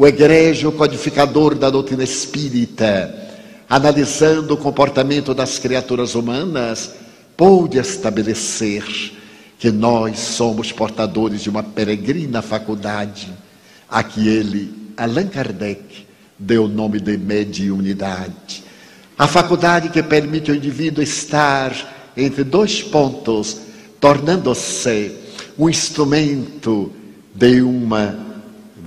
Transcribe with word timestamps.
o 0.00 0.06
egrégio 0.06 0.72
codificador 0.72 1.54
da 1.54 1.68
doutrina 1.68 2.02
espírita, 2.02 3.14
analisando 3.68 4.54
o 4.54 4.56
comportamento 4.56 5.34
das 5.34 5.58
criaturas 5.58 6.14
humanas, 6.14 6.94
pôde 7.36 7.76
estabelecer 7.76 8.82
que 9.58 9.70
nós 9.70 10.18
somos 10.18 10.72
portadores 10.72 11.42
de 11.42 11.50
uma 11.50 11.62
peregrina 11.62 12.40
faculdade, 12.40 13.30
a 13.90 14.02
que 14.02 14.26
ele, 14.26 14.72
Allan 14.96 15.26
Kardec, 15.26 16.06
deu 16.38 16.64
o 16.64 16.68
nome 16.68 16.98
de 16.98 17.18
mediunidade. 17.18 18.64
A 19.18 19.28
faculdade 19.28 19.90
que 19.90 20.02
permite 20.02 20.50
ao 20.50 20.56
indivíduo 20.56 21.04
estar 21.04 21.74
entre 22.16 22.42
dois 22.42 22.82
pontos, 22.82 23.58
tornando-se 24.00 25.12
um 25.58 25.68
instrumento 25.68 26.90
de 27.34 27.60
uma 27.60 28.29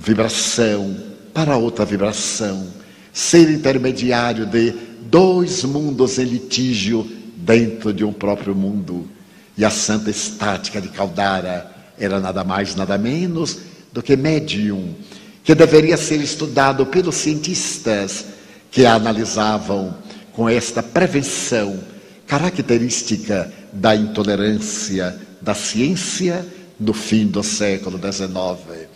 vibração 0.04 0.94
para 1.32 1.56
outra 1.56 1.84
vibração, 1.84 2.68
ser 3.12 3.50
intermediário 3.50 4.44
de 4.46 4.72
dois 5.10 5.64
mundos 5.64 6.18
em 6.18 6.24
litígio 6.24 7.10
dentro 7.36 7.92
de 7.92 8.04
um 8.04 8.12
próprio 8.12 8.54
mundo. 8.54 9.08
E 9.56 9.64
a 9.64 9.70
santa 9.70 10.10
estática 10.10 10.80
de 10.80 10.88
Caldara 10.88 11.70
era 11.98 12.20
nada 12.20 12.44
mais, 12.44 12.74
nada 12.74 12.98
menos 12.98 13.58
do 13.92 14.02
que 14.02 14.16
médium, 14.16 14.94
que 15.42 15.54
deveria 15.54 15.96
ser 15.96 16.20
estudado 16.20 16.84
pelos 16.86 17.14
cientistas 17.14 18.26
que 18.70 18.84
a 18.84 18.94
analisavam 18.94 19.96
com 20.32 20.48
esta 20.48 20.82
prevenção 20.82 21.78
característica 22.26 23.52
da 23.72 23.94
intolerância 23.94 25.16
da 25.40 25.54
ciência 25.54 26.44
no 26.80 26.92
fim 26.92 27.26
do 27.26 27.42
século 27.42 27.98
XIX. 27.98 28.93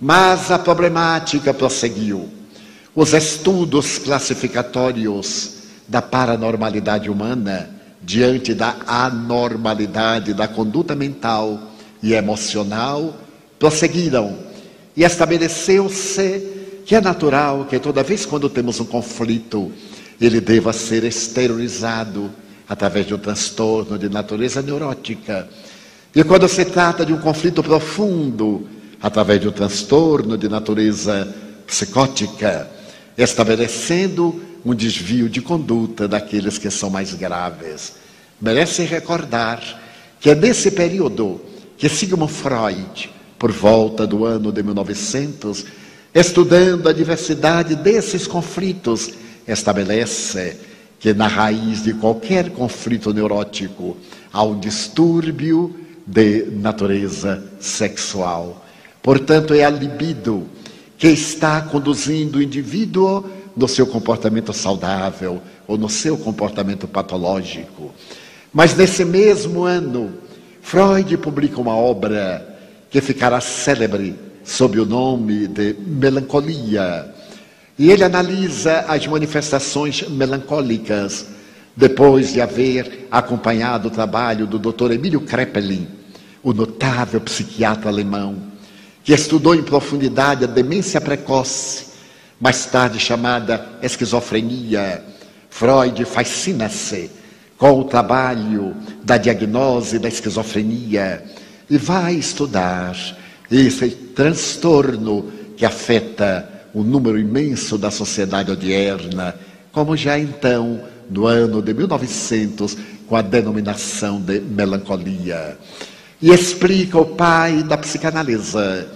Mas 0.00 0.50
a 0.50 0.58
problemática 0.58 1.52
prosseguiu. 1.52 2.28
Os 2.94 3.12
estudos 3.12 3.98
classificatórios 3.98 5.58
da 5.86 6.00
paranormalidade 6.00 7.10
humana 7.10 7.70
diante 8.02 8.54
da 8.54 8.76
anormalidade 8.86 10.32
da 10.32 10.48
conduta 10.48 10.94
mental 10.94 11.60
e 12.02 12.14
emocional 12.14 13.14
prosseguiram 13.58 14.38
e 14.96 15.04
estabeleceu-se 15.04 16.82
que 16.86 16.94
é 16.94 17.00
natural 17.00 17.66
que 17.66 17.78
toda 17.78 18.02
vez 18.02 18.24
quando 18.24 18.48
temos 18.48 18.80
um 18.80 18.84
conflito, 18.84 19.70
ele 20.20 20.40
deva 20.40 20.72
ser 20.72 21.04
exteriorizado 21.04 22.30
através 22.68 23.06
de 23.06 23.14
um 23.14 23.18
transtorno 23.18 23.98
de 23.98 24.08
natureza 24.08 24.62
neurótica. 24.62 25.48
E 26.14 26.24
quando 26.24 26.48
se 26.48 26.64
trata 26.64 27.04
de 27.04 27.12
um 27.12 27.18
conflito 27.18 27.62
profundo, 27.62 28.66
através 29.00 29.40
de 29.40 29.48
um 29.48 29.52
transtorno 29.52 30.36
de 30.36 30.48
natureza 30.48 31.32
psicótica, 31.66 32.70
estabelecendo 33.16 34.42
um 34.64 34.74
desvio 34.74 35.28
de 35.28 35.40
conduta 35.40 36.06
daqueles 36.06 36.58
que 36.58 36.70
são 36.70 36.90
mais 36.90 37.14
graves. 37.14 37.94
Merece 38.40 38.82
recordar 38.84 39.60
que 40.20 40.30
é 40.30 40.34
nesse 40.34 40.70
período 40.70 41.40
que 41.76 41.88
Sigmund 41.88 42.32
Freud, 42.32 43.10
por 43.38 43.50
volta 43.50 44.06
do 44.06 44.26
ano 44.26 44.52
de 44.52 44.62
1900, 44.62 45.64
estudando 46.14 46.88
a 46.88 46.92
diversidade 46.92 47.74
desses 47.74 48.26
conflitos, 48.26 49.10
estabelece 49.46 50.58
que 50.98 51.14
na 51.14 51.26
raiz 51.26 51.82
de 51.82 51.94
qualquer 51.94 52.50
conflito 52.50 53.14
neurótico 53.14 53.96
há 54.30 54.42
um 54.42 54.58
distúrbio 54.60 55.74
de 56.06 56.44
natureza 56.50 57.42
sexual. 57.58 58.66
Portanto, 59.02 59.54
é 59.54 59.64
a 59.64 59.70
libido 59.70 60.46
que 60.98 61.08
está 61.08 61.62
conduzindo 61.62 62.38
o 62.38 62.42
indivíduo 62.42 63.24
no 63.56 63.66
seu 63.66 63.86
comportamento 63.86 64.52
saudável 64.52 65.40
ou 65.66 65.78
no 65.78 65.88
seu 65.88 66.16
comportamento 66.18 66.86
patológico. 66.86 67.92
Mas 68.52 68.74
nesse 68.74 69.04
mesmo 69.04 69.64
ano, 69.64 70.12
Freud 70.60 71.16
publica 71.18 71.60
uma 71.60 71.74
obra 71.74 72.58
que 72.90 73.00
ficará 73.00 73.40
célebre 73.40 74.14
sob 74.44 74.78
o 74.78 74.84
nome 74.84 75.46
de 75.46 75.74
Melancolia. 75.74 77.14
E 77.78 77.90
ele 77.90 78.04
analisa 78.04 78.80
as 78.80 79.06
manifestações 79.06 80.06
melancólicas 80.08 81.26
depois 81.74 82.32
de 82.32 82.40
haver 82.40 83.08
acompanhado 83.10 83.88
o 83.88 83.90
trabalho 83.90 84.46
do 84.46 84.58
Dr. 84.58 84.92
Emílio 84.92 85.20
Kreppelin, 85.20 85.88
o 86.42 86.52
notável 86.52 87.20
psiquiatra 87.20 87.88
alemão, 87.88 88.49
que 89.04 89.12
estudou 89.12 89.54
em 89.54 89.62
profundidade 89.62 90.44
a 90.44 90.46
demência 90.46 91.00
precoce 91.00 91.86
mais 92.40 92.64
tarde 92.66 92.98
chamada 92.98 93.78
esquizofrenia. 93.82 95.04
Freud 95.50 96.04
fascina-se 96.04 97.10
com 97.58 97.80
o 97.80 97.84
trabalho 97.84 98.74
da 99.04 99.18
diagnose 99.18 99.98
da 99.98 100.08
esquizofrenia 100.08 101.22
e 101.68 101.76
vai 101.76 102.14
estudar 102.14 102.96
esse 103.50 103.90
transtorno 103.90 105.30
que 105.56 105.66
afeta 105.66 106.48
o 106.72 106.82
número 106.82 107.18
imenso 107.18 107.76
da 107.76 107.90
sociedade 107.90 108.50
odierna, 108.50 109.34
como 109.72 109.96
já 109.96 110.18
então, 110.18 110.80
no 111.10 111.26
ano 111.26 111.60
de 111.60 111.74
1900, 111.74 112.76
com 113.06 113.16
a 113.16 113.22
denominação 113.22 114.20
de 114.20 114.40
melancolia. 114.40 115.58
E 116.22 116.30
explica 116.30 116.98
o 116.98 117.06
pai 117.06 117.62
da 117.62 117.78
psicanálise 117.78 118.86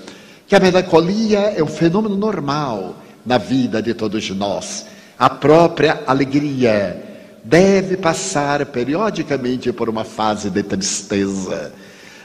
que 0.47 0.55
a 0.55 0.61
melancolia 0.61 1.55
é 1.57 1.63
um 1.63 1.67
fenômeno 1.67 2.17
normal 2.17 2.97
na 3.25 3.39
vida 3.39 3.81
de 3.81 3.95
todos 3.95 4.29
nós. 4.31 4.85
A 5.19 5.31
própria 5.31 6.03
alegria 6.07 7.03
deve 7.43 7.97
passar 7.97 8.67
periodicamente 8.67 9.73
por 9.73 9.89
uma 9.89 10.05
fase 10.05 10.51
de 10.51 10.63
tristeza. 10.63 11.73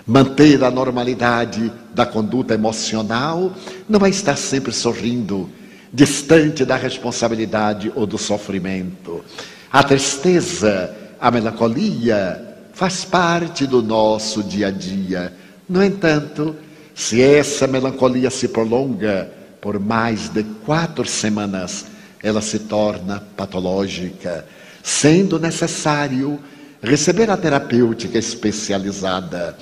Manter 0.06 0.64
a 0.64 0.72
normalidade 0.72 1.72
da 1.94 2.06
conduta 2.06 2.54
emocional 2.54 3.54
não 3.88 4.06
é 4.06 4.10
estar 4.10 4.36
sempre 4.36 4.74
sorrindo, 4.74 5.50
distante 5.94 6.66
da 6.66 6.76
responsabilidade 6.76 7.92
ou 7.96 8.06
do 8.06 8.18
sofrimento. 8.18 9.24
A 9.72 9.82
tristeza, 9.82 10.94
a 11.22 11.32
melancolia 11.32 12.49
faz 12.80 13.04
parte 13.04 13.68
do 13.68 13.82
nosso 13.82 14.42
dia 14.42 14.68
a 14.68 14.72
dia. 14.72 15.34
No 15.68 15.84
entanto, 15.84 16.56
se 16.96 17.22
essa 17.22 17.68
melancolia 17.68 18.30
se 18.30 18.48
prolonga, 18.48 19.30
por 19.60 19.78
mais 19.78 20.30
de 20.30 20.46
quatro 20.66 21.06
semanas, 21.06 21.88
ela 22.24 22.40
se 22.40 22.60
torna 22.60 23.22
patológica, 23.36 24.46
sendo 24.82 25.38
necessário 25.38 26.40
receber 26.82 27.30
a 27.30 27.36
terapêutica 27.36 28.18
especializada. 28.18 29.58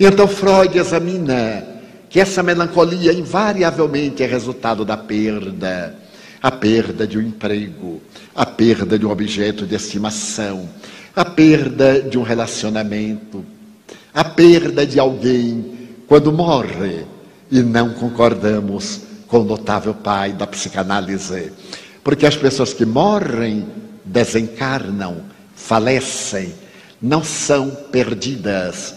E 0.00 0.06
então 0.06 0.26
Freud 0.26 0.78
examina 0.78 1.66
que 2.08 2.18
essa 2.18 2.42
melancolia 2.42 3.12
invariavelmente 3.12 4.22
é 4.22 4.26
resultado 4.26 4.86
da 4.86 4.96
perda, 4.96 5.94
a 6.40 6.50
perda 6.50 7.06
de 7.06 7.18
um 7.18 7.22
emprego, 7.22 8.00
a 8.34 8.46
perda 8.46 8.98
de 8.98 9.04
um 9.04 9.10
objeto 9.10 9.66
de 9.66 9.74
estimação, 9.74 10.66
a 11.14 11.24
perda 11.24 12.00
de 12.00 12.18
um 12.18 12.22
relacionamento, 12.22 13.44
a 14.12 14.24
perda 14.24 14.86
de 14.86 14.98
alguém 14.98 15.74
quando 16.06 16.32
morre 16.32 17.04
e 17.50 17.60
não 17.60 17.90
concordamos 17.94 19.00
com 19.26 19.40
o 19.40 19.44
notável 19.44 19.94
pai 19.94 20.32
da 20.32 20.46
psicanálise. 20.46 21.52
Porque 22.02 22.26
as 22.26 22.36
pessoas 22.36 22.72
que 22.72 22.84
morrem, 22.84 23.66
desencarnam, 24.04 25.22
falecem, 25.54 26.54
não 27.00 27.24
são 27.24 27.70
perdidas. 27.70 28.94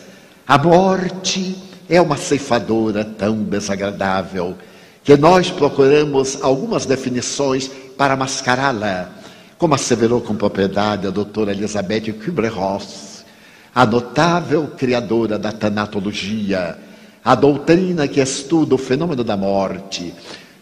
A 0.47 0.57
morte 0.57 1.56
é 1.89 2.01
uma 2.01 2.17
ceifadora 2.17 3.06
tão 3.06 3.44
desagradável 3.44 4.56
que 5.03 5.16
nós 5.16 5.50
procuramos 5.50 6.41
algumas 6.41 6.86
definições 6.86 7.71
para 7.97 8.15
mascará-la, 8.15 9.09
como 9.57 9.74
asseverou 9.74 10.21
com 10.21 10.36
propriedade 10.36 11.07
a 11.07 11.09
doutora 11.09 11.51
Elizabeth 11.51 12.13
Kübler-Ross, 12.13 13.25
a 13.74 13.86
notável 13.86 14.68
criadora 14.77 15.38
da 15.38 15.51
tanatologia, 15.51 16.77
a 17.24 17.36
doutrina 17.36 18.07
que 18.07 18.19
estuda 18.19 18.75
o 18.75 18.77
fenômeno 18.77 19.24
da 19.24 19.36
morte, 19.36 20.13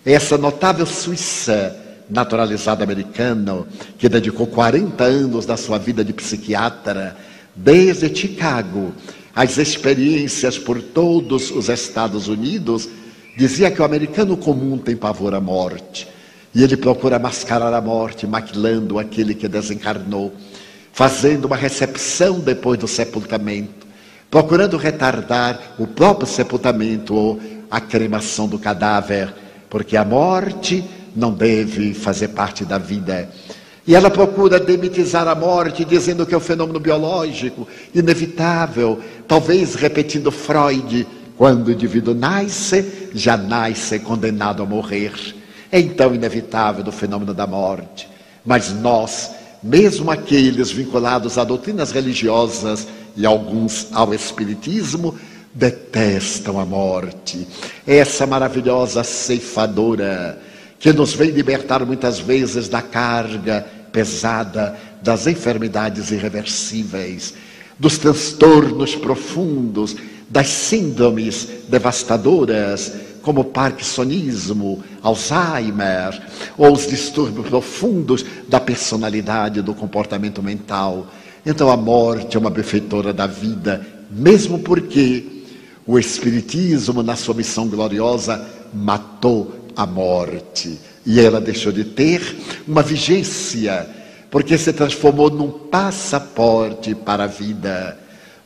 essa 0.06 0.38
notável 0.38 0.86
suíça 0.86 1.76
naturalizada 2.10 2.84
americana, 2.84 3.66
que 3.98 4.08
dedicou 4.08 4.48
40 4.48 5.04
anos 5.04 5.46
da 5.46 5.58
sua 5.58 5.78
vida 5.78 6.04
de 6.04 6.14
psiquiatra, 6.14 7.16
desde 7.56 8.14
Chicago, 8.14 8.94
às 9.36 9.58
experiências 9.58 10.58
por 10.58 10.82
todos 10.82 11.52
os 11.52 11.70
Estados 11.70 12.28
Unidos, 12.28 12.88
dizia 13.38 13.72
que 13.72 13.82
o 13.82 13.86
americano 13.86 14.38
comum 14.38 14.78
tem 14.78 14.96
pavor 14.96 15.34
à 15.34 15.42
morte. 15.42 16.08
E 16.56 16.64
ele 16.64 16.78
procura 16.78 17.20
mascarar 17.20 17.74
a 17.74 17.82
morte, 17.82 18.26
maquilando 18.26 18.98
aquele 18.98 19.36
que 19.36 19.48
desencarnou, 19.48 20.34
fazendo 20.92 21.46
uma 21.46 21.58
recepção 21.58 22.40
depois 22.40 22.80
do 22.80 22.88
sepultamento 22.88 23.86
procurando 24.36 24.76
retardar 24.76 25.76
o 25.80 25.88
próprio 25.88 26.28
sepultamento 26.28 27.16
ou 27.16 27.40
a 27.72 27.80
cremação 27.80 28.50
do 28.50 28.60
cadáver, 28.60 29.34
porque 29.70 29.96
a 29.96 30.04
morte 30.04 30.84
não 31.16 31.34
deve 31.34 31.94
fazer 31.94 32.28
parte 32.30 32.66
da 32.66 32.78
vida. 32.78 33.30
E 33.88 33.96
ela 33.96 34.10
procura 34.10 34.60
demitizar 34.60 35.26
a 35.28 35.36
morte, 35.36 35.86
dizendo 35.86 36.26
que 36.26 36.34
é 36.34 36.38
um 36.38 36.42
fenômeno 36.42 36.82
biológico, 36.82 37.66
inevitável, 37.94 39.00
talvez 39.26 39.76
repetindo 39.76 40.30
Freud, 40.32 41.08
quando 41.38 41.68
o 41.68 41.72
indivíduo 41.72 42.14
nasce, 42.14 43.10
já 43.14 43.38
nasce 43.38 44.00
condenado 44.00 44.62
a 44.62 44.66
morrer. 44.66 45.14
É 45.72 45.80
então 45.80 46.14
inevitável 46.14 46.84
o 46.88 46.92
fenômeno 46.92 47.34
da 47.34 47.48
morte. 47.48 48.08
Mas 48.46 48.72
nós, 48.72 49.32
mesmo 49.62 50.12
aqueles 50.12 50.72
vinculados 50.72 51.38
a 51.38 51.44
doutrinas 51.44 51.92
religiosas 51.92 52.88
e 53.16 53.26
alguns 53.26 53.88
ao 53.92 54.14
espiritismo, 54.14 55.18
detestam 55.54 56.60
a 56.60 56.66
morte. 56.66 57.48
Essa 57.88 58.28
maravilhosa 58.28 59.04
ceifadora 59.04 60.40
que 60.78 60.92
nos 60.92 61.14
vem 61.14 61.32
libertar 61.32 61.86
muitas 61.86 62.20
vezes 62.20 62.68
da 62.68 62.82
carga 62.82 63.66
pesada 63.92 64.78
das 65.02 65.26
enfermidades 65.26 66.12
irreversíveis, 66.12 67.34
dos 67.80 67.98
transtornos 67.98 68.96
profundos, 68.96 69.96
das 70.30 70.48
síndromes 70.48 71.48
devastadoras, 71.70 72.92
como 73.22 73.44
parkinsonismo, 73.44 74.84
Alzheimer, 75.02 76.22
ou 76.58 76.74
os 76.74 76.88
distúrbios 76.88 77.48
profundos 77.48 78.24
da 78.48 78.60
personalidade, 78.60 79.64
do 79.64 79.74
comportamento 79.74 80.44
mental. 80.44 81.08
Então 81.44 81.72
a 81.72 81.78
morte 81.78 82.38
é 82.38 82.40
uma 82.40 82.52
benfeitora 82.52 83.12
da 83.12 83.26
vida, 83.26 83.86
mesmo 84.12 84.60
porque 84.60 85.44
o 85.88 85.98
Espiritismo, 85.98 87.02
na 87.02 87.16
sua 87.16 87.34
missão 87.34 87.68
gloriosa, 87.68 88.46
matou 88.74 89.70
a 89.76 89.86
morte. 89.86 90.80
E 91.06 91.20
ela 91.20 91.42
deixou 91.42 91.72
de 91.72 91.84
ter 91.84 92.22
uma 92.68 92.82
vigência, 92.82 93.88
porque 94.30 94.58
se 94.58 94.74
transformou 94.74 95.30
num 95.30 95.50
passaporte 95.50 96.94
para 96.94 97.26
a 97.26 97.28
vida. 97.28 97.98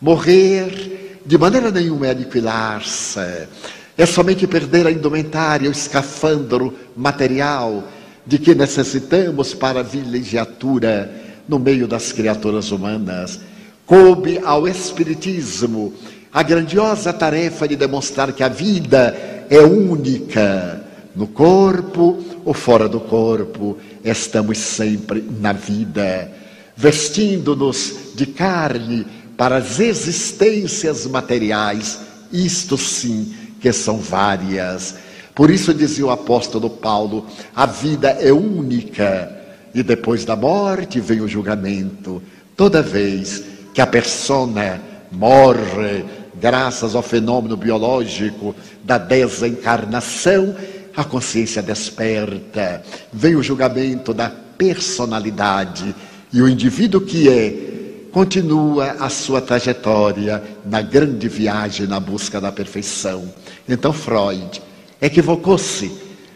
Morrer, 0.01 1.08
de 1.29 1.37
maneira 1.37 1.69
nenhuma, 1.69 2.07
é 2.07 2.09
aniquilar-se. 2.09 3.47
É 3.95 4.03
somente 4.07 4.47
perder 4.47 4.87
a 4.87 4.91
indumentária, 4.91 5.69
o 5.69 5.71
escafandro 5.71 6.73
material 6.97 7.83
de 8.25 8.39
que 8.39 8.55
necessitamos 8.55 9.53
para 9.53 9.81
a 9.81 9.83
vilegiatura 9.83 11.37
no 11.47 11.59
meio 11.59 11.87
das 11.87 12.11
criaturas 12.11 12.71
humanas. 12.71 13.39
Coube 13.85 14.41
ao 14.43 14.67
Espiritismo 14.67 15.93
a 16.33 16.41
grandiosa 16.41 17.13
tarefa 17.13 17.67
de 17.67 17.75
demonstrar 17.75 18.33
que 18.33 18.41
a 18.41 18.49
vida 18.49 19.15
é 19.51 19.59
única. 19.59 20.83
No 21.15 21.27
corpo 21.27 22.25
ou 22.43 22.55
fora 22.55 22.89
do 22.89 22.99
corpo, 22.99 23.77
estamos 24.03 24.57
sempre 24.57 25.23
na 25.39 25.53
vida, 25.53 26.31
vestindo-nos 26.75 28.15
de 28.15 28.25
carne 28.25 29.05
para 29.39 29.55
as 29.55 29.79
existências 29.79 31.07
materiais, 31.07 31.97
isto 32.29 32.77
sim, 32.77 33.33
que 33.61 33.71
são 33.71 33.97
várias. 33.97 34.95
Por 35.33 35.49
isso 35.49 35.73
dizia 35.73 36.05
o 36.05 36.11
apóstolo 36.11 36.69
Paulo: 36.69 37.25
a 37.55 37.65
vida 37.65 38.09
é 38.19 38.33
única 38.33 39.31
e 39.73 39.81
depois 39.81 40.25
da 40.25 40.35
morte 40.35 40.99
vem 40.99 41.21
o 41.21 41.27
julgamento. 41.27 42.21
Toda 42.57 42.81
vez 42.81 43.41
que 43.73 43.79
a 43.79 43.87
persona 43.87 44.81
morre, 45.09 46.03
graças 46.35 46.93
ao 46.93 47.01
fenômeno 47.01 47.55
biológico 47.55 48.53
da 48.83 48.97
desencarnação, 48.97 50.53
a 50.93 51.05
consciência 51.05 51.61
desperta, 51.61 52.83
vem 53.13 53.37
o 53.37 53.43
julgamento 53.43 54.13
da 54.13 54.29
personalidade 54.29 55.95
e 56.33 56.41
o 56.41 56.49
indivíduo 56.49 56.99
que 56.99 57.29
é 57.29 57.78
continua 58.11 58.91
a 58.99 59.09
sua 59.09 59.41
trajetória 59.41 60.43
na 60.65 60.81
grande 60.81 61.27
viagem 61.27 61.87
na 61.87 61.99
busca 61.99 62.39
da 62.41 62.51
perfeição. 62.51 63.31
Então 63.67 63.93
Freud 63.93 64.61
equivocou-se 65.01 65.91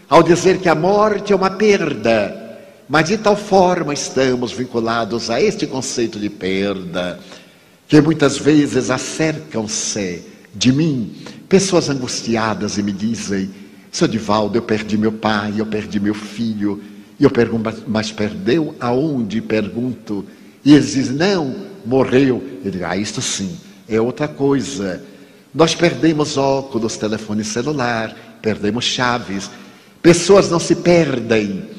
ao 0.09 0.21
dizer 0.21 0.59
que 0.59 0.69
a 0.69 0.75
morte 0.75 1.33
é 1.33 1.35
uma 1.35 1.49
perda, 1.49 2.59
mas 2.87 3.07
de 3.07 3.17
tal 3.17 3.35
forma 3.35 3.93
estamos 3.93 4.51
vinculados 4.51 5.29
a 5.29 5.41
este 5.41 5.65
conceito 5.65 6.19
de 6.19 6.29
perda 6.29 7.19
que 7.87 8.01
muitas 8.01 8.37
vezes 8.37 8.89
acercam-se 8.89 10.23
de 10.53 10.71
mim 10.71 11.13
pessoas 11.49 11.89
angustiadas 11.89 12.77
e 12.77 12.83
me 12.83 12.91
dizem: 12.91 13.51
Seu 13.91 14.07
Divaldo, 14.07 14.57
eu 14.57 14.61
perdi 14.61 14.97
meu 14.97 15.11
pai, 15.11 15.53
eu 15.57 15.65
perdi 15.65 15.99
meu 15.99 16.15
filho. 16.15 16.81
E 17.19 17.23
eu 17.23 17.29
pergunto: 17.29 17.83
Mas 17.87 18.11
perdeu 18.11 18.75
aonde? 18.79 19.41
Pergunto. 19.41 20.25
E 20.65 20.73
eles 20.73 20.93
dizem: 20.93 21.15
Não, 21.15 21.55
morreu. 21.85 22.41
Eu 22.63 22.71
digo: 22.71 22.85
Ah, 22.85 22.97
isto 22.97 23.21
sim, 23.21 23.57
é 23.87 23.99
outra 23.99 24.27
coisa. 24.27 25.03
Nós 25.53 25.75
perdemos 25.75 26.37
óculos, 26.37 26.97
telefone 26.97 27.43
celular, 27.43 28.15
perdemos 28.41 28.85
chaves. 28.85 29.49
Pessoas 30.01 30.49
não 30.49 30.59
se 30.59 30.75
perdem, 30.75 31.69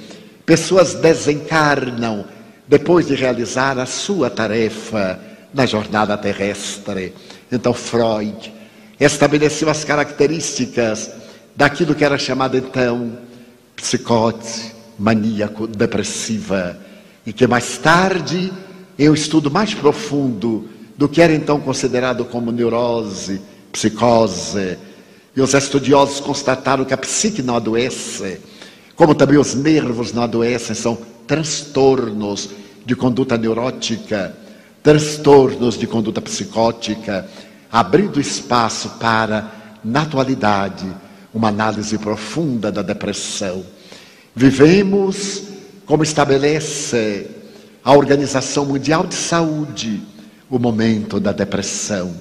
pessoas 0.46 0.94
desencarnam 0.94 2.25
depois 2.66 3.06
de 3.06 3.14
realizar 3.14 3.78
a 3.78 3.84
sua 3.84 4.31
tarefa 4.31 5.20
na 5.52 5.66
jornada 5.66 6.16
terrestre. 6.16 7.12
Então, 7.52 7.75
Freud 7.75 8.52
estabeleceu 8.98 9.69
as 9.69 9.84
características 9.84 11.10
daquilo 11.54 11.94
que 11.94 12.04
era 12.04 12.16
chamado 12.16 12.56
então 12.56 13.19
psicose 13.76 14.72
maníaco 14.98 15.66
depressiva 15.66 16.78
e 17.26 17.32
que 17.32 17.46
mais 17.46 17.78
tarde 17.78 18.52
em 18.99 19.08
um 19.08 19.14
estudo 19.14 19.50
mais 19.50 19.75
profundo 19.75 20.69
do 20.96 21.08
que 21.08 21.20
era 21.20 21.35
então 21.35 21.61
considerado 21.61 22.25
como 22.25 22.52
neurose, 22.52 23.41
psicose, 23.73 24.79
e 25.37 25.41
os 25.41 25.52
estudiosos 25.55 26.20
constataram 26.20 26.85
que 26.85 26.94
a 26.94 26.99
psique 26.99 27.43
não 27.43 27.56
adoece, 27.56 28.41
como 28.94 29.14
também 29.14 29.38
os 29.38 29.55
nervos 29.55 30.12
não 30.12 30.23
adoecem, 30.23 30.75
são 30.75 30.96
transtornos 31.26 32.50
de 32.87 32.94
conduta 32.94 33.37
neurótica 33.37 34.37
transtornos 34.85 35.79
de 35.79 35.87
conduta 35.87 36.20
psicótica, 36.20 37.26
abrindo 37.73 38.20
espaço 38.20 38.91
para, 39.00 39.79
na 39.82 40.02
atualidade, 40.02 40.87
uma 41.32 41.49
análise 41.49 41.96
profunda 41.96 42.70
da 42.70 42.82
depressão. 42.82 43.64
Vivemos, 44.37 45.43
como 45.86 46.03
estabelece 46.03 47.31
a 47.84 47.93
Organização 47.93 48.64
Mundial 48.64 49.06
de 49.06 49.14
Saúde, 49.14 50.03
o 50.48 50.58
momento 50.58 51.20
da 51.20 51.32
depressão. 51.32 52.14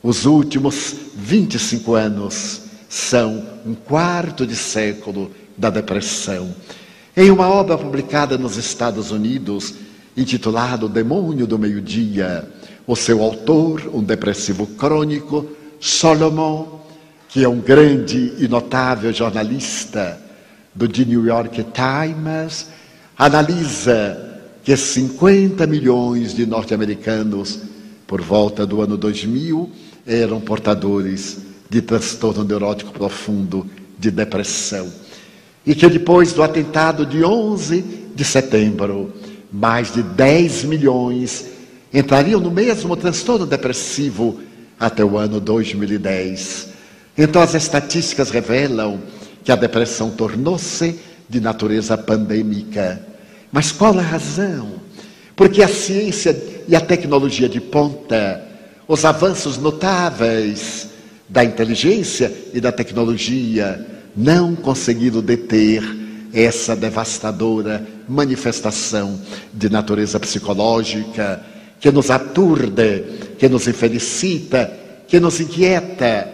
Os 0.00 0.24
últimos 0.24 0.94
25 1.16 1.94
anos 1.94 2.62
são 2.88 3.44
um 3.66 3.74
quarto 3.74 4.46
de 4.46 4.54
século 4.54 5.32
da 5.58 5.68
depressão. 5.68 6.54
Em 7.16 7.28
uma 7.28 7.48
obra 7.48 7.76
publicada 7.76 8.38
nos 8.38 8.56
Estados 8.56 9.10
Unidos, 9.10 9.74
intitulado 10.16 10.88
Demônio 10.88 11.44
do 11.44 11.58
Meio-Dia. 11.58 12.48
O 12.86 12.94
seu 12.94 13.20
autor, 13.20 13.90
um 13.92 14.04
depressivo 14.04 14.64
crônico, 14.64 15.44
Solomon, 15.80 16.78
que 17.28 17.42
é 17.42 17.48
um 17.48 17.58
grande 17.58 18.34
e 18.38 18.46
notável 18.46 19.12
jornalista 19.12 20.20
do 20.72 20.86
The 20.86 21.04
New 21.04 21.26
York 21.26 21.66
Times, 21.74 22.68
analisa 23.18 24.29
que 24.62 24.76
50 24.76 25.66
milhões 25.66 26.34
de 26.34 26.46
norte-americanos, 26.46 27.60
por 28.06 28.20
volta 28.20 28.66
do 28.66 28.82
ano 28.82 28.96
2000, 28.96 29.70
eram 30.06 30.40
portadores 30.40 31.38
de 31.68 31.80
transtorno 31.80 32.44
neurótico 32.44 32.92
profundo, 32.92 33.66
de 33.98 34.10
depressão. 34.10 34.90
E 35.64 35.74
que 35.74 35.88
depois 35.88 36.32
do 36.32 36.42
atentado 36.42 37.06
de 37.06 37.24
11 37.24 37.84
de 38.14 38.24
setembro, 38.24 39.12
mais 39.52 39.92
de 39.92 40.02
10 40.02 40.64
milhões 40.64 41.46
entrariam 41.92 42.40
no 42.40 42.50
mesmo 42.50 42.96
transtorno 42.96 43.46
depressivo 43.46 44.40
até 44.78 45.04
o 45.04 45.18
ano 45.18 45.40
2010. 45.40 46.68
Então, 47.16 47.42
as 47.42 47.54
estatísticas 47.54 48.30
revelam 48.30 49.00
que 49.44 49.52
a 49.52 49.56
depressão 49.56 50.10
tornou-se 50.10 50.98
de 51.28 51.40
natureza 51.40 51.96
pandêmica. 51.98 53.09
Mas 53.52 53.72
qual 53.72 53.98
a 53.98 54.02
razão? 54.02 54.80
Porque 55.34 55.62
a 55.62 55.68
ciência 55.68 56.36
e 56.68 56.76
a 56.76 56.80
tecnologia 56.80 57.48
de 57.48 57.60
ponta, 57.60 58.46
os 58.86 59.04
avanços 59.04 59.58
notáveis 59.58 60.88
da 61.28 61.44
inteligência 61.44 62.32
e 62.52 62.60
da 62.60 62.72
tecnologia, 62.72 63.86
não 64.16 64.54
conseguiram 64.54 65.20
deter 65.20 65.82
essa 66.32 66.76
devastadora 66.76 67.86
manifestação 68.08 69.20
de 69.52 69.68
natureza 69.68 70.18
psicológica 70.20 71.44
que 71.80 71.90
nos 71.90 72.10
aturde, 72.10 73.04
que 73.38 73.48
nos 73.48 73.66
infelicita, 73.66 74.72
que 75.08 75.18
nos 75.18 75.40
inquieta. 75.40 76.28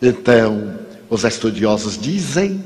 Então, 0.00 0.74
os 1.10 1.24
estudiosos 1.24 1.98
dizem 2.00 2.64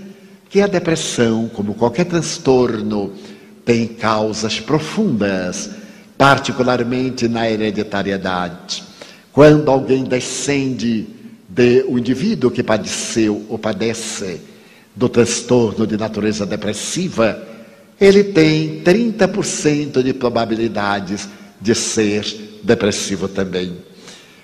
que 0.48 0.60
a 0.60 0.66
depressão, 0.66 1.50
como 1.52 1.74
qualquer 1.74 2.04
transtorno, 2.04 3.12
tem 3.64 3.86
causas 3.86 4.60
profundas, 4.60 5.70
particularmente 6.18 7.28
na 7.28 7.48
hereditariedade. 7.48 8.82
Quando 9.32 9.70
alguém 9.70 10.04
descende 10.04 11.06
de 11.48 11.84
um 11.88 11.98
indivíduo 11.98 12.50
que 12.50 12.62
padeceu 12.62 13.44
ou 13.48 13.58
padece 13.58 14.40
do 14.94 15.08
transtorno 15.08 15.86
de 15.86 15.96
natureza 15.96 16.44
depressiva, 16.44 17.48
ele 18.00 18.24
tem 18.24 18.82
30% 18.82 20.02
de 20.02 20.12
probabilidades 20.12 21.28
de 21.60 21.74
ser 21.74 22.60
depressivo 22.62 23.28
também. 23.28 23.76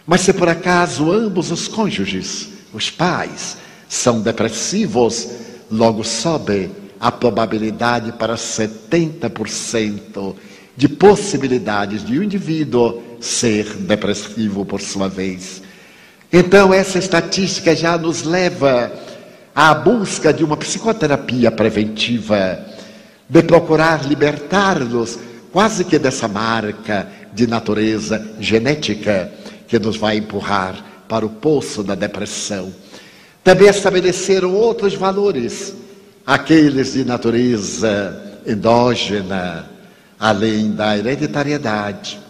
Mas 0.06 0.22
se 0.22 0.32
por 0.32 0.48
acaso 0.48 1.10
ambos 1.10 1.50
os 1.50 1.68
cônjuges, 1.68 2.48
os 2.72 2.90
pais, 2.90 3.56
são 3.88 4.20
depressivos, 4.20 5.28
logo 5.70 6.04
sobe 6.04 6.70
a 7.00 7.12
probabilidade 7.12 8.12
para 8.12 8.34
70% 8.34 10.34
de 10.76 10.88
possibilidades 10.88 12.04
de 12.04 12.18
um 12.18 12.22
indivíduo 12.22 13.02
ser 13.20 13.64
depressivo 13.76 14.64
por 14.64 14.80
sua 14.80 15.08
vez. 15.08 15.62
Então, 16.32 16.72
essa 16.72 16.98
estatística 16.98 17.74
já 17.74 17.98
nos 17.98 18.22
leva 18.22 18.92
à 19.54 19.74
busca 19.74 20.32
de 20.32 20.44
uma 20.44 20.56
psicoterapia 20.56 21.50
preventiva, 21.50 22.64
de 23.28 23.42
procurar 23.42 24.06
libertar-nos 24.06 25.18
quase 25.50 25.84
que 25.84 25.98
dessa 25.98 26.28
marca 26.28 27.08
de 27.32 27.46
natureza 27.46 28.24
genética 28.38 29.32
que 29.66 29.78
nos 29.78 29.96
vai 29.96 30.18
empurrar 30.18 30.84
para 31.08 31.26
o 31.26 31.30
poço 31.30 31.82
da 31.82 31.94
depressão. 31.94 32.72
Também 33.42 33.68
estabeleceram 33.68 34.54
outros 34.54 34.94
valores, 34.94 35.74
aqueles 36.28 36.92
de 36.92 37.06
natureza 37.06 38.22
endógena, 38.46 39.64
além 40.20 40.72
da 40.72 40.94
hereditariedade, 40.94 42.20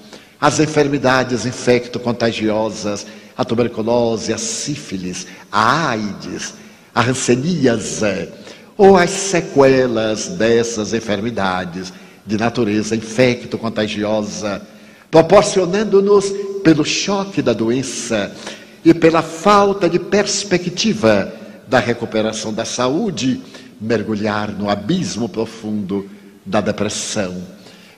as 0.41 0.61
enfermidades 0.61 1.45
infecto-contagiosas, 1.45 3.05
a 3.37 3.45
tuberculose, 3.45 4.33
a 4.33 4.39
sífilis, 4.39 5.27
a 5.51 5.89
AIDS, 5.89 6.55
a 6.95 7.03
hanseníase, 7.03 8.29
ou 8.77 8.97
as 8.97 9.11
sequelas 9.11 10.29
dessas 10.29 10.95
enfermidades 10.95 11.93
de 12.25 12.37
natureza 12.37 12.95
infecto-contagiosa, 12.95 14.63
proporcionando-nos, 15.11 16.33
pelo 16.63 16.85
choque 16.85 17.43
da 17.43 17.53
doença 17.53 18.31
e 18.85 18.95
pela 18.95 19.23
falta 19.23 19.91
de 19.91 19.99
perspectiva 19.99 21.35
da 21.67 21.81
recuperação 21.81 22.55
da 22.55 22.65
saúde, 22.65 23.43
mergulhar 23.81 24.51
no 24.51 24.69
abismo 24.69 25.29
profundo 25.29 26.09
da 26.45 26.61
depressão. 26.61 27.43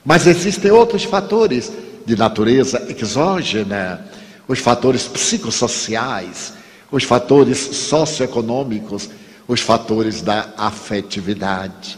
Mas 0.03 0.27
existem 0.27 0.71
outros 0.71 1.03
fatores 1.03 1.71
de 2.05 2.15
natureza 2.15 2.85
exógena, 2.89 4.05
os 4.47 4.59
fatores 4.59 5.07
psicossociais, 5.07 6.53
os 6.91 7.03
fatores 7.03 7.57
socioeconômicos, 7.57 9.09
os 9.47 9.61
fatores 9.61 10.21
da 10.21 10.49
afetividade. 10.57 11.97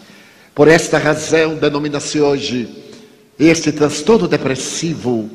Por 0.54 0.68
esta 0.68 0.98
razão, 0.98 1.56
denomina-se 1.56 2.20
hoje 2.20 2.70
este 3.40 3.72
transtorno 3.72 4.28
depressivo 4.28 5.30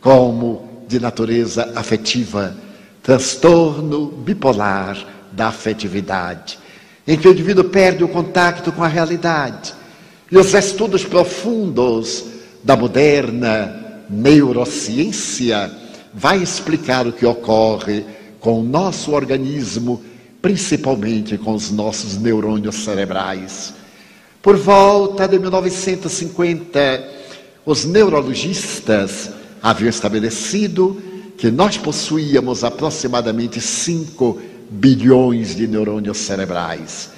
como 0.00 0.84
de 0.88 0.98
natureza 0.98 1.72
afetiva, 1.74 2.56
transtorno 3.02 4.06
bipolar 4.06 4.96
da 5.30 5.48
afetividade, 5.48 6.58
em 7.06 7.18
que 7.18 7.28
o 7.28 7.32
indivíduo 7.32 7.64
perde 7.64 8.02
o 8.02 8.08
contato 8.08 8.72
com 8.72 8.82
a 8.82 8.88
realidade. 8.88 9.74
E 10.30 10.38
os 10.38 10.54
estudos 10.54 11.04
profundos 11.04 12.24
da 12.62 12.76
moderna 12.76 14.02
neurociência 14.08 15.70
vai 16.12 16.42
explicar 16.42 17.06
o 17.06 17.12
que 17.12 17.26
ocorre 17.26 18.04
com 18.40 18.60
o 18.60 18.62
nosso 18.62 19.12
organismo, 19.12 20.02
principalmente 20.40 21.36
com 21.36 21.54
os 21.54 21.70
nossos 21.70 22.16
neurônios 22.16 22.76
cerebrais. 22.76 23.74
Por 24.42 24.56
volta 24.56 25.26
de 25.26 25.38
1950, 25.38 27.08
os 27.64 27.84
neurologistas 27.84 29.30
haviam 29.62 29.88
estabelecido 29.88 31.02
que 31.38 31.50
nós 31.50 31.76
possuíamos 31.78 32.62
aproximadamente 32.62 33.60
5 33.60 34.40
bilhões 34.70 35.54
de 35.54 35.66
neurônios 35.66 36.18
cerebrais. 36.18 37.10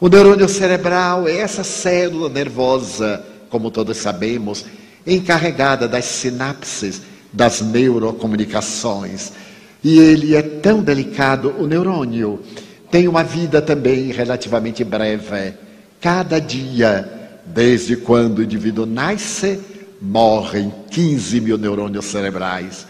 O 0.00 0.08
neurônio 0.08 0.48
cerebral 0.48 1.28
é 1.28 1.36
essa 1.36 1.64
célula 1.64 2.28
nervosa, 2.28 3.24
como 3.48 3.70
todos 3.70 3.96
sabemos, 3.96 4.64
encarregada 5.06 5.86
das 5.86 6.04
sinapses, 6.04 7.02
das 7.32 7.60
neurocomunicações. 7.60 9.32
E 9.82 9.98
ele 9.98 10.34
é 10.34 10.42
tão 10.42 10.82
delicado, 10.82 11.54
o 11.58 11.66
neurônio 11.66 12.40
tem 12.90 13.08
uma 13.08 13.24
vida 13.24 13.60
também 13.60 14.12
relativamente 14.12 14.84
breve. 14.84 15.54
Cada 16.00 16.38
dia, 16.38 17.38
desde 17.44 17.96
quando 17.96 18.38
o 18.38 18.42
indivíduo 18.42 18.86
nasce, 18.86 19.60
morrem 20.00 20.72
15 20.90 21.40
mil 21.40 21.58
neurônios 21.58 22.04
cerebrais. 22.04 22.86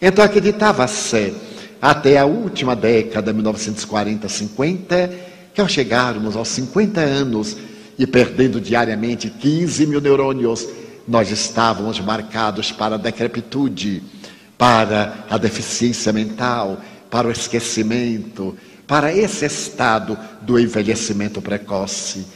Então 0.00 0.24
acreditava-se, 0.24 1.34
até 1.80 2.18
a 2.18 2.26
última 2.26 2.76
década, 2.76 3.32
1940-50, 3.32 5.10
que 5.54 5.60
ao 5.60 5.68
chegarmos 5.68 6.36
aos 6.36 6.48
50 6.48 7.00
anos 7.00 7.56
e 7.98 8.06
perdendo 8.06 8.60
diariamente 8.60 9.30
15 9.30 9.86
mil 9.86 10.00
neurônios, 10.00 10.66
nós 11.08 11.30
estávamos 11.30 11.98
marcados 12.00 12.70
para 12.70 12.94
a 12.96 12.98
decrepitude, 12.98 14.02
para 14.56 15.24
a 15.28 15.38
deficiência 15.38 16.12
mental, 16.12 16.80
para 17.10 17.28
o 17.28 17.32
esquecimento, 17.32 18.56
para 18.86 19.14
esse 19.14 19.44
estado 19.44 20.18
do 20.42 20.58
envelhecimento 20.58 21.40
precoce. 21.40 22.26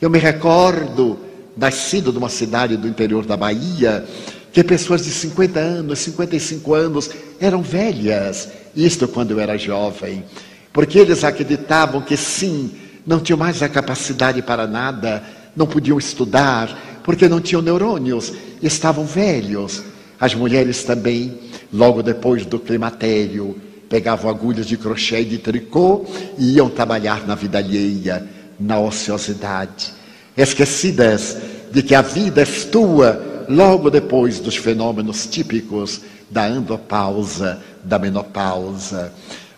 Eu 0.00 0.10
me 0.10 0.18
recordo, 0.18 1.18
nascido 1.56 2.12
numa 2.12 2.28
cidade 2.28 2.76
do 2.76 2.88
interior 2.88 3.24
da 3.24 3.36
Bahia, 3.36 4.04
que 4.52 4.62
pessoas 4.64 5.04
de 5.04 5.10
50 5.10 5.58
anos, 5.58 5.98
55 6.00 6.74
anos 6.74 7.10
eram 7.40 7.62
velhas, 7.62 8.48
isto 8.76 9.08
quando 9.08 9.32
eu 9.32 9.40
era 9.40 9.56
jovem, 9.56 10.24
porque 10.72 10.98
eles 10.98 11.24
acreditavam 11.24 12.00
que 12.00 12.16
sim, 12.16 12.70
não 13.06 13.20
tinham 13.20 13.38
mais 13.38 13.62
a 13.62 13.68
capacidade 13.68 14.42
para 14.42 14.66
nada, 14.66 15.22
não 15.56 15.66
podiam 15.66 15.98
estudar, 15.98 17.00
porque 17.04 17.28
não 17.28 17.40
tinham 17.40 17.62
neurônios, 17.62 18.32
estavam 18.62 19.04
velhos. 19.04 19.82
As 20.18 20.34
mulheres 20.34 20.82
também, 20.84 21.38
logo 21.72 22.02
depois 22.02 22.46
do 22.46 22.58
climatério, 22.58 23.60
pegavam 23.88 24.30
agulhas 24.30 24.66
de 24.66 24.76
crochê 24.76 25.20
e 25.20 25.24
de 25.24 25.38
tricô 25.38 26.04
e 26.38 26.54
iam 26.54 26.68
trabalhar 26.68 27.26
na 27.26 27.34
vida 27.34 27.58
alheia, 27.58 28.26
na 28.58 28.78
ociosidade, 28.80 29.92
esquecidas 30.36 31.36
de 31.70 31.82
que 31.82 31.94
a 31.94 32.02
vida 32.02 32.42
é 32.42 32.44
tua 32.44 33.44
logo 33.48 33.90
depois 33.90 34.40
dos 34.40 34.56
fenômenos 34.56 35.26
típicos 35.26 36.00
da 36.30 36.46
andropausa, 36.46 37.60
da 37.84 37.98
menopausa. 37.98 39.12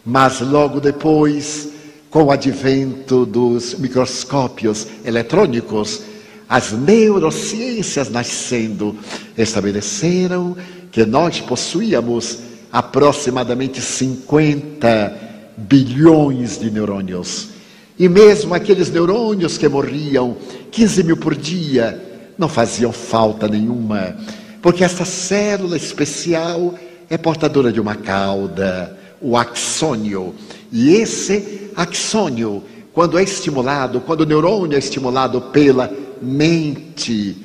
Mas 0.04 0.40
logo 0.40 0.80
depois, 0.80 1.68
com 2.10 2.24
o 2.24 2.30
advento 2.30 3.24
dos 3.26 3.74
microscópios 3.74 4.86
eletrônicos, 5.04 6.02
as 6.48 6.72
neurociências 6.72 8.08
nascendo 8.08 8.96
estabeleceram 9.36 10.56
que 10.92 11.04
nós 11.04 11.40
possuíamos 11.40 12.38
aproximadamente 12.72 13.80
50 13.80 15.54
bilhões 15.56 16.58
de 16.58 16.70
neurônios. 16.70 17.48
E 17.98 18.08
mesmo 18.08 18.54
aqueles 18.54 18.90
neurônios 18.90 19.56
que 19.56 19.68
morriam 19.68 20.36
15 20.70 21.02
mil 21.02 21.16
por 21.16 21.34
dia 21.34 22.02
não 22.38 22.48
faziam 22.48 22.92
falta 22.92 23.48
nenhuma, 23.48 24.16
porque 24.60 24.84
essa 24.84 25.04
célula 25.04 25.76
especial 25.76 26.74
é 27.08 27.16
portadora 27.16 27.72
de 27.72 27.80
uma 27.80 27.94
cauda, 27.94 28.96
o 29.20 29.36
axônio. 29.36 30.34
E 30.72 30.94
esse 30.94 31.70
axônio, 31.76 32.62
quando 32.92 33.18
é 33.18 33.22
estimulado, 33.22 34.00
quando 34.00 34.22
o 34.22 34.26
neurônio 34.26 34.76
é 34.76 34.78
estimulado 34.78 35.40
pela 35.40 35.90
mente, 36.20 37.36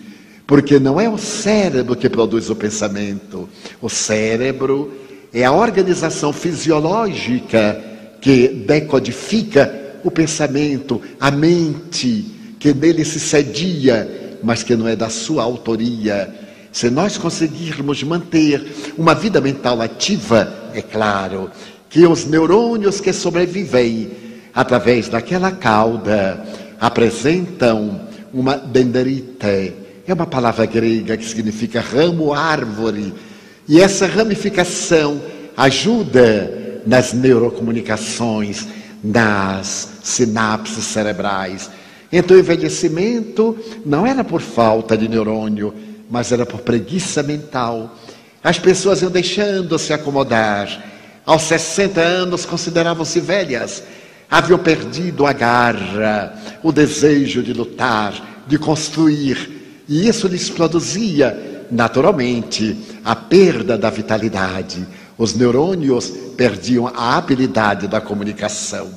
porque 0.47 0.79
não 0.79 0.99
é 0.99 1.07
o 1.07 1.17
cérebro 1.17 1.95
que 1.95 2.09
produz 2.09 2.49
o 2.49 2.55
pensamento. 2.55 3.47
O 3.81 3.89
cérebro 3.89 4.91
é 5.33 5.45
a 5.45 5.51
organização 5.51 6.33
fisiológica 6.33 7.81
que 8.19 8.47
decodifica 8.47 9.99
o 10.03 10.11
pensamento, 10.11 11.01
a 11.19 11.31
mente, 11.31 12.25
que 12.59 12.73
nele 12.73 13.05
se 13.05 13.19
cedia, 13.19 14.39
mas 14.43 14.63
que 14.63 14.75
não 14.75 14.87
é 14.87 14.95
da 14.95 15.09
sua 15.09 15.43
autoria. 15.43 16.33
Se 16.71 16.89
nós 16.89 17.17
conseguirmos 17.17 18.01
manter 18.03 18.93
uma 18.97 19.13
vida 19.13 19.41
mental 19.41 19.81
ativa, 19.81 20.71
é 20.73 20.81
claro 20.81 21.51
que 21.89 22.07
os 22.07 22.25
neurônios 22.25 23.01
que 23.01 23.11
sobrevivem 23.11 24.09
através 24.53 25.09
daquela 25.09 25.51
cauda 25.51 26.45
apresentam 26.79 28.01
uma 28.33 28.55
dendrite. 28.55 29.73
É 30.07 30.13
uma 30.13 30.25
palavra 30.25 30.65
grega 30.65 31.17
que 31.17 31.25
significa 31.25 31.81
ramo, 31.81 32.33
árvore. 32.33 33.13
E 33.67 33.81
essa 33.81 34.07
ramificação 34.07 35.21
ajuda 35.57 36.81
nas 36.85 37.11
neurocomunicações, 37.11 38.65
nas 39.03 39.89
sinapses 40.01 40.85
cerebrais. 40.85 41.69
Então, 42.11 42.35
o 42.35 42.39
envelhecimento 42.39 43.57
não 43.85 44.05
era 44.05 44.23
por 44.23 44.41
falta 44.41 44.97
de 44.97 45.07
neurônio, 45.07 45.73
mas 46.11 46.33
era 46.33 46.45
por 46.45 46.59
preguiça 46.59 47.23
mental. 47.23 47.95
As 48.43 48.59
pessoas 48.59 49.01
iam 49.01 49.09
deixando 49.09 49.79
se 49.79 49.93
acomodar. 49.93 50.83
Aos 51.25 51.43
60 51.43 52.01
anos 52.01 52.45
consideravam-se 52.45 53.21
velhas, 53.21 53.81
haviam 54.29 54.59
perdido 54.59 55.25
a 55.25 55.31
garra, 55.31 56.37
o 56.61 56.71
desejo 56.71 57.41
de 57.41 57.53
lutar, 57.53 58.43
de 58.45 58.57
construir, 58.57 59.83
e 59.87 60.07
isso 60.07 60.27
lhes 60.27 60.49
produzia, 60.49 61.65
naturalmente, 61.71 62.75
a 63.05 63.15
perda 63.15 63.77
da 63.77 63.89
vitalidade. 63.89 64.85
Os 65.17 65.33
neurônios 65.35 66.09
perdiam 66.35 66.87
a 66.87 67.15
habilidade 67.15 67.87
da 67.87 68.01
comunicação. 68.01 68.89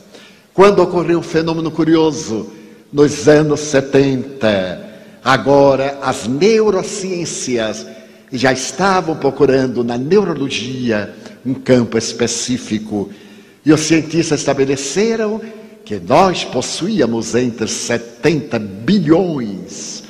Quando 0.52 0.80
ocorreu 0.80 1.18
um 1.18 1.22
fenômeno 1.22 1.70
curioso, 1.70 2.50
nos 2.92 3.28
anos 3.28 3.60
70, 3.60 4.93
agora 5.24 5.98
as 6.02 6.28
neurociências 6.28 7.86
já 8.30 8.52
estavam 8.52 9.16
procurando 9.16 9.82
na 9.82 9.96
neurologia 9.96 11.14
um 11.46 11.54
campo 11.54 11.96
específico 11.96 13.10
e 13.64 13.72
os 13.72 13.80
cientistas 13.80 14.40
estabeleceram 14.40 15.40
que 15.84 15.98
nós 15.98 16.44
possuíamos 16.44 17.34
entre 17.34 17.66
70 17.66 18.58
bilhões 18.58 20.04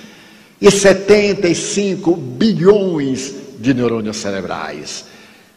e 0.60 0.70
75 0.70 2.16
bilhões 2.16 3.34
de 3.58 3.74
neurônios 3.74 4.16
cerebrais. 4.16 5.04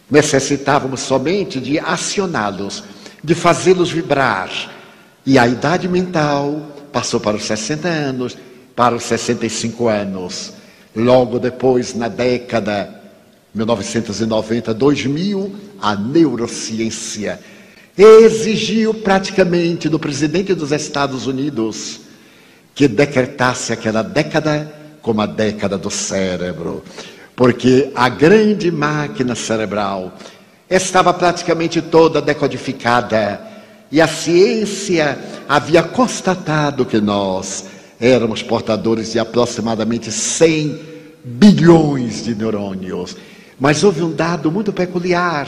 Necessitávamos 0.09 1.01
somente 1.01 1.59
de 1.59 1.79
acioná-los, 1.79 2.83
de 3.23 3.35
fazê-los 3.35 3.91
vibrar. 3.91 4.49
E 5.25 5.37
a 5.37 5.47
idade 5.47 5.87
mental 5.87 6.61
passou 6.91 7.19
para 7.19 7.35
os 7.35 7.43
60 7.43 7.87
anos, 7.87 8.37
para 8.77 8.95
os 8.95 9.05
65 9.05 9.87
anos. 9.87 10.53
Logo 10.95 11.39
depois, 11.39 11.95
na 11.95 12.07
década 12.07 13.01
1990, 13.51 14.71
2000, 14.71 15.55
a 15.81 15.95
neurociência 15.95 17.39
exigiu 17.97 18.93
praticamente 18.93 19.89
do 19.89 19.97
presidente 19.97 20.53
dos 20.53 20.71
Estados 20.71 21.25
Unidos 21.25 22.01
que 22.75 22.87
decretasse 22.87 23.73
aquela 23.73 24.03
década 24.03 24.71
como 25.01 25.21
a 25.21 25.25
década 25.25 25.75
do 25.75 25.89
cérebro, 25.89 26.83
porque 27.35 27.91
a 27.95 28.07
grande 28.09 28.69
máquina 28.69 29.33
cerebral 29.33 30.13
estava 30.69 31.11
praticamente 31.15 31.81
toda 31.81 32.21
decodificada 32.21 33.41
e 33.91 33.99
a 33.99 34.07
ciência 34.07 35.17
havia 35.49 35.81
constatado 35.81 36.85
que 36.85 37.01
nós 37.01 37.76
éramos 37.99 38.43
portadores 38.43 39.11
de 39.11 39.19
aproximadamente 39.19 40.11
100 40.11 40.79
bilhões 41.23 42.23
de 42.25 42.35
neurônios. 42.35 43.17
Mas 43.59 43.83
houve 43.83 44.01
um 44.01 44.13
dado 44.13 44.51
muito 44.51 44.71
peculiar 44.71 45.47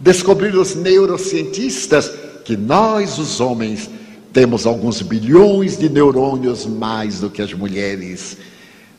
Descobriram 0.00 0.62
os 0.62 0.74
neurocientistas 0.74 2.10
que 2.42 2.56
nós, 2.56 3.18
os 3.18 3.38
homens, 3.38 3.90
temos 4.32 4.64
alguns 4.64 5.02
bilhões 5.02 5.76
de 5.76 5.90
neurônios 5.90 6.64
mais 6.64 7.20
do 7.20 7.28
que 7.28 7.42
as 7.42 7.52
mulheres. 7.52 8.38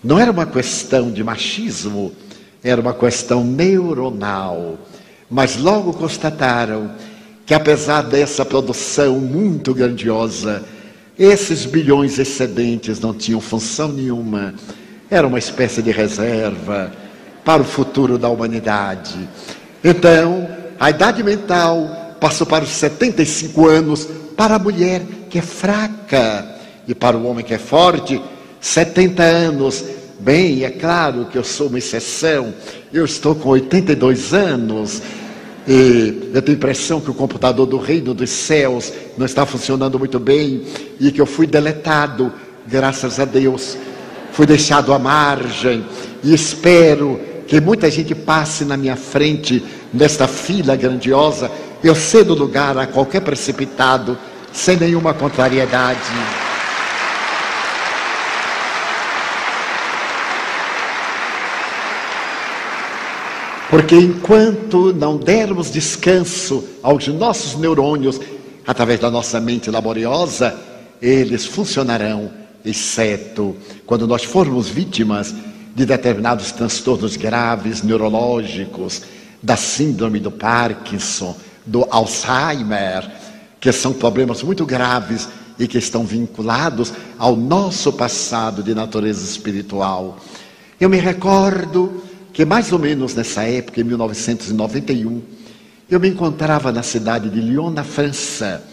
Não 0.04 0.20
era 0.20 0.32
uma 0.32 0.46
questão 0.46 1.12
de 1.12 1.24
machismo, 1.24 2.12
era 2.64 2.80
uma 2.80 2.94
questão 2.94 3.44
neuronal. 3.44 4.78
Mas 5.28 5.58
logo 5.58 5.92
constataram 5.92 6.92
que, 7.48 7.54
apesar 7.56 8.04
dessa 8.04 8.46
produção 8.46 9.20
muito 9.20 9.74
grandiosa, 9.74 10.64
esses 11.18 11.66
bilhões 11.66 12.18
excedentes 12.18 13.00
não 13.00 13.14
tinham 13.14 13.42
função 13.42 13.90
nenhuma. 13.90 14.54
Era 15.10 15.28
uma 15.28 15.40
espécie 15.40 15.82
de 15.82 15.92
reserva 15.92 16.92
para 17.44 17.62
o 17.62 17.66
futuro 17.66 18.18
da 18.18 18.30
humanidade. 18.30 19.28
Então, 19.84 20.48
a 20.80 20.90
idade 20.90 21.24
mental 21.24 22.16
passou 22.20 22.46
para 22.46 22.64
os 22.64 22.70
75 22.72 23.68
anos 23.68 24.08
para 24.38 24.56
a 24.56 24.60
mulher 24.60 25.02
que 25.30 25.40
é 25.40 25.42
fraca 25.42 26.56
e 26.88 26.96
para 26.96 27.18
o 27.18 27.26
homem 27.26 27.44
que 27.44 27.54
é 27.54 27.58
forte, 27.58 28.22
70 28.60 29.24
anos. 29.24 29.84
Bem, 30.20 30.64
é 30.64 30.70
claro 30.70 31.26
que 31.26 31.38
eu 31.38 31.44
sou 31.44 31.68
uma 31.68 31.80
exceção. 31.80 32.54
Eu 32.94 33.06
estou 33.06 33.34
com 33.36 33.50
82 33.50 34.34
anos. 34.34 35.02
E 35.68 36.32
eu 36.34 36.42
tenho 36.42 36.56
a 36.56 36.60
impressão 36.60 37.00
que 37.00 37.12
o 37.12 37.14
computador 37.14 37.66
do 37.66 37.78
reino 37.78 38.14
dos 38.14 38.30
céus 38.30 38.92
não 39.18 39.26
está 39.26 39.46
funcionando 39.46 40.00
muito 40.00 40.20
bem 40.20 40.64
e 41.00 41.12
que 41.12 41.22
eu 41.22 41.26
fui 41.26 41.46
deletado, 41.46 42.34
graças 42.68 43.20
a 43.20 43.26
Deus. 43.26 43.78
Fui 44.32 44.46
deixado 44.46 44.94
à 44.94 45.00
margem 45.00 45.86
e 46.24 46.34
espero 46.34 47.20
que 47.48 47.60
muita 47.60 47.92
gente 47.92 48.16
passe 48.16 48.64
na 48.64 48.78
minha 48.78 48.96
frente 48.96 49.64
nesta 49.94 50.28
fila 50.28 50.76
grandiosa, 50.76 51.52
eu 51.84 51.94
cedo 51.94 52.34
lugar 52.34 52.78
a 52.78 52.88
qualquer 52.88 53.22
precipitado, 53.22 54.18
sem 54.54 54.78
nenhuma 54.78 55.14
contrariedade. 55.14 56.00
Porque 63.72 63.96
enquanto 63.96 64.92
não 64.92 65.16
dermos 65.16 65.72
descanso 65.72 66.62
aos 66.84 67.08
nossos 67.08 67.56
neurônios, 67.58 68.20
através 68.68 69.00
da 69.00 69.10
nossa 69.10 69.40
mente 69.40 69.72
laboriosa, 69.72 70.54
eles 71.02 71.46
funcionarão, 71.46 72.30
exceto 72.66 73.56
quando 73.86 74.06
nós 74.06 74.26
formos 74.26 74.68
vítimas 74.68 75.34
de 75.74 75.86
determinados 75.86 76.52
transtornos 76.52 77.16
graves 77.16 77.82
neurológicos, 77.82 79.04
da 79.42 79.56
síndrome 79.56 80.20
do 80.20 80.32
Parkinson, 80.32 81.34
do 81.66 81.88
Alzheimer, 81.90 83.10
que 83.58 83.72
são 83.72 83.94
problemas 83.94 84.44
muito 84.44 84.66
graves 84.66 85.30
e 85.58 85.66
que 85.66 85.78
estão 85.78 86.04
vinculados 86.04 86.92
ao 87.18 87.38
nosso 87.38 87.94
passado 87.94 88.62
de 88.62 88.76
natureza 88.76 89.24
espiritual. 89.24 90.18
Eu 90.78 90.90
me 90.90 90.98
recordo 90.98 92.11
que 92.34 92.46
mais 92.46 92.72
ou 92.72 92.80
menos 92.80 93.14
nessa 93.14 93.44
época, 93.44 93.82
em 93.82 93.84
1991, 93.84 95.22
eu 95.90 96.00
me 96.00 96.08
encontrava 96.08 96.72
na 96.72 96.84
cidade 96.84 97.30
de 97.30 97.42
Lyon, 97.42 97.70
na 97.70 97.84
França. 97.84 98.64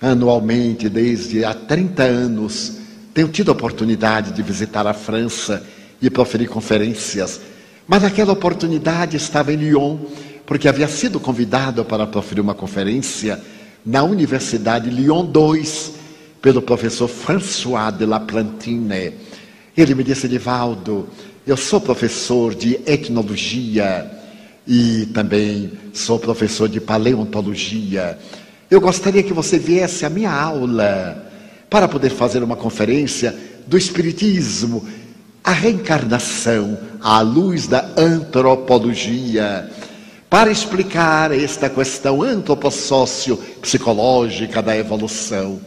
Anualmente, 0.00 0.88
desde 0.88 1.44
há 1.44 1.54
30 1.54 2.02
anos, 2.02 2.78
tenho 3.14 3.28
tido 3.28 3.50
a 3.50 3.52
oportunidade 3.52 4.32
de 4.32 4.42
visitar 4.42 4.86
a 4.86 4.94
França 4.94 5.64
e 6.02 6.10
proferir 6.10 6.48
conferências. 6.48 7.40
Mas 7.86 8.02
naquela 8.02 8.32
oportunidade 8.32 9.16
estava 9.16 9.52
em 9.52 9.56
Lyon, 9.56 9.98
porque 10.46 10.68
havia 10.68 10.88
sido 10.88 11.20
convidado 11.20 11.84
para 11.84 12.06
proferir 12.06 12.40
uma 12.40 12.54
conferência 12.54 13.40
na 13.84 14.02
Universidade 14.02 14.90
Lyon 14.90 15.24
2 15.24 15.92
pelo 16.42 16.62
professor 16.62 17.08
François 17.08 17.92
de 17.92 18.06
la 18.06 18.20
Plantine. 18.20 19.12
Ele 19.76 19.94
me 19.94 20.02
disse, 20.02 20.26
Divaldo, 20.26 21.08
eu 21.46 21.56
sou 21.56 21.80
professor 21.80 22.54
de 22.54 22.78
etnologia 22.86 24.10
e 24.66 25.06
também 25.06 25.72
sou 25.92 26.18
professor 26.18 26.68
de 26.68 26.80
paleontologia. 26.80 28.18
Eu 28.70 28.80
gostaria 28.80 29.22
que 29.22 29.32
você 29.32 29.58
viesse 29.58 30.06
à 30.06 30.10
minha 30.10 30.30
aula 30.30 31.26
para 31.68 31.88
poder 31.88 32.10
fazer 32.10 32.42
uma 32.42 32.56
conferência 32.56 33.34
do 33.66 33.76
Espiritismo 33.76 34.86
a 35.42 35.52
reencarnação 35.52 36.78
à 37.00 37.20
luz 37.20 37.66
da 37.66 37.90
antropologia 37.96 39.68
para 40.28 40.50
explicar 40.50 41.32
esta 41.32 41.66
questão 41.68 42.22
antropossócio-psicológica 42.22 44.62
da 44.62 44.76
evolução. 44.76 45.60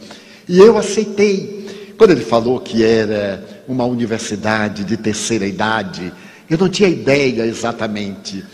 E 0.48 0.58
eu 0.58 0.78
aceitei. 0.78 1.92
Quando 1.98 2.12
ele 2.12 2.24
falou 2.24 2.58
que 2.60 2.82
era 2.82 3.53
uma 3.66 3.84
universidade 3.84 4.84
de 4.84 4.96
terceira 4.96 5.46
idade, 5.46 6.12
eu 6.48 6.58
não 6.58 6.68
tinha 6.68 6.88
ideia 6.88 7.44
exatamente. 7.46 8.44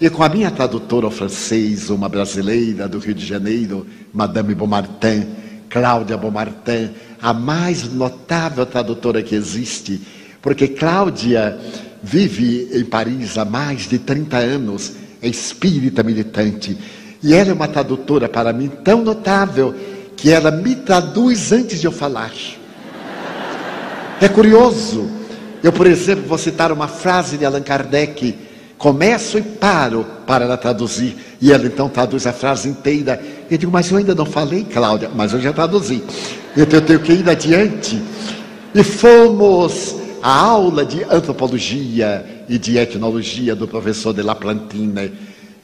E 0.00 0.08
com 0.08 0.22
a 0.22 0.28
minha 0.28 0.50
tradutora 0.50 1.06
ao 1.06 1.10
francês, 1.10 1.90
uma 1.90 2.08
brasileira 2.08 2.88
do 2.88 2.98
Rio 2.98 3.14
de 3.14 3.26
Janeiro, 3.26 3.86
Madame 4.12 4.54
Beaumartin, 4.54 5.26
Cláudia 5.68 6.16
Beaumartin, 6.16 6.90
a 7.20 7.34
mais 7.34 7.92
notável 7.92 8.64
tradutora 8.64 9.22
que 9.22 9.34
existe, 9.34 10.00
porque 10.40 10.68
Cláudia 10.68 11.58
vive 12.02 12.68
em 12.72 12.84
Paris 12.84 13.36
há 13.36 13.44
mais 13.44 13.88
de 13.88 13.98
30 13.98 14.36
anos, 14.36 14.92
é 15.20 15.28
espírita 15.28 16.02
militante. 16.02 16.78
E 17.22 17.34
ela 17.34 17.50
é 17.50 17.52
uma 17.52 17.66
tradutora 17.66 18.28
para 18.28 18.52
mim 18.52 18.68
tão 18.68 19.02
notável 19.02 19.74
que 20.16 20.30
ela 20.30 20.50
me 20.50 20.76
traduz 20.76 21.50
antes 21.50 21.80
de 21.80 21.86
eu 21.86 21.92
falar. 21.92 22.32
É 24.20 24.28
curioso. 24.28 25.08
Eu, 25.62 25.72
por 25.72 25.86
exemplo, 25.86 26.24
vou 26.26 26.38
citar 26.38 26.72
uma 26.72 26.88
frase 26.88 27.38
de 27.38 27.44
Allan 27.44 27.62
Kardec. 27.62 28.36
Começo 28.76 29.38
e 29.38 29.42
paro 29.42 30.04
para 30.26 30.56
traduzir. 30.56 31.16
E 31.40 31.52
ela 31.52 31.66
então 31.66 31.88
traduz 31.88 32.26
a 32.26 32.32
frase 32.32 32.68
inteira. 32.68 33.20
Eu 33.48 33.56
digo, 33.56 33.70
mas 33.70 33.90
eu 33.90 33.96
ainda 33.96 34.14
não 34.14 34.26
falei, 34.26 34.64
Cláudia, 34.64 35.08
mas 35.14 35.32
eu 35.32 35.40
já 35.40 35.52
traduzi. 35.52 36.02
Então 36.56 36.80
eu 36.80 36.84
tenho 36.84 37.00
que 37.00 37.12
ir 37.12 37.28
adiante. 37.28 38.00
E 38.74 38.82
fomos 38.82 39.96
à 40.20 40.32
aula 40.32 40.84
de 40.84 41.04
antropologia 41.04 42.44
e 42.48 42.58
de 42.58 42.76
etnologia 42.76 43.54
do 43.54 43.68
professor 43.68 44.12
de 44.12 44.22
La 44.22 44.34
Plantina. 44.34 45.10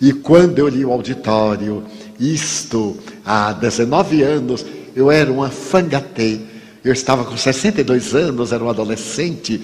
E 0.01 0.12
quando 0.12 0.59
eu 0.61 0.69
li 0.69 0.85
o 0.85 0.93
auditório, 0.93 1.85
isto 2.21 2.97
há 3.25 3.53
19 3.53 4.23
anos, 4.23 4.64
eu 4.95 5.11
era 5.11 5.33
um 5.33 5.43
afangatê. 5.43 6.54
Eu 6.85 6.92
estava 6.92 7.25
com 7.25 7.35
62 7.35 8.14
anos, 8.14 8.53
era 8.53 8.62
um 8.62 8.68
adolescente, 8.68 9.59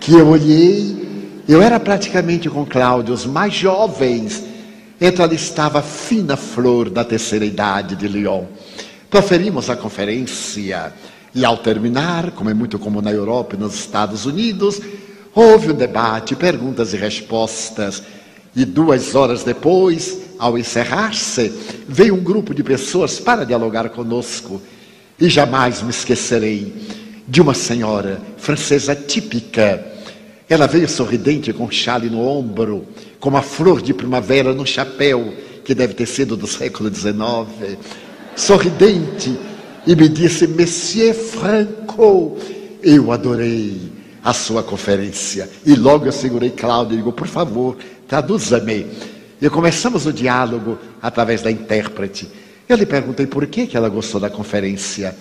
que 0.00 0.12
eu 0.12 0.26
olhei, 0.26 1.42
eu 1.48 1.62
era 1.62 1.78
praticamente 1.78 2.50
com 2.50 2.66
Cláudio, 2.66 3.14
os 3.14 3.24
mais 3.24 3.54
jovens. 3.54 4.42
Então 5.00 5.24
ali 5.24 5.36
estava 5.36 5.78
a 5.78 5.82
fina 5.82 6.36
flor 6.36 6.90
da 6.90 7.04
terceira 7.04 7.44
idade 7.44 7.94
de 7.94 8.08
Lyon. 8.08 8.46
Proferimos 9.08 9.70
a 9.70 9.76
conferência 9.76 10.92
e 11.32 11.44
ao 11.44 11.58
terminar, 11.58 12.32
como 12.32 12.50
é 12.50 12.54
muito 12.54 12.76
comum 12.76 13.00
na 13.00 13.12
Europa 13.12 13.54
e 13.54 13.58
nos 13.58 13.74
Estados 13.74 14.26
Unidos, 14.26 14.80
houve 15.32 15.70
um 15.70 15.76
debate, 15.76 16.34
perguntas 16.34 16.92
e 16.92 16.96
respostas. 16.96 18.02
E 18.56 18.64
duas 18.64 19.14
horas 19.14 19.44
depois, 19.44 20.18
ao 20.40 20.58
encerrar-se, 20.58 21.52
veio 21.88 22.16
um 22.16 22.22
grupo 22.22 22.52
de 22.52 22.64
pessoas 22.64 23.20
para 23.20 23.44
dialogar 23.44 23.90
conosco. 23.90 24.60
E 25.24 25.30
jamais 25.30 25.80
me 25.80 25.88
esquecerei 25.88 26.70
de 27.26 27.40
uma 27.40 27.54
senhora 27.54 28.20
francesa 28.36 28.94
típica. 28.94 29.82
Ela 30.46 30.66
veio 30.66 30.86
sorridente 30.86 31.50
com 31.50 31.64
um 31.64 31.70
chale 31.70 32.10
no 32.10 32.20
ombro, 32.20 32.86
com 33.18 33.30
uma 33.30 33.40
flor 33.40 33.80
de 33.80 33.94
primavera 33.94 34.52
no 34.52 34.66
chapéu, 34.66 35.32
que 35.64 35.74
deve 35.74 35.94
ter 35.94 36.04
sido 36.04 36.36
do 36.36 36.46
século 36.46 36.94
XIX. 36.94 37.78
Sorridente, 38.36 39.34
e 39.86 39.96
me 39.96 40.10
disse: 40.10 40.46
Monsieur 40.46 41.14
Franco, 41.14 42.36
eu 42.82 43.10
adorei 43.10 43.80
a 44.22 44.34
sua 44.34 44.62
conferência. 44.62 45.48
E 45.64 45.74
logo 45.74 46.04
eu 46.04 46.12
segurei 46.12 46.50
Cláudio 46.50 46.96
e 46.96 46.96
digo: 46.98 47.12
Por 47.12 47.28
favor, 47.28 47.78
traduza-me. 48.06 48.88
E 49.40 49.48
começamos 49.48 50.04
o 50.04 50.12
diálogo 50.12 50.78
através 51.00 51.40
da 51.40 51.50
intérprete. 51.50 52.28
Eu 52.68 52.76
lhe 52.76 52.86
perguntei 52.86 53.26
por 53.26 53.46
que, 53.46 53.66
que 53.66 53.76
ela 53.76 53.88
gostou 53.88 54.20
da 54.20 54.30
conferência. 54.30 55.14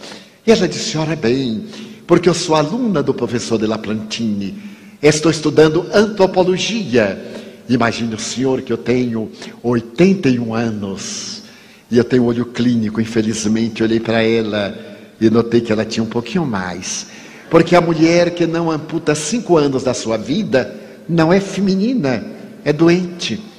E 0.48 0.52
ela 0.52 0.68
disse: 0.68 0.98
Ora 0.98 1.16
bem, 1.16 1.66
porque 2.08 2.30
eu 2.30 2.34
sou 2.34 2.56
aluna 2.56 3.04
do 3.04 3.14
professor 3.14 3.58
de 3.58 3.68
Laplantine. 3.68 4.56
Estou 5.02 5.30
estudando 5.30 5.86
antropologia. 5.94 7.22
Imagine 7.68 8.16
o 8.16 8.20
senhor 8.20 8.62
que 8.62 8.72
eu 8.72 8.78
tenho 8.78 9.30
81 9.62 10.54
anos. 10.54 11.44
E 11.92 11.98
eu 11.98 12.04
tenho 12.04 12.24
olho 12.24 12.46
clínico, 12.46 13.02
infelizmente. 13.02 13.84
Olhei 13.84 14.00
para 14.00 14.24
ela 14.24 14.78
e 15.20 15.30
notei 15.30 15.60
que 15.60 15.72
ela 15.72 15.84
tinha 15.84 16.04
um 16.04 16.10
pouquinho 16.10 16.46
mais. 16.46 17.08
Porque 17.50 17.76
a 17.76 17.82
mulher 17.82 18.32
que 18.32 18.48
não 18.48 18.72
amputa 18.72 19.14
cinco 19.14 19.58
anos 19.58 19.84
da 19.84 19.94
sua 19.94 20.18
vida 20.18 20.74
não 21.08 21.32
é 21.32 21.42
feminina, 21.42 22.26
é 22.64 22.72
doente 22.72 23.53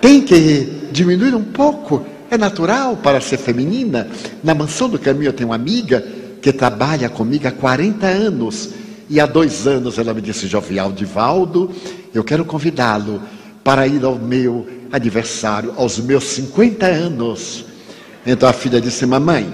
tem 0.00 0.20
que 0.20 0.88
diminuir 0.92 1.34
um 1.34 1.44
pouco. 1.44 2.04
É 2.30 2.36
natural 2.36 2.96
para 2.96 3.20
ser 3.20 3.38
feminina. 3.38 4.08
Na 4.42 4.54
mansão 4.54 4.88
do 4.88 4.98
caminho 4.98 5.28
eu 5.28 5.32
tenho 5.32 5.48
uma 5.48 5.54
amiga 5.54 6.04
que 6.42 6.52
trabalha 6.52 7.08
comigo 7.08 7.48
há 7.48 7.52
40 7.52 8.06
anos. 8.06 8.70
E 9.08 9.18
há 9.18 9.26
dois 9.26 9.66
anos 9.66 9.98
ela 9.98 10.12
me 10.12 10.20
disse, 10.20 10.46
Jovial 10.46 10.92
Divaldo, 10.92 11.70
eu 12.12 12.22
quero 12.22 12.44
convidá-lo 12.44 13.22
para 13.64 13.86
ir 13.86 14.04
ao 14.04 14.16
meu 14.16 14.66
aniversário, 14.92 15.72
aos 15.76 15.98
meus 15.98 16.24
50 16.24 16.86
anos. 16.86 17.64
Então 18.26 18.48
a 18.48 18.52
filha 18.52 18.80
disse, 18.80 19.06
mamãe, 19.06 19.50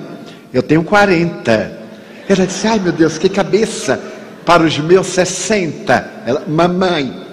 eu 0.52 0.62
tenho 0.62 0.82
40. 0.82 1.84
Ela 2.28 2.46
disse, 2.46 2.66
ai 2.66 2.78
meu 2.78 2.92
Deus, 2.92 3.18
que 3.18 3.28
cabeça 3.28 4.00
para 4.44 4.62
os 4.64 4.78
meus 4.78 5.06
60. 5.08 6.22
Ela, 6.26 6.44
mamãe, 6.46 7.24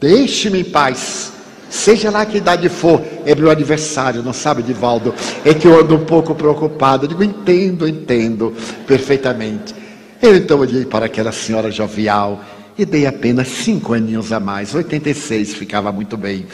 deixe-me 0.00 0.60
em 0.60 0.64
paz. 0.64 1.32
Seja 1.70 2.10
lá 2.10 2.26
que 2.26 2.38
idade 2.38 2.68
for, 2.68 3.00
é 3.24 3.32
meu 3.32 3.48
aniversário, 3.48 4.24
não 4.24 4.32
sabe, 4.32 4.60
Divaldo? 4.60 5.14
É 5.44 5.54
que 5.54 5.68
eu 5.68 5.80
ando 5.80 5.94
um 5.94 6.04
pouco 6.04 6.34
preocupado. 6.34 7.04
Eu 7.04 7.08
digo, 7.08 7.22
entendo, 7.22 7.88
entendo 7.88 8.52
perfeitamente. 8.88 9.72
Eu 10.20 10.36
então 10.36 10.58
olhei 10.58 10.84
para 10.84 11.06
aquela 11.06 11.30
senhora 11.30 11.70
jovial 11.70 12.44
e 12.76 12.84
dei 12.84 13.06
apenas 13.06 13.46
cinco 13.48 13.94
aninhos 13.94 14.32
a 14.32 14.40
mais, 14.40 14.74
86 14.74 15.54
ficava 15.54 15.92
muito 15.92 16.16
bem. 16.16 16.46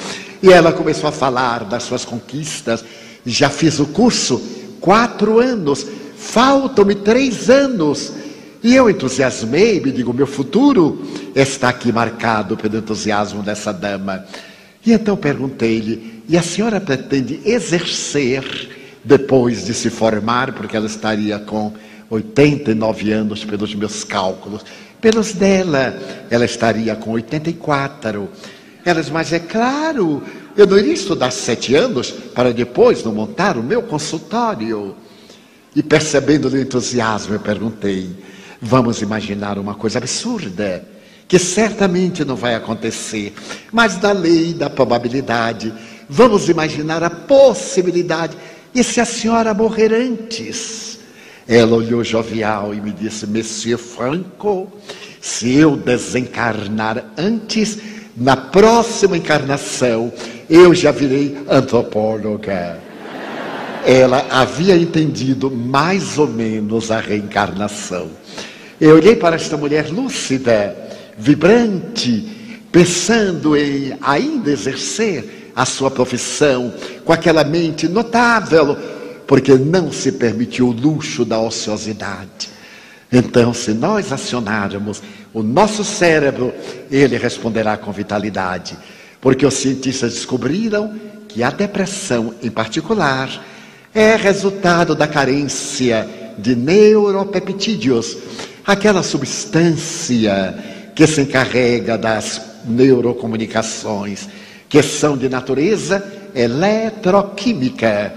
E 0.43 0.53
ela 0.53 0.73
começou 0.73 1.09
a 1.09 1.13
falar 1.13 1.65
das 1.65 1.85
suas 1.85 2.05
conquistas. 2.05 2.85
Já 3.25 3.49
fiz 3.49 3.81
o 3.81 3.87
curso 3.87 4.41
quatro 4.81 5.41
anos, 5.41 5.87
faltam-me 6.17 6.95
três 6.95 7.49
anos. 7.49 8.13
E 8.63 8.75
eu 8.75 8.91
entusiasmei, 8.91 9.81
me 9.81 9.93
digo, 9.93 10.13
meu 10.13 10.27
futuro 10.27 11.03
está 11.35 11.69
aqui 11.69 11.91
marcado 11.91 12.57
pelo 12.57 12.77
entusiasmo 12.77 13.43
dessa 13.43 13.73
dama. 13.73 14.25
E 14.87 14.93
então 14.93 15.17
perguntei-lhe: 15.17 16.23
e 16.29 16.39
a 16.39 16.43
senhora 16.43 16.81
pretende 16.81 17.41
exercer 17.45 18.71
depois 19.03 19.67
de 19.67 19.75
se 19.75 19.91
formar, 19.91 20.53
porque 20.53 20.77
ela 20.77 20.87
estaria 20.87 21.39
com 21.41 21.73
89 22.09 23.13
anos 23.13 23.45
pelos 23.45 23.75
meus 23.75 24.05
cálculos. 24.05 24.65
Pelos 25.01 25.33
dela, 25.33 25.99
ela 26.31 26.45
estaria 26.45 26.95
com 26.95 27.11
84. 27.11 28.29
Elas, 28.85 29.11
mas 29.11 29.33
é 29.33 29.41
claro, 29.41 30.23
eu 30.57 30.67
não 30.67 30.79
iria 30.79 30.95
estudar 30.95 31.33
sete 31.33 31.75
anos 31.75 32.11
para 32.11 32.53
depois 32.53 33.03
não 33.03 33.13
montar 33.13 33.57
o 33.57 33.63
meu 33.63 33.83
consultório. 33.83 34.95
E 35.75 35.83
percebendo 35.83 36.49
o 36.49 36.59
entusiasmo, 36.59 37.35
eu 37.35 37.41
perguntei: 37.41 38.09
vamos 38.63 39.03
imaginar 39.03 39.59
uma 39.59 39.75
coisa 39.75 39.99
absurda 39.99 40.96
que 41.29 41.39
certamente 41.39 42.25
não 42.25 42.37
vai 42.37 42.55
acontecer, 42.55 43.35
mas 43.73 43.97
da 43.97 44.13
lei 44.13 44.55
da 44.55 44.71
probabilidade, 44.71 45.73
vamos 46.09 46.49
imaginar 46.49 47.03
a 47.03 47.11
possibilidade. 47.11 48.37
E 48.75 48.85
se 48.85 49.01
a 49.01 49.05
senhora 49.05 49.53
morrer 49.53 49.93
antes? 49.93 50.99
Ela 51.49 51.77
olhou 51.77 52.05
jovial 52.05 52.75
e 52.75 52.81
me 52.81 52.93
disse: 52.93 53.27
Monsieur 53.27 53.79
Franco, 53.79 54.71
se 55.21 55.55
eu 55.55 55.77
desencarnar 55.77 57.05
antes, 57.17 57.79
na 58.17 58.37
próxima 58.37 59.17
encarnação, 59.17 60.13
eu 60.49 60.75
já 60.75 60.91
virei 60.91 61.37
antropóloga. 61.49 62.79
Ela 63.85 64.27
havia 64.31 64.77
entendido 64.77 65.51
mais 65.51 66.19
ou 66.19 66.27
menos 66.27 66.91
a 66.91 66.99
reencarnação. 66.99 68.11
Eu 68.81 68.97
olhei 68.97 69.15
para 69.15 69.37
esta 69.37 69.57
mulher 69.57 69.89
lúcida 69.91 70.86
vibrante, 71.17 72.61
pensando 72.71 73.57
em 73.57 73.97
ainda 74.01 74.51
exercer 74.51 75.53
a 75.55 75.65
sua 75.65 75.91
profissão 75.91 76.73
com 77.05 77.13
aquela 77.13 77.43
mente 77.43 77.89
notável, 77.89 78.77
porque 79.27 79.55
não 79.55 79.91
se 79.91 80.13
permitiu 80.13 80.69
o 80.69 80.73
luxo 80.73 81.25
da 81.25 81.41
ociosidade. 81.41 82.51
Então, 83.11 83.55
se 83.55 83.73
nós 83.73 84.13
acionarmos 84.13 85.03
o 85.33 85.43
nosso 85.43 85.85
cérebro, 85.85 86.53
ele 86.91 87.17
responderá 87.17 87.77
com 87.77 87.91
vitalidade, 87.93 88.77
porque 89.21 89.47
os 89.47 89.55
cientistas 89.55 90.15
descobriram 90.15 90.95
que 91.29 91.43
a 91.43 91.51
depressão, 91.51 92.35
em 92.43 92.51
particular, 92.51 93.31
é 93.95 94.17
resultado 94.17 94.95
da 94.95 95.07
carência 95.07 96.07
de 96.37 96.55
neuropeptídeos, 96.55 98.19
aquela 98.67 99.03
substância 99.03 100.76
que 100.97 101.07
se 101.07 101.21
encarrega 101.21 101.99
das 101.99 102.41
neurocomunicações, 102.65 104.27
que 104.67 104.83
são 104.83 105.15
de 105.15 105.29
natureza 105.29 106.03
eletroquímica. 106.35 108.15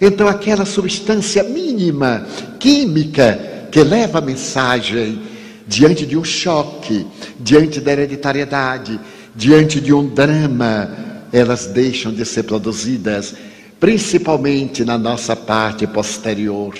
Então, 0.00 0.26
aquela 0.26 0.64
substância 0.64 1.42
mínima 1.44 2.26
química 2.58 3.68
que 3.70 3.84
leva 3.84 4.18
a 4.18 4.22
mensagem 4.22 5.20
diante 5.68 6.06
de 6.06 6.16
um 6.16 6.24
choque, 6.24 7.06
diante 7.38 7.82
da 7.82 7.92
hereditariedade, 7.92 8.98
diante 9.36 9.78
de 9.78 9.92
um 9.92 10.08
drama, 10.08 10.90
elas 11.30 11.66
deixam 11.66 12.14
de 12.14 12.24
ser 12.24 12.44
produzidas, 12.44 13.34
principalmente 13.78 14.86
na 14.86 14.96
nossa 14.96 15.36
parte 15.36 15.86
posterior, 15.86 16.74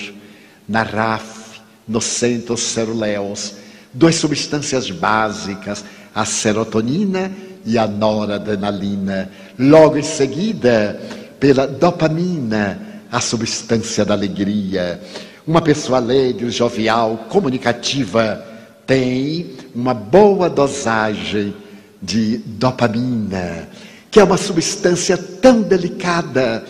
na 0.67 0.81
RAF, 0.81 1.61
nos 1.87 2.05
centros 2.05 2.61
ceruleus 2.61 3.62
duas 3.93 4.15
substâncias 4.15 4.89
básicas, 4.89 5.83
a 6.13 6.25
serotonina 6.25 7.31
e 7.65 7.77
a 7.77 7.87
noradrenalina. 7.87 9.29
Logo 9.57 9.97
em 9.97 10.03
seguida, 10.03 10.99
pela 11.39 11.67
dopamina, 11.67 12.79
a 13.11 13.21
substância 13.21 14.03
da 14.03 14.13
alegria. 14.13 14.99
Uma 15.45 15.61
pessoa 15.61 15.97
alegre, 15.97 16.49
jovial, 16.49 17.25
comunicativa, 17.29 18.43
tem 18.85 19.51
uma 19.75 19.93
boa 19.93 20.49
dosagem 20.49 21.53
de 22.01 22.37
dopamina, 22.37 23.69
que 24.09 24.19
é 24.19 24.23
uma 24.23 24.37
substância 24.37 25.17
tão 25.17 25.61
delicada 25.61 26.65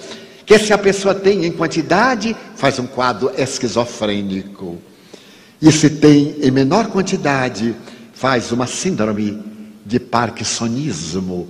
que 0.46 0.60
se 0.60 0.74
a 0.74 0.78
pessoa 0.78 1.16
tem 1.16 1.46
em 1.46 1.52
quantidade, 1.52 2.36
faz 2.56 2.78
um 2.78 2.86
quadro 2.86 3.32
esquizofrênico. 3.38 4.78
E 5.64 5.72
se 5.72 5.90
tem 5.90 6.36
em 6.42 6.52
menor 6.52 6.88
quantidade, 6.88 7.74
faz 8.14 8.52
uma 8.52 8.68
síndrome 8.68 9.42
de 9.86 9.98
parkinsonismo. 9.98 11.48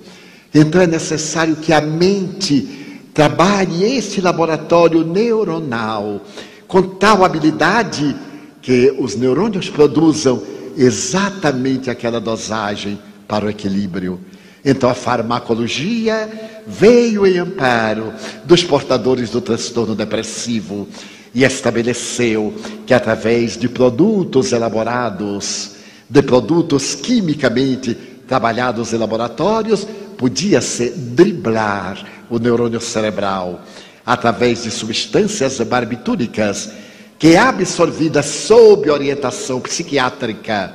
Então 0.54 0.80
é 0.80 0.86
necessário 0.86 1.56
que 1.56 1.74
a 1.74 1.82
mente 1.82 3.08
trabalhe 3.12 3.84
este 3.84 4.22
laboratório 4.22 5.04
neuronal 5.04 6.22
com 6.68 6.84
tal 6.84 7.26
habilidade 7.26 8.16
que 8.62 8.96
os 9.00 9.16
neurônios 9.16 9.68
produzam 9.68 10.44
exatamente 10.78 11.90
aquela 11.90 12.22
dosagem 12.22 13.00
para 13.28 13.48
o 13.48 13.50
equilíbrio. 13.50 14.20
Então 14.64 14.92
a 14.92 14.94
farmacologia 14.94 16.62
veio 16.68 17.26
em 17.26 17.40
amparo 17.40 18.14
dos 18.46 18.64
portadores 18.64 19.32
do 19.32 19.42
transtorno 19.42 19.96
depressivo 19.96 20.88
e 21.34 21.44
estabeleceu 21.44 22.54
que 22.86 22.94
através 22.94 23.58
de 23.58 23.68
produtos 23.68 24.52
elaborados, 24.52 25.72
de 26.10 26.22
produtos 26.22 26.96
quimicamente 26.96 27.96
trabalhados 28.28 28.94
em 28.94 28.98
laboratórios, 28.98 29.88
podia-se 30.18 30.92
driblar 30.92 32.06
o 32.30 32.38
neurônio 32.38 32.80
cerebral 32.80 33.62
através 34.06 34.64
de 34.64 34.72
substâncias 34.72 35.60
barbitúricas 35.62 36.70
que, 37.18 37.36
absorvidas 37.36 38.26
sob 38.26 38.90
orientação 38.90 39.60
psiquiátrica, 39.60 40.74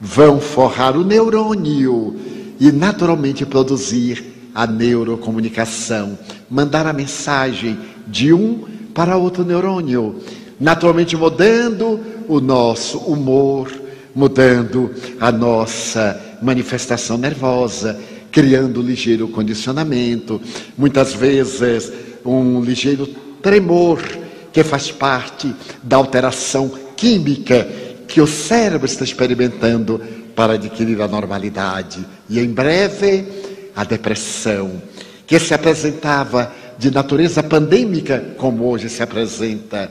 vão 0.00 0.40
forrar 0.40 0.96
o 0.96 1.04
neurônio 1.04 2.16
e 2.60 2.70
naturalmente 2.70 3.46
produzir 3.46 4.50
a 4.54 4.66
neurocomunicação, 4.66 6.18
mandar 6.48 6.86
a 6.86 6.92
mensagem 6.92 7.78
de 8.06 8.32
um 8.32 8.75
para 8.96 9.18
outro 9.18 9.44
neurônio, 9.44 10.22
naturalmente 10.58 11.14
mudando 11.14 12.00
o 12.26 12.40
nosso 12.40 12.96
humor, 12.96 13.70
mudando 14.14 14.90
a 15.20 15.30
nossa 15.30 16.18
manifestação 16.40 17.18
nervosa, 17.18 18.00
criando 18.32 18.80
um 18.80 18.82
ligeiro 18.82 19.28
condicionamento, 19.28 20.40
muitas 20.78 21.12
vezes 21.12 21.92
um 22.24 22.62
ligeiro 22.62 23.06
tremor 23.42 24.00
que 24.50 24.64
faz 24.64 24.90
parte 24.90 25.54
da 25.82 25.98
alteração 25.98 26.70
química 26.96 27.68
que 28.08 28.22
o 28.22 28.26
cérebro 28.26 28.86
está 28.86 29.04
experimentando 29.04 30.00
para 30.34 30.54
adquirir 30.54 31.02
a 31.02 31.08
normalidade. 31.08 32.02
E 32.30 32.40
em 32.40 32.48
breve, 32.48 33.26
a 33.76 33.84
depressão, 33.84 34.80
que 35.26 35.38
se 35.38 35.52
apresentava 35.52 36.50
de 36.78 36.90
natureza 36.90 37.42
pandêmica, 37.42 38.34
como 38.36 38.64
hoje 38.64 38.88
se 38.88 39.02
apresenta, 39.02 39.90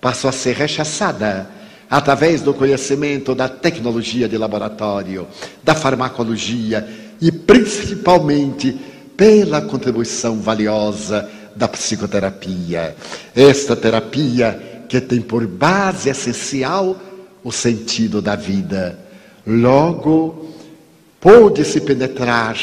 passou 0.00 0.28
a 0.28 0.32
ser 0.32 0.54
rechaçada 0.54 1.48
através 1.88 2.42
do 2.42 2.52
conhecimento 2.52 3.34
da 3.34 3.48
tecnologia 3.48 4.28
de 4.28 4.36
laboratório, 4.36 5.26
da 5.62 5.74
farmacologia 5.74 6.86
e 7.20 7.30
principalmente 7.30 8.76
pela 9.16 9.60
contribuição 9.62 10.40
valiosa 10.40 11.28
da 11.54 11.68
psicoterapia. 11.68 12.96
Esta 13.34 13.76
terapia 13.76 14.84
que 14.88 15.00
tem 15.00 15.20
por 15.20 15.46
base 15.46 16.10
essencial 16.10 16.96
o 17.42 17.52
sentido 17.52 18.20
da 18.20 18.34
vida. 18.34 18.98
Logo, 19.46 20.50
pôde-se 21.20 21.80
penetrar 21.80 22.56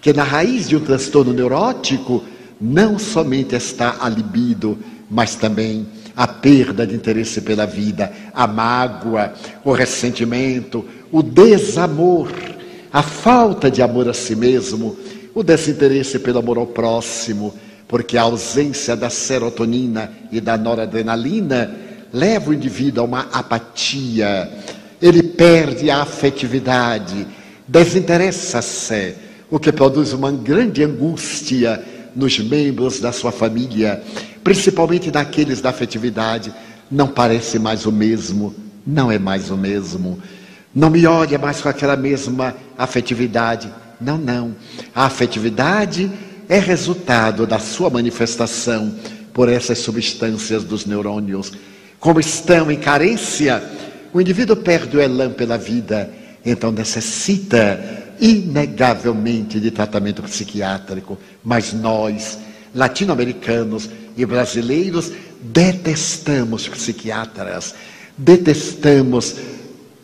que 0.00 0.12
na 0.12 0.22
raiz 0.22 0.68
de 0.68 0.76
um 0.76 0.80
transtorno 0.80 1.32
neurótico 1.32 2.22
não 2.64 2.98
somente 2.98 3.54
está 3.54 3.98
a 4.00 4.08
libido, 4.08 4.78
mas 5.10 5.34
também 5.34 5.86
a 6.16 6.26
perda 6.26 6.86
de 6.86 6.94
interesse 6.94 7.42
pela 7.42 7.66
vida, 7.66 8.10
a 8.32 8.46
mágoa, 8.46 9.34
o 9.62 9.72
ressentimento, 9.72 10.82
o 11.12 11.22
desamor, 11.22 12.32
a 12.90 13.02
falta 13.02 13.70
de 13.70 13.82
amor 13.82 14.08
a 14.08 14.14
si 14.14 14.34
mesmo, 14.34 14.96
o 15.34 15.42
desinteresse 15.42 16.18
pelo 16.18 16.38
amor 16.38 16.56
ao 16.56 16.66
próximo, 16.66 17.52
porque 17.86 18.16
a 18.16 18.22
ausência 18.22 18.96
da 18.96 19.10
serotonina 19.10 20.10
e 20.32 20.40
da 20.40 20.56
noradrenalina 20.56 21.76
leva 22.10 22.48
o 22.48 22.54
indivíduo 22.54 23.02
a 23.02 23.06
uma 23.06 23.20
apatia, 23.30 24.50
ele 25.02 25.22
perde 25.22 25.90
a 25.90 26.00
afetividade, 26.00 27.26
desinteressa-se, 27.68 29.16
o 29.50 29.58
que 29.58 29.70
produz 29.70 30.14
uma 30.14 30.32
grande 30.32 30.82
angústia 30.82 31.84
nos 32.14 32.38
membros 32.38 33.00
da 33.00 33.12
sua 33.12 33.32
família, 33.32 34.02
principalmente 34.42 35.10
daqueles 35.10 35.60
da 35.60 35.70
afetividade. 35.70 36.52
Não 36.90 37.08
parece 37.08 37.58
mais 37.58 37.86
o 37.86 37.92
mesmo, 37.92 38.54
não 38.86 39.10
é 39.10 39.18
mais 39.18 39.50
o 39.50 39.56
mesmo. 39.56 40.18
Não 40.74 40.90
me 40.90 41.06
olha 41.06 41.38
mais 41.38 41.60
com 41.60 41.68
aquela 41.68 41.96
mesma 41.96 42.54
afetividade. 42.76 43.72
Não, 44.00 44.18
não. 44.18 44.54
A 44.94 45.06
afetividade 45.06 46.10
é 46.48 46.58
resultado 46.58 47.46
da 47.46 47.58
sua 47.58 47.88
manifestação 47.88 48.94
por 49.32 49.48
essas 49.48 49.78
substâncias 49.78 50.64
dos 50.64 50.84
neurônios. 50.84 51.52
Como 51.98 52.20
estão 52.20 52.70
em 52.70 52.78
carência, 52.78 53.62
o 54.12 54.20
indivíduo 54.20 54.56
perde 54.56 54.96
o 54.96 55.00
elan 55.00 55.32
pela 55.32 55.56
vida, 55.56 56.10
então 56.44 56.70
necessita 56.70 58.03
inegavelmente 58.20 59.60
de 59.60 59.70
tratamento 59.70 60.22
psiquiátrico, 60.22 61.18
mas 61.42 61.72
nós, 61.72 62.38
latino-americanos 62.74 63.88
e 64.16 64.24
brasileiros, 64.24 65.12
detestamos 65.40 66.68
psiquiatras, 66.68 67.74
detestamos 68.16 69.36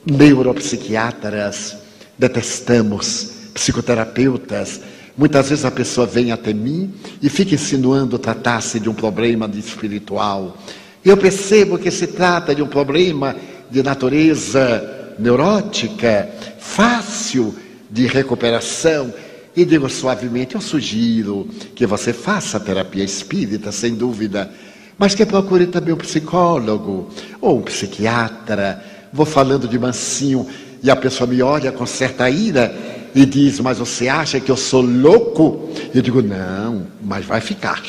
neuropsiquiatras, 0.04 1.76
detestamos 2.18 3.30
psicoterapeutas. 3.54 4.80
Muitas 5.16 5.50
vezes 5.50 5.64
a 5.64 5.70
pessoa 5.70 6.06
vem 6.06 6.32
até 6.32 6.52
mim 6.52 6.92
e 7.22 7.28
fica 7.28 7.54
insinuando 7.54 8.18
tratar-se 8.18 8.80
de 8.80 8.88
um 8.88 8.94
problema 8.94 9.48
de 9.48 9.58
espiritual. 9.58 10.56
Eu 11.04 11.16
percebo 11.16 11.78
que 11.78 11.90
se 11.90 12.06
trata 12.06 12.54
de 12.54 12.62
um 12.62 12.66
problema 12.66 13.34
de 13.70 13.82
natureza 13.82 15.14
neurótica, 15.18 16.28
fácil 16.58 17.54
de 17.90 18.06
recuperação. 18.06 19.12
E 19.56 19.64
digo 19.64 19.88
suavemente: 19.88 20.54
eu 20.54 20.60
sugiro 20.60 21.48
que 21.74 21.86
você 21.86 22.12
faça 22.12 22.60
terapia 22.60 23.04
espírita, 23.04 23.72
sem 23.72 23.94
dúvida, 23.94 24.50
mas 24.96 25.14
que 25.14 25.26
procure 25.26 25.66
também 25.66 25.92
um 25.92 25.98
psicólogo 25.98 27.08
ou 27.40 27.58
um 27.58 27.62
psiquiatra. 27.62 28.82
Vou 29.12 29.26
falando 29.26 29.66
de 29.66 29.78
mansinho 29.78 30.46
e 30.82 30.90
a 30.90 30.96
pessoa 30.96 31.26
me 31.26 31.42
olha 31.42 31.72
com 31.72 31.84
certa 31.84 32.30
ira 32.30 32.74
e 33.14 33.26
diz: 33.26 33.58
Mas 33.60 33.78
você 33.78 34.08
acha 34.08 34.38
que 34.38 34.50
eu 34.50 34.56
sou 34.56 34.82
louco? 34.82 35.70
Eu 35.94 36.00
digo: 36.00 36.22
Não, 36.22 36.86
mas 37.02 37.24
vai 37.24 37.40
ficar. 37.40 37.82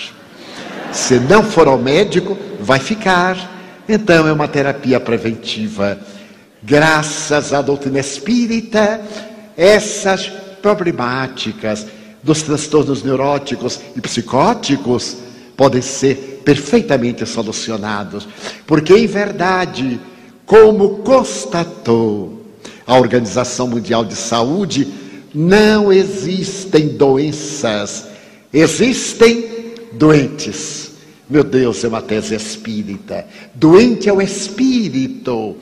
Se 0.92 1.20
não 1.20 1.44
for 1.44 1.68
ao 1.68 1.78
médico, 1.78 2.38
vai 2.60 2.80
ficar. 2.80 3.84
Então 3.88 4.28
é 4.28 4.34
uma 4.34 4.48
terapia 4.48 5.00
preventiva. 5.00 6.00
Graças 6.64 7.54
à 7.54 7.62
doutrina 7.62 8.00
espírita, 8.00 9.02
essas 9.58 10.28
problemáticas 10.62 11.86
dos 12.24 12.42
transtornos 12.42 13.04
neuróticos 13.04 13.80
e 13.96 14.02
psicóticos 14.02 15.18
podem 15.58 15.82
ser 15.82 16.42
perfeitamente 16.46 17.26
solucionados, 17.26 18.28
porque 18.66 18.94
em 18.94 19.08
verdade, 19.08 20.00
como 20.46 21.00
constatou 21.00 22.46
a 22.86 22.98
Organização 22.98 23.68
Mundial 23.68 24.04
de 24.04 24.16
Saúde, 24.16 24.88
não 25.34 25.92
existem 25.94 26.90
doenças, 26.90 28.08
existem 28.52 29.74
doentes. 29.94 30.92
Meu 31.30 31.44
Deus, 31.44 31.84
é 31.84 31.88
uma 31.88 32.02
tese 32.02 32.36
espírita. 32.36 33.26
Doente 33.54 34.10
é 34.10 34.14
o 34.14 34.22
espírito 34.22 35.56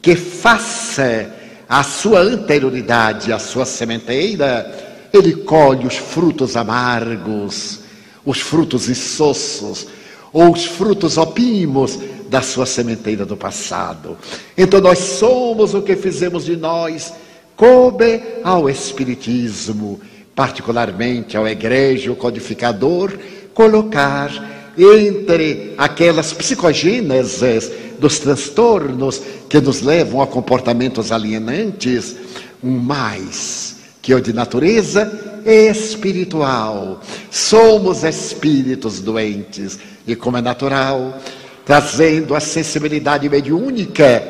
que 0.00 0.16
faça 0.16 1.41
a 1.72 1.82
sua 1.82 2.20
anterioridade 2.20 3.32
à 3.32 3.38
sua 3.38 3.64
sementeira, 3.64 5.08
ele 5.10 5.32
colhe 5.36 5.86
os 5.86 5.96
frutos 5.96 6.54
amargos, 6.54 7.80
os 8.26 8.40
frutos 8.40 8.90
insossos, 8.90 9.86
ou 10.34 10.52
os 10.52 10.66
frutos 10.66 11.16
opimos 11.16 11.98
da 12.28 12.42
sua 12.42 12.66
sementeira 12.66 13.24
do 13.24 13.38
passado. 13.38 14.18
Então 14.54 14.82
nós 14.82 14.98
somos 14.98 15.72
o 15.72 15.80
que 15.80 15.96
fizemos 15.96 16.44
de 16.44 16.56
nós, 16.56 17.10
coube 17.56 18.22
ao 18.44 18.68
Espiritismo, 18.68 19.98
particularmente 20.34 21.38
ao 21.38 21.48
egrégio 21.48 22.14
codificador, 22.14 23.16
colocar 23.54 24.30
entre 24.76 25.72
aquelas 25.78 26.34
psicogêneses 26.34 27.72
dos 28.02 28.18
transtornos 28.18 29.22
que 29.48 29.60
nos 29.60 29.80
levam 29.80 30.20
a 30.20 30.26
comportamentos 30.26 31.12
alienantes, 31.12 32.16
um 32.62 32.76
mais 32.76 33.76
que 34.02 34.12
é 34.12 34.20
de 34.20 34.32
natureza 34.32 35.40
espiritual. 35.46 37.00
Somos 37.30 38.02
espíritos 38.02 38.98
doentes 38.98 39.78
e, 40.04 40.16
como 40.16 40.36
é 40.36 40.42
natural, 40.42 41.16
trazendo 41.64 42.34
a 42.34 42.40
sensibilidade 42.40 43.28
mediúnica, 43.28 44.20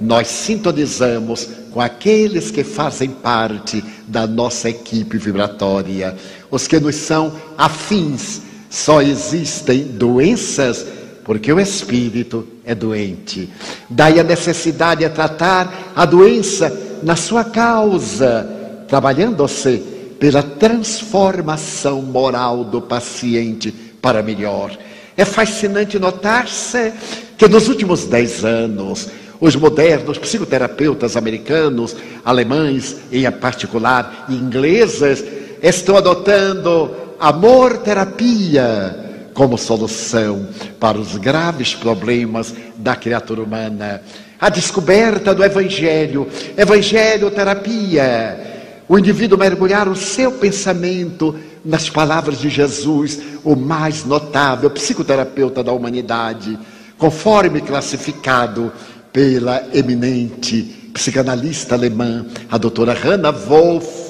nós 0.00 0.28
sintonizamos 0.28 1.46
com 1.70 1.82
aqueles 1.82 2.50
que 2.50 2.64
fazem 2.64 3.10
parte 3.10 3.84
da 4.06 4.26
nossa 4.26 4.70
equipe 4.70 5.18
vibratória, 5.18 6.16
os 6.50 6.66
que 6.66 6.80
nos 6.80 6.96
são 6.96 7.30
afins. 7.58 8.40
Só 8.70 9.02
existem 9.02 9.82
doenças 9.84 10.86
porque 11.28 11.52
o 11.52 11.60
espírito 11.60 12.48
é 12.64 12.74
doente. 12.74 13.50
Daí 13.86 14.18
a 14.18 14.24
necessidade 14.24 15.04
de 15.04 15.10
tratar 15.10 15.92
a 15.94 16.06
doença 16.06 16.74
na 17.02 17.16
sua 17.16 17.44
causa, 17.44 18.48
trabalhando-se 18.88 19.76
pela 20.18 20.42
transformação 20.42 22.00
moral 22.00 22.64
do 22.64 22.80
paciente 22.80 23.70
para 24.00 24.22
melhor. 24.22 24.74
É 25.18 25.26
fascinante 25.26 25.98
notar-se 25.98 26.94
que 27.36 27.46
nos 27.46 27.68
últimos 27.68 28.06
dez 28.06 28.42
anos, 28.42 29.08
os 29.38 29.54
modernos 29.54 30.16
psicoterapeutas 30.16 31.14
americanos, 31.14 31.94
alemães 32.24 32.96
em 33.12 33.30
particular, 33.32 34.24
ingleses, 34.30 35.22
estão 35.62 35.94
adotando 35.98 36.90
amor 37.20 37.76
terapia 37.76 39.07
como 39.38 39.56
solução 39.56 40.48
para 40.80 40.98
os 40.98 41.16
graves 41.16 41.72
problemas 41.72 42.52
da 42.76 42.96
criatura 42.96 43.40
humana. 43.40 44.02
A 44.40 44.48
descoberta 44.48 45.32
do 45.32 45.44
Evangelho, 45.44 46.26
Evangelho 46.56 47.30
terapia. 47.30 48.82
O 48.88 48.98
indivíduo 48.98 49.38
mergulhar 49.38 49.86
o 49.86 49.94
seu 49.94 50.32
pensamento 50.32 51.38
nas 51.64 51.88
palavras 51.88 52.40
de 52.40 52.50
Jesus, 52.50 53.20
o 53.44 53.54
mais 53.54 54.04
notável 54.04 54.68
psicoterapeuta 54.70 55.62
da 55.62 55.70
humanidade, 55.70 56.58
conforme 56.98 57.60
classificado 57.60 58.72
pela 59.12 59.68
eminente 59.72 60.90
psicanalista 60.92 61.76
alemã, 61.76 62.26
a 62.50 62.58
doutora 62.58 62.92
Hannah 62.92 63.30
Wolff 63.30 64.07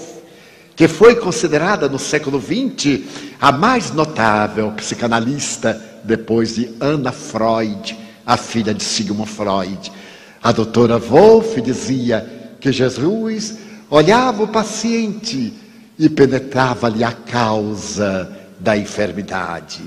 que 0.79 0.87
foi 0.87 1.17
considerada 1.17 1.88
no 1.88 1.99
século 1.99 2.41
XX 2.41 3.01
a 3.41 3.51
mais 3.51 3.91
notável 3.91 4.71
psicanalista 4.77 5.75
depois 6.05 6.55
de 6.55 6.71
Anna 6.81 7.11
Freud, 7.11 7.99
a 8.25 8.37
filha 8.37 8.73
de 8.73 8.85
Sigmund 8.85 9.29
Freud. 9.29 9.91
A 10.41 10.53
doutora 10.53 10.97
Wolff 10.97 11.61
dizia 11.61 12.55
que 12.61 12.71
Jesus 12.71 13.59
olhava 13.91 14.45
o 14.45 14.49
paciente 14.49 15.53
e 15.99 16.09
penetrava-lhe 16.09 17.03
a 17.03 17.11
causa 17.11 18.31
da 18.61 18.77
enfermidade. 18.77 19.83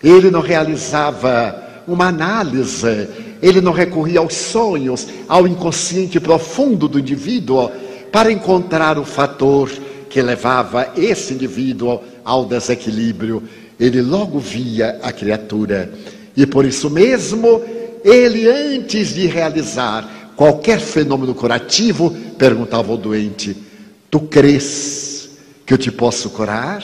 Ele 0.00 0.30
não 0.30 0.42
realizava 0.42 1.82
uma 1.88 2.06
análise, 2.06 3.08
ele 3.42 3.60
não 3.60 3.72
recorria 3.72 4.20
aos 4.20 4.34
sonhos, 4.34 5.08
ao 5.28 5.48
inconsciente 5.48 6.20
profundo 6.20 6.86
do 6.86 7.00
indivíduo 7.00 7.68
para 8.12 8.30
encontrar 8.30 8.96
o 8.96 9.04
fator 9.04 9.68
que 10.08 10.22
levava 10.22 10.92
esse 10.96 11.34
indivíduo 11.34 12.00
ao 12.24 12.44
desequilíbrio, 12.44 13.42
ele 13.78 14.00
logo 14.00 14.38
via 14.38 14.98
a 15.02 15.12
criatura. 15.12 15.92
E 16.36 16.46
por 16.46 16.64
isso 16.64 16.90
mesmo, 16.90 17.62
ele, 18.04 18.48
antes 18.48 19.14
de 19.14 19.26
realizar 19.26 20.32
qualquer 20.36 20.80
fenômeno 20.80 21.34
curativo, 21.34 22.10
perguntava 22.38 22.92
ao 22.92 22.98
doente: 22.98 23.56
Tu 24.10 24.20
crês 24.20 25.30
que 25.64 25.74
eu 25.74 25.78
te 25.78 25.90
posso 25.90 26.30
curar? 26.30 26.82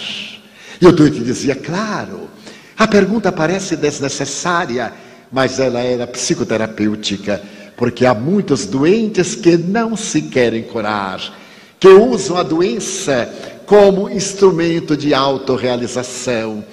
E 0.81 0.87
o 0.87 0.93
doente 0.93 1.21
dizia: 1.21 1.55
Claro. 1.55 2.31
A 2.77 2.89
pergunta 2.89 3.31
parece 3.31 3.77
desnecessária, 3.77 4.93
mas 5.31 5.61
ela 5.61 5.81
era 5.81 6.07
psicoterapêutica, 6.07 7.41
porque 7.77 8.05
há 8.05 8.15
muitos 8.15 8.67
doentes 8.67 9.35
que 9.35 9.57
não 9.57 9.97
se 9.97 10.23
querem 10.23 10.63
curar 10.63 11.42
que 11.83 11.89
usam 11.89 12.37
a 12.37 12.45
doença 12.45 13.29
como 13.67 14.09
instrumento 14.09 14.97
de 14.97 15.13
autorrealização. 15.13 16.65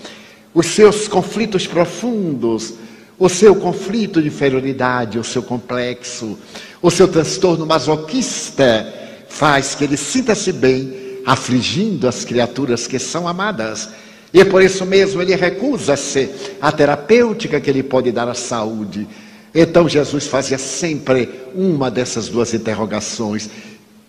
Os 0.53 0.67
seus 0.67 1.07
conflitos 1.07 1.65
profundos, 1.65 2.75
o 3.17 3.27
seu 3.27 3.55
conflito 3.55 4.21
de 4.21 4.27
inferioridade, 4.27 5.17
o 5.17 5.23
seu 5.23 5.41
complexo, 5.41 6.37
o 6.79 6.91
seu 6.91 7.07
transtorno 7.07 7.65
masoquista 7.65 8.85
faz 9.27 9.73
que 9.73 9.85
ele 9.85 9.97
sinta-se 9.97 10.51
bem 10.51 10.93
afligindo 11.25 12.07
as 12.07 12.23
criaturas 12.23 12.85
que 12.85 12.99
são 12.99 13.27
amadas. 13.27 13.89
E 14.31 14.45
por 14.45 14.61
isso 14.61 14.85
mesmo 14.85 15.23
ele 15.23 15.35
recusa-se 15.35 16.29
à 16.61 16.71
terapêutica 16.71 17.59
que 17.59 17.71
ele 17.71 17.81
pode 17.81 18.11
dar 18.11 18.27
à 18.27 18.35
saúde. 18.35 19.07
Então 19.55 19.89
Jesus 19.89 20.27
fazia 20.27 20.59
sempre 20.59 21.27
uma 21.55 21.89
dessas 21.89 22.27
duas 22.27 22.53
interrogações: 22.53 23.49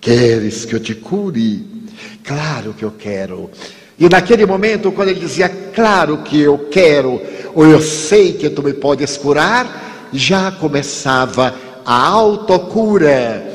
Queres 0.00 0.64
que 0.64 0.74
eu 0.74 0.80
te 0.80 0.94
cure? 0.94 1.66
Claro 2.24 2.72
que 2.72 2.84
eu 2.84 2.92
quero. 2.92 3.50
E 3.98 4.08
naquele 4.08 4.46
momento, 4.46 4.90
quando 4.90 5.08
ele 5.10 5.20
dizia, 5.20 5.48
claro 5.48 6.18
que 6.18 6.40
eu 6.40 6.68
quero, 6.70 7.20
ou 7.54 7.66
eu 7.66 7.82
sei 7.82 8.32
que 8.32 8.48
tu 8.48 8.62
me 8.62 8.72
podes 8.72 9.18
curar, 9.18 10.08
já 10.10 10.50
começava 10.50 11.54
a 11.84 12.06
autocura, 12.06 13.46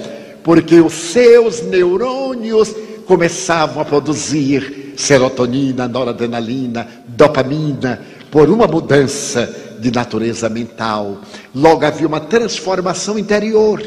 porque 0.44 0.80
os 0.80 0.94
seus 0.94 1.64
neurônios 1.64 2.76
começavam 3.08 3.82
a 3.82 3.86
produzir 3.86 4.94
serotonina, 4.96 5.88
noradrenalina, 5.88 6.88
dopamina, 7.08 8.00
por 8.30 8.50
uma 8.50 8.68
mudança 8.68 9.52
de 9.80 9.92
natureza 9.92 10.48
mental. 10.48 11.22
Logo 11.54 11.86
havia 11.86 12.08
uma 12.08 12.20
transformação 12.20 13.18
interior 13.18 13.82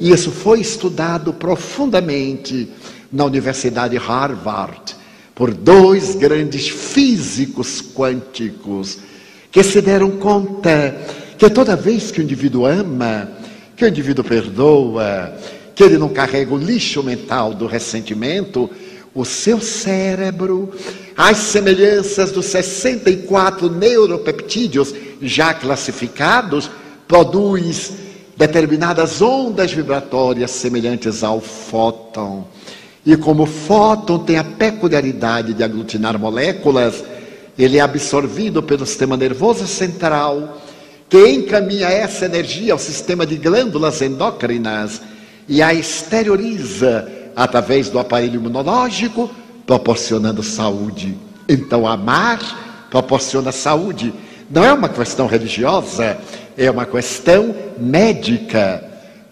e 0.00 0.12
isso 0.12 0.30
foi 0.30 0.60
estudado 0.60 1.32
profundamente 1.32 2.68
na 3.12 3.24
Universidade 3.24 3.96
Harvard 3.96 4.96
por 5.34 5.52
dois 5.52 6.14
grandes 6.14 6.68
físicos 6.68 7.80
quânticos 7.80 8.98
que 9.50 9.62
se 9.62 9.80
deram 9.80 10.12
conta 10.12 10.96
que 11.38 11.48
toda 11.50 11.76
vez 11.76 12.10
que 12.10 12.20
o 12.20 12.22
indivíduo 12.22 12.66
ama, 12.66 13.28
que 13.76 13.84
o 13.84 13.88
indivíduo 13.88 14.24
perdoa, 14.24 15.36
que 15.74 15.82
ele 15.82 15.98
não 15.98 16.08
carrega 16.08 16.54
o 16.54 16.58
lixo 16.58 17.02
mental 17.02 17.54
do 17.54 17.66
ressentimento, 17.66 18.70
o 19.14 19.24
seu 19.24 19.60
cérebro, 19.60 20.72
as 21.16 21.36
semelhanças 21.38 22.32
dos 22.32 22.46
64 22.46 23.70
neuropeptídeos 23.70 24.94
já 25.22 25.54
classificados, 25.54 26.70
produz 27.06 27.92
determinadas 28.36 29.22
ondas 29.22 29.72
vibratórias 29.72 30.50
semelhantes 30.50 31.22
ao 31.22 31.40
fóton. 31.40 32.46
E 33.06 33.16
como 33.16 33.42
o 33.42 33.46
fóton 33.46 34.18
tem 34.20 34.38
a 34.38 34.44
peculiaridade 34.44 35.54
de 35.54 35.62
aglutinar 35.62 36.18
moléculas, 36.18 37.04
ele 37.58 37.78
é 37.78 37.80
absorvido 37.80 38.62
pelo 38.62 38.86
sistema 38.86 39.16
nervoso 39.16 39.66
central, 39.66 40.60
que 41.08 41.28
encaminha 41.28 41.88
essa 41.88 42.24
energia 42.24 42.72
ao 42.72 42.78
sistema 42.78 43.24
de 43.24 43.36
glândulas 43.36 44.02
endócrinas 44.02 45.00
e 45.48 45.62
a 45.62 45.72
exterioriza 45.72 47.08
através 47.36 47.88
do 47.88 47.98
aparelho 47.98 48.36
imunológico, 48.36 49.30
proporcionando 49.66 50.42
saúde. 50.42 51.16
Então, 51.48 51.86
amar 51.86 52.86
proporciona 52.90 53.52
saúde. 53.52 54.12
Não 54.50 54.64
é 54.64 54.72
uma 54.72 54.88
questão 54.88 55.26
religiosa, 55.26 56.16
é 56.56 56.70
uma 56.70 56.86
questão 56.86 57.54
médica. 57.78 58.82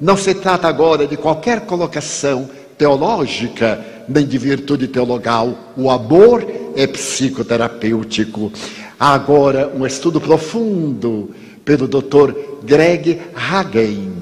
Não 0.01 0.17
se 0.17 0.35
trata 0.35 0.67
agora 0.67 1.07
de 1.07 1.17
qualquer 1.17 1.61
colocação 1.61 2.49
teológica, 2.77 3.85
nem 4.09 4.27
de 4.27 4.37
virtude 4.39 4.89
teologal. 4.89 5.57
O 5.77 5.91
amor 5.91 6.45
é 6.75 6.87
psicoterapêutico. 6.87 8.53
Há 8.99 9.15
agora 9.15 9.73
um 9.75 9.87
estudo 9.87 10.21
profundo 10.21 11.31
pelo 11.65 11.87
Dr. 11.87 12.35
Greg 12.65 13.21
Hagen 13.35 14.13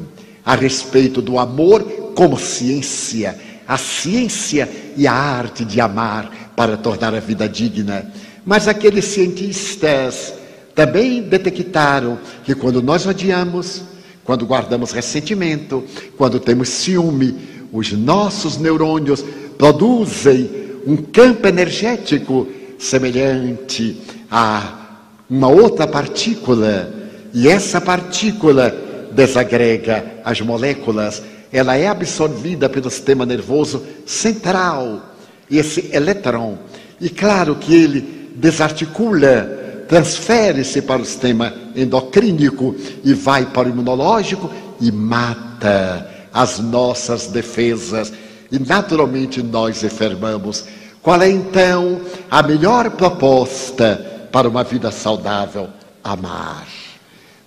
a 0.44 0.54
respeito 0.54 1.22
do 1.22 1.38
amor 1.38 1.82
como 2.14 2.38
ciência, 2.38 3.38
a 3.66 3.78
ciência 3.78 4.68
e 4.96 5.06
a 5.06 5.12
arte 5.12 5.64
de 5.64 5.80
amar 5.80 6.52
para 6.56 6.76
tornar 6.76 7.14
a 7.14 7.20
vida 7.20 7.48
digna. 7.48 8.10
Mas 8.44 8.66
aqueles 8.66 9.04
cientistas 9.06 10.34
também 10.80 11.20
detectaram 11.20 12.18
que 12.42 12.54
quando 12.54 12.80
nós 12.80 13.04
odiamos, 13.06 13.82
quando 14.24 14.46
guardamos 14.46 14.92
ressentimento, 14.92 15.84
quando 16.16 16.40
temos 16.40 16.70
ciúme, 16.70 17.36
os 17.70 17.92
nossos 17.92 18.56
neurônios 18.56 19.22
produzem 19.58 20.50
um 20.86 20.96
campo 20.96 21.46
energético 21.46 22.48
semelhante 22.78 24.00
a 24.30 25.02
uma 25.28 25.48
outra 25.48 25.86
partícula, 25.86 26.90
e 27.34 27.46
essa 27.46 27.78
partícula 27.78 28.74
desagrega 29.12 30.22
as 30.24 30.40
moléculas, 30.40 31.22
ela 31.52 31.76
é 31.76 31.88
absorvida 31.88 32.70
pelo 32.70 32.88
sistema 32.88 33.26
nervoso 33.26 33.84
central, 34.06 35.14
esse 35.50 35.90
elétron. 35.92 36.56
E 36.98 37.10
claro 37.10 37.56
que 37.56 37.74
ele 37.74 38.30
desarticula, 38.34 39.59
transfere-se 39.90 40.82
para 40.82 41.02
o 41.02 41.04
sistema 41.04 41.52
endocrínico 41.74 42.76
e 43.02 43.12
vai 43.12 43.46
para 43.46 43.66
o 43.66 43.72
imunológico 43.72 44.48
e 44.80 44.92
mata 44.92 46.08
as 46.32 46.60
nossas 46.60 47.26
defesas. 47.26 48.12
E 48.52 48.58
naturalmente 48.60 49.42
nós 49.42 49.82
enfermamos. 49.82 50.64
Qual 51.02 51.20
é 51.20 51.28
então 51.28 52.02
a 52.30 52.40
melhor 52.40 52.90
proposta 52.90 54.28
para 54.30 54.48
uma 54.48 54.62
vida 54.62 54.92
saudável? 54.92 55.68
Amar. 56.04 56.68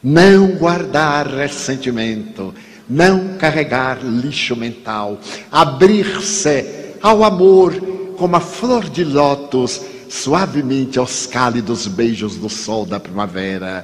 Não 0.04 0.48
guardar 0.58 1.28
ressentimento, 1.28 2.54
não 2.89 3.38
carregar 3.38 4.00
lixo 4.04 4.54
mental, 4.54 5.18
abrir-se 5.50 6.66
ao 7.02 7.24
amor 7.24 7.74
como 8.18 8.36
a 8.36 8.41
flor 8.41 8.89
de 8.89 9.06
lótus 9.06 9.93
suavemente 10.14 10.99
aos 10.99 11.26
cálidos 11.26 11.88
beijos 11.88 12.36
do 12.36 12.47
sol 12.47 12.86
da 12.86 12.99
primavera. 12.99 13.84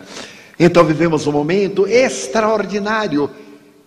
Então 0.60 0.84
vivemos 0.84 1.26
um 1.26 1.32
momento 1.32 1.88
extraordinário 1.88 3.32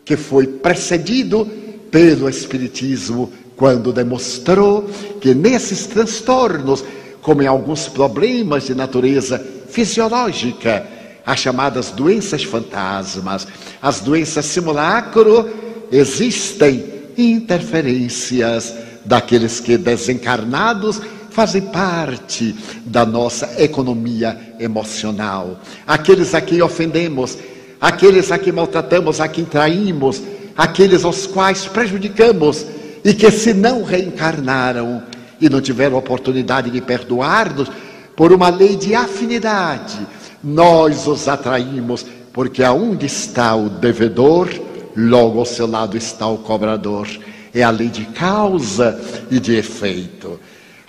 que 0.04 0.16
foi 0.16 0.48
precedido 0.48 1.48
pelo 1.88 2.28
Espiritismo, 2.28 3.32
quando 3.54 3.92
demonstrou 3.92 4.90
que 5.20 5.34
nesses 5.34 5.86
transtornos, 5.86 6.84
como 7.20 7.42
em 7.42 7.46
alguns 7.46 7.86
problemas 7.86 8.64
de 8.64 8.74
natureza 8.74 9.38
fisiológica, 9.68 10.84
as 11.24 11.38
chamadas 11.38 11.90
doenças 11.90 12.42
fantasmas, 12.42 13.46
as 13.80 14.00
doenças 14.00 14.46
simulacro, 14.46 15.48
existem 15.92 16.84
interferências 17.16 18.74
daqueles 19.04 19.60
que 19.60 19.78
desencarnados 19.78 21.00
fazem 21.32 21.62
parte 21.62 22.54
da 22.84 23.04
nossa 23.06 23.60
economia 23.62 24.54
emocional. 24.60 25.58
Aqueles 25.86 26.34
a 26.34 26.40
quem 26.40 26.60
ofendemos, 26.60 27.38
aqueles 27.80 28.30
a 28.30 28.38
quem 28.38 28.52
maltratamos, 28.52 29.20
a 29.20 29.26
quem 29.26 29.44
traímos, 29.44 30.22
aqueles 30.56 31.04
aos 31.04 31.26
quais 31.26 31.66
prejudicamos 31.66 32.66
e 33.04 33.14
que 33.14 33.30
se 33.30 33.54
não 33.54 33.82
reencarnaram 33.82 35.02
e 35.40 35.48
não 35.48 35.60
tiveram 35.60 35.96
oportunidade 35.96 36.70
de 36.70 36.80
perdoar-nos, 36.80 37.68
por 38.14 38.30
uma 38.32 38.48
lei 38.48 38.76
de 38.76 38.94
afinidade, 38.94 39.98
nós 40.44 41.06
os 41.06 41.26
atraímos, 41.26 42.06
porque 42.32 42.62
aonde 42.62 43.06
está 43.06 43.56
o 43.56 43.68
devedor, 43.68 44.48
logo 44.94 45.38
ao 45.38 45.46
seu 45.46 45.66
lado 45.66 45.96
está 45.96 46.26
o 46.28 46.38
cobrador. 46.38 47.08
É 47.54 47.62
a 47.62 47.70
lei 47.70 47.88
de 47.88 48.04
causa 48.06 49.00
e 49.30 49.40
de 49.40 49.56
efeito. 49.56 50.38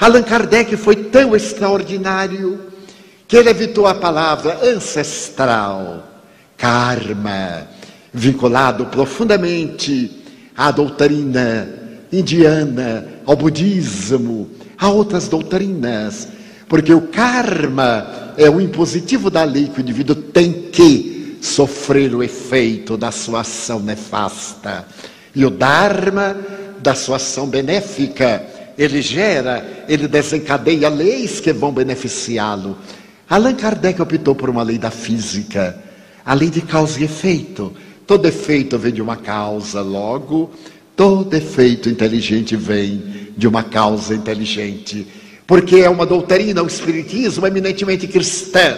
Allan 0.04 0.24
Kardec 0.24 0.76
foi 0.76 0.98
tão 0.98 1.34
extraordinário 1.34 2.60
que 3.26 3.38
ele 3.38 3.50
evitou 3.50 3.88
a 3.88 3.96
palavra 3.96 4.60
ancestral, 4.62 6.04
karma, 6.58 7.70
vinculado 8.14 8.88
profundamente 8.88 10.22
à 10.58 10.72
doutrina 10.72 11.70
indiana, 12.12 13.08
ao 13.26 13.38
budismo, 13.38 14.50
a 14.78 14.90
outras 14.90 15.30
doutrinas, 15.30 16.28
porque 16.68 16.94
o 16.94 17.08
karma 17.08 18.34
é 18.36 18.50
o 18.50 18.60
impositivo 18.60 19.30
da 19.30 19.46
lei 19.46 19.70
que 19.70 19.80
o 19.80 19.82
indivíduo 19.82 20.18
tem 20.18 20.52
que 20.70 21.38
sofrer 21.42 22.14
o 22.14 22.22
efeito 22.22 22.98
da 22.98 23.10
sua 23.10 23.40
ação 23.40 23.80
nefasta. 23.80 24.86
E 25.34 25.46
o 25.46 25.50
dharma 25.50 26.36
da 26.82 26.94
sua 26.94 27.16
ação 27.16 27.48
benéfica 27.48 28.52
ele 28.78 29.02
gera, 29.02 29.86
ele 29.88 30.08
desencadeia 30.08 30.90
leis 30.90 31.40
que 31.40 31.54
vão 31.54 31.72
beneficiá-lo. 31.72 32.78
Allan 33.30 33.56
Kardec 33.56 34.02
optou 34.02 34.36
por 34.36 34.50
uma 34.50 34.64
lei 34.64 34.78
da 34.78 34.92
física, 34.92 35.78
a 36.26 36.34
lei 36.34 36.50
de 36.50 36.62
causa 36.62 37.00
e 37.00 37.04
efeito. 37.04 37.74
Todo 38.06 38.28
efeito 38.28 38.78
vem 38.78 38.94
de 38.94 39.02
uma 39.02 39.16
causa, 39.16 39.82
logo, 39.82 40.52
todo 40.96 41.34
efeito 41.34 41.90
inteligente 41.90 42.56
vem 42.56 43.32
de 43.38 43.48
uma 43.48 43.64
causa 43.64 44.14
inteligente. 44.14 45.08
Porque 45.48 45.78
é 45.78 45.90
uma 45.90 46.06
doutrina, 46.06 46.64
o 46.64 46.68
Espiritismo, 46.68 47.46
eminentemente 47.46 48.08
cristã. 48.08 48.78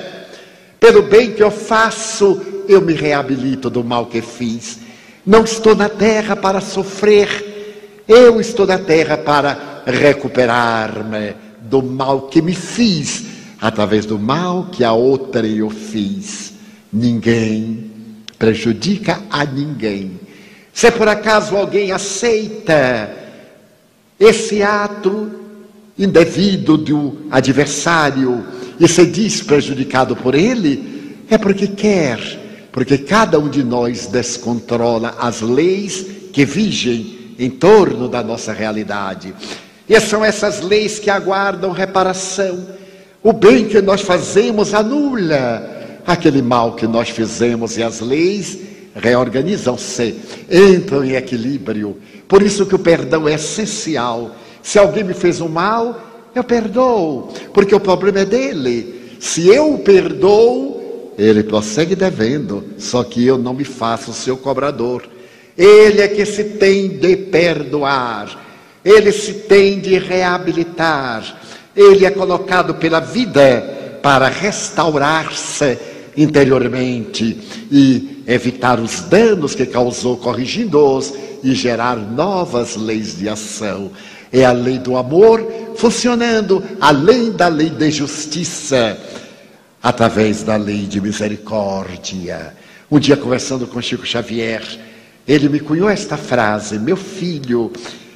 Pelo 0.79 1.03
bem 1.03 1.31
que 1.31 1.43
eu 1.43 1.51
faço, 1.51 2.41
eu 2.67 2.81
me 2.81 2.93
reabilito 2.93 3.69
do 3.69 3.83
mal 3.83 4.05
que 4.05 4.21
fiz. 4.21 4.79
Não 5.25 5.43
estou 5.43 5.75
na 5.75 5.89
terra 5.89 6.35
para 6.35 6.61
sofrer, 6.61 7.54
eu 8.07 8.39
estou 8.39 8.67
na 8.67 8.77
terra 8.77 9.17
para 9.17 9.83
recuperar-me 9.85 11.35
do 11.61 11.81
mal 11.81 12.23
que 12.23 12.41
me 12.41 12.53
fiz, 12.53 13.25
através 13.59 14.05
do 14.05 14.19
mal 14.19 14.67
que 14.71 14.83
a 14.83 14.93
outra 14.93 15.45
eu 15.47 15.69
fiz. 15.69 16.53
Ninguém 16.93 17.91
prejudica 18.37 19.21
a 19.29 19.43
ninguém. 19.45 20.19
Se 20.73 20.91
por 20.91 21.07
acaso 21.07 21.55
alguém 21.55 21.91
aceita 21.91 23.09
esse 24.19 24.61
ato 24.61 25.31
indevido 25.97 26.77
do 26.77 27.25
adversário 27.31 28.45
e 28.79 28.87
se 28.87 29.05
diz 29.05 29.41
prejudicado 29.41 30.15
por 30.15 30.35
ele, 30.35 31.15
é 31.29 31.37
porque 31.37 31.67
quer, 31.67 32.19
porque 32.71 32.97
cada 32.97 33.39
um 33.39 33.49
de 33.49 33.63
nós 33.63 34.07
descontrola 34.07 35.15
as 35.19 35.41
leis 35.41 36.05
que 36.33 36.45
vigem 36.45 37.14
em 37.37 37.49
torno 37.49 38.07
da 38.07 38.23
nossa 38.23 38.53
realidade. 38.53 39.33
E 39.87 39.99
são 39.99 40.23
essas 40.23 40.61
leis 40.61 40.99
que 40.99 41.09
aguardam 41.09 41.71
reparação. 41.71 42.65
O 43.21 43.33
bem 43.33 43.65
que 43.65 43.81
nós 43.81 44.01
fazemos 44.01 44.73
anula 44.73 45.75
aquele 46.05 46.41
mal 46.41 46.73
que 46.73 46.87
nós 46.87 47.09
fizemos 47.09 47.77
e 47.77 47.83
as 47.83 47.99
leis 47.99 48.59
reorganizam-se, 48.95 50.15
entram 50.49 51.03
em 51.03 51.15
equilíbrio. 51.15 51.97
Por 52.27 52.41
isso 52.41 52.65
que 52.65 52.75
o 52.75 52.79
perdão 52.79 53.27
é 53.27 53.33
essencial. 53.33 54.35
Se 54.63 54.79
alguém 54.79 55.03
me 55.03 55.13
fez 55.13 55.41
um 55.41 55.49
mal, 55.49 55.99
eu 56.33 56.43
perdoo, 56.43 57.33
porque 57.53 57.75
o 57.75 57.79
problema 57.79 58.19
é 58.19 58.25
dele. 58.25 59.17
Se 59.19 59.47
eu 59.47 59.73
o 59.73 59.79
perdoo, 59.79 61.13
ele 61.17 61.43
prossegue 61.43 61.95
devendo, 61.95 62.63
só 62.77 63.03
que 63.03 63.25
eu 63.25 63.37
não 63.37 63.53
me 63.53 63.63
faço 63.63 64.13
seu 64.13 64.37
cobrador. 64.37 65.03
Ele 65.57 66.01
é 66.01 66.07
que 66.07 66.25
se 66.25 66.43
tem 66.43 66.89
de 66.89 67.15
perdoar 67.15 68.45
ele 68.85 69.11
se 69.11 69.33
tem 69.33 69.79
de 69.79 69.97
reabilitar, 69.97 71.41
ele 71.75 72.05
é 72.05 72.11
colocado 72.11 72.75
pela 72.75 72.99
vida 72.99 73.99
para 74.03 74.27
restaurar-se 74.27 75.75
interiormente 76.15 77.41
e 77.71 78.23
evitar 78.27 78.79
os 78.79 79.01
danos 79.01 79.55
que 79.55 79.65
causou, 79.65 80.17
corrigindo-os 80.17 81.15
e 81.43 81.55
gerar 81.55 81.95
novas 81.95 82.75
leis 82.75 83.17
de 83.17 83.27
ação. 83.27 83.89
É 84.31 84.45
a 84.45 84.51
lei 84.51 84.77
do 84.77 84.95
amor 84.95 85.43
funcionando 85.75 86.63
além 86.79 87.31
da 87.31 87.47
lei 87.47 87.71
de 87.71 87.89
justiça, 87.89 88.97
através 89.81 90.43
da 90.43 90.57
lei 90.57 90.85
de 90.85 91.01
misericórdia. 91.01 92.53
Um 92.89 92.99
dia, 92.99 93.17
conversando 93.17 93.65
com 93.65 93.81
Chico 93.81 94.05
Xavier, 94.05 94.63
ele 95.27 95.49
me 95.49 95.59
cunhou 95.59 95.89
esta 95.89 96.17
frase: 96.17 96.77
Meu 96.77 96.97
filho, 96.97 97.71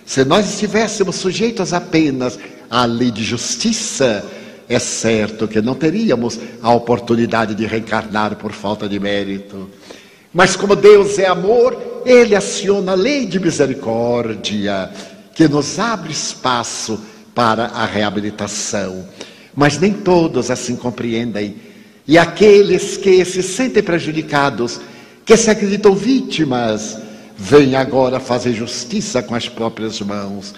se 0.05 0.23
nós 0.23 0.49
estivéssemos 0.49 1.15
sujeitos 1.15 1.73
apenas 1.73 2.39
à 2.69 2.85
lei 2.85 3.11
de 3.11 3.23
justiça, 3.23 4.23
é 4.67 4.77
certo 4.77 5.47
que 5.47 5.61
não 5.61 5.73
teríamos 5.73 6.39
a 6.61 6.71
oportunidade 6.71 7.55
de 7.55 7.65
reencarnar 7.65 8.35
por 8.35 8.51
falta 8.51 8.87
de 8.87 8.99
mérito. 8.99 9.69
Mas 10.31 10.55
como 10.55 10.75
Deus 10.75 11.17
é 11.17 11.25
amor, 11.25 12.03
Ele 12.05 12.35
aciona 12.35 12.91
a 12.91 12.95
lei 12.95 13.25
de 13.25 13.39
misericórdia, 13.39 14.91
que 15.33 15.47
nos 15.47 15.79
abre 15.79 16.11
espaço 16.11 16.99
para 17.33 17.65
a 17.65 17.85
reabilitação. 17.85 19.07
Mas 19.55 19.79
nem 19.79 19.91
todos 19.91 20.51
assim 20.51 20.75
compreendem. 20.75 21.55
E 22.07 22.17
aqueles 22.17 22.95
que 22.97 23.25
se 23.25 23.41
sentem 23.41 23.81
prejudicados, 23.81 24.79
que 25.25 25.37
se 25.37 25.49
acreditam 25.49 25.95
vítimas, 25.95 26.97
vem 27.37 27.75
agora 27.75 28.19
fazer 28.19 28.53
justiça 28.53 29.23
com 29.23 29.35
as 29.35 29.47
próprias 29.47 29.99
mãos, 30.01 30.53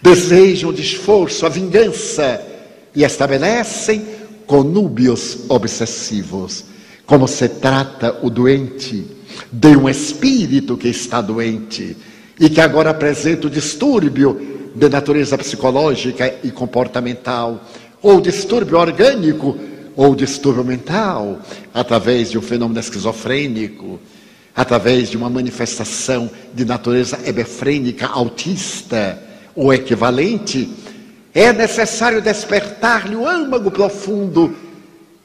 desejam 0.00 0.72
de 0.72 0.82
esforço 0.82 1.44
a 1.44 1.48
vingança 1.48 2.40
e 2.94 3.04
estabelecem 3.04 4.04
conúbios 4.46 5.38
obsessivos. 5.48 6.64
Como 7.04 7.28
se 7.28 7.48
trata 7.48 8.18
o 8.22 8.30
doente 8.30 9.06
de 9.52 9.76
um 9.76 9.88
espírito 9.88 10.76
que 10.76 10.88
está 10.88 11.20
doente 11.20 11.96
e 12.38 12.48
que 12.48 12.60
agora 12.60 12.90
apresenta 12.90 13.46
o 13.46 13.50
distúrbio 13.50 14.70
de 14.74 14.88
natureza 14.88 15.36
psicológica 15.36 16.34
e 16.42 16.50
comportamental, 16.50 17.64
ou 18.00 18.20
distúrbio 18.20 18.78
orgânico, 18.78 19.58
ou 19.98 20.14
distúrbio 20.14 20.62
mental, 20.62 21.40
através 21.74 22.30
de 22.30 22.38
um 22.38 22.40
fenômeno 22.40 22.78
esquizofrênico 22.78 23.98
através 24.54 25.10
de 25.10 25.16
uma 25.16 25.28
manifestação 25.28 26.30
de 26.54 26.64
natureza 26.64 27.18
hebefrênica 27.24 28.06
autista 28.06 29.20
ou 29.56 29.74
equivalente, 29.74 30.68
é 31.34 31.52
necessário 31.52 32.22
despertar-lhe 32.22 33.16
o 33.16 33.26
âmago 33.26 33.72
profundo 33.72 34.54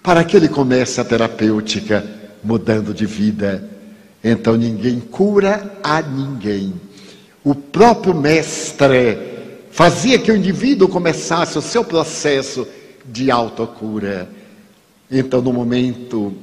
para 0.02 0.24
que 0.24 0.38
ele 0.38 0.48
comece 0.48 1.00
a 1.00 1.04
terapêutica 1.04 2.04
mudando 2.44 2.96
de 2.96 3.06
vida. 3.06 3.70
Então 4.24 4.56
ninguém 4.56 5.00
cura 5.00 5.78
a 5.84 6.02
ninguém. 6.02 6.74
O 7.44 7.54
próprio 7.54 8.16
mestre 8.16 9.20
fazia 9.70 10.18
que 10.18 10.32
o 10.32 10.36
indivíduo 10.36 10.88
começasse 10.88 11.60
o 11.60 11.62
seu 11.62 11.84
processo 11.84 12.68
de 13.06 13.30
autocura. 13.30 14.42
Então, 15.16 15.44
no 15.44 15.54
momento 15.54 16.34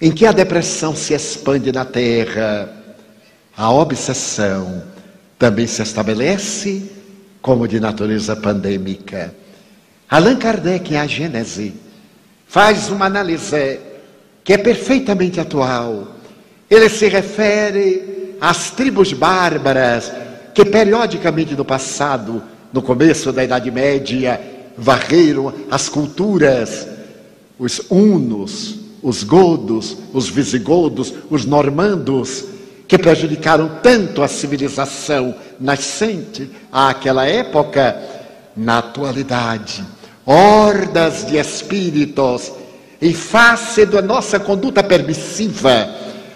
em 0.00 0.12
que 0.12 0.24
a 0.24 0.30
depressão 0.30 0.94
se 0.94 1.14
expande 1.14 1.72
na 1.72 1.84
terra, 1.84 2.72
a 3.56 3.72
obsessão 3.72 4.84
também 5.36 5.66
se 5.66 5.82
estabelece 5.82 6.88
como 7.40 7.66
de 7.66 7.80
natureza 7.80 8.36
pandêmica. 8.36 9.34
Allan 10.08 10.36
Kardec, 10.36 10.94
em 10.94 10.96
A 10.96 11.06
Gênese, 11.08 11.74
faz 12.46 12.88
uma 12.88 13.06
análise 13.06 13.80
que 14.44 14.52
é 14.52 14.58
perfeitamente 14.58 15.40
atual. 15.40 16.16
Ele 16.70 16.88
se 16.88 17.08
refere 17.08 18.36
às 18.40 18.70
tribos 18.70 19.12
bárbaras 19.12 20.12
que 20.54 20.64
periodicamente 20.64 21.56
no 21.56 21.64
passado, 21.64 22.42
no 22.72 22.80
começo 22.80 23.32
da 23.32 23.42
Idade 23.42 23.70
Média, 23.72 24.40
varreram 24.76 25.52
as 25.70 25.88
culturas, 25.88 26.86
os 27.62 27.80
hunos, 27.88 28.74
os 29.00 29.22
godos, 29.22 29.96
os 30.12 30.28
visigodos, 30.28 31.14
os 31.30 31.44
normandos, 31.44 32.44
que 32.88 32.98
prejudicaram 32.98 33.78
tanto 33.80 34.20
a 34.20 34.26
civilização 34.26 35.32
nascente 35.60 36.50
àquela 36.72 37.24
época, 37.24 37.96
na 38.56 38.78
atualidade, 38.78 39.84
hordas 40.26 41.24
de 41.24 41.36
espíritos, 41.36 42.50
em 43.00 43.14
face 43.14 43.86
da 43.86 44.02
nossa 44.02 44.40
conduta 44.40 44.82
permissiva, 44.82 45.88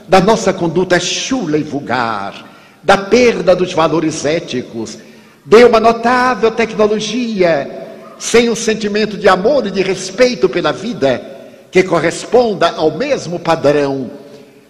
da 0.07 0.21
nossa 0.21 0.53
conduta 0.53 1.01
chula 1.01 1.59
e 1.59 1.65
vulgar, 1.65 2.57
da 2.85 2.97
perda 2.97 3.57
dos 3.57 3.73
valores 3.73 4.25
éticos, 4.25 4.97
de 5.45 5.65
uma 5.65 5.81
notável 5.81 6.53
tecnologia, 6.53 7.86
sem 8.19 8.49
um 8.49 8.57
sentimento 8.57 9.17
de 9.17 9.29
amor 9.29 9.67
e 9.67 9.71
de 9.71 9.83
respeito 9.83 10.49
pela 10.49 10.73
vida, 10.73 11.23
que 11.71 11.83
corresponda 11.83 12.71
ao 12.71 12.97
mesmo 12.97 13.39
padrão, 13.39 14.11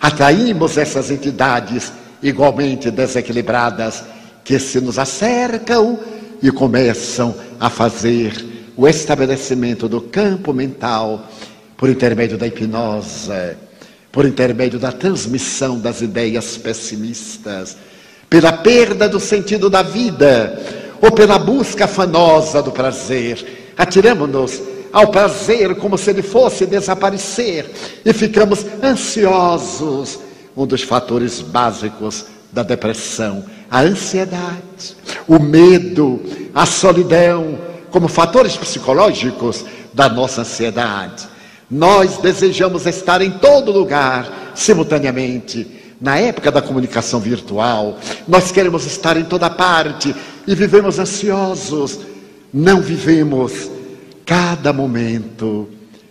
atraímos 0.01 0.77
essas 0.77 1.11
entidades 1.11 1.93
igualmente 2.23 2.91
desequilibradas 2.91 4.05
que 4.45 4.59
se 4.59 4.81
nos 4.81 4.99
acercam 4.99 5.99
e 6.43 6.51
começam 6.51 7.35
a 7.59 7.71
fazer 7.71 8.33
o 8.77 8.87
estabelecimento 8.87 9.89
do 9.89 10.01
campo 10.01 10.53
mental 10.53 11.27
por 11.77 11.89
intermédio 11.89 12.37
da 12.37 12.47
hipnose, 12.47 13.57
por 14.11 14.25
intermédio 14.25 14.79
da 14.79 14.93
transmissão 14.93 15.79
das 15.79 16.01
ideias 16.01 16.57
pessimistas, 16.57 17.77
pela 18.29 18.53
perda 18.53 19.09
do 19.09 19.21
sentido 19.21 19.71
da 19.71 19.83
vida 19.83 20.86
ou 21.01 21.11
pela 21.13 21.39
busca 21.39 21.85
afanosa 21.85 22.63
do 22.63 22.73
prazer. 22.73 23.73
Atiramos-nos 23.77 24.63
ao 24.93 25.09
prazer 25.09 25.75
como 25.77 25.99
se 25.99 26.11
ele 26.11 26.23
fosse 26.23 26.65
desaparecer 26.65 27.71
e 28.05 28.13
ficamos 28.13 28.65
ansiosos. 28.83 30.19
Um 30.57 30.67
dos 30.67 30.83
fatores 30.83 31.43
básicos 31.43 32.27
da 32.51 32.63
depressão, 32.63 33.45
a 33.71 33.83
ansiedade, 33.83 34.97
o 35.29 35.39
medo, 35.39 36.21
a 36.55 36.65
solidão, 36.65 37.59
como 37.91 38.09
fatores 38.09 38.57
psicológicos 38.57 39.65
da 39.93 40.09
nossa 40.09 40.41
ansiedade. 40.41 41.29
Nós 41.71 42.19
desejamos 42.19 42.87
estar 42.87 43.21
em 43.21 43.33
todo 43.33 43.73
lugar, 43.73 44.53
simultaneamente. 44.55 45.67
Na 46.01 46.19
época 46.19 46.53
da 46.53 46.63
comunicação 46.63 47.19
virtual, 47.19 47.99
nós 48.29 48.53
queremos 48.53 48.87
estar 48.87 49.17
em 49.17 49.25
toda 49.25 49.51
parte 49.51 50.15
e 50.47 50.55
vivemos 50.55 50.99
ansiosos. 50.99 52.01
Não 52.53 52.81
vivemos 52.81 53.71
cada 54.25 54.73
momento, 54.73 55.69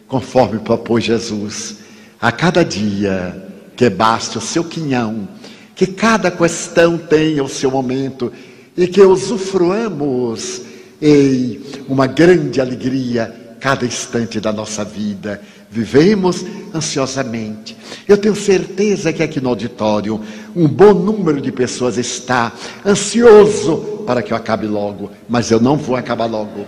conforme 0.08 0.60
propôs 0.60 1.04
Jesus, 1.04 1.78
a 2.20 2.32
cada 2.32 2.64
dia, 2.64 3.44
que 3.76 3.90
baste 3.90 4.38
o 4.38 4.42
seu 4.42 4.64
quinhão, 4.64 5.28
que 5.76 5.88
cada 5.88 6.32
questão 6.32 6.98
tenha 6.98 7.44
o 7.44 7.50
seu 7.50 7.70
momento 7.70 8.32
e 8.78 8.88
que 8.88 9.02
usufruamos 9.02 10.62
em 11.02 11.62
uma 11.88 12.08
grande 12.08 12.62
alegria 12.62 13.58
cada 13.60 13.86
instante 13.86 14.40
da 14.40 14.54
nossa 14.54 14.86
vida. 14.86 15.42
Vivemos 15.76 16.46
ansiosamente. 16.74 17.76
Eu 18.08 18.18
tenho 18.18 18.36
certeza 18.36 19.12
que 19.12 19.22
aqui 19.22 19.42
no 19.42 19.50
auditório 19.50 20.22
um 20.56 20.68
bom 20.68 20.94
número 20.94 21.42
de 21.42 21.52
pessoas 21.52 21.98
está 21.98 22.52
ansioso 22.86 24.04
para 24.06 24.22
que 24.22 24.32
eu 24.32 24.38
acabe 24.38 24.68
logo, 24.68 25.12
mas 25.28 25.52
eu 25.52 25.60
não 25.60 25.76
vou 25.76 25.96
acabar 25.96 26.26
logo 26.26 26.66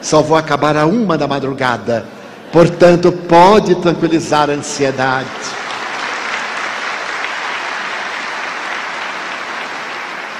só 0.00 0.22
vou 0.22 0.36
acabar 0.36 0.76
a 0.76 0.86
uma 0.86 1.16
da 1.18 1.26
madrugada. 1.26 2.06
Portanto, 2.52 3.10
pode 3.10 3.74
tranquilizar 3.76 4.48
a 4.48 4.52
ansiedade. 4.52 5.28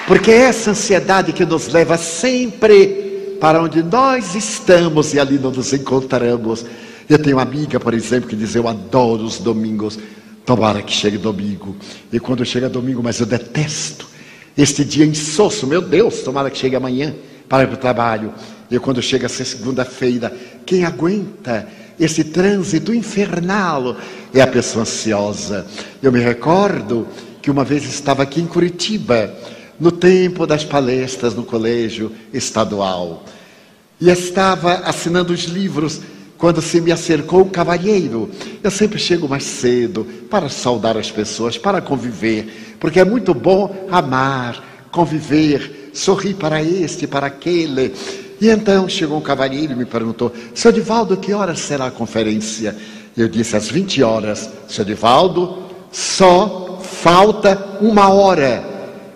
Porque 0.06 0.30
é 0.30 0.42
essa 0.42 0.70
ansiedade 0.70 1.32
que 1.32 1.44
nos 1.44 1.66
leva 1.66 1.98
sempre 1.98 3.36
para 3.40 3.60
onde 3.60 3.82
nós 3.82 4.36
estamos 4.36 5.12
e 5.12 5.18
ali 5.18 5.36
nos 5.36 5.72
encontramos. 5.72 6.64
Eu 7.08 7.18
tenho 7.18 7.36
uma 7.36 7.42
amiga, 7.42 7.78
por 7.78 7.94
exemplo, 7.94 8.28
que 8.28 8.36
diz: 8.36 8.54
Eu 8.54 8.68
adoro 8.68 9.24
os 9.24 9.38
domingos. 9.38 9.98
Tomara 10.44 10.80
que 10.80 10.92
chegue 10.92 11.18
domingo. 11.18 11.76
E 12.12 12.20
quando 12.20 12.44
chega 12.44 12.68
domingo, 12.68 13.02
mas 13.02 13.18
eu 13.18 13.26
detesto 13.26 14.06
este 14.56 14.84
dia 14.84 15.04
insosso. 15.04 15.66
Meu 15.66 15.82
Deus, 15.82 16.20
tomara 16.20 16.50
que 16.50 16.58
chegue 16.58 16.76
amanhã 16.76 17.14
para 17.48 17.64
ir 17.64 17.66
para 17.66 17.74
o 17.74 17.80
trabalho. 17.80 18.32
E 18.70 18.78
quando 18.78 19.02
chega 19.02 19.28
segunda-feira, 19.28 20.34
quem 20.64 20.84
aguenta 20.84 21.68
esse 21.98 22.24
trânsito 22.24 22.92
infernal 22.94 23.96
é 24.32 24.40
a 24.40 24.46
pessoa 24.46 24.82
ansiosa. 24.82 25.66
Eu 26.02 26.12
me 26.12 26.20
recordo 26.20 27.06
que 27.40 27.50
uma 27.50 27.64
vez 27.64 27.84
estava 27.84 28.22
aqui 28.22 28.40
em 28.40 28.46
Curitiba, 28.46 29.34
no 29.78 29.90
tempo 29.90 30.46
das 30.46 30.64
palestras 30.64 31.34
no 31.34 31.44
colégio 31.44 32.12
estadual, 32.32 33.24
e 34.00 34.10
estava 34.10 34.74
assinando 34.84 35.32
os 35.32 35.44
livros 35.44 36.00
quando 36.38 36.60
se 36.60 36.80
me 36.80 36.92
acercou 36.92 37.42
um 37.42 37.48
cavalheiro. 37.48 38.30
Eu 38.62 38.70
sempre 38.70 38.98
chego 38.98 39.28
mais 39.28 39.44
cedo 39.44 40.06
para 40.30 40.48
saudar 40.48 40.96
as 40.96 41.10
pessoas, 41.10 41.58
para 41.58 41.80
conviver, 41.80 42.76
porque 42.78 43.00
é 43.00 43.04
muito 43.04 43.32
bom 43.34 43.86
amar, 43.90 44.62
conviver, 44.90 45.90
sorrir 45.92 46.34
para 46.34 46.62
este, 46.62 47.06
para 47.06 47.26
aquele. 47.26 47.94
E 48.40 48.48
então 48.48 48.88
chegou 48.88 49.18
um 49.18 49.22
cavalheiro 49.22 49.72
e 49.72 49.76
me 49.76 49.86
perguntou: 49.86 50.32
Seu 50.54 50.70
Divaldo, 50.70 51.16
que 51.16 51.32
horas 51.32 51.60
será 51.60 51.86
a 51.86 51.90
conferência? 51.90 52.76
Eu 53.16 53.28
disse: 53.28 53.56
Às 53.56 53.68
20 53.68 54.02
horas. 54.02 54.50
Seu 54.68 54.84
Divaldo, 54.84 55.62
só 55.90 56.78
falta 56.82 57.78
uma 57.80 58.08
hora. 58.10 58.62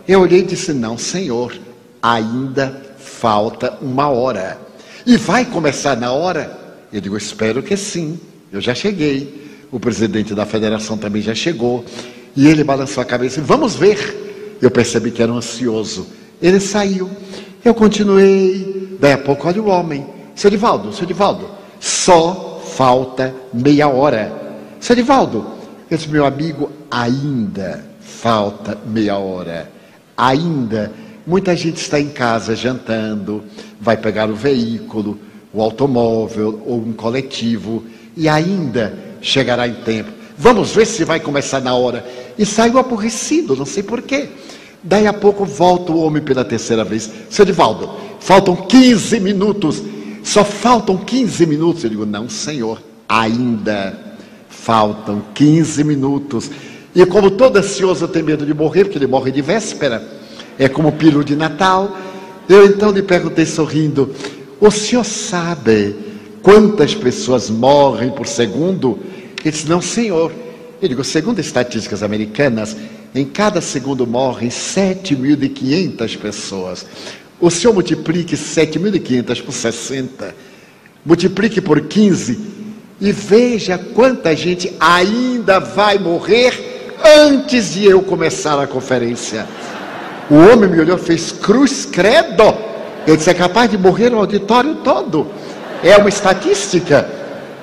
Eu 0.08 0.22
olhei 0.22 0.40
e 0.40 0.44
disse: 0.44 0.72
Não, 0.72 0.96
senhor, 0.96 1.54
ainda 2.02 2.80
falta 2.98 3.76
uma 3.82 4.08
hora. 4.08 4.58
E 5.06 5.16
vai 5.16 5.44
começar 5.44 5.96
na 5.96 6.12
hora? 6.12 6.59
Eu 6.92 7.00
digo: 7.00 7.16
Espero 7.16 7.62
que 7.62 7.76
sim. 7.76 8.18
Eu 8.52 8.60
já 8.60 8.74
cheguei. 8.74 9.48
O 9.70 9.78
presidente 9.78 10.34
da 10.34 10.44
federação 10.44 10.98
também 10.98 11.22
já 11.22 11.34
chegou. 11.34 11.84
E 12.36 12.48
ele 12.48 12.64
balançou 12.64 13.02
a 13.02 13.06
cabeça 13.06 13.40
e 13.40 13.42
vamos 13.42 13.74
ver. 13.74 14.58
Eu 14.60 14.70
percebi 14.70 15.10
que 15.10 15.22
era 15.22 15.32
um 15.32 15.36
ansioso. 15.36 16.06
Ele 16.40 16.60
saiu. 16.60 17.08
Eu 17.64 17.74
continuei. 17.74 18.96
Daí 19.00 19.12
a 19.12 19.18
pouco, 19.18 19.46
olha 19.46 19.62
o 19.62 19.68
homem. 19.68 20.06
Seu 20.34 20.50
Divaldo, 20.50 20.92
seu 20.92 21.06
Divaldo, 21.06 21.50
só 21.78 22.62
falta 22.74 23.34
meia 23.52 23.88
hora. 23.88 24.32
Seu 24.80 24.96
Divaldo, 24.96 25.44
eu 25.90 25.96
disse, 25.96 26.08
meu 26.08 26.24
amigo, 26.24 26.70
ainda 26.90 27.84
falta 28.00 28.78
meia 28.86 29.16
hora. 29.18 29.70
Ainda. 30.16 30.92
Muita 31.26 31.54
gente 31.54 31.76
está 31.76 32.00
em 32.00 32.08
casa 32.08 32.56
jantando, 32.56 33.44
vai 33.78 33.96
pegar 33.96 34.30
o 34.30 34.34
veículo, 34.34 35.18
o 35.52 35.60
automóvel 35.62 36.62
ou 36.66 36.78
um 36.78 36.92
coletivo 36.92 37.84
e 38.16 38.28
ainda 38.28 38.96
chegará 39.20 39.66
em 39.66 39.74
tempo. 39.74 40.10
Vamos 40.36 40.72
ver 40.72 40.86
se 40.86 41.04
vai 41.04 41.20
começar 41.20 41.60
na 41.60 41.74
hora. 41.74 42.04
E 42.38 42.46
saiu 42.46 42.78
aborrecido, 42.78 43.54
não 43.54 43.66
sei 43.66 43.82
porquê. 43.82 44.28
Daí 44.82 45.06
a 45.06 45.12
pouco 45.12 45.44
volta 45.44 45.92
o 45.92 46.00
homem 46.00 46.22
pela 46.22 46.44
terceira 46.44 46.84
vez. 46.84 47.10
Seu 47.28 47.44
Divaldo, 47.44 47.90
faltam 48.20 48.56
15 48.56 49.20
minutos. 49.20 49.82
Só 50.22 50.44
faltam 50.44 50.96
15 50.96 51.44
minutos. 51.44 51.84
Eu 51.84 51.90
digo, 51.90 52.06
não, 52.06 52.28
senhor, 52.28 52.82
ainda 53.08 54.16
faltam 54.48 55.22
15 55.34 55.84
minutos. 55.84 56.50
E 56.94 57.04
como 57.06 57.30
todo 57.30 57.58
ansioso 57.58 58.08
tem 58.08 58.22
medo 58.22 58.46
de 58.46 58.54
morrer, 58.54 58.84
porque 58.84 58.98
ele 58.98 59.06
morre 59.06 59.30
de 59.30 59.42
véspera, 59.42 60.02
é 60.58 60.68
como 60.68 60.92
pílula 60.92 61.24
de 61.24 61.36
Natal, 61.36 61.96
eu 62.48 62.66
então 62.66 62.90
lhe 62.90 63.02
perguntei 63.02 63.46
sorrindo: 63.46 64.14
O 64.60 64.70
senhor 64.70 65.04
sabe 65.04 65.96
quantas 66.42 66.94
pessoas 66.94 67.48
morrem 67.48 68.10
por 68.10 68.26
segundo? 68.26 68.98
Ele 69.42 69.50
disse: 69.50 69.68
Não, 69.68 69.80
senhor. 69.80 70.30
Eu 70.82 70.88
digo: 70.88 71.02
Segundo 71.02 71.38
estatísticas 71.38 72.02
americanas, 72.02 72.76
em 73.14 73.24
cada 73.24 73.60
segundo 73.60 74.06
morrem 74.06 74.50
7.500 74.50 76.18
pessoas. 76.18 76.86
O 77.40 77.50
senhor 77.50 77.72
multiplique 77.72 78.36
7.500 78.36 79.42
por 79.42 79.52
60, 79.52 80.34
multiplique 81.06 81.60
por 81.60 81.80
15 81.80 82.38
e 83.00 83.12
veja 83.12 83.78
quanta 83.78 84.36
gente 84.36 84.76
ainda 84.78 85.58
vai 85.58 85.98
morrer 85.98 86.92
antes 87.18 87.72
de 87.72 87.86
eu 87.86 88.02
começar 88.02 88.62
a 88.62 88.66
conferência. 88.66 89.46
O 90.30 90.34
homem 90.34 90.68
me 90.68 90.78
olhou, 90.78 90.98
fez 90.98 91.32
cruz 91.32 91.86
credo. 91.86 92.69
Eu 93.06 93.16
disse: 93.16 93.30
é 93.30 93.34
capaz 93.34 93.70
de 93.70 93.78
morrer 93.78 94.12
o 94.12 94.18
auditório 94.18 94.76
todo. 94.76 95.26
É 95.82 95.96
uma 95.96 96.08
estatística. 96.08 97.08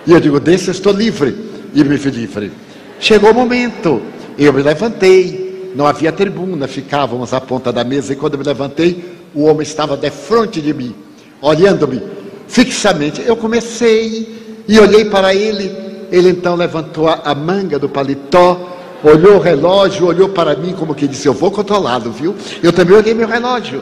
E 0.05 0.11
eu 0.11 0.19
digo: 0.19 0.39
desse 0.39 0.67
eu 0.67 0.71
estou 0.71 0.93
livre. 0.93 1.47
E 1.73 1.83
me 1.83 1.97
fui 1.97 2.11
livre. 2.11 2.51
Chegou 2.99 3.31
o 3.31 3.33
momento, 3.33 4.01
eu 4.37 4.51
me 4.51 4.61
levantei. 4.61 5.71
Não 5.75 5.85
havia 5.85 6.11
tribuna, 6.11 6.67
ficávamos 6.67 7.33
à 7.33 7.41
ponta 7.41 7.71
da 7.71 7.83
mesa. 7.83 8.13
E 8.13 8.15
quando 8.15 8.33
eu 8.33 8.39
me 8.39 8.45
levantei, 8.45 9.03
o 9.35 9.43
homem 9.43 9.61
estava 9.61 9.95
de 9.95 10.09
frente 10.09 10.59
de 10.59 10.73
mim, 10.73 10.95
olhando-me 11.41 12.01
fixamente. 12.47 13.21
Eu 13.21 13.35
comecei 13.35 14.63
e 14.67 14.79
olhei 14.79 15.05
para 15.05 15.35
ele. 15.35 15.71
Ele 16.11 16.29
então 16.29 16.55
levantou 16.55 17.09
a, 17.09 17.35
manga 17.35 17.77
do 17.77 17.89
paletó, 17.89 18.77
olhou 19.03 19.35
o 19.35 19.39
relógio, 19.39 20.07
olhou 20.07 20.29
para 20.29 20.55
mim 20.55 20.73
como 20.73 20.95
que 20.95 21.07
disse: 21.07 21.27
Eu 21.27 21.33
vou 21.33 21.51
controlado, 21.51 22.11
viu? 22.11 22.33
Eu 22.63 22.71
também 22.71 22.95
olhei 22.95 23.13
meu 23.13 23.27
relógio. 23.27 23.81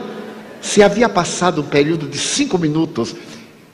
Se 0.66 0.82
havia 0.82 1.08
passado 1.08 1.62
um 1.62 1.66
período 1.66 2.08
de 2.08 2.18
cinco 2.18 2.58
minutos, 2.58 3.16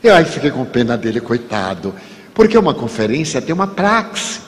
eu 0.03 0.13
aí 0.13 0.25
fiquei 0.25 0.51
com 0.51 0.65
pena 0.65 0.97
dele, 0.97 1.21
coitado. 1.21 1.95
Porque 2.33 2.57
uma 2.57 2.73
conferência 2.73 3.41
tem 3.41 3.55
uma 3.55 3.65
praxe. 3.65 4.41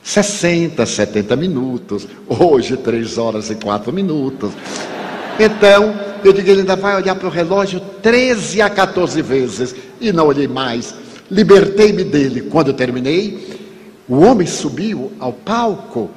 60, 0.00 0.86
70 0.86 1.34
minutos, 1.34 2.06
hoje 2.28 2.76
3 2.76 3.18
horas 3.18 3.50
e 3.50 3.56
4 3.56 3.92
minutos. 3.92 4.52
Então, 5.40 5.92
eu 6.24 6.32
digo, 6.32 6.48
ele 6.48 6.60
ainda 6.60 6.76
vai 6.76 6.94
olhar 6.94 7.16
para 7.16 7.26
o 7.26 7.30
relógio 7.30 7.80
13 8.00 8.62
a 8.62 8.70
14 8.70 9.20
vezes. 9.20 9.74
E 10.00 10.12
não 10.12 10.28
olhei 10.28 10.46
mais. 10.46 10.94
Libertei-me 11.28 12.04
dele. 12.04 12.42
Quando 12.42 12.68
eu 12.68 12.74
terminei, 12.74 13.58
o 14.08 14.20
homem 14.20 14.46
subiu 14.46 15.12
ao 15.18 15.32
palco, 15.32 16.10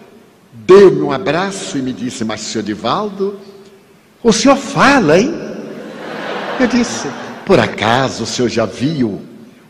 deu-me 0.53 1.01
um 1.01 1.11
abraço 1.11 1.75
e 1.75 1.82
me 1.82 1.91
disse: 1.91 2.23
Mas, 2.23 2.41
senhor 2.41 2.63
Divaldo, 2.63 3.39
o 4.23 4.32
senhor 4.32 4.57
fala, 4.57 5.19
hein? 5.19 5.51
Eu 6.60 6.68
disse: 6.68 7.08
Por 7.45 7.60
acaso 7.60 8.24
o 8.24 8.28
senhor 8.28 8.49
já 8.49 8.66
viu 8.66 9.22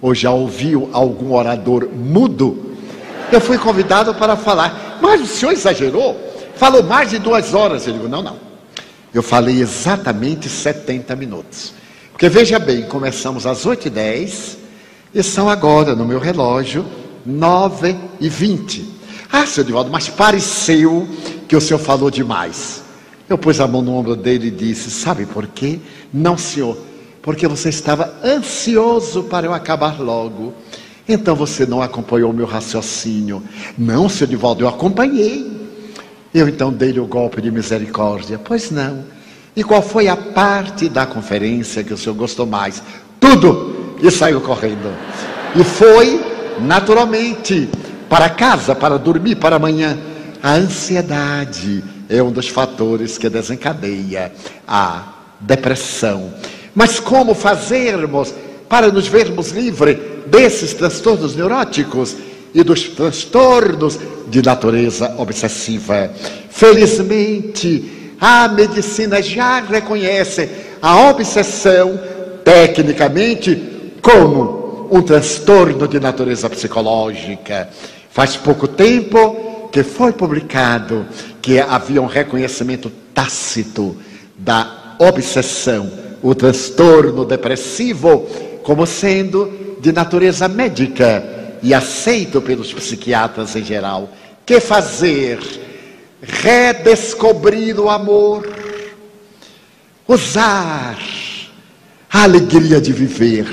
ou 0.02 0.14
já 0.14 0.32
ouviu 0.32 0.90
algum 0.92 1.34
orador 1.34 1.88
mudo? 1.88 2.72
Eu 3.32 3.40
fui 3.40 3.58
convidado 3.58 4.14
para 4.16 4.36
falar, 4.36 5.00
mas 5.02 5.22
o 5.22 5.28
senhor 5.28 5.52
exagerou? 5.52 6.20
Falou 6.56 6.84
mais 6.84 7.10
de 7.10 7.20
duas 7.20 7.54
horas. 7.54 7.88
Eu 7.88 7.94
digo: 7.94 8.08
Não, 8.08 8.22
não. 8.22 8.38
Eu 9.14 9.22
falei 9.22 9.60
exatamente 9.60 10.48
70 10.48 11.16
minutos. 11.16 11.74
Porque 12.12 12.30
veja 12.30 12.60
bem, 12.60 12.84
começamos 12.84 13.46
às 13.46 13.66
8h10 13.66 14.58
e 15.14 15.24
são 15.24 15.50
agora, 15.50 15.96
no 15.96 16.06
meu 16.06 16.20
relógio, 16.20 16.86
9 17.26 17.96
e 18.20 18.30
20 18.30 18.86
Ah, 19.32 19.46
senhor 19.46 19.66
Divaldo, 19.66 19.92
mas 19.92 20.08
pareceu 20.08 21.08
que 21.48 21.56
o 21.56 21.62
senhor 21.62 21.80
falou 21.80 22.10
demais. 22.10 22.84
Eu 23.32 23.38
pus 23.38 23.62
a 23.62 23.68
mão 23.68 23.82
no 23.82 23.94
ombro 23.94 24.14
dele 24.14 24.50
e 24.50 24.52
disse: 24.52 24.92
Sabe 24.92 25.26
por 25.26 25.48
quê? 25.48 25.80
Não, 26.14 26.38
senhor, 26.38 26.78
porque 27.22 27.48
você 27.48 27.70
estava 27.70 28.14
ansioso 28.22 29.24
para 29.24 29.48
eu 29.48 29.54
acabar 29.54 30.02
logo. 30.02 30.54
Então 31.08 31.34
você 31.34 31.66
não 31.66 31.82
acompanhou 31.82 32.30
o 32.30 32.34
meu 32.34 32.46
raciocínio. 32.46 33.42
Não, 33.78 34.10
senhor 34.10 34.28
Divaldo, 34.30 34.66
eu 34.66 34.68
acompanhei. 34.68 35.50
Eu 36.34 36.50
então 36.50 36.74
dei-lhe 36.74 37.00
o 37.00 37.06
golpe 37.06 37.42
de 37.42 37.50
misericórdia. 37.50 38.38
Pois 38.38 38.70
não. 38.70 39.06
E 39.56 39.64
qual 39.64 39.82
foi 39.82 40.10
a 40.10 40.18
parte 40.18 40.90
da 40.90 41.06
conferência 41.06 41.86
que 41.86 41.94
o 41.94 41.98
senhor 41.98 42.16
gostou 42.16 42.46
mais? 42.46 42.84
Tudo! 43.18 43.96
E 44.04 44.12
saiu 44.12 44.42
correndo. 44.42 44.94
E 45.56 45.64
foi, 45.64 46.20
naturalmente, 46.60 47.70
para 48.10 48.30
casa, 48.30 48.76
para 48.76 49.00
dormir, 49.00 49.38
para 49.38 49.56
amanhã. 49.56 49.98
A 50.44 50.56
ansiedade 50.56 51.82
é 52.12 52.22
um 52.22 52.32
dos 52.32 52.47
fatores 52.47 53.18
que 53.18 53.30
desencadeia 53.30 54.32
a 54.68 55.14
depressão. 55.39 56.34
Mas 56.76 56.99
como 56.99 57.34
fazermos 57.34 58.34
para 58.68 58.91
nos 58.91 59.07
vermos 59.07 59.51
livres 59.51 59.97
desses 60.28 60.74
transtornos 60.74 61.36
neuróticos? 61.36 62.16
e 62.53 62.64
dos 62.64 62.84
transtornos 62.89 63.99
de 64.28 64.41
natureza 64.41 65.16
obsessiva. 65.18 66.12
Felizmente, 66.49 68.14
a 68.20 68.47
medicina 68.47 69.22
já 69.22 69.62
reconhece 69.62 70.49
a 70.82 71.09
obsessão, 71.09 71.99
tecnicamente, 72.43 73.91
como 74.01 74.89
um 74.91 75.01
transtorno 75.01 75.88
de 75.88 75.99
natureza 75.99 76.49
psicológica. 76.49 77.70
Faz 78.09 78.36
pouco 78.36 78.68
tempo 78.68 79.70
que 79.72 79.84
foi 79.84 80.12
publicado 80.12 81.05
que 81.42 81.60
havia 81.60 82.02
um 82.02 82.06
reconhecimento 82.06 82.92
tácito 83.14 83.98
da 84.38 84.96
obsessão, 85.00 85.92
o 86.22 86.36
transtorno 86.36 87.26
depressivo, 87.26 88.28
como 88.64 88.86
sendo 88.86 89.78
de 89.80 89.92
natureza 89.92 90.48
médica 90.48 91.58
e 91.64 91.74
aceito 91.74 92.42
pelos 92.42 92.72
psiquiatras 92.72 93.56
em 93.56 93.64
geral. 93.64 94.10
Que 94.46 94.60
fazer? 94.60 95.39
Redescobrir 96.22 97.80
o 97.80 97.89
amor, 97.89 98.48
usar 100.08 101.00
a 102.12 102.24
alegria 102.24 102.80
de 102.80 102.94
viver, 102.94 103.48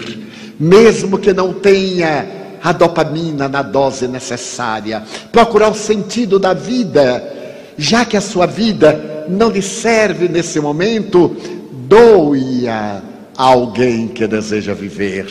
mesmo 0.61 1.18
que 1.18 1.32
não 1.32 1.55
tenha 1.55 2.26
a 2.62 2.72
dopamina 2.72 3.49
na 3.49 3.62
dose 3.62 4.07
necessária, 4.07 5.03
procurar 5.32 5.70
o 5.70 5.74
sentido 5.74 6.39
da 6.39 6.53
vida, 6.53 7.38
já 7.79 8.05
que 8.05 8.16
a 8.16 8.20
sua 8.20 8.45
vida 8.45 9.26
não 9.29 9.51
lhe 9.51 9.62
serve 9.62 10.29
nesse 10.29 10.59
momento, 10.59 11.37
doe-a 11.87 13.01
a 13.37 13.45
alguém 13.45 14.09
que 14.09 14.26
deseja 14.26 14.74
viver. 14.74 15.29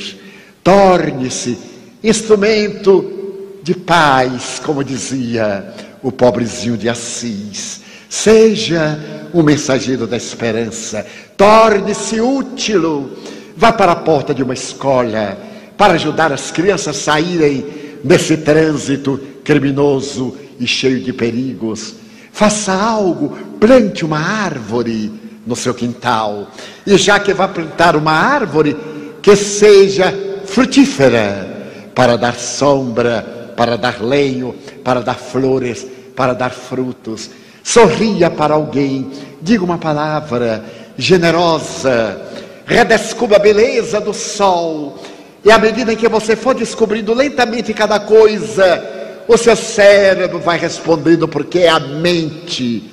Torne-se 0.63 1.57
instrumento 2.01 3.13
de 3.61 3.75
paz, 3.75 4.61
como 4.65 4.81
dizia 4.81 5.73
o 6.01 6.09
pobrezinho 6.09 6.77
de 6.77 6.87
Assis. 6.87 7.81
Seja 8.09 8.97
um 9.33 9.43
mensageiro 9.43 10.07
da 10.07 10.15
esperança, 10.15 11.05
torne-se 11.35 12.21
útil, 12.21 13.11
vá 13.57 13.73
para 13.73 13.91
a 13.91 13.95
porta 13.97 14.33
de 14.33 14.41
uma 14.41 14.53
escola 14.53 15.37
para 15.77 15.93
ajudar 15.93 16.31
as 16.31 16.49
crianças 16.49 16.95
a 16.95 16.99
saírem 16.99 17.65
desse 18.03 18.37
trânsito 18.37 19.19
criminoso 19.43 20.33
e 20.57 20.65
cheio 20.65 21.01
de 21.01 21.11
perigos. 21.11 22.06
Faça 22.37 22.71
algo, 22.71 23.35
plante 23.59 24.05
uma 24.05 24.19
árvore 24.19 25.11
no 25.43 25.55
seu 25.55 25.73
quintal. 25.73 26.45
E 26.85 26.95
já 26.95 27.19
que 27.19 27.33
vai 27.33 27.47
plantar 27.47 27.95
uma 27.95 28.11
árvore, 28.11 28.77
que 29.23 29.35
seja 29.35 30.13
frutífera 30.45 31.89
para 31.95 32.15
dar 32.15 32.35
sombra, 32.35 33.53
para 33.57 33.75
dar 33.75 34.03
lenho, 34.03 34.53
para 34.83 35.01
dar 35.01 35.15
flores, 35.15 35.87
para 36.15 36.33
dar 36.33 36.51
frutos. 36.51 37.31
Sorria 37.63 38.29
para 38.29 38.53
alguém, 38.53 39.09
diga 39.41 39.63
uma 39.63 39.79
palavra 39.79 40.63
generosa, 40.95 42.21
redescubra 42.67 43.37
a 43.37 43.39
beleza 43.39 43.99
do 43.99 44.13
sol. 44.13 44.99
E 45.43 45.49
à 45.49 45.57
medida 45.57 45.95
que 45.95 46.07
você 46.07 46.35
for 46.35 46.53
descobrindo 46.53 47.15
lentamente 47.15 47.73
cada 47.73 47.99
coisa, 47.99 48.96
o 49.27 49.37
seu 49.37 49.55
cérebro 49.55 50.39
vai 50.39 50.57
respondendo, 50.57 51.27
porque 51.27 51.59
é 51.59 51.69
a 51.69 51.79
mente 51.79 52.83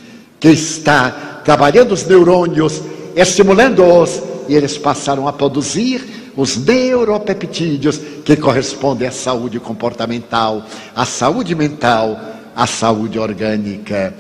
que 0.41 0.49
está 0.49 1.41
trabalhando 1.45 1.93
os 1.93 2.05
neurônios, 2.05 2.82
estimulando-os, 3.14 4.22
e 4.49 4.55
eles 4.55 4.76
passaram 4.76 5.28
a 5.28 5.32
produzir 5.32 6.32
os 6.37 6.57
neuropeptídeos 6.57 8.01
que 8.24 8.37
correspondem 8.37 9.07
à 9.07 9.12
saúde 9.12 9.61
comportamental, 9.61 10.64
à 10.95 11.05
saúde 11.05 11.55
mental, 11.55 12.18
à 12.55 12.66
saúde 12.66 13.18
orgânica. 13.18 14.12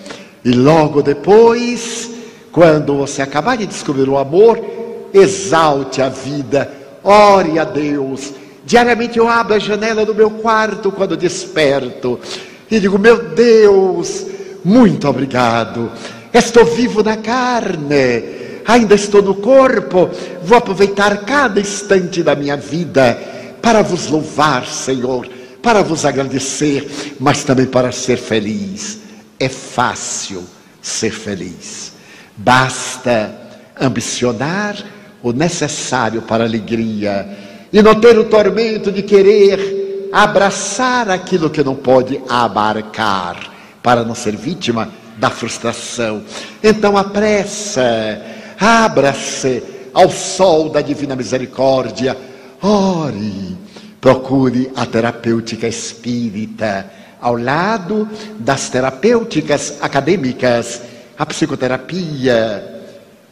E 0.44 0.52
logo 0.52 1.02
depois, 1.02 2.10
quando 2.52 2.96
você 2.96 3.22
acabar 3.22 3.56
de 3.56 3.66
descobrir 3.66 4.08
o 4.08 4.16
amor, 4.16 4.60
exalte 5.12 6.00
a 6.00 6.08
vida, 6.08 6.70
ore 7.02 7.58
a 7.58 7.64
Deus. 7.64 8.32
Diariamente 8.64 9.18
eu 9.18 9.28
abro 9.28 9.54
a 9.54 9.58
janela 9.58 10.06
do 10.06 10.14
meu 10.14 10.30
quarto 10.30 10.90
quando 10.90 11.16
desperto 11.16 12.18
e 12.70 12.80
digo: 12.80 12.98
Meu 12.98 13.30
Deus, 13.30 14.26
muito 14.64 15.06
obrigado. 15.06 15.92
Estou 16.32 16.64
vivo 16.64 17.02
na 17.02 17.16
carne, 17.16 18.24
ainda 18.66 18.94
estou 18.94 19.22
no 19.22 19.34
corpo. 19.34 20.10
Vou 20.42 20.56
aproveitar 20.56 21.18
cada 21.18 21.60
instante 21.60 22.22
da 22.22 22.34
minha 22.34 22.56
vida 22.56 23.18
para 23.60 23.82
vos 23.82 24.08
louvar, 24.08 24.66
Senhor, 24.66 25.28
para 25.62 25.82
vos 25.82 26.04
agradecer, 26.04 27.14
mas 27.20 27.44
também 27.44 27.66
para 27.66 27.92
ser 27.92 28.16
feliz. 28.16 28.98
É 29.38 29.48
fácil 29.48 30.42
ser 30.80 31.10
feliz. 31.10 31.92
Basta 32.36 33.34
ambicionar 33.80 34.76
o 35.22 35.32
necessário 35.32 36.22
para 36.22 36.44
a 36.44 36.46
alegria 36.46 37.43
e 37.74 37.82
não 37.82 37.96
ter 37.96 38.16
o 38.16 38.22
tormento 38.22 38.92
de 38.92 39.02
querer 39.02 40.08
abraçar 40.12 41.10
aquilo 41.10 41.50
que 41.50 41.64
não 41.64 41.74
pode 41.74 42.20
abarcar, 42.28 43.36
para 43.82 44.04
não 44.04 44.14
ser 44.14 44.36
vítima 44.36 44.88
da 45.18 45.28
frustração. 45.28 46.22
Então 46.62 46.96
apressa, 46.96 47.82
abra-se 48.60 49.60
ao 49.92 50.08
sol 50.08 50.68
da 50.68 50.80
divina 50.80 51.16
misericórdia, 51.16 52.16
ore, 52.62 53.56
procure 54.00 54.70
a 54.76 54.86
terapêutica 54.86 55.66
espírita 55.66 56.88
ao 57.20 57.36
lado 57.36 58.08
das 58.38 58.68
terapêuticas 58.68 59.78
acadêmicas, 59.80 60.80
a 61.18 61.26
psicoterapia, 61.26 62.82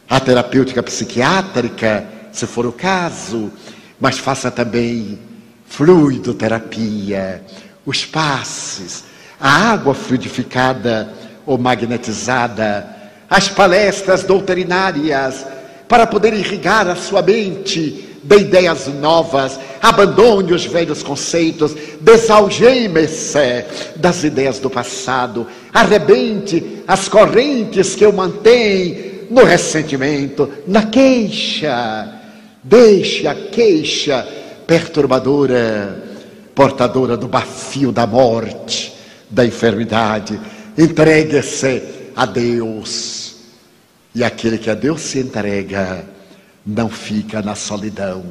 a 0.09 0.19
terapêutica 0.19 0.83
psiquiátrica, 0.83 2.05
se 2.33 2.45
for 2.47 2.65
o 2.65 2.73
caso, 2.73 3.49
mas 4.03 4.17
faça 4.17 4.51
também 4.51 5.17
fluidoterapia, 5.65 7.41
os 7.85 8.05
passes, 8.05 9.05
a 9.39 9.71
água 9.71 9.93
fluidificada 9.93 11.13
ou 11.45 11.57
magnetizada, 11.57 12.85
as 13.29 13.47
palestras 13.47 14.23
doutrinárias, 14.23 15.45
para 15.87 16.05
poder 16.05 16.33
irrigar 16.33 16.85
a 16.89 16.97
sua 16.97 17.21
mente 17.21 18.19
de 18.21 18.37
ideias 18.39 18.87
novas, 18.87 19.57
abandone 19.81 20.51
os 20.51 20.65
velhos 20.65 21.01
conceitos, 21.01 21.73
desalgeme-se 22.01 23.63
das 23.95 24.21
ideias 24.25 24.59
do 24.59 24.69
passado, 24.69 25.47
arrebente 25.73 26.83
as 26.85 27.07
correntes 27.07 27.95
que 27.95 28.05
o 28.05 28.11
mantêm 28.11 29.27
no 29.29 29.45
ressentimento, 29.45 30.51
na 30.67 30.87
queixa. 30.87 32.21
Deixe 32.63 33.27
a 33.27 33.35
queixa 33.35 34.25
perturbadora, 34.65 36.01
portadora 36.55 37.17
do 37.17 37.27
bafio 37.27 37.91
da 37.91 38.07
morte, 38.07 38.93
da 39.29 39.45
enfermidade. 39.45 40.39
Entregue-se 40.77 41.83
a 42.15 42.25
Deus. 42.25 43.35
E 44.15 44.23
aquele 44.23 44.57
que 44.57 44.69
a 44.69 44.75
Deus 44.75 45.01
se 45.01 45.19
entrega 45.19 46.05
não 46.65 46.87
fica 46.87 47.41
na 47.41 47.53
solidão. 47.53 48.23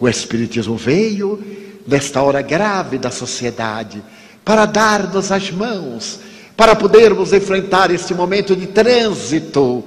O 0.00 0.08
Espiritismo 0.08 0.76
veio 0.76 1.42
nesta 1.86 2.22
hora 2.22 2.40
grave 2.40 2.96
da 2.96 3.10
sociedade 3.10 4.02
para 4.42 4.64
dar-nos 4.64 5.30
as 5.30 5.50
mãos, 5.50 6.20
para 6.56 6.74
podermos 6.74 7.34
enfrentar 7.34 7.90
este 7.90 8.14
momento 8.14 8.56
de 8.56 8.66
trânsito 8.68 9.84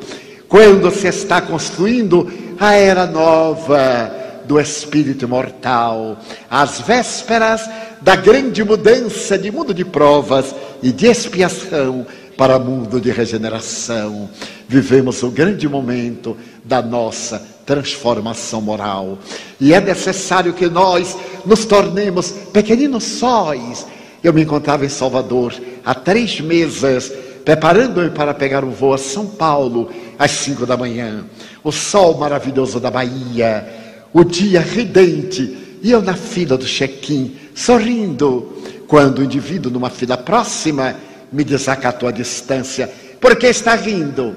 quando 0.47 0.89
se 0.91 1.07
está 1.07 1.41
construindo 1.41 2.31
a 2.59 2.73
era 2.73 3.05
nova 3.05 4.11
do 4.45 4.59
espírito 4.59 5.25
imortal, 5.25 6.17
às 6.49 6.79
vésperas 6.81 7.69
da 8.01 8.15
grande 8.15 8.63
mudança 8.63 9.37
de 9.37 9.51
mundo 9.51 9.73
de 9.73 9.83
provas 9.83 10.55
e 10.81 10.91
de 10.91 11.07
expiação 11.07 12.05
para 12.37 12.57
mundo 12.57 13.01
de 13.01 13.11
regeneração. 13.11 14.29
Vivemos 14.67 15.21
o 15.23 15.29
grande 15.29 15.67
momento 15.67 16.37
da 16.63 16.81
nossa 16.81 17.41
transformação 17.65 18.61
moral. 18.61 19.17
E 19.59 19.73
é 19.73 19.81
necessário 19.81 20.53
que 20.53 20.69
nós 20.69 21.17
nos 21.45 21.65
tornemos 21.65 22.31
pequeninos 22.53 23.03
sóis. 23.03 23.85
Eu 24.23 24.33
me 24.33 24.43
encontrava 24.43 24.85
em 24.85 24.89
Salvador 24.89 25.53
há 25.83 25.93
três 25.93 26.39
meses, 26.39 27.11
preparando-me 27.47 28.09
para 28.09 28.33
pegar 28.33 28.65
o 28.65 28.71
voo 28.71 28.93
a 28.93 28.97
São 28.97 29.25
Paulo 29.25 29.89
às 30.19 30.31
cinco 30.31 30.65
da 30.65 30.75
manhã, 30.75 31.23
o 31.63 31.71
sol 31.71 32.17
maravilhoso 32.17 32.77
da 32.77 32.91
Bahia, 32.91 33.65
o 34.11 34.25
dia 34.25 34.59
ridente, 34.59 35.77
e 35.81 35.89
eu 35.89 36.01
na 36.01 36.13
fila 36.13 36.57
do 36.57 36.65
check-in, 36.65 37.37
sorrindo, 37.55 38.51
quando 38.85 39.19
o 39.19 39.23
indivíduo 39.23 39.71
numa 39.71 39.89
fila 39.89 40.17
próxima 40.17 40.97
me 41.31 41.45
desacatou 41.45 42.09
a 42.09 42.11
distância. 42.11 42.91
Por 43.21 43.37
que 43.37 43.47
está 43.47 43.75
rindo? 43.75 44.35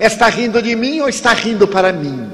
Está 0.00 0.30
rindo 0.30 0.62
de 0.62 0.74
mim 0.74 1.00
ou 1.00 1.10
está 1.10 1.34
rindo 1.34 1.68
para 1.68 1.92
mim? 1.92 2.26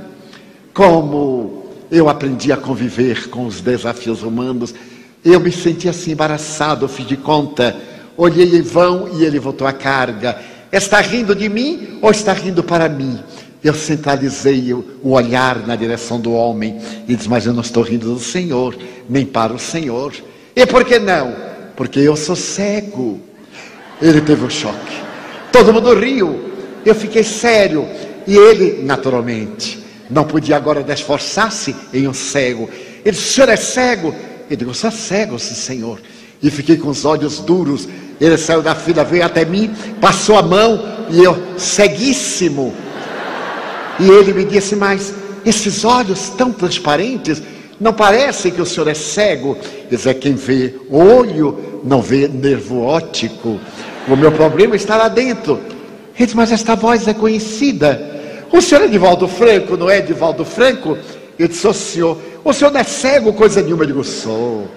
Como 0.72 1.66
eu 1.90 2.08
aprendi 2.08 2.52
a 2.52 2.56
conviver 2.56 3.28
com 3.28 3.44
os 3.44 3.60
desafios 3.60 4.22
humanos, 4.22 4.72
eu 5.24 5.40
me 5.40 5.50
senti 5.50 5.88
assim 5.88 6.12
embaraçado, 6.12 6.86
fiz 6.86 7.08
de 7.08 7.16
conta, 7.16 7.74
olhei 8.16 8.56
em 8.56 8.62
vão 8.62 9.08
e 9.12 9.24
ele 9.24 9.38
voltou 9.38 9.66
a 9.66 9.72
carga. 9.72 10.38
Está 10.72 11.00
rindo 11.00 11.34
de 11.34 11.48
mim 11.48 11.98
ou 12.00 12.10
está 12.10 12.32
rindo 12.32 12.62
para 12.62 12.88
mim? 12.88 13.18
Eu 13.62 13.74
centralizei 13.74 14.72
o 14.72 15.10
olhar 15.10 15.66
na 15.66 15.76
direção 15.76 16.20
do 16.20 16.32
homem 16.32 16.80
e 17.06 17.14
disse: 17.14 17.28
Mas 17.28 17.46
eu 17.46 17.52
não 17.52 17.60
estou 17.60 17.82
rindo 17.82 18.12
do 18.12 18.20
Senhor, 18.20 18.76
nem 19.08 19.24
para 19.24 19.52
o 19.52 19.58
Senhor. 19.58 20.12
E 20.54 20.66
por 20.66 20.84
que 20.84 20.98
não? 20.98 21.34
Porque 21.76 22.00
eu 22.00 22.16
sou 22.16 22.34
cego. 22.34 23.20
Ele 24.00 24.20
teve 24.20 24.44
um 24.44 24.50
choque. 24.50 24.96
Todo 25.52 25.72
mundo 25.72 25.94
riu. 25.94 26.52
Eu 26.84 26.94
fiquei 26.94 27.22
sério. 27.22 27.86
E 28.26 28.36
ele, 28.36 28.82
naturalmente, 28.82 29.82
não 30.10 30.24
podia 30.24 30.56
agora 30.56 30.84
esforçar-se 30.92 31.74
em 31.92 32.08
um 32.08 32.14
cego. 32.14 32.68
Ele 33.04 33.16
disse: 33.16 33.30
O 33.30 33.32
senhor 33.34 33.48
é 33.48 33.56
cego? 33.56 34.14
Eu 34.50 34.56
digo: 34.56 34.74
sou 34.74 34.90
cego, 34.90 35.38
sim, 35.38 35.54
senhor. 35.54 36.00
E 36.42 36.50
fiquei 36.50 36.76
com 36.76 36.88
os 36.88 37.04
olhos 37.04 37.38
duros 37.38 37.88
ele 38.22 38.38
saiu 38.38 38.62
da 38.62 38.72
fila, 38.72 39.02
veio 39.02 39.24
até 39.24 39.44
mim, 39.44 39.68
passou 40.00 40.36
a 40.36 40.42
mão 40.42 40.80
e 41.10 41.24
eu, 41.24 41.36
ceguíssimo. 41.58 42.72
E 43.98 44.08
ele 44.08 44.32
me 44.32 44.44
disse: 44.44 44.76
Mas 44.76 45.12
esses 45.44 45.84
olhos 45.84 46.28
tão 46.30 46.52
transparentes, 46.52 47.42
não 47.80 47.92
parece 47.92 48.52
que 48.52 48.62
o 48.62 48.66
senhor 48.66 48.86
é 48.86 48.94
cego? 48.94 49.58
Diz: 49.90 50.06
É 50.06 50.14
quem 50.14 50.34
vê 50.34 50.72
olho, 50.88 51.80
não 51.82 52.00
vê 52.00 52.28
nervo 52.28 52.82
óptico. 52.82 53.58
O 54.06 54.16
meu 54.16 54.30
problema 54.30 54.76
está 54.76 54.96
lá 54.96 55.08
dentro. 55.08 55.54
Ele 56.14 56.24
disse: 56.24 56.36
Mas 56.36 56.52
esta 56.52 56.76
voz 56.76 57.08
é 57.08 57.14
conhecida. 57.14 58.00
O 58.52 58.60
senhor 58.60 58.82
é 58.82 58.84
Edivaldo 58.84 59.26
Franco, 59.26 59.76
não 59.76 59.90
é 59.90 59.98
Edivaldo 59.98 60.44
Franco? 60.44 60.96
Eu 61.36 61.48
disse: 61.48 61.66
O 61.66 61.74
senhor, 61.74 62.18
o 62.44 62.52
senhor 62.52 62.70
não 62.70 62.80
é 62.80 62.84
cego, 62.84 63.32
coisa 63.32 63.60
nenhuma. 63.60 63.82
Eu 63.82 63.88
digo: 63.88 64.04
Sou. 64.04 64.68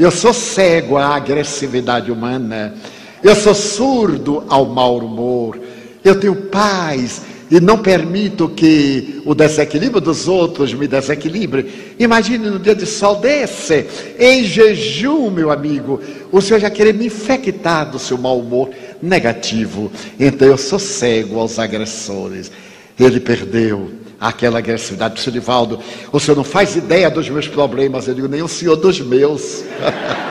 Eu 0.00 0.10
sou 0.10 0.32
cego 0.32 0.96
à 0.96 1.14
agressividade 1.14 2.10
humana. 2.10 2.74
Eu 3.22 3.36
sou 3.36 3.54
surdo 3.54 4.42
ao 4.48 4.64
mau 4.64 4.96
humor. 4.96 5.60
Eu 6.02 6.18
tenho 6.18 6.34
paz 6.34 7.20
e 7.50 7.60
não 7.60 7.76
permito 7.76 8.48
que 8.48 9.20
o 9.26 9.34
desequilíbrio 9.34 10.00
dos 10.00 10.26
outros 10.26 10.72
me 10.72 10.88
desequilibre. 10.88 11.94
Imagine 11.98 12.48
no 12.48 12.58
dia 12.58 12.74
de 12.74 12.86
sol 12.86 13.16
desse, 13.16 13.84
em 14.18 14.42
jejum, 14.42 15.28
meu 15.28 15.50
amigo, 15.50 16.00
o 16.32 16.40
senhor 16.40 16.60
já 16.60 16.70
querer 16.70 16.94
me 16.94 17.04
infectar 17.04 17.90
do 17.90 17.98
seu 17.98 18.16
mau 18.16 18.38
humor 18.38 18.70
negativo. 19.02 19.92
Então 20.18 20.48
eu 20.48 20.56
sou 20.56 20.78
cego 20.78 21.38
aos 21.38 21.58
agressores. 21.58 22.50
Ele 22.98 23.20
perdeu 23.20 23.99
aquela 24.20 24.58
agressividade. 24.58 25.14
Professor 25.14 25.30
Divaldo, 25.30 25.80
o 26.12 26.20
senhor 26.20 26.36
não 26.36 26.44
faz 26.44 26.76
ideia 26.76 27.08
dos 27.08 27.28
meus 27.30 27.48
problemas. 27.48 28.06
Eu 28.06 28.14
digo, 28.14 28.28
nem 28.28 28.42
o 28.42 28.48
senhor 28.48 28.76
dos 28.76 29.00
meus. 29.00 29.64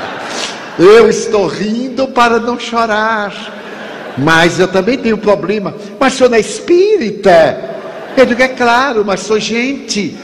eu 0.77 1.09
estou 1.09 1.47
rindo 1.47 2.07
para 2.09 2.39
não 2.39 2.59
chorar. 2.59 4.13
Mas 4.17 4.59
eu 4.59 4.67
também 4.67 4.97
tenho 4.97 5.17
problema. 5.17 5.73
Mas 5.99 6.13
o 6.13 6.17
senhor 6.17 6.29
não 6.29 6.37
é 6.37 6.41
espírita? 6.41 7.69
Eu 8.15 8.25
digo, 8.25 8.41
é 8.41 8.49
claro, 8.49 9.03
mas 9.03 9.21
sou 9.21 9.39
gente. 9.39 10.15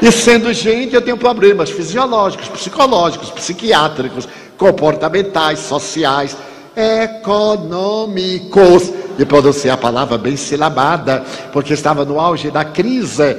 E 0.00 0.12
sendo 0.12 0.52
gente, 0.52 0.94
eu 0.94 1.02
tenho 1.02 1.16
problemas 1.16 1.70
fisiológicos, 1.70 2.48
psicológicos, 2.48 3.30
psiquiátricos, 3.30 4.28
comportamentais, 4.56 5.58
sociais, 5.58 6.36
econômicos 6.76 8.92
e 9.18 9.24
pronunciei 9.24 9.70
a 9.70 9.76
palavra 9.76 10.16
bem 10.16 10.36
silabada, 10.36 11.24
porque 11.52 11.72
estava 11.72 12.04
no 12.04 12.20
auge 12.20 12.50
da 12.50 12.64
crise. 12.64 13.22
Ele 13.22 13.38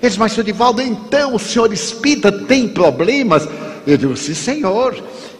disse, 0.00 0.18
mas 0.18 0.32
senhor 0.32 0.44
Divaldo, 0.44 0.82
então 0.82 1.34
o 1.34 1.38
senhor 1.38 1.72
espírita 1.72 2.32
tem 2.32 2.68
problemas? 2.68 3.48
Eu 3.86 3.96
digo, 3.96 4.16
sim, 4.16 4.34
senhor. 4.34 4.96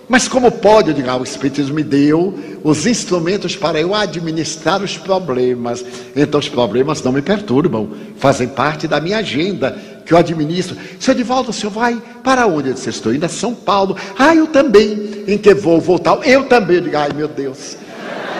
Mas 0.08 0.28
como 0.28 0.50
pode? 0.50 0.90
Eu 0.90 0.94
digo, 0.94 1.08
ah, 1.08 1.16
o 1.16 1.22
Espiritismo 1.22 1.74
me 1.74 1.82
deu 1.82 2.38
os 2.62 2.86
instrumentos 2.86 3.56
para 3.56 3.80
eu 3.80 3.94
administrar 3.94 4.82
os 4.82 4.98
problemas. 4.98 5.84
Então 6.14 6.38
os 6.38 6.48
problemas 6.48 7.02
não 7.02 7.12
me 7.12 7.22
perturbam, 7.22 7.88
fazem 8.18 8.48
parte 8.48 8.86
da 8.86 9.00
minha 9.00 9.18
agenda, 9.18 9.76
que 10.04 10.12
eu 10.12 10.18
administro. 10.18 10.76
Senhor 10.98 11.16
Divaldo, 11.16 11.50
o 11.50 11.52
senhor 11.52 11.70
vai 11.70 12.00
para 12.22 12.46
onde? 12.46 12.68
Eu 12.68 12.74
disse, 12.74 12.90
estou 12.90 13.14
indo 13.14 13.24
a 13.24 13.28
São 13.28 13.54
Paulo. 13.54 13.96
Ah, 14.18 14.34
eu 14.34 14.46
também. 14.46 15.24
Em 15.26 15.38
que 15.38 15.54
vou 15.54 15.80
voltar? 15.80 16.18
Eu 16.26 16.44
também. 16.44 16.76
Eu 16.76 16.82
digo, 16.82 16.96
ai 16.96 17.10
meu 17.14 17.28
Deus. 17.28 17.76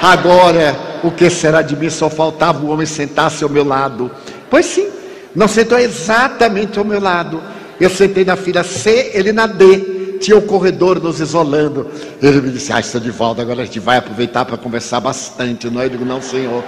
Agora 0.01 0.77
o 1.03 1.11
que 1.11 1.31
será 1.31 1.63
de 1.63 1.77
mim? 1.77 1.91
Só 1.91 2.11
faltava 2.11 2.65
o 2.65 2.71
homem 2.71 2.87
sentar-se 2.87 3.45
ao 3.45 3.51
meu 3.51 3.65
lado. 3.65 4.11
Pois 4.51 4.67
sim, 4.67 4.89
não 5.35 5.49
sentou 5.49 5.79
exatamente 5.79 6.79
ao 6.79 6.85
meu 6.85 7.01
lado. 7.01 7.41
Eu 7.81 7.91
sentei 7.91 8.25
na 8.25 8.37
fila 8.37 8.63
C, 8.63 9.13
ele 9.15 9.33
na 9.33 9.47
D. 9.47 10.19
Tinha 10.21 10.37
o 10.37 10.43
corredor 10.43 11.03
nos 11.03 11.19
isolando. 11.19 11.89
Ele 12.21 12.41
me 12.41 12.51
disse: 12.51 12.73
Ah, 12.73 12.79
estou 12.79 13.01
de 13.01 13.11
volta, 13.11 13.43
agora 13.43 13.63
a 13.63 13.65
gente 13.65 13.81
vai 13.81 13.97
aproveitar 13.97 14.45
para 14.45 14.57
conversar 14.57 15.01
bastante. 15.01 15.69
Não, 15.69 15.81
é? 15.81 15.87
eu 15.87 15.91
digo: 15.91 16.05
Não, 16.05 16.23
senhor. 16.23 16.63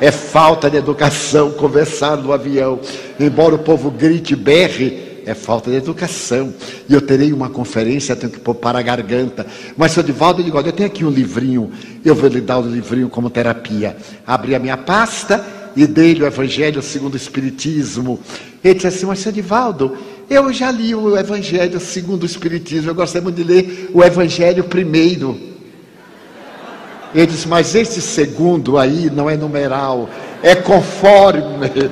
É 0.00 0.12
falta 0.12 0.70
de 0.70 0.76
educação 0.76 1.50
conversar 1.50 2.16
no 2.16 2.32
avião. 2.32 2.78
Embora 3.18 3.56
o 3.56 3.58
povo 3.58 3.90
grite, 3.90 4.36
berre, 4.36 5.22
é 5.26 5.34
falta 5.34 5.70
de 5.70 5.76
educação. 5.76 6.54
E 6.88 6.94
eu 6.94 7.00
terei 7.00 7.32
uma 7.32 7.50
conferência, 7.50 8.14
tenho 8.14 8.32
que 8.32 8.38
poupar 8.38 8.76
a 8.76 8.82
garganta. 8.82 9.44
Mas, 9.76 9.92
seu 9.92 10.02
Divaldo, 10.02 10.40
eu 10.40 10.44
digo: 10.44 10.56
Olha, 10.56 10.68
eu 10.68 10.72
tenho 10.72 10.88
aqui 10.88 11.04
um 11.04 11.10
livrinho, 11.10 11.70
eu 12.04 12.14
vou 12.14 12.28
lhe 12.28 12.40
dar 12.40 12.58
o 12.58 12.62
um 12.62 12.70
livrinho 12.70 13.08
como 13.08 13.28
terapia. 13.28 13.96
Abri 14.24 14.54
a 14.54 14.58
minha 14.60 14.76
pasta 14.76 15.44
e 15.74 15.86
dei-lhe 15.86 16.22
o 16.22 16.26
Evangelho 16.26 16.80
segundo 16.80 17.14
o 17.14 17.16
Espiritismo. 17.16 18.20
Ele 18.62 18.74
disse 18.74 18.86
assim: 18.86 19.06
Mas, 19.06 19.18
seu 19.18 19.32
Divaldo, 19.32 19.96
eu 20.30 20.52
já 20.52 20.70
li 20.70 20.94
o 20.94 21.18
Evangelho 21.18 21.80
segundo 21.80 22.22
o 22.22 22.26
Espiritismo, 22.26 22.90
eu 22.90 22.94
gostaria 22.94 23.22
muito 23.22 23.36
de 23.36 23.44
ler 23.44 23.90
o 23.92 24.04
Evangelho 24.04 24.62
primeiro. 24.62 25.47
Ele 27.14 27.26
disse, 27.26 27.48
mas 27.48 27.74
este 27.74 28.00
segundo 28.00 28.78
aí 28.78 29.10
não 29.10 29.28
é 29.28 29.36
numeral, 29.36 30.08
é 30.42 30.54
conforme 30.54 31.90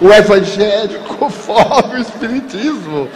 o 0.00 0.12
Evangelho, 0.12 1.00
conforme 1.18 1.98
o 1.98 2.02
Espiritismo. 2.02 3.08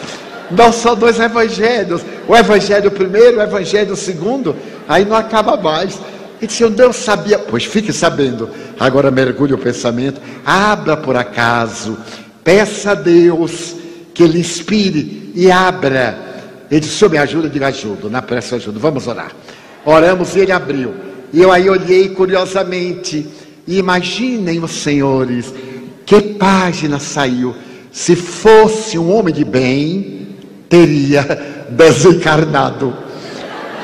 Não 0.50 0.72
são 0.72 0.94
dois 0.94 1.18
evangelhos. 1.18 2.02
O 2.28 2.36
evangelho 2.36 2.90
primeiro, 2.90 3.38
o 3.38 3.42
evangelho 3.42 3.96
segundo, 3.96 4.54
aí 4.86 5.04
não 5.04 5.16
acaba 5.16 5.56
mais. 5.56 5.98
Ele 6.38 6.46
disse, 6.46 6.62
eu 6.62 6.70
não 6.70 6.92
sabia. 6.92 7.38
Pois 7.38 7.64
fique 7.64 7.92
sabendo. 7.92 8.50
Agora 8.78 9.10
mergulhe 9.10 9.54
o 9.54 9.58
pensamento. 9.58 10.20
Abra 10.44 10.96
por 10.96 11.16
acaso. 11.16 11.96
Peça 12.44 12.90
a 12.90 12.94
Deus 12.94 13.76
que 14.12 14.26
lhe 14.26 14.40
inspire 14.40 15.32
e 15.34 15.50
abra. 15.50 16.18
Ele 16.70 16.80
disse: 16.80 16.98
Senhor, 16.98 17.10
me 17.10 17.18
ajuda? 17.18 17.46
Eu 17.46 17.50
digo: 17.50 17.64
ajudo, 17.64 18.10
na 18.10 18.20
pressa 18.20 18.56
ajudo. 18.56 18.80
Vamos 18.80 19.06
orar. 19.06 19.32
Oramos 19.84 20.34
e 20.34 20.40
ele 20.40 20.52
abriu. 20.52 21.11
E 21.32 21.40
eu 21.40 21.50
aí 21.50 21.68
olhei 21.68 22.08
curiosamente. 22.10 23.26
E 23.66 23.78
imaginem 23.78 24.62
os 24.62 24.72
senhores, 24.72 25.52
que 26.04 26.20
página 26.20 26.98
saiu. 26.98 27.54
Se 27.92 28.16
fosse 28.16 28.98
um 28.98 29.14
homem 29.14 29.32
de 29.32 29.44
bem, 29.44 30.28
teria 30.68 31.22
desencarnado. 31.70 32.94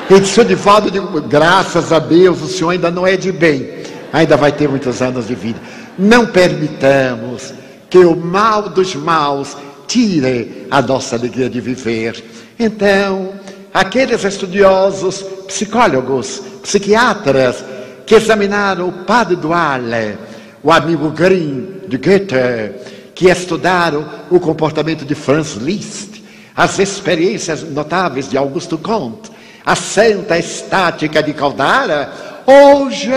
Ele 0.09 0.19
disse: 0.21 0.43
Divaldo, 0.43 0.91
digo, 0.91 1.21
graças 1.21 1.93
a 1.93 1.99
Deus, 1.99 2.41
o 2.41 2.47
senhor 2.47 2.71
ainda 2.71 2.89
não 2.89 3.05
é 3.05 3.15
de 3.15 3.31
bem, 3.31 3.69
ainda 4.11 4.35
vai 4.35 4.51
ter 4.51 4.67
muitos 4.67 5.01
anos 5.01 5.27
de 5.27 5.35
vida. 5.35 5.59
Não 5.97 6.25
permitamos 6.25 7.53
que 7.89 7.99
o 7.99 8.15
mal 8.15 8.69
dos 8.69 8.95
maus 8.95 9.55
tire 9.87 10.67
a 10.69 10.81
nossa 10.81 11.15
alegria 11.15 11.49
de 11.49 11.61
viver. 11.61 12.23
Então, 12.57 13.33
aqueles 13.73 14.23
estudiosos, 14.23 15.21
psicólogos, 15.47 16.41
psiquiatras, 16.69 17.65
que 18.05 18.13
examinaram 18.13 18.87
o 18.87 18.91
padre 18.91 19.35
Duale, 19.35 20.17
o 20.61 20.71
amigo 20.71 21.09
Grimm 21.09 21.81
de 21.87 21.97
Goethe, 21.97 23.11
que 23.15 23.27
estudaram 23.27 24.05
o 24.29 24.39
comportamento 24.39 25.03
de 25.03 25.15
Franz 25.15 25.55
Liszt, 25.55 26.21
as 26.55 26.77
experiências 26.77 27.63
notáveis 27.63 28.29
de 28.29 28.37
Augusto 28.37 28.77
Comte, 28.77 29.31
a 29.65 29.75
santa 29.75 30.37
estática 30.37 31.23
de 31.23 31.33
Caldara, 31.33 32.11
hoje 32.45 33.11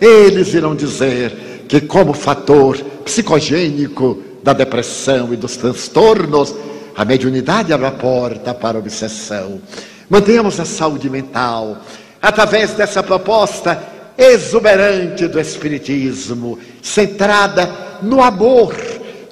eles 0.00 0.54
irão 0.54 0.74
dizer 0.74 1.64
que, 1.68 1.82
como 1.82 2.14
fator 2.14 2.78
psicogênico 3.04 4.22
da 4.42 4.54
depressão 4.54 5.34
e 5.34 5.36
dos 5.36 5.56
transtornos, 5.56 6.54
a 6.96 7.04
mediunidade 7.04 7.74
abre 7.74 7.86
a 7.86 7.92
porta 7.92 8.54
para 8.54 8.78
a 8.78 8.80
obsessão. 8.80 9.60
Mantenhamos 10.08 10.60
a 10.60 10.64
saúde 10.64 11.10
mental 11.10 11.78
através 12.26 12.72
dessa 12.72 13.04
proposta 13.04 13.80
exuberante 14.18 15.28
do 15.28 15.38
Espiritismo, 15.38 16.58
centrada 16.82 17.70
no 18.02 18.20
amor 18.20 18.74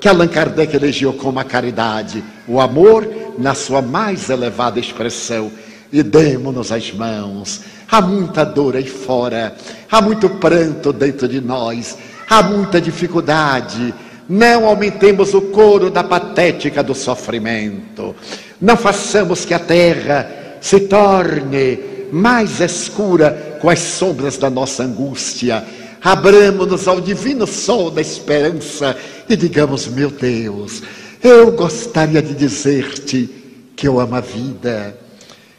que 0.00 0.08
Allan 0.08 0.28
Kardec 0.28 0.76
elegeu 0.76 1.12
como 1.14 1.40
a 1.40 1.44
caridade, 1.44 2.22
o 2.46 2.60
amor 2.60 3.04
na 3.36 3.52
sua 3.52 3.82
mais 3.82 4.30
elevada 4.30 4.78
expressão. 4.78 5.50
E 5.92 6.04
demos-nos 6.04 6.70
as 6.70 6.92
mãos. 6.92 7.62
Há 7.90 8.00
muita 8.00 8.44
dor 8.44 8.76
aí 8.76 8.86
fora, 8.86 9.56
há 9.90 10.00
muito 10.00 10.30
pranto 10.30 10.92
dentro 10.92 11.26
de 11.26 11.40
nós, 11.40 11.98
há 12.30 12.44
muita 12.44 12.80
dificuldade, 12.80 13.92
não 14.28 14.66
aumentemos 14.66 15.34
o 15.34 15.42
coro 15.42 15.90
da 15.90 16.04
patética 16.04 16.80
do 16.80 16.94
sofrimento. 16.94 18.14
Não 18.60 18.76
façamos 18.76 19.44
que 19.44 19.52
a 19.52 19.58
terra 19.58 20.30
se 20.60 20.78
torne 20.80 21.93
mais 22.12 22.60
escura 22.60 23.58
com 23.60 23.68
as 23.70 23.78
sombras 23.78 24.36
da 24.36 24.50
nossa 24.50 24.82
angústia. 24.82 25.64
Abramos-nos 26.02 26.86
ao 26.86 27.00
divino 27.00 27.46
sol 27.46 27.90
da 27.90 28.00
esperança 28.00 28.96
e 29.28 29.36
digamos: 29.36 29.86
Meu 29.88 30.10
Deus, 30.10 30.82
eu 31.22 31.52
gostaria 31.52 32.22
de 32.22 32.34
dizer-te 32.34 33.28
que 33.76 33.88
eu 33.88 33.98
amo 33.98 34.14
a 34.14 34.20
vida, 34.20 34.98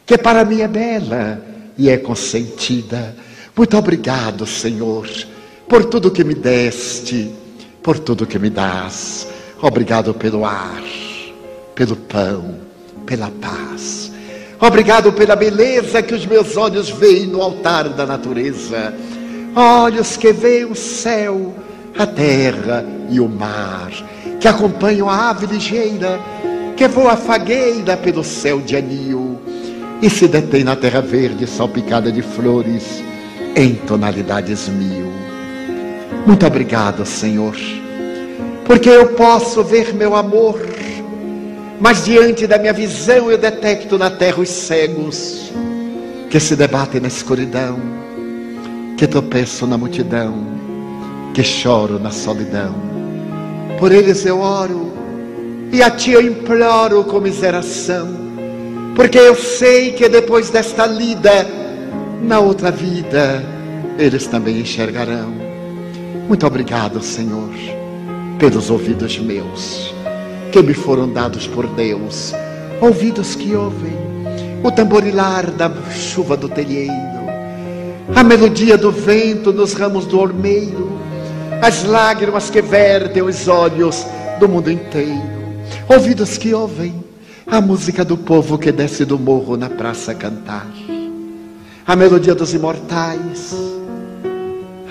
que 0.04 0.16
para 0.16 0.44
mim 0.44 0.60
é 0.60 0.68
bela 0.68 1.42
e 1.76 1.90
é 1.90 1.96
consentida. 1.96 3.14
Muito 3.56 3.76
obrigado, 3.76 4.46
Senhor, 4.46 5.08
por 5.68 5.84
tudo 5.84 6.10
que 6.10 6.22
me 6.22 6.34
deste 6.34 7.32
por 7.86 8.00
tudo 8.00 8.26
que 8.26 8.36
me 8.36 8.50
dás. 8.50 9.28
Obrigado 9.62 10.12
pelo 10.12 10.44
ar, 10.44 10.82
pelo 11.72 11.94
pão, 11.94 12.56
pela 13.06 13.30
paz. 13.30 14.10
Obrigado 14.60 15.12
pela 15.12 15.36
beleza 15.36 16.02
que 16.02 16.14
os 16.14 16.24
meus 16.24 16.56
olhos 16.56 16.88
veem 16.88 17.26
no 17.26 17.42
altar 17.42 17.90
da 17.90 18.06
natureza. 18.06 18.94
Olhos 19.54 20.16
que 20.16 20.32
veem 20.32 20.64
o 20.64 20.74
céu, 20.74 21.54
a 21.98 22.06
terra 22.06 22.84
e 23.10 23.20
o 23.20 23.28
mar, 23.28 23.90
que 24.40 24.48
acompanham 24.48 25.08
a 25.08 25.30
ave 25.30 25.46
ligeira, 25.46 26.18
que 26.76 26.86
voa 26.88 27.16
fagueira 27.16 27.96
pelo 27.96 28.22
céu 28.22 28.60
de 28.60 28.76
anil 28.76 29.40
e 30.02 30.10
se 30.10 30.28
detém 30.28 30.62
na 30.62 30.76
terra 30.76 31.00
verde 31.00 31.46
salpicada 31.46 32.12
de 32.12 32.20
flores 32.20 33.02
em 33.54 33.74
tonalidades 33.74 34.68
mil. 34.68 35.10
Muito 36.26 36.46
obrigado, 36.46 37.06
Senhor, 37.06 37.56
porque 38.66 38.90
eu 38.90 39.08
posso 39.08 39.64
ver 39.64 39.94
meu 39.94 40.14
amor, 40.14 40.60
mas 41.80 42.04
diante 42.04 42.46
da 42.46 42.58
minha 42.58 42.72
visão 42.72 43.30
eu 43.30 43.38
detecto 43.38 43.98
na 43.98 44.10
terra 44.10 44.40
os 44.40 44.48
cegos 44.48 45.52
que 46.30 46.40
se 46.40 46.56
debatem 46.56 47.00
na 47.00 47.08
escuridão, 47.08 47.78
que 48.96 49.06
tropeçam 49.06 49.68
na 49.68 49.78
multidão, 49.78 50.34
que 51.34 51.42
choram 51.42 51.98
na 51.98 52.10
solidão. 52.10 52.74
Por 53.78 53.92
eles 53.92 54.24
eu 54.24 54.40
oro 54.40 54.92
e 55.72 55.82
a 55.82 55.90
Ti 55.90 56.12
eu 56.12 56.22
imploro 56.22 57.04
comiseração, 57.04 58.08
porque 58.94 59.18
eu 59.18 59.34
sei 59.34 59.92
que 59.92 60.08
depois 60.08 60.48
desta 60.50 60.86
lida, 60.86 61.46
na 62.22 62.40
outra 62.40 62.70
vida, 62.70 63.44
eles 63.98 64.26
também 64.26 64.60
enxergarão. 64.60 65.32
Muito 66.26 66.46
obrigado, 66.46 67.02
Senhor, 67.02 67.50
pelos 68.38 68.70
ouvidos 68.70 69.18
meus, 69.18 69.94
que 70.52 70.62
me 70.62 70.74
foram 70.74 71.12
dados 71.12 71.46
por 71.46 71.66
Deus, 71.66 72.32
ouvidos 72.80 73.34
que 73.34 73.54
ouvem 73.54 73.96
o 74.62 74.70
tamborilar 74.70 75.50
da 75.50 75.70
chuva 75.92 76.36
do 76.36 76.48
telheiro, 76.48 76.92
a 78.14 78.22
melodia 78.22 78.78
do 78.78 78.90
vento 78.90 79.52
nos 79.52 79.72
ramos 79.72 80.06
do 80.06 80.18
ormeiro, 80.18 80.98
as 81.60 81.84
lágrimas 81.84 82.50
que 82.50 82.62
vertem 82.62 83.22
os 83.22 83.48
olhos 83.48 84.06
do 84.38 84.48
mundo 84.48 84.70
inteiro, 84.70 85.22
ouvidos 85.88 86.38
que 86.38 86.54
ouvem 86.54 87.04
a 87.46 87.60
música 87.60 88.04
do 88.04 88.16
povo 88.16 88.58
que 88.58 88.72
desce 88.72 89.04
do 89.04 89.18
morro 89.18 89.56
na 89.56 89.70
praça 89.70 90.14
cantar, 90.14 90.66
a 91.86 91.94
melodia 91.94 92.34
dos 92.34 92.52
imortais. 92.52 93.54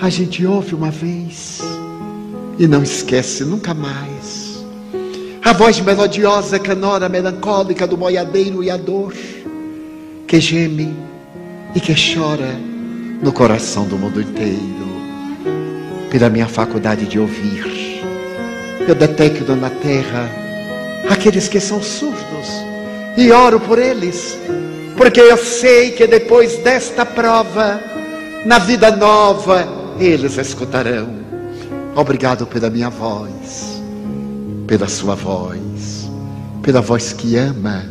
A 0.00 0.08
gente 0.08 0.46
ouve 0.46 0.74
uma 0.74 0.90
vez 0.90 1.60
e 2.58 2.66
não 2.66 2.82
esquece 2.82 3.44
nunca 3.44 3.74
mais. 3.74 4.35
A 5.46 5.52
voz 5.52 5.78
melodiosa, 5.78 6.58
canora, 6.58 7.08
melancólica 7.08 7.86
do 7.86 7.96
boiadeiro 7.96 8.64
e 8.64 8.68
a 8.68 8.76
dor 8.76 9.14
que 10.26 10.40
geme 10.40 10.92
e 11.72 11.78
que 11.78 11.94
chora 11.94 12.50
no 13.22 13.32
coração 13.32 13.86
do 13.86 13.96
mundo 13.96 14.20
inteiro. 14.20 14.58
Pela 16.10 16.28
minha 16.28 16.48
faculdade 16.48 17.06
de 17.06 17.20
ouvir, 17.20 18.02
eu 18.88 18.94
detecto 18.96 19.54
na 19.54 19.70
terra 19.70 20.28
aqueles 21.08 21.46
que 21.46 21.60
são 21.60 21.80
surdos 21.80 22.48
e 23.16 23.30
oro 23.30 23.60
por 23.60 23.78
eles, 23.78 24.36
porque 24.96 25.20
eu 25.20 25.36
sei 25.36 25.92
que 25.92 26.08
depois 26.08 26.56
desta 26.56 27.06
prova, 27.06 27.80
na 28.44 28.58
vida 28.58 28.90
nova, 28.96 29.64
eles 30.00 30.38
escutarão. 30.38 31.08
Obrigado 31.94 32.48
pela 32.48 32.68
minha 32.68 32.90
voz, 32.90 33.75
pela 34.66 34.88
sua 34.88 35.14
voz, 35.14 36.10
pela 36.62 36.80
voz 36.80 37.12
que 37.12 37.36
ama, 37.36 37.84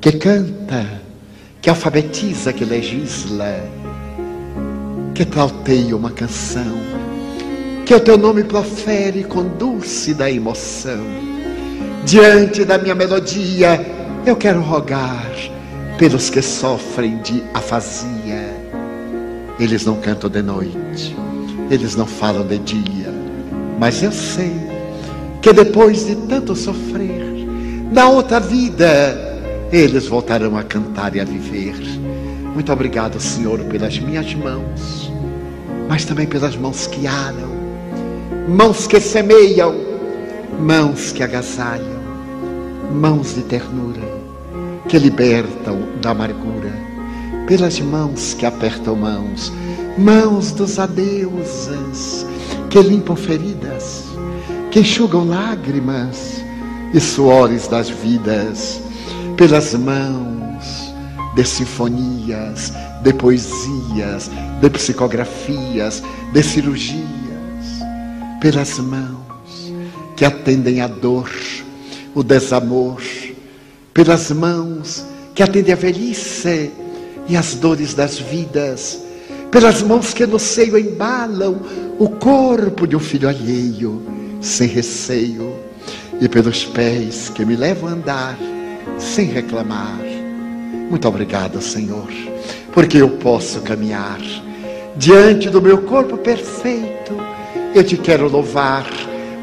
que 0.00 0.12
canta, 0.12 0.86
que 1.60 1.68
alfabetiza, 1.68 2.52
que 2.52 2.64
legisla, 2.64 3.60
que 5.14 5.24
trauteia 5.24 5.96
uma 5.96 6.10
canção, 6.10 6.78
que 7.84 7.94
o 7.94 8.00
teu 8.00 8.16
nome 8.16 8.44
profere 8.44 9.24
com 9.24 9.42
dulce 9.42 10.14
da 10.14 10.30
emoção. 10.30 11.04
Diante 12.04 12.64
da 12.64 12.78
minha 12.78 12.94
melodia, 12.94 13.84
eu 14.24 14.36
quero 14.36 14.60
rogar 14.60 15.26
pelos 15.98 16.30
que 16.30 16.40
sofrem 16.40 17.18
de 17.22 17.42
afasia. 17.52 18.56
Eles 19.58 19.84
não 19.84 19.96
cantam 19.96 20.30
de 20.30 20.42
noite, 20.42 21.16
eles 21.68 21.96
não 21.96 22.06
falam 22.06 22.46
de 22.46 22.58
dia, 22.58 23.12
mas 23.80 24.00
eu 24.02 24.12
sei 24.12 24.67
que 25.40 25.52
depois 25.52 26.06
de 26.06 26.16
tanto 26.16 26.54
sofrer, 26.56 27.28
na 27.92 28.08
outra 28.08 28.38
vida, 28.38 29.38
eles 29.72 30.06
voltarão 30.06 30.56
a 30.56 30.62
cantar 30.62 31.14
e 31.14 31.20
a 31.20 31.24
viver. 31.24 31.74
Muito 32.54 32.72
obrigado, 32.72 33.20
Senhor, 33.20 33.60
pelas 33.64 33.98
minhas 33.98 34.34
mãos, 34.34 35.12
mas 35.88 36.04
também 36.04 36.26
pelas 36.26 36.56
mãos 36.56 36.86
que 36.86 37.06
aram, 37.06 37.50
mãos 38.48 38.86
que 38.86 39.00
semeiam, 39.00 39.74
mãos 40.58 41.12
que 41.12 41.22
agasalham, 41.22 41.98
mãos 42.92 43.34
de 43.34 43.42
ternura, 43.42 44.00
que 44.88 44.98
libertam 44.98 45.78
da 46.02 46.10
amargura, 46.10 46.72
pelas 47.46 47.78
mãos 47.80 48.34
que 48.34 48.44
apertam 48.44 48.96
mãos, 48.96 49.52
mãos 49.96 50.52
dos 50.52 50.78
adeuses, 50.78 52.26
que 52.70 52.80
limpam 52.80 53.16
feridas, 53.16 54.07
que 54.70 54.80
enxugam 54.80 55.26
lágrimas 55.26 56.44
e 56.92 57.00
suores 57.00 57.68
das 57.68 57.88
vidas, 57.88 58.80
pelas 59.36 59.74
mãos 59.74 60.94
de 61.34 61.44
sinfonias, 61.44 62.72
de 63.02 63.12
poesias, 63.14 64.30
de 64.60 64.70
psicografias, 64.70 66.02
de 66.32 66.42
cirurgias, 66.42 67.04
pelas 68.40 68.78
mãos 68.78 69.72
que 70.16 70.24
atendem 70.24 70.80
a 70.80 70.88
dor, 70.88 71.30
o 72.14 72.22
desamor, 72.22 73.00
pelas 73.94 74.30
mãos 74.32 75.04
que 75.34 75.42
atendem 75.42 75.72
a 75.72 75.76
velhice 75.76 76.72
e 77.28 77.36
as 77.36 77.54
dores 77.54 77.94
das 77.94 78.18
vidas, 78.18 79.00
pelas 79.50 79.82
mãos 79.82 80.12
que 80.12 80.26
no 80.26 80.38
seio 80.38 80.76
embalam 80.76 81.60
o 81.98 82.08
corpo 82.08 82.86
de 82.86 82.96
um 82.96 83.00
filho 83.00 83.28
alheio, 83.28 84.02
sem 84.40 84.68
receio, 84.68 85.54
e 86.20 86.28
pelos 86.28 86.64
pés 86.64 87.28
que 87.28 87.44
me 87.44 87.56
levam 87.56 87.88
a 87.88 87.92
andar 87.92 88.38
sem 88.98 89.26
reclamar. 89.26 89.98
Muito 90.90 91.06
obrigado, 91.06 91.60
Senhor, 91.60 92.08
porque 92.72 92.98
eu 92.98 93.10
posso 93.10 93.60
caminhar 93.60 94.18
diante 94.96 95.48
do 95.48 95.62
meu 95.62 95.78
corpo 95.82 96.16
perfeito. 96.16 97.16
Eu 97.74 97.84
te 97.84 97.96
quero 97.96 98.28
louvar, 98.28 98.86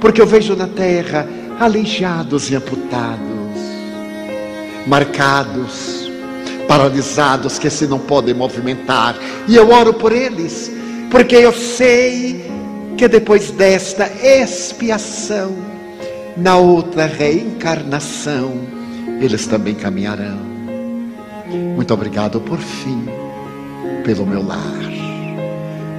porque 0.01 0.19
eu 0.19 0.25
vejo 0.25 0.55
na 0.55 0.67
terra 0.67 1.27
aleijados 1.59 2.49
e 2.49 2.55
amputados, 2.55 3.59
marcados, 4.85 6.11
paralisados 6.67 7.57
que 7.57 7.69
se 7.69 7.87
não 7.87 7.99
podem 7.99 8.33
movimentar, 8.33 9.15
e 9.47 9.55
eu 9.55 9.69
oro 9.69 9.93
por 9.93 10.11
eles, 10.11 10.71
porque 11.09 11.35
eu 11.35 11.53
sei 11.53 12.43
que 12.97 13.07
depois 13.07 13.51
desta 13.51 14.09
expiação, 14.23 15.55
na 16.37 16.57
outra 16.57 17.05
reencarnação, 17.05 18.53
eles 19.21 19.47
também 19.47 19.75
caminharão. 19.75 20.37
Muito 21.75 21.93
obrigado 21.93 22.39
por 22.41 22.57
fim 22.57 23.05
pelo 24.03 24.25
meu 24.25 24.45
lar. 24.45 24.59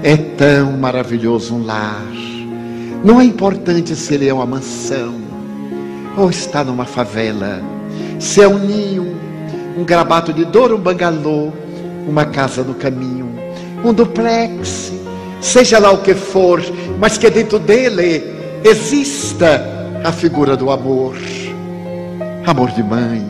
É 0.02 0.16
tão 0.16 0.72
maravilhoso 0.72 1.54
um 1.54 1.64
lar. 1.64 2.06
Não 3.04 3.20
é 3.20 3.24
importante 3.24 3.94
se 3.94 4.14
ele 4.14 4.28
é 4.28 4.34
uma 4.34 4.46
mansão 4.46 5.14
ou 6.16 6.30
está 6.30 6.64
numa 6.64 6.86
favela, 6.86 7.60
se 8.18 8.40
é 8.40 8.48
um 8.48 8.58
ninho, 8.58 9.16
um 9.76 9.84
grabato 9.84 10.32
de 10.32 10.44
dor, 10.44 10.72
um 10.72 10.78
bangalô, 10.78 11.52
uma 12.08 12.24
casa 12.24 12.62
no 12.62 12.74
caminho, 12.74 13.28
um 13.84 13.92
duplex, 13.92 14.92
seja 15.40 15.78
lá 15.78 15.90
o 15.92 15.98
que 15.98 16.14
for, 16.14 16.62
mas 16.98 17.18
que 17.18 17.28
dentro 17.30 17.58
dele 17.58 18.22
exista 18.64 19.62
a 20.04 20.12
figura 20.12 20.56
do 20.56 20.70
amor. 20.70 21.16
Amor 22.46 22.70
de 22.70 22.82
mãe 22.82 23.24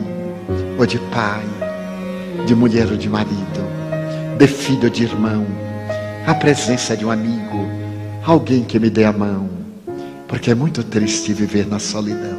ou 0.77 0.85
de 0.85 0.99
pai, 0.99 1.43
de 2.45 2.53
mulher 2.53 2.87
ou 2.91 2.97
de 2.97 3.09
marido, 3.09 3.63
de 4.37 4.47
filho 4.47 4.83
ou 4.83 4.89
de 4.89 5.03
irmão, 5.03 5.45
a 6.25 6.35
presença 6.35 6.95
de 6.95 7.05
um 7.05 7.11
amigo, 7.11 7.67
alguém 8.23 8.63
que 8.63 8.79
me 8.79 8.89
dê 8.89 9.05
a 9.05 9.11
mão, 9.11 9.49
porque 10.27 10.51
é 10.51 10.55
muito 10.55 10.83
triste 10.83 11.33
viver 11.33 11.65
na 11.67 11.79
solidão. 11.79 12.37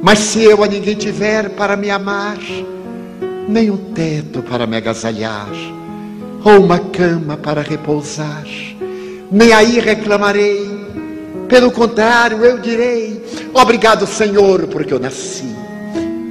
Mas 0.00 0.18
se 0.20 0.44
eu 0.44 0.62
a 0.62 0.66
ninguém 0.68 0.94
tiver 0.94 1.50
para 1.50 1.76
me 1.76 1.90
amar, 1.90 2.38
nem 3.48 3.70
um 3.70 3.76
teto 3.76 4.42
para 4.42 4.66
me 4.66 4.76
agasalhar, 4.76 5.50
ou 6.44 6.62
uma 6.62 6.78
cama 6.78 7.36
para 7.36 7.62
repousar, 7.62 8.44
nem 9.30 9.52
aí 9.52 9.78
reclamarei. 9.78 10.68
Pelo 11.48 11.70
contrário, 11.70 12.44
eu 12.44 12.58
direi: 12.58 13.24
Obrigado, 13.52 14.06
Senhor, 14.06 14.66
porque 14.68 14.92
eu 14.92 14.98
nasci. 14.98 15.54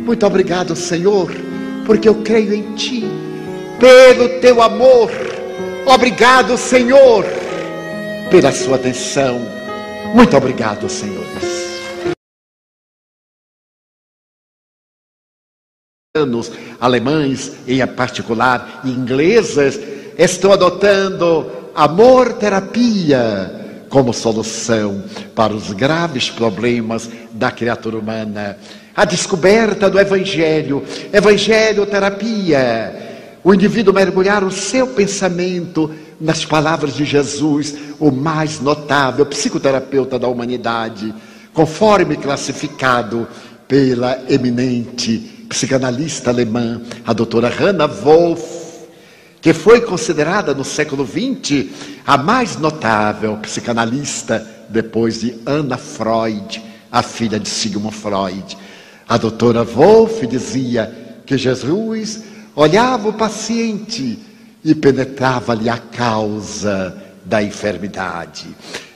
Muito 0.05 0.25
obrigado, 0.25 0.75
Senhor, 0.75 1.31
porque 1.85 2.09
eu 2.09 2.15
creio 2.15 2.53
em 2.53 2.73
Ti, 2.75 3.03
pelo 3.79 4.39
Teu 4.41 4.61
amor. 4.61 5.11
Obrigado, 5.85 6.57
Senhor, 6.57 7.25
pela 8.29 8.51
Sua 8.51 8.75
atenção. 8.75 9.39
Muito 10.13 10.35
obrigado, 10.35 10.89
senhores. 10.89 11.53
alemães, 16.79 17.53
em 17.67 17.85
particular 17.87 18.81
ingleses, 18.85 19.79
estão 20.15 20.53
adotando 20.53 21.62
amor 21.75 22.33
terapia 22.33 23.61
como 23.89 24.13
solução 24.13 25.03
para 25.35 25.53
os 25.53 25.71
graves 25.71 26.29
problemas 26.29 27.09
da 27.31 27.51
criatura 27.51 27.97
humana. 27.97 28.57
A 28.95 29.05
descoberta 29.05 29.89
do 29.89 29.99
evangelho, 29.99 30.83
evangelho 31.11 31.85
terapia, 31.85 33.37
o 33.43 33.53
indivíduo 33.53 33.93
mergulhar 33.93 34.43
o 34.43 34.51
seu 34.51 34.87
pensamento 34.87 35.91
nas 36.19 36.45
palavras 36.45 36.95
de 36.95 37.05
Jesus, 37.05 37.75
o 37.99 38.11
mais 38.11 38.59
notável 38.59 39.25
psicoterapeuta 39.25 40.17
da 40.17 40.27
humanidade, 40.27 41.13
conforme 41.53 42.15
classificado 42.15 43.27
pela 43.67 44.23
eminente 44.29 45.45
psicanalista 45.49 46.29
alemã, 46.31 46.81
a 47.05 47.13
doutora 47.13 47.49
Hannah 47.49 47.87
Wolff, 47.87 48.62
que 49.43 49.53
foi 49.53 49.81
considerada 49.81 50.55
no 50.55 50.63
século 50.63 51.05
XX 51.05 51.67
a 52.07 52.17
mais 52.17 52.57
notável 52.57 53.37
psicanalista 53.37 54.47
depois 54.69 55.19
de 55.19 55.35
Anna 55.45 55.77
Freud, 55.77 56.63
a 56.89 57.03
filha 57.03 57.39
de 57.39 57.49
Sigmund 57.49 57.95
Freud. 57.95 58.57
A 59.07 59.17
doutora 59.17 59.63
Wolff 59.63 60.25
dizia 60.25 61.19
que 61.25 61.37
Jesus 61.37 62.23
olhava 62.55 63.09
o 63.09 63.13
paciente 63.13 64.17
e 64.63 64.73
penetrava-lhe 64.73 65.69
a 65.69 65.77
causa 65.77 66.97
da 67.25 67.43
enfermidade. 67.43 68.47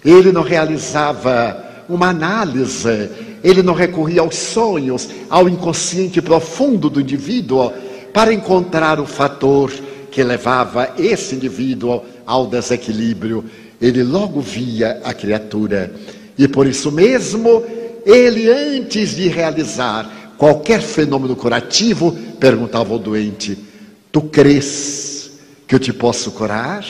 Ele 0.03 0.31
não 0.31 0.43
realizava 0.43 1.83
uma 1.89 2.07
análise 2.07 3.09
ele 3.43 3.61
não 3.61 3.73
recorria 3.73 4.21
aos 4.21 4.35
sonhos, 4.35 5.09
ao 5.29 5.47
inconsciente 5.47 6.21
profundo 6.21 6.89
do 6.89 6.99
indivíduo, 6.99 7.71
para 8.13 8.33
encontrar 8.33 8.99
o 8.99 9.05
fator 9.05 9.71
que 10.17 10.23
levava 10.23 10.95
esse 10.97 11.35
indivíduo 11.35 12.01
ao 12.25 12.47
desequilíbrio. 12.47 13.45
Ele 13.79 14.01
logo 14.01 14.41
via 14.41 14.99
a 15.03 15.13
criatura. 15.13 15.93
E 16.35 16.47
por 16.47 16.65
isso 16.65 16.91
mesmo, 16.91 17.63
ele, 18.03 18.49
antes 18.49 19.15
de 19.15 19.27
realizar 19.27 20.33
qualquer 20.35 20.81
fenômeno 20.81 21.35
curativo, 21.35 22.17
perguntava 22.39 22.93
ao 22.93 22.97
doente: 22.97 23.59
Tu 24.11 24.19
crês 24.23 25.29
que 25.67 25.75
eu 25.75 25.79
te 25.79 25.93
posso 25.93 26.31
curar? 26.31 26.83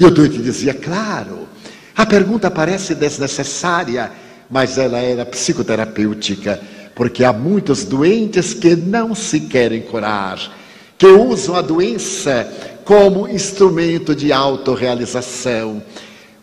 E 0.00 0.04
o 0.04 0.10
doente 0.10 0.38
dizia: 0.38 0.74
Claro. 0.74 1.48
A 1.94 2.04
pergunta 2.04 2.50
parece 2.50 2.96
desnecessária 2.96 4.10
mas 4.50 4.76
ela 4.76 4.98
era 4.98 5.24
psicoterapêutica, 5.24 6.60
porque 6.96 7.22
há 7.22 7.32
muitos 7.32 7.84
doentes 7.84 8.52
que 8.52 8.74
não 8.74 9.14
se 9.14 9.38
querem 9.38 9.82
curar, 9.82 10.40
que 11.00 11.06
usam 11.06 11.56
a 11.56 11.62
doença 11.62 12.46
como 12.84 13.26
instrumento 13.26 14.14
de 14.14 14.34
autorrealização. 14.34 15.82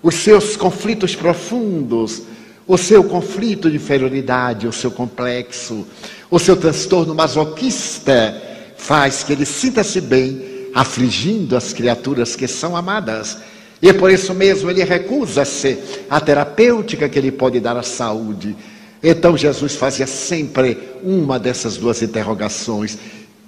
os 0.01 0.15
seus 0.15 0.57
conflitos 0.57 1.15
profundos, 1.15 2.23
o 2.67 2.75
seu 2.75 3.03
conflito 3.03 3.69
de 3.69 3.75
inferioridade, 3.75 4.67
o 4.67 4.73
seu 4.73 4.89
complexo, 4.89 5.85
o 6.31 6.39
seu 6.39 6.55
transtorno 6.55 7.13
masoquista, 7.13 8.35
faz 8.77 9.21
que 9.21 9.33
ele 9.33 9.45
sinta-se 9.45 10.01
bem 10.01 10.69
afligindo 10.73 11.55
as 11.55 11.71
criaturas 11.71 12.35
que 12.35 12.47
são 12.47 12.75
amadas. 12.75 13.37
E 13.79 13.93
por 13.93 14.09
isso 14.09 14.33
mesmo 14.33 14.71
ele 14.71 14.83
recusa-se 14.83 15.77
à 16.09 16.19
terapêutica 16.19 17.07
que 17.07 17.19
ele 17.19 17.31
pode 17.31 17.59
dar 17.59 17.77
à 17.77 17.83
saúde. 17.83 18.55
Então 19.03 19.37
Jesus 19.37 19.75
fazia 19.75 20.07
sempre 20.07 20.77
uma 21.03 21.37
dessas 21.37 21.77
duas 21.77 22.01
interrogações: 22.01 22.97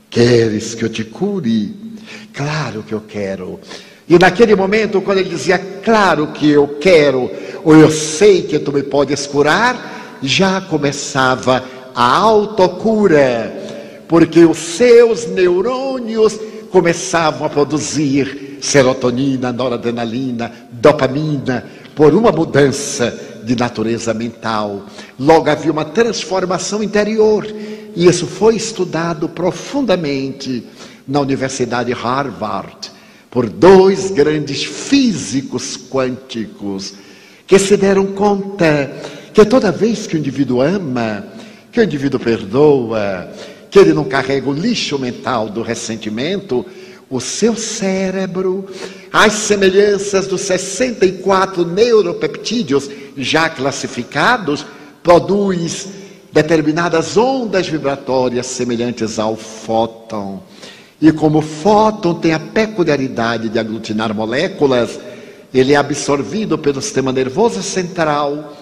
Queres 0.10 0.74
que 0.74 0.84
eu 0.84 0.90
te 0.90 1.04
cure? 1.04 1.76
Claro 2.34 2.84
que 2.84 2.94
eu 2.94 3.02
quero. 3.02 3.60
E 4.08 4.18
naquele 4.18 4.56
momento, 4.56 5.02
quando 5.02 5.20
ele 5.20 5.30
dizia, 5.30 5.60
claro 5.84 6.28
que 6.28 6.50
eu 6.50 6.80
quero, 6.80 7.30
ou 7.64 7.76
eu 7.76 7.92
sei 7.92 8.42
que 8.42 8.58
tu 8.58 8.72
me 8.72 8.82
podes 8.82 9.28
curar, 9.28 10.18
já 10.22 10.60
começava 10.62 11.64
a 11.94 12.18
autocura, 12.18 13.54
porque 14.08 14.44
os 14.46 14.58
seus 14.58 15.28
neurônios 15.28 16.40
começavam 16.72 17.46
a 17.46 17.50
produzir 17.50 18.58
serotonina, 18.62 19.52
noradrenalina, 19.52 20.52
dopamina, 20.72 21.66
por 21.96 22.14
uma 22.14 22.32
mudança 22.32 23.16
de 23.44 23.56
natureza 23.56 24.14
mental. 24.14 24.86
Logo 25.20 25.50
havia 25.50 25.72
uma 25.72 25.86
transformação 25.86 26.82
interior, 26.82 27.46
e 27.96 28.08
isso 28.08 28.28
foi 28.28 28.56
estudado 28.56 29.28
profundamente 29.30 30.64
na 31.08 31.20
Universidade 31.20 31.92
Harvard 31.92 32.92
por 33.30 33.50
dois 33.50 34.12
grandes 34.12 34.64
físicos 34.64 35.78
quânticos 35.78 36.94
que 37.46 37.58
se 37.58 37.76
deram 37.76 38.08
conta 38.08 38.92
que 39.34 39.44
toda 39.46 39.72
vez 39.72 40.06
que 40.06 40.16
o 40.16 40.20
indivíduo 40.20 40.62
ama, 40.62 41.26
que 41.72 41.80
o 41.80 41.84
indivíduo 41.84 42.20
perdoa, 42.20 43.32
que 43.70 43.80
ele 43.80 43.94
não 43.94 44.04
carrega 44.04 44.50
o 44.50 44.54
lixo 44.54 45.00
mental 45.00 45.50
do 45.50 45.62
ressentimento, 45.62 46.66
o 47.10 47.20
seu 47.20 47.56
cérebro, 47.56 48.68
as 49.12 49.34
semelhanças 49.34 50.28
dos 50.28 50.42
64 50.42 51.66
neuropeptídeos 51.66 52.90
já 53.18 53.50
classificados, 53.50 54.66
produz 55.02 55.88
determinadas 56.32 57.18
ondas 57.18 57.68
vibratórias 57.68 58.46
semelhantes 58.46 59.20
ao 59.20 59.36
fóton. 59.36 60.42
E 61.02 61.12
como 61.12 61.40
o 61.40 61.42
fóton 61.42 62.16
tem 62.16 62.34
a 62.34 62.40
peculiaridade 62.40 63.50
de 63.50 63.58
aglutinar 63.58 64.14
moléculas, 64.14 65.00
ele 65.54 65.74
é 65.74 65.78
absorvido 65.78 66.58
pelo 66.58 66.82
sistema 66.82 67.12
nervoso 67.12 67.64
central, 67.64 68.54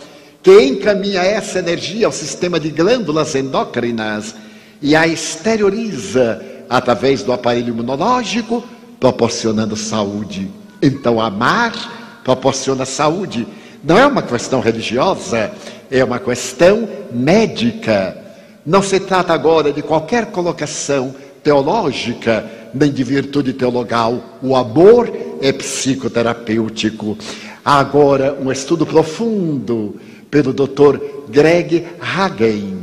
que 0.41 0.61
encaminha 0.61 1.21
essa 1.21 1.59
energia 1.59 2.05
ao 2.05 2.11
sistema 2.11 2.59
de 2.59 2.69
glândulas 2.69 3.35
endócrinas 3.35 4.35
e 4.81 4.95
a 4.95 5.07
exterioriza 5.07 6.41
através 6.69 7.23
do 7.23 7.33
aparelho 7.33 7.69
imunológico, 7.69 8.63
proporcionando 8.99 9.75
saúde. 9.75 10.49
Então, 10.81 11.19
amar 11.19 12.21
proporciona 12.23 12.85
saúde. 12.85 13.47
Não 13.83 13.97
é 13.97 14.05
uma 14.05 14.21
questão 14.21 14.59
religiosa, 14.59 15.51
é 15.89 16.03
uma 16.03 16.19
questão 16.19 16.87
médica. 17.11 18.17
Não 18.65 18.81
se 18.81 18.99
trata 18.99 19.33
agora 19.33 19.71
de 19.71 19.81
qualquer 19.81 20.27
colocação 20.27 21.15
teológica, 21.43 22.45
nem 22.73 22.91
de 22.91 23.03
virtude 23.03 23.53
teologal. 23.53 24.21
O 24.41 24.55
amor 24.55 25.11
é 25.41 25.51
psicoterapêutico. 25.51 27.17
Há 27.63 27.79
agora 27.79 28.37
um 28.41 28.51
estudo 28.51 28.85
profundo 28.85 29.99
pelo 30.29 30.53
Dr. 30.53 30.99
Greg 31.29 31.85
Hagen 31.99 32.77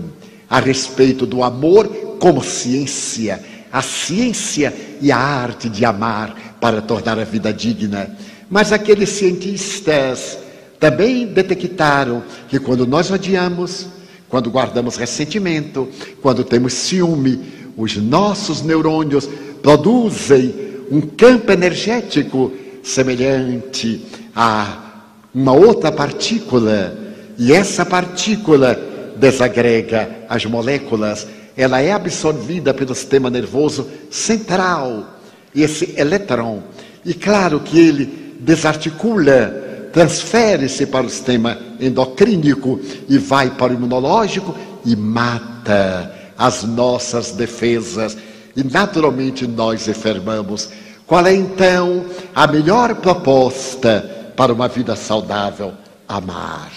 a 0.49 0.61
respeito 0.61 1.27
do 1.27 1.43
amor 1.43 1.89
como 2.19 2.43
ciência, 2.43 3.43
a 3.73 3.83
ciência 3.83 4.73
e 5.01 5.11
a 5.11 5.19
arte 5.19 5.69
de 5.69 5.85
amar 5.85 6.57
para 6.61 6.81
tornar 6.81 7.19
a 7.19 7.25
vida 7.25 7.53
digna. 7.53 8.17
Mas 8.49 8.73
aqueles 8.73 9.09
cientistas 9.11 10.39
também 10.85 11.25
detectaram 11.25 12.23
que 12.47 12.59
quando 12.59 12.87
nós 12.87 13.11
odiamos, 13.11 13.87
quando 14.29 14.51
guardamos 14.51 14.97
ressentimento, 14.97 15.89
quando 16.21 16.45
temos 16.45 16.75
ciúme, 16.75 17.41
os 17.75 17.97
nossos 17.97 18.61
neurônios 18.61 19.27
produzem 19.63 20.55
um 20.91 21.01
campo 21.01 21.51
energético 21.51 22.53
semelhante 22.83 24.05
a 24.37 25.07
uma 25.35 25.53
outra 25.53 25.91
partícula, 25.91 26.95
e 27.39 27.51
essa 27.51 27.87
partícula 27.87 28.79
desagrega 29.17 30.27
as 30.29 30.45
moléculas, 30.45 31.27
ela 31.57 31.81
é 31.81 31.93
absorvida 31.93 32.75
pelo 32.75 32.95
sistema 32.95 33.31
nervoso 33.31 33.89
central, 34.11 35.19
esse 35.57 35.95
elétron, 35.97 36.63
e 37.07 37.15
claro 37.15 37.61
que 37.61 37.79
ele 37.79 38.37
desarticula, 38.39 39.64
transfere-se 39.95 40.87
para 40.87 41.07
o 41.07 41.09
sistema 41.09 41.57
endocrínico 41.81 42.81
e 43.09 43.17
vai 43.17 43.51
para 43.51 43.73
o 43.73 43.77
imunológico 43.77 44.53
e 44.85 44.97
mata 44.97 46.13
as 46.37 46.65
nossas 46.65 47.31
defesas 47.31 48.19
e 48.57 48.65
naturalmente 48.65 49.47
nós 49.47 49.87
enfermamos. 49.87 50.69
Qual 51.07 51.25
é 51.25 51.33
então 51.33 52.05
a 52.35 52.45
melhor 52.49 52.97
proposta 52.97 54.33
para 54.37 54.53
uma 54.53 54.67
vida 54.67 54.97
saudável? 54.97 55.73
Amar. 56.09 56.73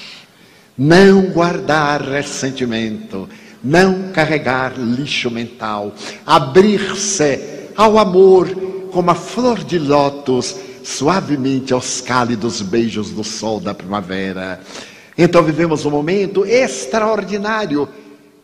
Não 0.77 1.23
guardar 1.31 2.03
ressentimento, 2.03 3.27
não 3.63 4.11
carregar 4.13 4.73
lixo 4.77 5.31
mental, 5.31 5.91
abrir-se 6.23 7.39
ao 7.75 7.97
amor 7.97 8.47
como 8.91 9.09
a 9.09 9.15
flor 9.15 9.63
de 9.63 9.79
lótus 9.79 10.66
suavemente 10.87 11.73
aos 11.73 11.99
cálidos 11.99 12.61
beijos 12.61 13.11
do 13.11 13.21
sol 13.21 13.59
da 13.59 13.73
primavera. 13.73 14.61
Então 15.17 15.43
vivemos 15.43 15.85
um 15.85 15.91
momento 15.91 16.45
extraordinário 16.45 17.89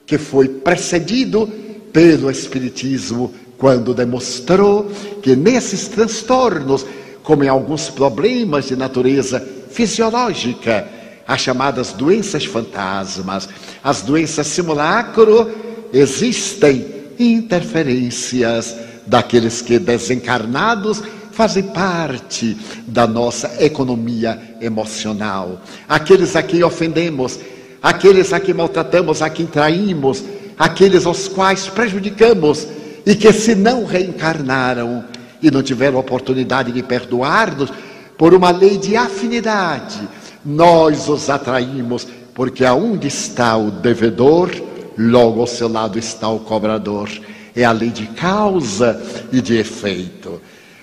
que 0.06 0.18
foi 0.18 0.50
precedido 0.50 1.48
pelo 1.94 2.30
Espiritismo, 2.30 3.34
quando 3.58 3.94
demonstrou 3.94 4.92
que 5.22 5.38
nesses 5.38 5.88
transtornos, 5.88 6.86
como 7.24 7.46
em 7.46 7.48
alguns 7.48 7.90
problemas 7.90 8.66
de 8.66 8.76
natureza 8.76 9.40
fisiológica, 9.72 10.86
as 11.26 11.40
chamadas 11.40 11.94
doenças 11.94 12.44
fantasmas, 12.44 13.48
as 13.82 14.02
doenças 14.02 14.48
simulacro, 14.48 15.50
existem 15.94 16.86
interferências 17.18 18.76
daqueles 19.08 19.62
que 19.62 19.80
desencarnados 19.80 21.02
fazem 21.34 21.64
parte 21.64 22.56
da 22.88 23.08
nossa 23.08 23.64
economia 23.64 24.40
emocional. 24.62 25.62
Aqueles 25.90 26.36
a 26.36 26.44
quem 26.44 26.64
ofendemos, 26.64 27.40
aqueles 27.82 28.32
a 28.32 28.40
quem 28.40 28.54
maltratamos, 28.54 29.22
a 29.22 29.30
quem 29.30 29.48
traímos, 29.48 30.24
aqueles 30.58 31.06
aos 31.06 31.28
quais 31.28 31.68
prejudicamos 31.68 32.68
e 33.06 33.16
que 33.16 33.34
se 33.34 33.56
não 33.56 33.84
reencarnaram 33.84 35.04
e 35.42 35.50
não 35.50 35.64
tiveram 35.64 35.98
oportunidade 35.98 36.72
de 36.72 36.84
perdoar-nos, 36.84 37.74
por 38.18 38.34
uma 38.34 38.52
lei 38.52 38.78
de 38.78 38.96
afinidade, 38.96 40.08
nós 40.46 41.10
os 41.10 41.30
atraímos, 41.30 42.08
porque 42.34 42.64
aonde 42.64 43.08
está 43.08 43.58
o 43.58 43.72
devedor, 43.72 44.52
logo 44.96 45.42
ao 45.42 45.48
seu 45.48 45.68
lado 45.68 45.98
está 45.98 46.30
o 46.30 46.40
cobrador. 46.40 47.10
É 47.56 47.66
a 47.66 47.72
lei 47.72 47.90
de 47.90 48.06
causa 48.08 49.02
e 49.32 49.42
de 49.42 49.58
efeito. 49.58 50.40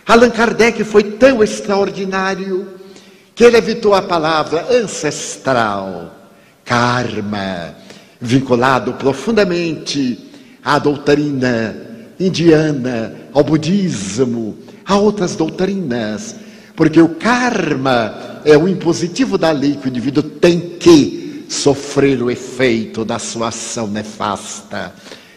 Allan 0.06 0.30
Kardec 0.30 0.82
foi 0.84 1.04
tão 1.04 1.42
extraordinário 1.42 2.66
que 3.34 3.44
ele 3.44 3.56
evitou 3.56 3.94
a 3.94 4.02
palavra 4.02 4.66
ancestral 4.70 6.20
karma, 6.70 7.74
vinculado 8.20 8.92
profundamente 8.92 10.30
à 10.64 10.78
doutrina 10.78 11.74
indiana, 12.20 13.12
ao 13.32 13.42
budismo, 13.42 14.56
a 14.86 14.96
outras 14.96 15.34
doutrinas, 15.34 16.36
porque 16.76 17.00
o 17.00 17.08
karma 17.08 18.40
é 18.44 18.56
o 18.56 18.68
impositivo 18.68 19.36
da 19.36 19.50
lei 19.50 19.74
que 19.74 19.86
o 19.86 19.88
indivíduo 19.88 20.22
tem 20.22 20.60
que 20.60 21.46
sofrer 21.48 22.22
o 22.22 22.30
efeito 22.30 23.04
da 23.04 23.18
sua 23.18 23.48
ação 23.48 23.88
nefasta. 23.88 24.92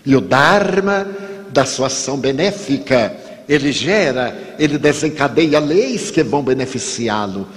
E 0.05 0.15
o 0.15 0.21
dharma 0.21 1.07
da 1.51 1.65
sua 1.65 1.87
ação 1.87 2.17
benéfica, 2.17 3.15
ele 3.47 3.71
gera, 3.71 4.55
ele 4.59 4.77
desencadeia 4.77 5.59
leis 5.59 6.11
que 6.11 6.23
vão 6.23 6.43
beneficiá-lo. 6.43 7.47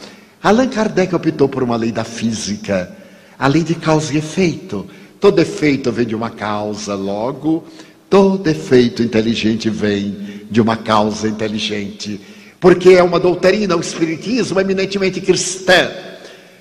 Allan 0.43 0.69
Kardec 0.69 1.15
optou 1.15 1.49
por 1.49 1.63
uma 1.63 1.77
lei 1.77 1.93
da 1.93 2.05
física 2.05 2.97
a 3.39 3.47
lei 3.47 3.63
de 3.63 3.75
causa 3.75 4.15
e 4.15 4.19
efeito. 4.19 4.87
Todo 5.21 5.41
efeito 5.41 5.93
vem 5.93 6.07
de 6.07 6.15
uma 6.15 6.31
causa, 6.31 6.95
logo, 6.95 7.65
todo 8.09 8.49
efeito 8.49 9.03
inteligente 9.03 9.69
vem 9.71 10.45
de 10.51 10.61
uma 10.61 10.77
causa 10.77 11.29
inteligente. 11.29 12.21
Porque 12.61 12.91
é 12.91 13.03
uma 13.03 13.21
doutrina, 13.21 13.77
o 13.77 13.81
Espiritismo, 13.81 14.61
eminentemente 14.61 15.21
cristã. 15.21 15.91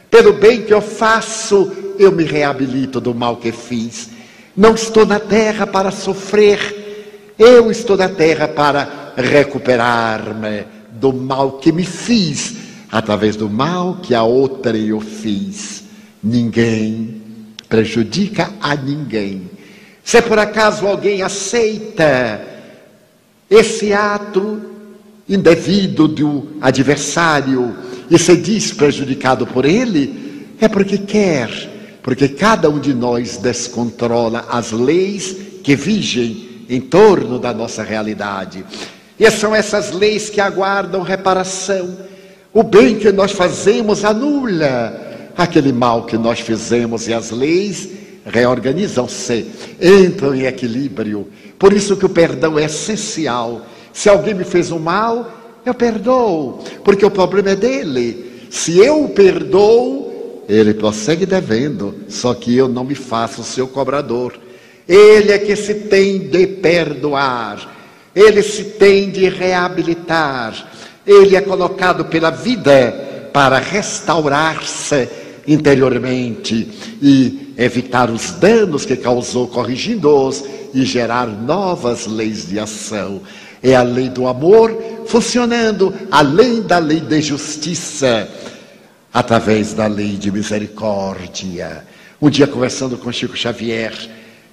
Pelo 0.10 0.34
bem 0.34 0.62
que 0.62 0.74
eu 0.74 0.82
faço, 0.82 1.72
eu 1.98 2.12
me 2.12 2.24
reabilito 2.24 3.00
do 3.00 3.14
mal 3.14 3.38
que 3.38 3.52
fiz. 3.52 4.10
Não 4.56 4.76
estou 4.76 5.06
na 5.06 5.20
terra 5.20 5.68
para 5.68 5.92
sofrer, 5.92 7.34
eu 7.38 7.70
estou 7.70 7.98
na 7.98 8.08
terra 8.08 8.48
para 8.48 9.05
recuperar-me 9.18 10.66
do 10.92 11.14
mal 11.14 11.54
que 11.54 11.72
me 11.72 11.86
fiz, 11.86 12.56
através 12.92 13.36
do 13.36 13.50
mal 13.50 13.98
que 14.02 14.14
a 14.14 14.24
outra 14.24 14.78
eu 14.78 15.00
fiz. 15.00 15.84
Ninguém 16.24 17.22
prejudica 17.68 18.52
a 18.62 18.76
ninguém. 18.76 19.50
Se 20.04 20.22
por 20.22 20.40
acaso 20.40 20.86
alguém 20.86 21.22
aceita 21.22 22.42
esse 23.50 23.92
ato 23.94 24.62
indevido 25.28 26.08
do 26.08 26.48
adversário 26.62 27.76
e 28.10 28.18
se 28.18 28.38
diz 28.38 28.72
prejudicado 28.72 29.48
por 29.48 29.66
ele, 29.66 30.48
é 30.62 30.68
porque 30.68 31.00
quer, 31.00 31.50
porque 32.04 32.28
cada 32.28 32.70
um 32.70 32.80
de 32.80 32.94
nós 32.94 33.38
descontrola 33.38 34.46
as 34.50 34.72
leis 34.72 35.36
que 35.64 35.76
vigem 35.76 36.66
em 36.70 36.80
torno 36.80 37.40
da 37.40 37.54
nossa 37.54 37.84
realidade. 37.84 38.64
E 39.20 39.30
são 39.32 39.56
essas 39.56 39.92
leis 39.92 40.30
que 40.30 40.42
aguardam 40.42 41.02
reparação. 41.02 41.98
O 42.54 42.64
bem 42.64 42.96
que 42.96 43.12
nós 43.12 43.32
fazemos 43.32 44.04
anula 44.04 45.02
aquele 45.38 45.72
mal 45.72 46.06
que 46.06 46.18
nós 46.18 46.40
fizemos 46.40 47.08
e 47.08 47.14
as 47.14 47.32
leis 47.32 47.90
reorganizam-se, 48.26 49.46
entram 49.82 50.34
em 50.34 50.46
equilíbrio. 50.46 51.28
Por 51.60 51.74
isso 51.74 51.96
que 51.96 52.06
o 52.06 52.10
perdão 52.10 52.58
é 52.58 52.66
essencial. 52.66 53.66
Se 53.94 54.10
alguém 54.10 54.34
me 54.34 54.44
fez 54.44 54.72
um 54.72 54.80
mal, 54.80 55.32
eu 55.66 55.74
perdoo, 55.74 56.64
porque 56.84 57.06
o 57.06 57.12
problema 57.12 57.52
é 57.52 57.56
dele. 57.56 58.48
Se 58.50 58.80
eu 58.80 59.04
o 59.04 59.10
perdoo, 59.10 60.44
ele 60.48 60.74
prossegue 60.74 61.26
devendo, 61.26 61.94
só 62.08 62.34
que 62.34 62.56
eu 62.56 62.68
não 62.68 62.84
me 62.84 62.96
faço 62.96 63.44
seu 63.44 63.68
cobrador. 63.68 64.34
Ele 64.88 65.32
é 65.32 65.38
que 65.38 65.56
se 65.56 65.74
tem 65.74 66.20
de 66.20 66.46
perdoar 66.48 67.75
ele 68.16 68.42
se 68.42 68.64
tem 68.64 69.10
de 69.10 69.28
reabilitar, 69.28 70.72
ele 71.06 71.36
é 71.36 71.42
colocado 71.42 72.06
pela 72.06 72.32
vida 72.32 73.30
para 73.34 73.60
restaurar-se 73.60 75.10
interiormente 75.46 76.72
e 77.02 77.54
evitar 77.58 78.10
os 78.10 78.32
danos 78.32 78.86
que 78.86 78.96
causou, 78.96 79.48
corrigindo-os 79.48 80.44
e 80.74 80.86
gerar 80.86 81.28
novas 81.28 82.08
leis 82.08 82.48
de 82.48 82.58
ação. 82.58 83.22
É 83.62 83.76
a 83.76 83.84
lei 83.84 84.10
do 84.10 84.28
amor 84.28 84.72
funcionando 85.08 85.94
além 86.10 86.62
da 86.62 86.78
lei 86.78 87.00
de 87.00 87.22
justiça, 87.22 88.28
através 89.14 89.74
da 89.74 89.88
lei 89.88 90.18
de 90.18 90.32
misericórdia. 90.32 91.86
Um 92.22 92.30
dia, 92.30 92.48
conversando 92.48 92.98
com 92.98 93.12
Chico 93.12 93.36
Xavier, 93.36 93.94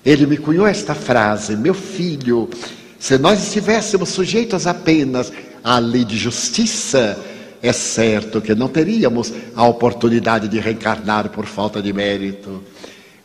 ele 0.05 0.27
me 0.27 0.37
cunhou 0.37 0.67
esta 0.67 0.95
frase: 0.95 1.57
Meu 1.57 1.75
filho, 1.75 2.49
se 3.03 3.19
nós 3.19 3.43
estivéssemos 3.43 4.11
sujeitos 4.11 4.65
apenas 4.65 5.33
à 5.65 5.81
lei 5.81 6.05
de 6.05 6.17
justiça, 6.17 7.19
é 7.61 7.73
certo 7.73 8.41
que 8.41 8.55
não 8.55 8.69
teríamos 8.69 9.33
a 9.57 9.67
oportunidade 9.67 10.47
de 10.47 10.61
reencarnar 10.61 11.29
por 11.31 11.45
falta 11.45 11.83
de 11.83 11.93
mérito. 11.93 12.63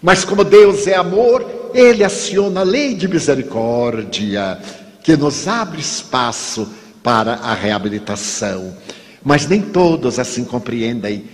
Mas 0.02 0.26
como 0.26 0.44
Deus 0.44 0.88
é 0.88 0.96
amor, 0.96 1.72
Ele 1.76 2.04
aciona 2.04 2.62
a 2.62 2.64
lei 2.64 2.96
de 2.96 3.08
misericórdia, 3.08 4.58
que 5.04 5.16
nos 5.16 5.48
abre 5.48 5.80
espaço 5.80 6.68
para 7.04 7.36
a 7.36 7.54
reabilitação. 7.54 8.76
Mas 9.24 9.48
nem 9.48 9.62
todos 9.62 10.18
assim 10.18 10.44
compreendem. 10.44 11.26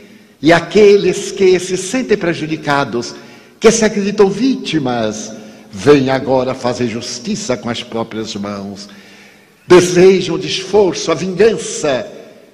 E 0.42 0.52
aqueles 0.52 1.32
que 1.32 1.58
se 1.62 1.78
sentem 1.78 2.18
prejudicados, 2.18 3.16
que 3.58 3.72
se 3.72 3.86
acreditam 3.86 4.30
vítimas, 4.30 5.32
vem 5.74 6.12
agora 6.12 6.54
fazer 6.54 6.88
justiça 6.88 7.58
com 7.58 7.68
as 7.68 7.82
próprias 7.82 8.36
mãos, 8.36 8.88
desejam 9.68 10.38
de 10.38 10.46
esforço 10.46 11.12
a 11.12 11.16
vingança 11.16 12.08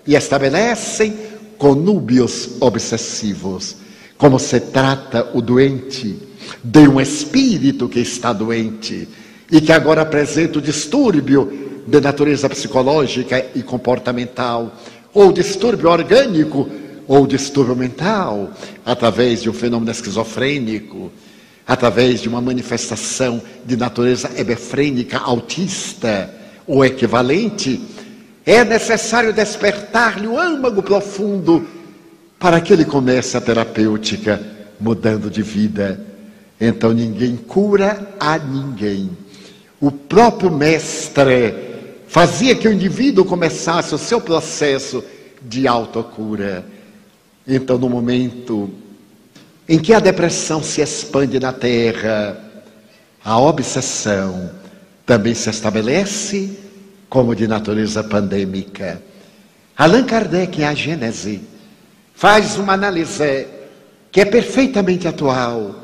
e 0.08 0.16
estabelecem 0.16 1.14
conúbios 1.58 2.52
obsessivos. 2.62 3.76
Como 4.18 4.40
se 4.40 4.62
trata 4.62 5.30
o 5.34 5.42
doente 5.42 6.18
de 6.64 6.88
um 6.88 7.00
espírito 7.00 7.90
que 7.90 8.00
está 8.00 8.32
doente 8.32 9.08
e 9.52 9.60
que 9.60 9.74
agora 9.74 10.02
apresenta 10.02 10.60
o 10.60 10.62
distúrbio 10.62 11.84
de 11.86 12.00
natureza 12.00 12.48
psicológica 12.50 13.46
e 13.54 13.62
comportamental, 13.62 14.74
ou 15.14 15.34
distúrbio 15.34 15.90
orgânico, 15.90 16.70
ou 17.08 17.26
distúrbio 17.26 17.76
mental, 17.76 18.52
através 18.86 19.42
de 19.42 19.50
um 19.50 19.54
fenômeno 19.54 19.92
esquizofrênico 19.92 21.12
através 21.70 22.20
de 22.20 22.28
uma 22.28 22.42
manifestação 22.42 23.40
de 23.64 23.78
natureza 23.78 24.32
hebefrênica, 24.36 25.20
autista 25.20 26.34
ou 26.66 26.84
equivalente, 26.84 27.80
é 28.44 28.66
necessário 28.66 29.32
despertar-lhe 29.32 30.26
o 30.26 30.40
âmago 30.40 30.82
profundo 30.82 31.64
para 32.40 32.60
que 32.60 32.74
ele 32.74 32.86
comece 32.86 33.38
a 33.38 33.42
terapêutica 33.42 34.42
mudando 34.80 35.30
de 35.30 35.44
vida. 35.44 36.04
Então 36.60 36.92
ninguém 36.92 37.36
cura 37.36 38.16
a 38.20 38.40
ninguém. 38.40 39.12
O 39.80 39.92
próprio 39.92 40.50
mestre 40.50 41.54
fazia 42.08 42.56
que 42.56 42.68
o 42.68 42.74
indivíduo 42.74 43.24
começasse 43.24 43.94
o 43.94 44.00
seu 44.00 44.20
processo 44.20 45.04
de 45.40 45.68
autocura. 45.68 46.66
Então, 47.48 47.78
no 47.78 47.88
momento 47.88 48.72
em 49.70 49.78
que 49.78 49.94
a 49.94 50.00
depressão 50.00 50.64
se 50.64 50.82
expande 50.82 51.40
na 51.40 51.54
terra, 51.54 52.36
a 53.24 53.40
obsessão 53.40 54.50
também 55.06 55.36
se 55.36 55.48
estabelece 55.48 56.58
como 57.08 57.36
de 57.36 57.48
natureza 57.48 58.04
pandêmica. 58.04 59.00
Allan 59.78 60.06
Kardec, 60.06 60.60
em 60.60 60.66
A 60.66 60.74
Gênese, 60.74 61.42
faz 62.16 62.58
uma 62.58 62.74
análise 62.74 63.46
que 64.12 64.22
é 64.22 64.26
perfeitamente 64.26 65.08
atual. 65.08 65.84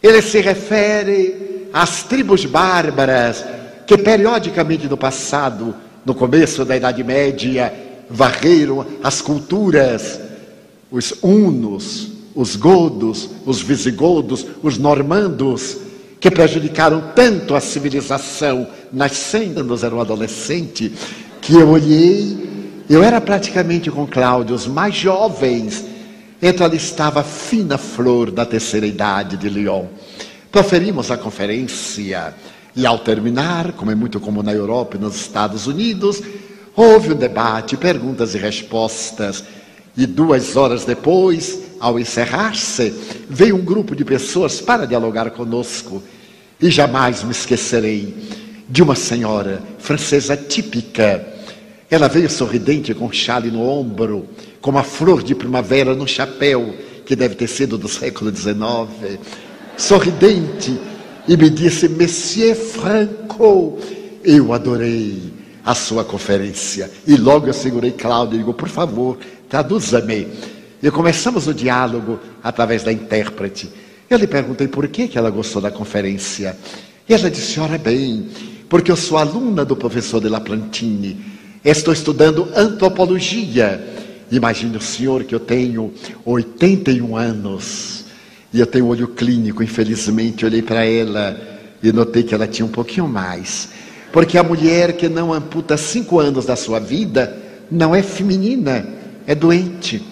Ele 0.00 0.22
se 0.22 0.40
refere 0.40 1.68
às 1.72 2.04
tribos 2.04 2.44
bárbaras 2.44 3.44
que 3.84 3.98
periodicamente 3.98 4.86
no 4.86 4.96
passado, 4.96 5.74
no 6.06 6.14
começo 6.14 6.64
da 6.64 6.76
Idade 6.76 7.02
Média, 7.02 7.74
varreram 8.08 8.86
as 9.02 9.20
culturas, 9.20 10.20
os 10.88 11.14
hunos, 11.20 12.13
os 12.34 12.56
godos, 12.56 13.30
os 13.46 13.60
visigodos, 13.60 14.46
os 14.62 14.76
normandos, 14.78 15.78
que 16.18 16.30
prejudicaram 16.30 17.12
tanto 17.14 17.54
a 17.54 17.60
civilização, 17.60 18.66
nascendo, 18.92 19.62
nos 19.62 19.84
era 19.84 19.94
um 19.94 20.00
adolescente, 20.00 20.92
que 21.40 21.54
eu 21.54 21.68
olhei, 21.68 22.82
eu 22.88 23.02
era 23.02 23.20
praticamente 23.20 23.90
com 23.90 24.06
Cláudio, 24.06 24.54
os 24.54 24.66
mais 24.66 24.94
jovens, 24.94 25.84
então 26.40 26.66
ali 26.66 26.76
estava 26.76 27.20
a 27.20 27.24
fina 27.24 27.78
flor 27.78 28.30
da 28.30 28.44
terceira 28.44 28.86
idade 28.86 29.36
de 29.36 29.48
Lyon. 29.48 29.86
Proferimos 30.50 31.10
a 31.10 31.16
conferência 31.16 32.34
e 32.76 32.86
ao 32.86 32.98
terminar, 32.98 33.72
como 33.72 33.90
é 33.90 33.94
muito 33.94 34.18
comum 34.18 34.42
na 34.42 34.52
Europa 34.52 34.96
e 34.96 35.00
nos 35.00 35.16
Estados 35.16 35.66
Unidos, 35.66 36.22
houve 36.74 37.12
um 37.12 37.16
debate, 37.16 37.76
perguntas 37.76 38.34
e 38.34 38.38
respostas, 38.38 39.44
e 39.96 40.06
duas 40.06 40.56
horas 40.56 40.84
depois, 40.84 41.60
ao 41.78 41.98
encerrar-se, 41.98 42.92
veio 43.28 43.56
um 43.56 43.64
grupo 43.64 43.94
de 43.94 44.04
pessoas 44.04 44.60
para 44.60 44.86
dialogar 44.86 45.30
conosco. 45.30 46.02
E 46.60 46.70
jamais 46.70 47.22
me 47.22 47.32
esquecerei 47.32 48.14
de 48.68 48.82
uma 48.82 48.94
senhora 48.94 49.62
francesa 49.78 50.36
típica. 50.36 51.26
Ela 51.90 52.08
veio 52.08 52.30
sorridente 52.30 52.94
com 52.94 53.06
um 53.06 53.12
chale 53.12 53.50
no 53.50 53.62
ombro, 53.62 54.26
com 54.60 54.70
uma 54.70 54.82
flor 54.82 55.22
de 55.22 55.34
primavera 55.34 55.94
no 55.94 56.08
chapéu, 56.08 56.74
que 57.04 57.14
deve 57.14 57.34
ter 57.34 57.48
sido 57.48 57.76
do 57.76 57.88
século 57.88 58.34
XIX. 58.34 59.18
Sorridente, 59.76 60.78
e 61.28 61.36
me 61.36 61.50
disse: 61.50 61.88
Monsieur 61.88 62.54
Franco, 62.54 63.78
eu 64.24 64.52
adorei 64.52 65.32
a 65.64 65.74
sua 65.74 66.04
conferência. 66.04 66.90
E 67.06 67.16
logo 67.16 67.46
eu 67.46 67.52
segurei 67.52 67.92
Cláudio 67.92 68.36
e 68.36 68.38
digo: 68.38 68.54
Por 68.54 68.68
favor, 68.68 69.18
traduza-me. 69.48 70.28
E 70.82 70.90
começamos 70.90 71.46
o 71.46 71.54
diálogo 71.54 72.20
através 72.42 72.82
da 72.82 72.92
intérprete. 72.92 73.70
Eu 74.08 74.18
lhe 74.18 74.26
perguntei 74.26 74.68
por 74.68 74.86
que, 74.88 75.08
que 75.08 75.16
ela 75.16 75.30
gostou 75.30 75.62
da 75.62 75.70
conferência. 75.70 76.56
E 77.08 77.14
ela 77.14 77.30
disse: 77.30 77.58
Ora 77.58 77.78
bem, 77.78 78.28
porque 78.68 78.90
eu 78.90 78.96
sou 78.96 79.16
aluna 79.16 79.64
do 79.64 79.76
professor 79.76 80.20
de 80.20 80.28
Laplantine. 80.28 81.16
Estou 81.64 81.92
estudando 81.94 82.48
antropologia. 82.54 83.82
Imagine 84.30 84.76
o 84.76 84.80
senhor 84.80 85.24
que 85.24 85.34
eu 85.34 85.40
tenho 85.40 85.92
81 86.24 87.16
anos. 87.16 88.04
E 88.52 88.60
eu 88.60 88.66
tenho 88.66 88.86
olho 88.86 89.08
clínico, 89.08 89.62
infelizmente. 89.62 90.44
Olhei 90.44 90.62
para 90.62 90.84
ela 90.84 91.40
e 91.82 91.92
notei 91.92 92.22
que 92.22 92.34
ela 92.34 92.46
tinha 92.46 92.66
um 92.66 92.70
pouquinho 92.70 93.08
mais. 93.08 93.70
Porque 94.12 94.38
a 94.38 94.42
mulher 94.42 94.92
que 94.92 95.08
não 95.08 95.32
amputa 95.32 95.76
cinco 95.76 96.20
anos 96.20 96.46
da 96.46 96.54
sua 96.54 96.78
vida 96.78 97.36
não 97.70 97.94
é 97.94 98.02
feminina, 98.02 98.86
é 99.26 99.34
doente. 99.34 100.02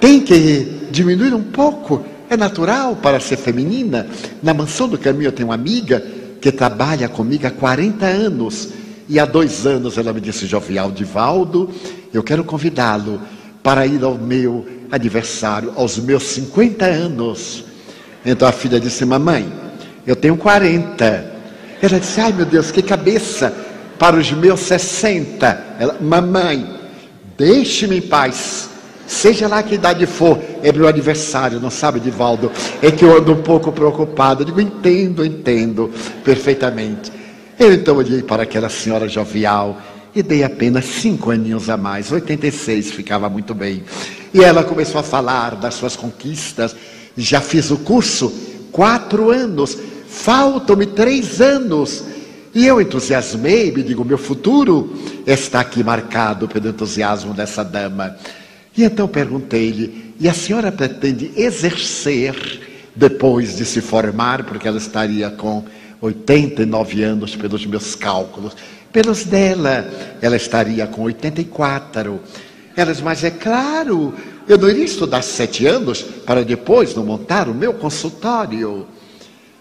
tem 0.00 0.20
que 0.20 0.88
diminuir 0.90 1.34
um 1.34 1.42
pouco. 1.42 2.04
É 2.28 2.36
natural 2.36 2.96
para 2.96 3.20
ser 3.20 3.36
feminina. 3.36 4.06
Na 4.42 4.52
mansão 4.52 4.88
do 4.88 4.98
caminho 4.98 5.28
eu 5.28 5.32
tenho 5.32 5.48
uma 5.48 5.54
amiga 5.54 6.04
que 6.40 6.50
trabalha 6.50 7.08
comigo 7.08 7.46
há 7.46 7.50
40 7.50 8.04
anos. 8.06 8.68
E 9.08 9.20
há 9.20 9.24
dois 9.24 9.66
anos 9.66 9.96
ela 9.98 10.12
me 10.12 10.20
disse, 10.20 10.46
Jovial 10.46 10.90
Divaldo, 10.90 11.70
eu 12.12 12.22
quero 12.22 12.42
convidá-lo 12.42 13.20
para 13.62 13.86
ir 13.86 14.02
ao 14.02 14.16
meu 14.16 14.66
aniversário, 14.90 15.72
aos 15.76 15.98
meus 15.98 16.24
50 16.24 16.84
anos. 16.84 17.64
Então 18.24 18.48
a 18.48 18.52
filha 18.52 18.80
disse, 18.80 19.04
mamãe, 19.04 19.52
eu 20.06 20.16
tenho 20.16 20.36
40. 20.36 21.32
Ela 21.80 22.00
disse, 22.00 22.20
ai 22.20 22.32
meu 22.32 22.46
Deus, 22.46 22.72
que 22.72 22.82
cabeça 22.82 23.52
para 23.98 24.16
os 24.16 24.32
meus 24.32 24.60
60. 24.60 25.76
Ela, 25.78 25.96
mamãe, 26.00 26.75
deixe-me 27.36 27.98
em 27.98 28.02
paz. 28.02 28.70
Seja 29.06 29.46
lá 29.46 29.62
que 29.62 29.76
idade 29.76 30.04
for, 30.04 30.38
é 30.62 30.72
meu 30.72 30.88
aniversário, 30.88 31.60
não 31.60 31.70
sabe, 31.70 32.00
Divaldo? 32.00 32.50
É 32.82 32.90
que 32.90 33.04
eu 33.04 33.16
ando 33.16 33.32
um 33.32 33.42
pouco 33.42 33.70
preocupado. 33.70 34.42
Eu 34.42 34.46
digo, 34.46 34.60
entendo, 34.60 35.24
entendo 35.24 35.92
perfeitamente. 36.24 37.12
Eu 37.58 37.72
então 37.72 37.96
olhei 37.96 38.22
para 38.22 38.42
aquela 38.42 38.68
senhora 38.68 39.08
jovial 39.08 39.80
e 40.14 40.22
dei 40.22 40.42
apenas 40.42 40.86
cinco 40.86 41.30
aninhos 41.30 41.68
a 41.68 41.76
mais, 41.76 42.10
86 42.10 42.90
ficava 42.90 43.28
muito 43.28 43.54
bem. 43.54 43.84
E 44.32 44.42
ela 44.42 44.64
começou 44.64 44.98
a 44.98 45.04
falar 45.04 45.56
das 45.56 45.74
suas 45.74 45.94
conquistas. 45.94 46.74
Já 47.16 47.40
fiz 47.40 47.70
o 47.70 47.78
curso 47.78 48.32
quatro 48.72 49.30
anos, 49.30 49.78
faltam-me 50.08 50.86
três 50.86 51.40
anos. 51.40 52.04
E 52.56 52.66
eu 52.66 52.80
entusiasmei, 52.80 53.70
me 53.70 53.82
digo, 53.82 54.02
meu 54.02 54.16
futuro 54.16 54.90
está 55.26 55.60
aqui 55.60 55.84
marcado 55.84 56.48
pelo 56.48 56.70
entusiasmo 56.70 57.34
dessa 57.34 57.62
dama. 57.62 58.16
E 58.74 58.82
então 58.82 59.06
perguntei-lhe: 59.06 60.14
e 60.18 60.26
a 60.26 60.32
senhora 60.32 60.72
pretende 60.72 61.30
exercer 61.36 62.34
depois 62.94 63.56
de 63.58 63.66
se 63.66 63.82
formar, 63.82 64.44
porque 64.44 64.66
ela 64.66 64.78
estaria 64.78 65.28
com 65.28 65.64
89 66.00 67.02
anos 67.02 67.36
pelos 67.36 67.66
meus 67.66 67.94
cálculos, 67.94 68.56
pelos 68.90 69.24
dela, 69.24 69.86
ela 70.22 70.36
estaria 70.36 70.86
com 70.86 71.02
84. 71.02 72.18
Elas, 72.74 73.02
mas 73.02 73.22
é 73.22 73.30
claro, 73.32 74.14
eu 74.48 74.56
não 74.56 74.70
iria 74.70 74.86
estudar 74.86 75.20
sete 75.20 75.66
anos 75.66 76.00
para 76.00 76.42
depois 76.42 76.94
não 76.94 77.04
montar 77.04 77.50
o 77.50 77.54
meu 77.54 77.74
consultório. 77.74 78.86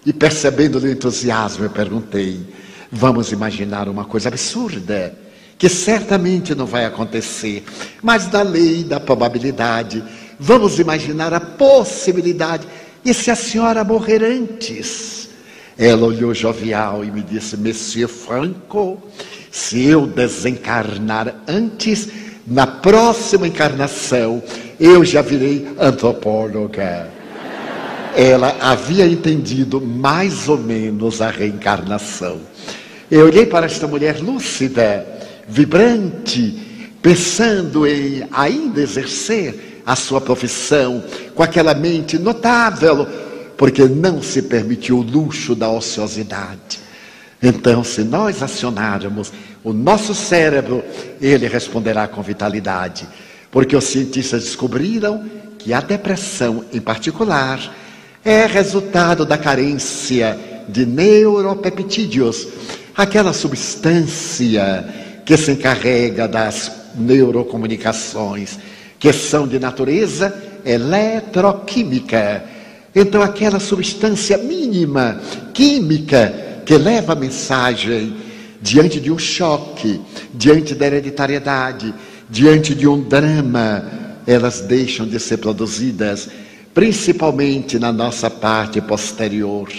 E 0.05 0.13
percebendo 0.13 0.79
o 0.79 0.89
entusiasmo, 0.89 1.65
eu 1.65 1.69
perguntei: 1.69 2.39
vamos 2.95 3.31
imaginar 3.31 3.89
uma 3.89 4.05
coisa 4.05 4.29
absurda 4.29 5.13
que 5.57 5.69
certamente 5.69 6.55
não 6.55 6.65
vai 6.65 6.85
acontecer, 6.85 7.63
mas 8.01 8.27
da 8.27 8.41
lei 8.41 8.83
da 8.83 8.99
probabilidade, 8.99 10.03
vamos 10.39 10.79
imaginar 10.79 11.33
a 11.33 11.39
possibilidade. 11.39 12.67
E 13.03 13.13
se 13.13 13.31
a 13.31 13.35
senhora 13.35 13.83
morrer 13.83 14.23
antes? 14.23 15.29
Ela 15.77 16.05
olhou 16.05 16.33
jovial 16.33 17.03
e 17.03 17.11
me 17.11 17.21
disse: 17.21 17.55
Monsieur 17.55 18.07
Franco, 18.09 19.01
se 19.51 19.85
eu 19.85 20.07
desencarnar 20.07 21.35
antes, 21.47 22.09
na 22.47 22.67
próxima 22.67 23.47
encarnação, 23.47 24.41
eu 24.79 25.03
já 25.05 25.21
virei 25.21 25.67
antropóloga. 25.79 27.09
Ela 28.15 28.55
havia 28.61 29.05
entendido 29.05 29.81
mais 29.81 30.47
ou 30.47 30.57
menos 30.57 31.21
a 31.21 31.29
reencarnação. 31.29 32.54
Eu 33.09 33.25
olhei 33.25 33.45
para 33.45 33.67
esta 33.67 33.87
mulher 33.87 34.19
lúcida 34.19 35.05
vibrante, 35.47 36.97
pensando 37.01 37.85
em 37.85 38.27
ainda 38.31 38.81
exercer 38.81 39.83
a 39.85 39.95
sua 39.95 40.19
profissão 40.19 41.03
com 41.35 41.43
aquela 41.43 41.75
mente 41.75 42.17
notável, 42.17 43.07
porque 43.55 43.83
não 43.83 44.23
se 44.23 44.41
permitiu 44.41 44.97
o 44.97 45.03
luxo 45.03 45.53
da 45.53 45.69
ociosidade. 45.69 46.79
Então, 47.41 47.83
se 47.83 48.03
nós 48.03 48.41
acionarmos 48.41 49.31
o 49.63 49.71
nosso 49.71 50.15
cérebro, 50.15 50.83
ele 51.21 51.47
responderá 51.47 52.07
com 52.07 52.23
vitalidade, 52.23 53.07
porque 53.51 53.75
os 53.75 53.83
cientistas 53.83 54.45
descobriram 54.45 55.23
que 55.59 55.73
a 55.73 55.79
depressão, 55.79 56.65
em 56.73 56.81
particular, 56.81 57.59
é 58.23 58.47
resultado 58.47 59.25
da 59.25 59.37
carência 59.37 60.54
de 60.67 60.85
neuropeptídeos, 60.85 62.47
aquela 62.95 63.33
substância 63.33 64.85
que 65.25 65.35
se 65.37 65.51
encarrega 65.51 66.27
das 66.27 66.71
neurocomunicações, 66.95 68.57
que 68.99 69.11
são 69.11 69.47
de 69.47 69.59
natureza 69.59 70.33
eletroquímica. 70.65 72.43
Então, 72.95 73.21
aquela 73.21 73.59
substância 73.59 74.37
mínima 74.37 75.19
química 75.53 76.61
que 76.65 76.77
leva 76.77 77.13
a 77.13 77.15
mensagem 77.15 78.15
diante 78.61 78.99
de 78.99 79.11
um 79.11 79.19
choque, 79.19 80.01
diante 80.33 80.73
da 80.73 80.87
hereditariedade, 80.87 81.93
diante 82.29 82.73
de 82.73 82.87
um 82.87 83.01
drama, 83.01 83.83
elas 84.25 84.61
deixam 84.61 85.05
de 85.05 85.19
ser 85.19 85.37
produzidas, 85.37 86.29
principalmente 86.73 87.77
na 87.77 87.91
nossa 87.91 88.29
parte 88.29 88.81
posterior, 88.81 89.69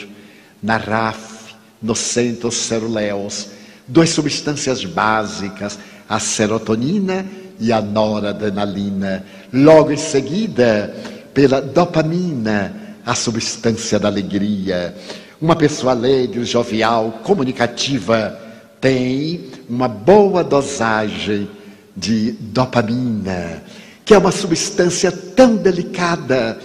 na 0.63 0.77
RAF, 0.77 1.55
nos 1.83 1.99
centros 1.99 2.55
ceruleus 2.55 3.57
duas 3.87 4.11
substâncias 4.11 4.85
básicas, 4.85 5.79
a 6.09 6.19
serotonina 6.19 7.25
e 7.61 7.73
a 7.73 7.81
noradrenalina. 7.81 9.25
Logo 9.53 9.93
em 9.93 9.97
seguida, 9.97 10.95
pela 11.33 11.61
dopamina, 11.61 12.75
a 13.05 13.15
substância 13.15 13.99
da 13.99 14.09
alegria. 14.09 14.95
Uma 15.41 15.55
pessoa 15.55 15.93
alegre, 15.93 16.45
jovial, 16.45 17.21
comunicativa, 17.23 18.39
tem 18.81 19.51
uma 19.69 19.89
boa 19.89 20.43
dosagem 20.43 21.49
de 21.97 22.33
dopamina, 22.33 23.63
que 24.05 24.15
é 24.15 24.19
uma 24.19 24.33
substância 24.33 25.11
tão 25.11 25.57
delicada 25.57 26.59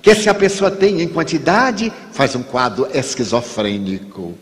que 0.00 0.14
se 0.14 0.28
a 0.28 0.34
pessoa 0.34 0.70
tem 0.70 1.02
em 1.02 1.08
quantidade, 1.08 1.92
faz 2.12 2.34
um 2.34 2.42
quadro 2.42 2.86
esquizofrênico. 2.92 4.34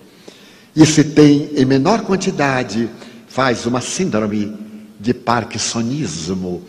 E 0.75 0.85
se 0.85 1.05
tem 1.05 1.51
em 1.57 1.65
menor 1.65 2.03
quantidade, 2.03 2.91
faz 3.27 3.67
uma 3.67 3.81
síndrome 3.81 4.55
de 5.01 5.15
parkinsonismo. 5.15 6.63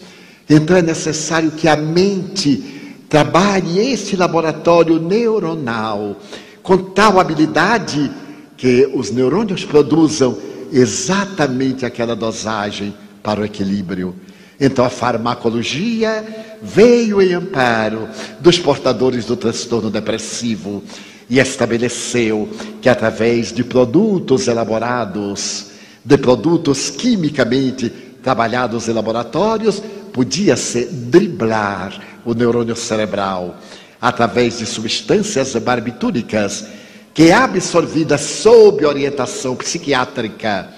Então 0.49 0.77
é 0.77 0.81
necessário 0.81 1.51
que 1.51 1.67
a 1.67 1.75
mente 1.75 3.03
trabalhe 3.09 3.79
esse 3.79 4.15
laboratório 4.15 4.99
neuronal 4.99 6.17
com 6.63 6.77
tal 6.77 7.19
habilidade 7.19 8.11
que 8.57 8.89
os 8.93 9.11
neurônios 9.11 9.63
produzam 9.63 10.37
exatamente 10.71 11.85
aquela 11.85 12.15
dosagem 12.15 12.93
para 13.23 13.41
o 13.41 13.45
equilíbrio. 13.45 14.15
Então 14.59 14.83
a 14.83 14.89
farmacologia 14.89 16.25
veio 16.61 17.21
em 17.21 17.33
amparo 17.33 18.09
dos 18.39 18.57
portadores 18.57 19.25
do 19.25 19.35
transtorno 19.35 19.89
depressivo 19.89 20.83
e 21.29 21.39
estabeleceu 21.39 22.49
que 22.81 22.89
através 22.89 23.53
de 23.53 23.63
produtos 23.63 24.47
elaborados, 24.47 25.67
de 26.03 26.17
produtos 26.17 26.89
quimicamente 26.89 27.89
trabalhados 28.23 28.87
em 28.87 28.93
laboratórios, 28.93 29.81
podia-se 30.11 30.85
driblar 30.85 32.01
o 32.25 32.33
neurônio 32.33 32.75
cerebral 32.75 33.57
através 34.01 34.57
de 34.57 34.65
substâncias 34.65 35.55
barbitúricas 35.55 36.65
que, 37.13 37.31
absorvidas 37.31 38.21
sob 38.21 38.85
orientação 38.85 39.55
psiquiátrica, 39.55 40.69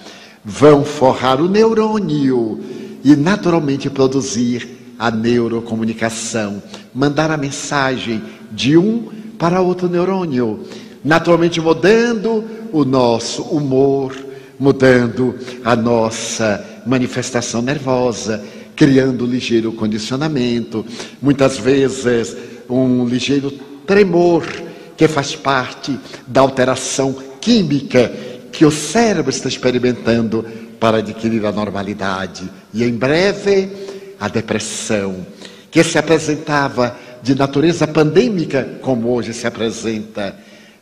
vão 0.43 0.83
forrar 0.83 1.41
o 1.41 1.49
neurônio 1.49 2.78
e 3.03 3.15
naturalmente 3.15 3.89
produzir 3.89 4.95
a 4.97 5.09
neurocomunicação, 5.09 6.61
mandar 6.93 7.31
a 7.31 7.37
mensagem 7.37 8.21
de 8.51 8.77
um 8.77 9.09
para 9.37 9.61
outro 9.61 9.87
neurônio, 9.87 10.65
naturalmente 11.03 11.61
mudando 11.61 12.43
o 12.73 12.83
nosso 12.83 13.43
humor, 13.43 14.13
mudando 14.59 15.35
a 15.63 15.75
nossa 15.75 16.81
manifestação 16.85 17.61
nervosa, 17.61 18.43
criando 18.75 19.25
um 19.25 19.27
ligeiro 19.27 19.71
condicionamento, 19.71 20.85
muitas 21.21 21.57
vezes 21.57 22.35
um 22.69 23.05
ligeiro 23.05 23.51
tremor 23.85 24.45
que 24.97 25.07
faz 25.07 25.35
parte 25.35 25.97
da 26.27 26.41
alteração 26.41 27.15
química 27.39 28.11
que 28.51 28.65
o 28.65 28.71
cérebro 28.71 29.29
está 29.29 29.47
experimentando 29.47 30.45
para 30.79 30.97
adquirir 30.97 31.45
a 31.45 31.51
normalidade. 31.51 32.49
E 32.73 32.83
em 32.83 32.93
breve, 32.93 33.69
a 34.19 34.27
depressão, 34.27 35.25
que 35.69 35.83
se 35.83 35.97
apresentava 35.97 36.95
de 37.21 37.35
natureza 37.35 37.85
pandêmica, 37.87 38.77
como 38.81 39.09
hoje 39.09 39.33
se 39.33 39.45
apresenta, 39.45 40.35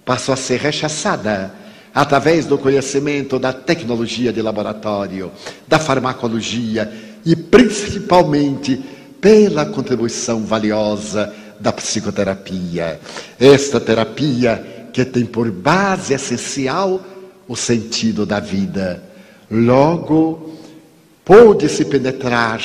passou 0.06 0.34
a 0.34 0.38
ser 0.38 0.60
rechaçada 0.60 1.52
através 1.94 2.46
do 2.46 2.58
conhecimento 2.58 3.40
da 3.40 3.52
tecnologia 3.52 4.32
de 4.32 4.42
laboratório, 4.42 5.32
da 5.68 5.80
farmacologia 5.80 6.92
e 7.26 7.36
principalmente 7.36 8.78
pela 9.20 9.66
contribuição 9.66 10.46
valiosa 10.46 11.34
da 11.60 11.74
psicoterapia. 11.74 13.00
Esta 13.40 13.80
terapia 13.80 14.90
que 14.94 15.04
tem 15.04 15.26
por 15.26 15.52
base 15.52 16.14
essencial 16.14 17.04
o 17.48 17.56
sentido 17.56 18.26
da 18.26 18.40
vida. 18.40 19.07
Logo, 19.50 20.52
pôde-se 21.24 21.86
penetrar 21.86 22.62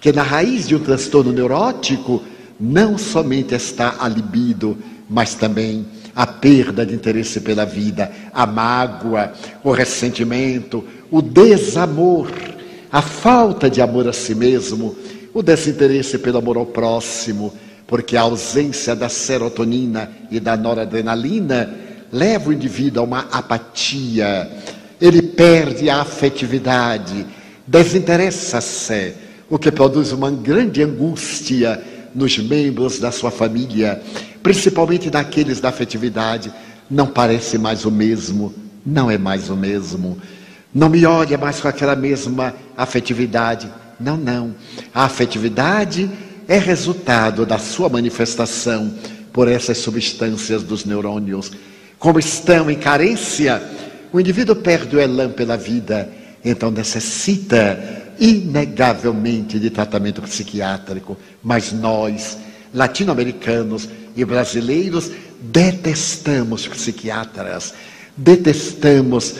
que 0.00 0.12
na 0.12 0.22
raiz 0.22 0.66
de 0.66 0.74
um 0.74 0.80
transtorno 0.80 1.32
neurótico 1.32 2.22
não 2.58 2.96
somente 2.96 3.54
está 3.54 3.96
a 3.98 4.08
libido, 4.08 4.76
mas 5.08 5.34
também 5.34 5.86
a 6.14 6.26
perda 6.26 6.84
de 6.84 6.94
interesse 6.94 7.40
pela 7.40 7.64
vida, 7.64 8.10
a 8.32 8.46
mágoa, 8.46 9.32
o 9.62 9.72
ressentimento, 9.72 10.84
o 11.10 11.20
desamor, 11.20 12.30
a 12.90 13.02
falta 13.02 13.68
de 13.70 13.80
amor 13.80 14.08
a 14.08 14.12
si 14.12 14.34
mesmo, 14.34 14.96
o 15.32 15.42
desinteresse 15.42 16.18
pelo 16.18 16.38
amor 16.38 16.56
ao 16.56 16.66
próximo, 16.66 17.52
porque 17.86 18.16
a 18.16 18.22
ausência 18.22 18.94
da 18.94 19.08
serotonina 19.08 20.10
e 20.30 20.38
da 20.38 20.56
noradrenalina 20.56 21.74
leva 22.10 22.50
o 22.50 22.52
indivíduo 22.52 23.02
a 23.02 23.06
uma 23.06 23.20
apatia, 23.30 24.50
ele 25.02 25.20
perde 25.20 25.90
a 25.90 26.00
afetividade, 26.00 27.26
desinteressa-se, 27.66 29.14
o 29.50 29.58
que 29.58 29.72
produz 29.72 30.12
uma 30.12 30.30
grande 30.30 30.80
angústia 30.80 31.82
nos 32.14 32.38
membros 32.38 33.00
da 33.00 33.10
sua 33.10 33.32
família, 33.32 34.00
principalmente 34.44 35.10
daqueles 35.10 35.60
da 35.60 35.70
afetividade. 35.70 36.52
Não 36.88 37.08
parece 37.08 37.58
mais 37.58 37.84
o 37.84 37.90
mesmo, 37.90 38.54
não 38.86 39.10
é 39.10 39.18
mais 39.18 39.50
o 39.50 39.56
mesmo. 39.56 40.18
Não 40.72 40.88
me 40.88 41.04
olha 41.04 41.36
mais 41.36 41.58
com 41.58 41.66
aquela 41.66 41.96
mesma 41.96 42.54
afetividade. 42.76 43.68
Não, 43.98 44.16
não. 44.16 44.54
A 44.94 45.04
afetividade 45.04 46.08
é 46.46 46.58
resultado 46.58 47.44
da 47.44 47.58
sua 47.58 47.88
manifestação 47.88 48.94
por 49.32 49.48
essas 49.48 49.78
substâncias 49.78 50.62
dos 50.62 50.84
neurônios. 50.84 51.50
Como 51.98 52.20
estão 52.20 52.70
em 52.70 52.78
carência, 52.78 53.60
o 54.12 54.20
indivíduo 54.20 54.56
perde 54.56 54.96
o 54.96 55.00
elan 55.00 55.30
pela 55.30 55.56
vida, 55.56 56.08
então 56.44 56.70
necessita 56.70 57.78
inegavelmente 58.20 59.58
de 59.58 59.70
tratamento 59.70 60.20
psiquiátrico. 60.22 61.16
Mas 61.42 61.72
nós, 61.72 62.36
latino-americanos 62.74 63.88
e 64.14 64.24
brasileiros, 64.24 65.10
detestamos 65.40 66.66
psiquiatras, 66.68 67.72
detestamos 68.16 69.34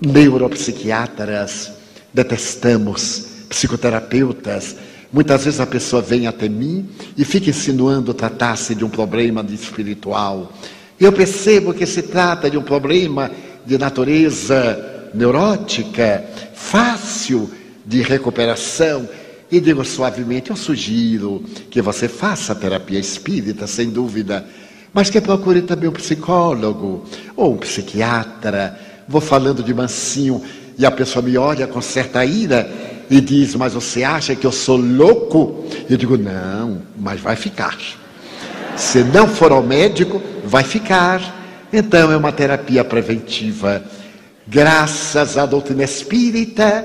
neuropsiquiatras, 0.00 1.72
detestamos 2.12 3.26
psicoterapeutas. 3.48 4.76
Muitas 5.12 5.44
vezes 5.44 5.60
a 5.60 5.66
pessoa 5.66 6.02
vem 6.02 6.26
até 6.26 6.48
mim 6.48 6.88
e 7.16 7.24
fica 7.24 7.50
insinuando 7.50 8.12
tratar-se 8.12 8.74
de 8.74 8.84
um 8.84 8.90
problema 8.90 9.44
espiritual. 9.48 10.52
Eu 10.98 11.12
percebo 11.12 11.72
que 11.72 11.86
se 11.86 12.02
trata 12.02 12.50
de 12.50 12.58
um 12.58 12.62
problema 12.62 13.30
de 13.66 13.78
natureza 13.78 15.10
neurótica, 15.14 16.24
fácil 16.54 17.50
de 17.84 18.02
recuperação. 18.02 19.08
E 19.50 19.60
digo 19.60 19.84
suavemente: 19.84 20.50
eu 20.50 20.56
sugiro 20.56 21.42
que 21.70 21.80
você 21.80 22.08
faça 22.08 22.54
terapia 22.54 22.98
espírita, 22.98 23.66
sem 23.66 23.90
dúvida, 23.90 24.46
mas 24.92 25.10
que 25.10 25.20
procure 25.20 25.62
também 25.62 25.88
um 25.88 25.92
psicólogo 25.92 27.04
ou 27.36 27.54
um 27.54 27.58
psiquiatra. 27.58 28.78
Vou 29.06 29.20
falando 29.20 29.62
de 29.62 29.74
mansinho 29.74 30.42
e 30.78 30.84
a 30.84 30.90
pessoa 30.90 31.22
me 31.22 31.36
olha 31.36 31.66
com 31.66 31.80
certa 31.80 32.24
ira 32.24 32.70
e 33.10 33.20
diz: 33.20 33.54
Mas 33.54 33.74
você 33.74 34.02
acha 34.02 34.34
que 34.34 34.46
eu 34.46 34.52
sou 34.52 34.76
louco? 34.76 35.64
Eu 35.88 35.96
digo: 35.96 36.16
Não, 36.16 36.82
mas 36.98 37.20
vai 37.20 37.36
ficar. 37.36 37.78
Se 38.76 39.04
não 39.04 39.28
for 39.28 39.52
ao 39.52 39.62
médico, 39.62 40.20
vai 40.44 40.64
ficar. 40.64 41.43
Então 41.76 42.12
é 42.12 42.16
uma 42.16 42.30
terapia 42.30 42.84
preventiva. 42.84 43.82
Graças 44.46 45.36
à 45.36 45.44
doutrina 45.44 45.82
espírita, 45.82 46.84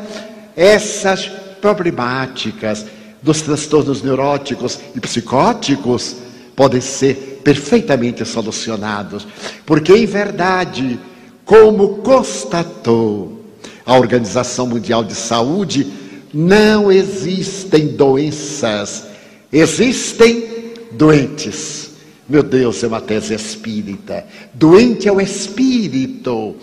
essas 0.55 1.27
problemáticas 1.61 2.87
dos 3.21 3.39
transtornos 3.39 4.01
neuróticos 4.01 4.79
e 4.95 4.99
psicóticos 4.99 6.15
podem 6.55 6.81
ser 6.81 7.39
perfeitamente 7.43 8.25
solucionados, 8.25 9.27
porque 9.63 9.93
em 9.93 10.07
verdade, 10.07 10.99
como 11.45 11.99
constatou 11.99 13.45
a 13.85 13.95
Organização 13.95 14.65
Mundial 14.65 15.03
de 15.03 15.13
Saúde, 15.13 15.85
não 16.33 16.91
existem 16.91 17.89
doenças, 17.89 19.05
existem 19.53 20.73
doentes. 20.93 21.88
Meu 22.29 22.43
Deus, 22.43 22.83
é 22.83 22.87
uma 22.87 23.01
tese 23.01 23.33
espírita. 23.33 24.23
Doente 24.53 25.07
é 25.07 25.11
o 25.11 25.19
espírito 25.19 26.55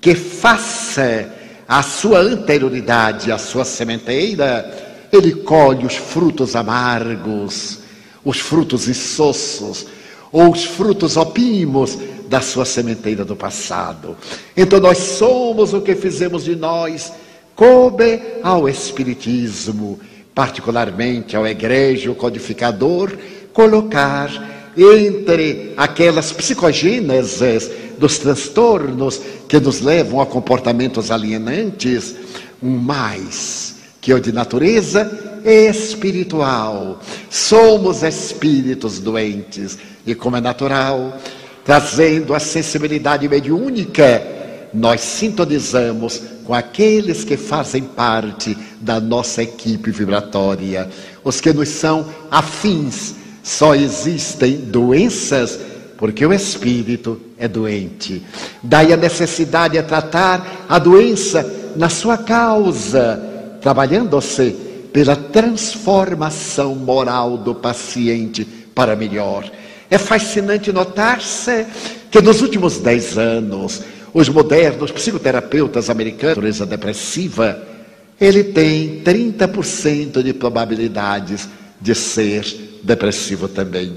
que 0.00 0.14
faça 0.14 1.30
a 1.68 1.82
sua 1.82 2.20
anterioridade 2.20 3.30
à 3.30 3.36
sua 3.36 3.66
sementeira, 3.66 5.08
ele 5.12 5.32
colhe 5.32 5.84
os 5.84 5.94
frutos 5.94 6.56
amargos, 6.56 7.80
os 8.24 8.40
frutos 8.40 8.88
insossos, 8.88 9.86
ou 10.32 10.50
os 10.52 10.64
frutos 10.64 11.18
opimos 11.18 11.98
da 12.26 12.40
sua 12.40 12.64
sementeira 12.64 13.22
do 13.22 13.36
passado. 13.36 14.16
Então 14.56 14.80
nós 14.80 14.96
somos 14.98 15.74
o 15.74 15.82
que 15.82 15.94
fizemos 15.94 16.44
de 16.44 16.56
nós 16.56 17.12
coube 17.54 18.22
ao 18.42 18.66
Espiritismo, 18.66 20.00
particularmente 20.34 21.36
ao 21.36 21.46
egrégio 21.46 22.14
codificador, 22.14 23.12
colocar 23.52 24.59
entre 24.76 25.72
aquelas 25.76 26.32
psicogêneses 26.32 27.70
dos 27.98 28.18
transtornos 28.18 29.20
que 29.48 29.58
nos 29.60 29.80
levam 29.80 30.20
a 30.20 30.26
comportamentos 30.26 31.10
alienantes, 31.10 32.14
um 32.62 32.76
mais 32.76 33.76
que 34.00 34.12
é 34.12 34.14
o 34.14 34.20
de 34.20 34.32
natureza 34.32 35.40
espiritual. 35.44 37.00
Somos 37.28 38.02
espíritos 38.02 38.98
doentes 38.98 39.76
e, 40.06 40.14
como 40.14 40.36
é 40.36 40.40
natural, 40.40 41.18
trazendo 41.64 42.34
a 42.34 42.40
sensibilidade 42.40 43.28
mediúnica 43.28 44.38
nós 44.72 45.00
sintonizamos 45.00 46.22
com 46.44 46.54
aqueles 46.54 47.24
que 47.24 47.36
fazem 47.36 47.82
parte 47.82 48.56
da 48.80 49.00
nossa 49.00 49.42
equipe 49.42 49.90
vibratória, 49.90 50.88
os 51.24 51.40
que 51.40 51.52
nos 51.52 51.68
são 51.68 52.06
afins. 52.30 53.14
Só 53.42 53.74
existem 53.74 54.56
doenças 54.56 55.58
porque 55.96 56.24
o 56.24 56.32
espírito 56.32 57.20
é 57.38 57.46
doente. 57.46 58.22
Daí 58.62 58.92
a 58.92 58.96
necessidade 58.96 59.74
de 59.74 59.82
tratar 59.82 60.64
a 60.68 60.78
doença 60.78 61.44
na 61.76 61.88
sua 61.88 62.16
causa, 62.16 63.20
trabalhando-se 63.60 64.56
pela 64.92 65.14
transformação 65.14 66.74
moral 66.74 67.36
do 67.36 67.54
paciente 67.54 68.44
para 68.74 68.96
melhor. 68.96 69.50
É 69.90 69.98
fascinante 69.98 70.72
notar-se 70.72 71.66
que 72.10 72.20
nos 72.20 72.40
últimos 72.40 72.78
dez 72.78 73.18
anos, 73.18 73.82
os 74.14 74.28
modernos 74.28 74.90
psicoterapeutas 74.90 75.90
americanos, 75.90 76.62
a 76.62 76.64
depressiva, 76.64 77.62
ele 78.20 78.44
tem 78.44 79.02
30% 79.02 80.22
de 80.22 80.32
probabilidades 80.32 81.48
de 81.80 81.94
ser 81.94 82.69
depressivo 82.82 83.48
também. 83.48 83.96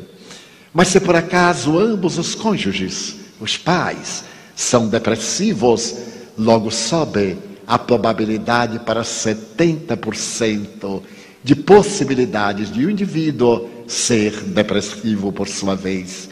Mas 0.73 0.87
se 0.87 0.99
por 0.99 1.15
acaso 1.15 1.77
ambos 1.77 2.17
os 2.17 2.33
cônjuges, 2.33 3.15
os 3.39 3.57
pais, 3.57 4.23
são 4.55 4.87
depressivos, 4.87 5.95
logo 6.37 6.71
sobe 6.71 7.37
a 7.67 7.77
probabilidade 7.77 8.79
para 8.79 9.01
70% 9.03 11.01
de 11.43 11.55
possibilidades 11.55 12.71
de 12.71 12.85
um 12.85 12.89
indivíduo 12.89 13.69
ser 13.87 14.31
depressivo 14.43 15.31
por 15.31 15.47
sua 15.47 15.75
vez. 15.75 16.29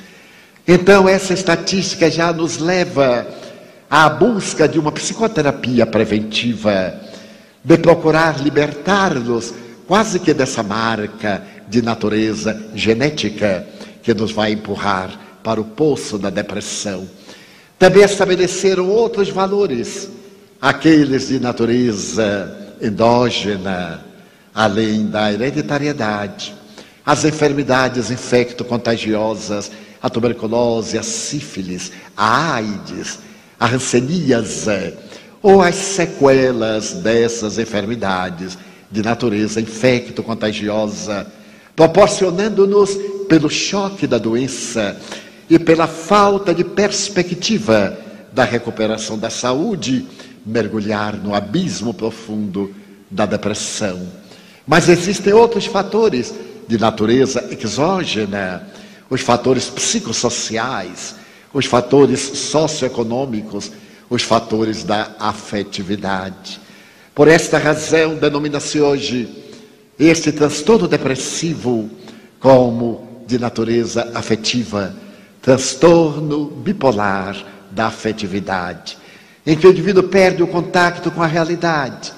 Então, 0.68 1.08
essa 1.08 1.34
estatística 1.34 2.10
já 2.10 2.32
nos 2.32 2.58
leva 2.58 3.28
à 3.90 4.08
busca 4.10 4.68
de 4.68 4.80
uma 4.80 4.92
psicoterapia 4.92 5.86
preventiva, 5.86 7.00
de 7.64 7.78
procurar 7.78 8.42
libertar-nos 8.42 9.54
quase 9.86 10.20
que 10.20 10.34
dessa 10.34 10.64
marca 10.64 11.44
de 11.72 11.82
natureza 11.82 12.62
genética 12.76 13.66
que 14.04 14.14
nos 14.14 14.34
vai 14.34 14.52
empurrar 14.52 15.18
para 15.42 15.62
o 15.62 15.64
poço 15.64 16.18
da 16.18 16.30
depressão. 16.30 17.08
Também 17.80 18.04
estabeleceram 18.04 18.90
outros 18.90 19.30
valores, 19.30 20.10
aqueles 20.62 21.30
de 21.30 21.40
natureza 21.40 22.76
endógena, 22.82 24.04
além 24.54 25.08
da 25.08 25.32
hereditariedade, 25.32 26.54
as 27.06 27.24
enfermidades 27.24 28.12
infecto-contagiosas, 28.12 29.72
a 30.02 30.10
tuberculose, 30.10 30.98
a 30.98 31.04
sífilis, 31.04 31.92
a 32.18 32.56
AIDS, 32.56 33.20
a 33.58 33.66
ranceníase 33.66 34.94
ou 35.42 35.62
as 35.62 35.76
sequelas 35.76 36.94
dessas 36.96 37.58
enfermidades 37.58 38.58
de 38.92 39.02
natureza 39.02 39.62
infecto-contagiosa, 39.62 41.26
proporcionando-nos, 41.82 42.96
pelo 43.28 43.50
choque 43.50 44.06
da 44.06 44.20
doença 44.20 45.02
e 45.50 45.58
pela 45.58 45.88
falta 45.88 46.54
de 46.54 46.64
perspectiva 46.64 47.98
da 48.32 48.44
recuperação 48.44 49.18
da 49.18 49.32
saúde, 49.32 50.06
mergulhar 50.46 51.16
no 51.16 51.34
abismo 51.34 51.92
profundo 51.92 52.72
da 53.10 53.26
depressão. 53.26 54.08
Mas 54.68 54.90
existem 54.90 55.34
outros 55.34 55.66
fatores 55.66 56.32
de 56.68 56.78
natureza 56.78 57.50
exógena, 57.50 58.68
os 59.10 59.22
fatores 59.22 59.68
psicossociais, 59.68 61.16
os 61.52 61.66
fatores 61.66 62.20
socioeconômicos, 62.20 63.72
os 64.08 64.22
fatores 64.22 64.84
da 64.84 65.16
afetividade. 65.18 66.62
Por 67.16 67.28
esta 67.28 67.58
razão, 67.58 68.18
denomina-se 68.18 68.80
hoje 68.80 69.51
este 70.00 70.32
transtorno 70.32 70.88
depressivo 70.88 71.90
como 72.40 73.24
de 73.28 73.38
natureza 73.38 74.12
afetiva, 74.14 74.94
transtorno 75.42 76.46
bipolar 76.46 77.36
da 77.72 77.88
afetividade, 77.88 78.98
em 79.46 79.56
que 79.56 79.66
o 79.66 79.72
indivíduo 79.72 80.04
perde 80.04 80.44
o 80.44 80.48
contato 80.48 81.12
com 81.12 81.22
a 81.22 81.28
realidade. 81.28 82.14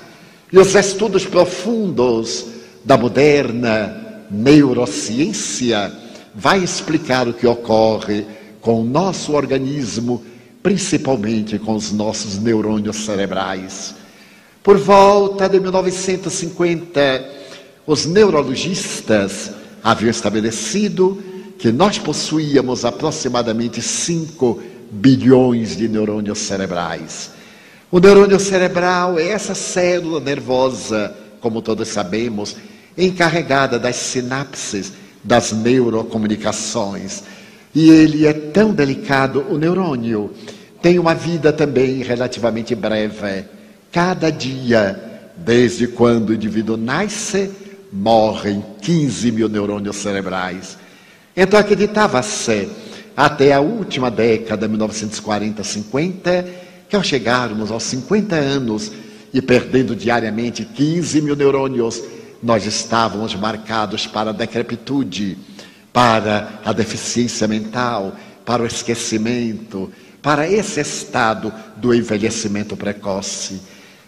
E 0.52 0.58
os 0.58 0.76
estudos 0.76 1.26
profundos 1.26 2.46
da 2.84 2.98
moderna 2.98 4.26
neurociência 4.30 5.92
vai 6.34 6.64
explicar 6.64 7.28
o 7.28 7.34
que 7.34 7.46
ocorre 7.46 8.26
com 8.60 8.82
o 8.82 8.84
nosso 8.84 9.34
organismo, 9.34 10.24
principalmente 10.62 11.60
com 11.60 11.76
os 11.76 11.92
nossos 11.92 12.40
neurônios 12.40 13.06
cerebrais. 13.06 13.94
Por 14.64 14.78
volta 14.78 15.50
de 15.50 15.60
1950, 15.60 17.43
os 17.86 18.06
neurologistas 18.06 19.52
haviam 19.84 20.10
estabelecido 20.10 21.22
que 21.58 21.72
nós 21.72 21.98
possuíamos 21.98 22.86
aproximadamente 22.86 23.82
5 23.82 24.62
bilhões 24.92 25.76
de 25.76 25.88
neurônios 25.88 26.40
cerebrais. 26.40 27.32
O 27.92 28.00
neurônio 28.00 28.40
cerebral 28.40 29.20
é 29.20 29.30
essa 29.30 29.54
célula 29.54 30.20
nervosa, 30.20 31.16
como 31.40 31.62
todos 31.62 31.88
sabemos, 31.90 32.56
encarregada 32.98 33.78
das 33.78 33.96
sinapses, 33.98 34.94
das 35.24 35.52
neurocomunicações. 35.52 37.24
E 37.76 37.90
ele 37.90 38.26
é 38.26 38.34
tão 38.34 38.74
delicado, 38.74 39.46
o 39.50 39.58
neurônio 39.58 40.32
tem 40.82 41.00
uma 41.00 41.14
vida 41.14 41.52
também 41.52 42.02
relativamente 42.02 42.76
breve. 42.76 43.46
Cada 43.92 44.30
dia, 44.30 45.32
desde 45.38 45.88
quando 45.88 46.30
o 46.30 46.34
indivíduo 46.34 46.78
nasce, 46.78 47.52
morrem 47.94 48.66
15 48.82 49.32
mil 49.32 49.48
neurônios 49.48 49.98
cerebrais. 49.98 50.78
Então 51.38 51.60
acreditava-se, 51.60 52.68
até 53.16 53.54
a 53.54 53.60
última 53.60 54.10
década, 54.10 54.68
1940-50, 54.68 56.46
que 56.90 56.96
ao 56.96 57.04
chegarmos 57.04 57.70
aos 57.70 57.84
50 57.84 58.36
anos 58.36 58.92
e 59.32 59.42
perdendo 59.42 59.96
diariamente 59.96 60.66
15 60.66 61.22
mil 61.22 61.36
neurônios, 61.36 62.02
nós 62.42 62.66
estávamos 62.66 63.36
marcados 63.36 64.08
para 64.08 64.32
a 64.32 64.34
decrepitude, 64.34 65.38
para 65.92 66.60
a 66.66 66.74
deficiência 66.74 67.48
mental, 67.48 68.16
para 68.44 68.64
o 68.64 68.66
esquecimento, 68.68 69.92
para 70.22 70.50
esse 70.50 70.80
estado 70.80 71.54
do 71.78 71.94
envelhecimento 71.94 72.76
precoce. 72.76 73.62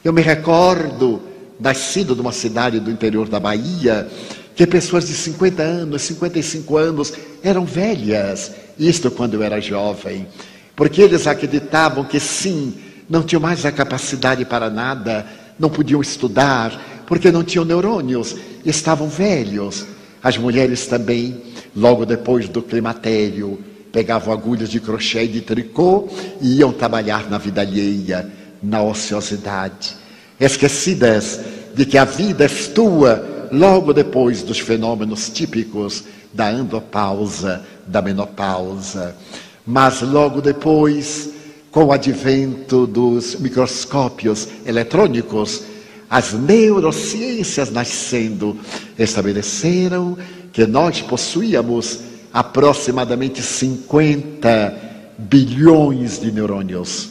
Eu 0.04 0.12
me 0.12 0.22
recordo, 0.22 1.22
nascido 1.60 2.16
numa 2.16 2.32
cidade 2.32 2.80
do 2.80 2.92
interior 2.92 3.28
da 3.28 3.40
Bahia, 3.40 4.08
que 4.56 4.66
pessoas 4.66 5.08
de 5.08 5.14
50 5.14 5.62
anos, 5.62 6.02
55 6.04 6.78
anos 6.78 7.14
eram 7.44 7.66
velhas, 7.66 8.52
isto 8.78 9.12
quando 9.12 9.36
eu 9.36 9.44
era 9.44 9.60
jovem, 9.60 10.28
porque 10.76 11.02
eles 11.02 11.28
acreditavam 11.28 12.04
que 12.04 12.20
sim, 12.20 12.74
não 13.10 13.24
tinham 13.24 13.42
mais 13.42 13.66
a 13.66 13.72
capacidade 13.72 14.44
para 14.46 14.70
nada, 14.70 15.26
não 15.60 15.70
podiam 15.70 16.02
estudar, 16.02 17.04
porque 17.06 17.32
não 17.32 17.44
tinham 17.44 17.66
neurônios, 17.66 18.36
estavam 18.66 19.08
velhos. 19.08 19.86
As 20.22 20.38
mulheres 20.38 20.88
também, 20.88 21.42
logo 21.76 22.06
depois 22.06 22.50
do 22.50 22.62
climatério, 22.62 23.60
pegavam 23.92 24.34
agulhas 24.34 24.70
de 24.70 24.80
crochê 24.80 25.24
e 25.24 25.28
de 25.28 25.42
tricô 25.42 26.10
e 26.42 26.58
iam 26.58 26.74
trabalhar 26.74 27.30
na 27.30 27.38
vida 27.38 27.62
alheia 27.62 28.30
na 28.62 28.82
ociosidade, 28.82 29.96
esquecidas 30.40 31.40
de 31.74 31.86
que 31.86 31.98
a 31.98 32.06
vida 32.06 32.46
é 32.46 32.48
tua 32.74 33.50
logo 33.52 33.94
depois 33.94 34.42
dos 34.42 34.60
fenômenos 34.60 35.30
típicos 35.30 36.04
da 36.34 36.50
andropausa, 36.50 37.62
da 37.86 38.02
menopausa. 38.02 39.16
Mas 39.66 40.02
logo 40.02 40.42
depois, 40.42 41.30
com 41.72 41.86
o 41.86 41.92
advento 41.92 42.86
dos 42.86 43.36
microscópios 43.36 44.48
eletrônicos, 44.66 45.64
as 46.10 46.34
neurociências 46.34 47.72
nascendo 47.72 48.58
estabeleceram 48.98 50.18
que 50.54 50.66
nós 50.66 51.02
possuíamos 51.02 52.00
aproximadamente 52.32 53.42
50 53.42 54.78
bilhões 55.18 56.20
de 56.20 56.32
neurônios. 56.32 57.10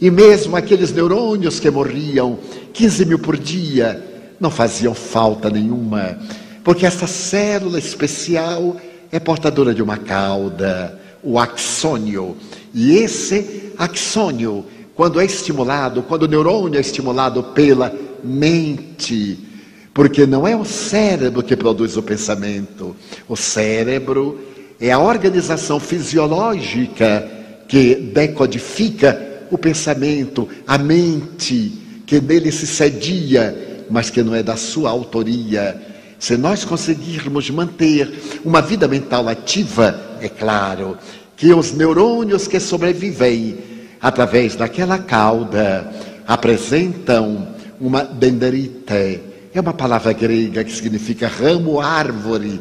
E 0.00 0.10
mesmo 0.10 0.56
aqueles 0.56 0.92
neurônios 0.92 1.58
que 1.58 1.70
morriam 1.70 2.38
15 2.76 3.06
mil 3.06 3.18
por 3.18 3.38
dia 3.38 4.04
não 4.38 4.50
faziam 4.50 4.94
falta 4.94 5.48
nenhuma, 5.48 6.18
porque 6.62 6.84
essa 6.84 7.06
célula 7.06 7.78
especial 7.78 8.76
é 9.10 9.18
portadora 9.18 9.74
de 9.74 9.82
uma 9.82 9.96
cauda, 9.96 11.00
o 11.22 11.38
axônio. 11.38 12.36
E 12.74 12.98
esse 12.98 13.72
axônio, 13.78 14.62
quando 14.94 15.18
é 15.18 15.24
estimulado, 15.24 16.02
quando 16.02 16.24
o 16.24 16.28
neurônio 16.28 16.76
é 16.76 16.80
estimulado 16.80 17.42
pela 17.42 17.94
mente, 18.22 19.38
porque 19.94 20.26
não 20.26 20.46
é 20.46 20.54
o 20.54 20.64
cérebro 20.66 21.42
que 21.42 21.56
produz 21.56 21.96
o 21.96 22.02
pensamento, 22.02 22.94
o 23.26 23.36
cérebro 23.36 24.38
é 24.78 24.92
a 24.92 24.98
organização 24.98 25.80
fisiológica 25.80 27.26
que 27.66 27.94
decodifica 27.94 29.46
o 29.50 29.56
pensamento, 29.56 30.46
a 30.66 30.76
mente, 30.76 31.85
que 32.06 32.20
nele 32.20 32.52
se 32.52 32.66
cedia, 32.66 33.84
mas 33.90 34.08
que 34.08 34.22
não 34.22 34.34
é 34.34 34.42
da 34.42 34.56
sua 34.56 34.90
autoria. 34.90 35.80
Se 36.18 36.36
nós 36.36 36.64
conseguirmos 36.64 37.50
manter 37.50 38.40
uma 38.44 38.62
vida 38.62 38.88
mental 38.88 39.28
ativa, 39.28 40.18
é 40.20 40.28
claro 40.28 40.96
que 41.36 41.52
os 41.52 41.72
neurônios 41.72 42.48
que 42.48 42.58
sobrevivem 42.58 43.58
através 44.00 44.54
daquela 44.54 44.98
cauda 44.98 45.92
apresentam 46.26 47.48
uma 47.80 48.02
dendrite. 48.02 49.20
É 49.52 49.60
uma 49.60 49.74
palavra 49.74 50.12
grega 50.12 50.64
que 50.64 50.72
significa 50.72 51.28
ramo, 51.28 51.80
árvore. 51.80 52.60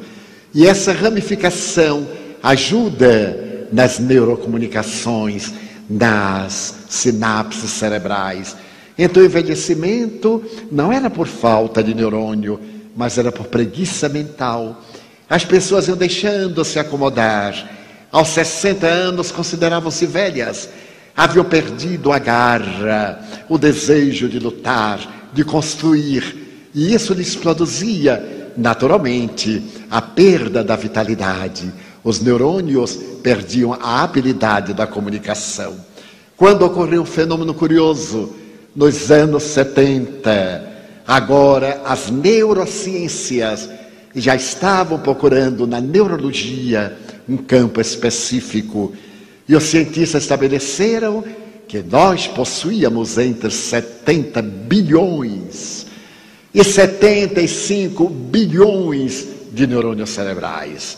E 0.53 0.65
essa 0.65 0.91
ramificação 0.91 2.07
ajuda 2.41 3.67
nas 3.71 3.99
neurocomunicações, 3.99 5.53
nas 5.89 6.75
sinapses 6.89 7.71
cerebrais. 7.71 8.55
Então, 8.97 9.21
o 9.21 9.25
envelhecimento 9.25 10.43
não 10.71 10.91
era 10.91 11.09
por 11.09 11.27
falta 11.27 11.83
de 11.83 11.93
neurônio, 11.93 12.59
mas 12.95 13.17
era 13.17 13.31
por 13.31 13.47
preguiça 13.47 14.07
mental. 14.07 14.81
As 15.29 15.43
pessoas 15.43 15.87
iam 15.87 15.97
deixando 15.97 16.63
se 16.63 16.79
acomodar. 16.79 17.71
Aos 18.11 18.29
60 18.29 18.87
anos 18.87 19.31
consideravam-se 19.31 20.05
velhas, 20.05 20.69
haviam 21.15 21.43
perdido 21.43 22.13
a 22.13 22.19
garra, 22.19 23.19
o 23.49 23.57
desejo 23.57 24.29
de 24.29 24.39
lutar, 24.39 25.29
de 25.33 25.43
construir, 25.43 26.69
e 26.73 26.93
isso 26.93 27.13
lhes 27.13 27.35
produzia, 27.35 28.51
naturalmente, 28.55 29.61
a 29.91 30.01
perda 30.01 30.63
da 30.63 30.77
vitalidade. 30.77 31.71
Os 32.03 32.21
neurônios 32.21 32.95
perdiam 33.21 33.73
a 33.73 34.03
habilidade 34.03 34.73
da 34.73 34.87
comunicação. 34.87 35.75
Quando 36.37 36.63
ocorreu 36.63 37.01
um 37.01 37.05
fenômeno 37.05 37.53
curioso, 37.53 38.33
nos 38.75 39.09
anos 39.09 39.43
70, 39.43 40.73
agora 41.07 41.81
as 41.85 42.09
neurociências 42.09 43.69
já 44.13 44.35
estavam 44.35 44.99
procurando 44.99 45.65
na 45.65 45.79
neurologia 45.79 46.97
um 47.27 47.37
campo 47.37 47.79
específico 47.79 48.93
e 49.47 49.55
os 49.55 49.63
cientistas 49.63 50.23
estabeleceram 50.23 51.23
que 51.67 51.81
nós 51.81 52.27
possuíamos 52.27 53.17
entre 53.17 53.49
70 53.49 54.41
bilhões 54.41 55.85
e 56.53 56.63
75 56.63 58.07
bilhões 58.09 59.27
de 59.51 59.65
neurônios 59.65 60.09
cerebrais. 60.09 60.97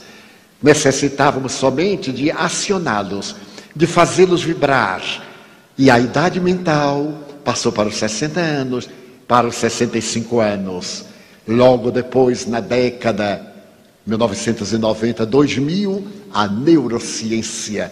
Necessitávamos 0.62 1.54
somente 1.54 2.12
de 2.12 2.32
acioná-los, 2.32 3.36
de 3.76 3.86
fazê-los 3.86 4.44
vibrar. 4.44 5.02
E 5.78 5.92
a 5.92 6.00
idade 6.00 6.40
mental 6.40 7.27
passou 7.48 7.72
para 7.72 7.88
os 7.88 7.96
60 7.96 8.42
anos, 8.42 8.90
para 9.26 9.48
os 9.48 9.56
65 9.56 10.42
anos. 10.42 11.06
Logo 11.48 11.92
depois, 11.92 12.46
na 12.46 12.60
década 12.60 13.42
1990, 14.06 15.26
2000, 15.26 16.08
a 16.34 16.46
neurociência 16.46 17.90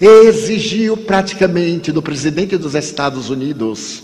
exigiu 0.00 0.96
praticamente 0.96 1.92
do 1.92 2.02
presidente 2.02 2.56
dos 2.56 2.74
Estados 2.74 3.30
Unidos 3.30 4.02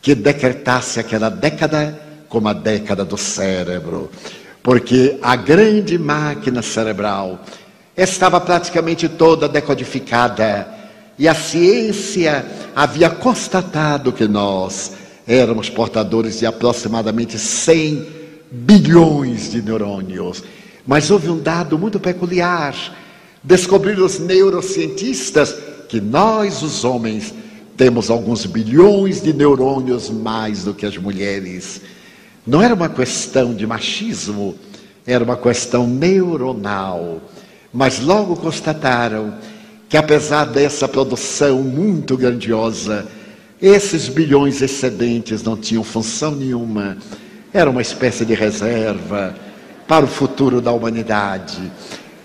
que 0.00 0.14
decretasse 0.14 1.00
aquela 1.00 1.28
década 1.28 2.00
como 2.28 2.46
a 2.46 2.52
década 2.52 3.04
do 3.04 3.18
cérebro, 3.18 4.08
porque 4.62 5.18
a 5.20 5.34
grande 5.34 5.98
máquina 5.98 6.62
cerebral 6.62 7.40
estava 7.96 8.40
praticamente 8.40 9.08
toda 9.08 9.48
decodificada 9.48 10.81
e 11.22 11.28
a 11.28 11.36
ciência 11.36 12.44
havia 12.74 13.08
constatado 13.08 14.12
que 14.12 14.26
nós 14.26 14.90
éramos 15.24 15.70
portadores 15.70 16.40
de 16.40 16.46
aproximadamente 16.46 17.38
100 17.38 18.04
bilhões 18.50 19.52
de 19.52 19.62
neurônios. 19.62 20.42
Mas 20.84 21.12
houve 21.12 21.28
um 21.28 21.38
dado 21.38 21.78
muito 21.78 22.00
peculiar. 22.00 22.74
Descobriram 23.40 24.04
os 24.04 24.18
neurocientistas 24.18 25.54
que 25.88 26.00
nós, 26.00 26.60
os 26.60 26.84
homens, 26.84 27.32
temos 27.76 28.10
alguns 28.10 28.44
bilhões 28.44 29.22
de 29.22 29.32
neurônios 29.32 30.10
mais 30.10 30.64
do 30.64 30.74
que 30.74 30.84
as 30.84 30.98
mulheres. 30.98 31.82
Não 32.44 32.60
era 32.60 32.74
uma 32.74 32.88
questão 32.88 33.54
de 33.54 33.64
machismo, 33.64 34.56
era 35.06 35.22
uma 35.22 35.36
questão 35.36 35.86
neuronal. 35.86 37.20
Mas 37.72 38.00
logo 38.00 38.34
constataram 38.34 39.34
que, 39.92 39.96
apesar 39.98 40.46
dessa 40.46 40.88
produção 40.88 41.62
muito 41.62 42.16
grandiosa, 42.16 43.06
esses 43.60 44.08
bilhões 44.08 44.62
excedentes 44.62 45.42
não 45.42 45.54
tinham 45.54 45.84
função 45.84 46.30
nenhuma, 46.30 46.96
era 47.52 47.68
uma 47.68 47.82
espécie 47.82 48.24
de 48.24 48.32
reserva 48.32 49.34
para 49.86 50.06
o 50.06 50.08
futuro 50.08 50.62
da 50.62 50.72
humanidade. 50.72 51.70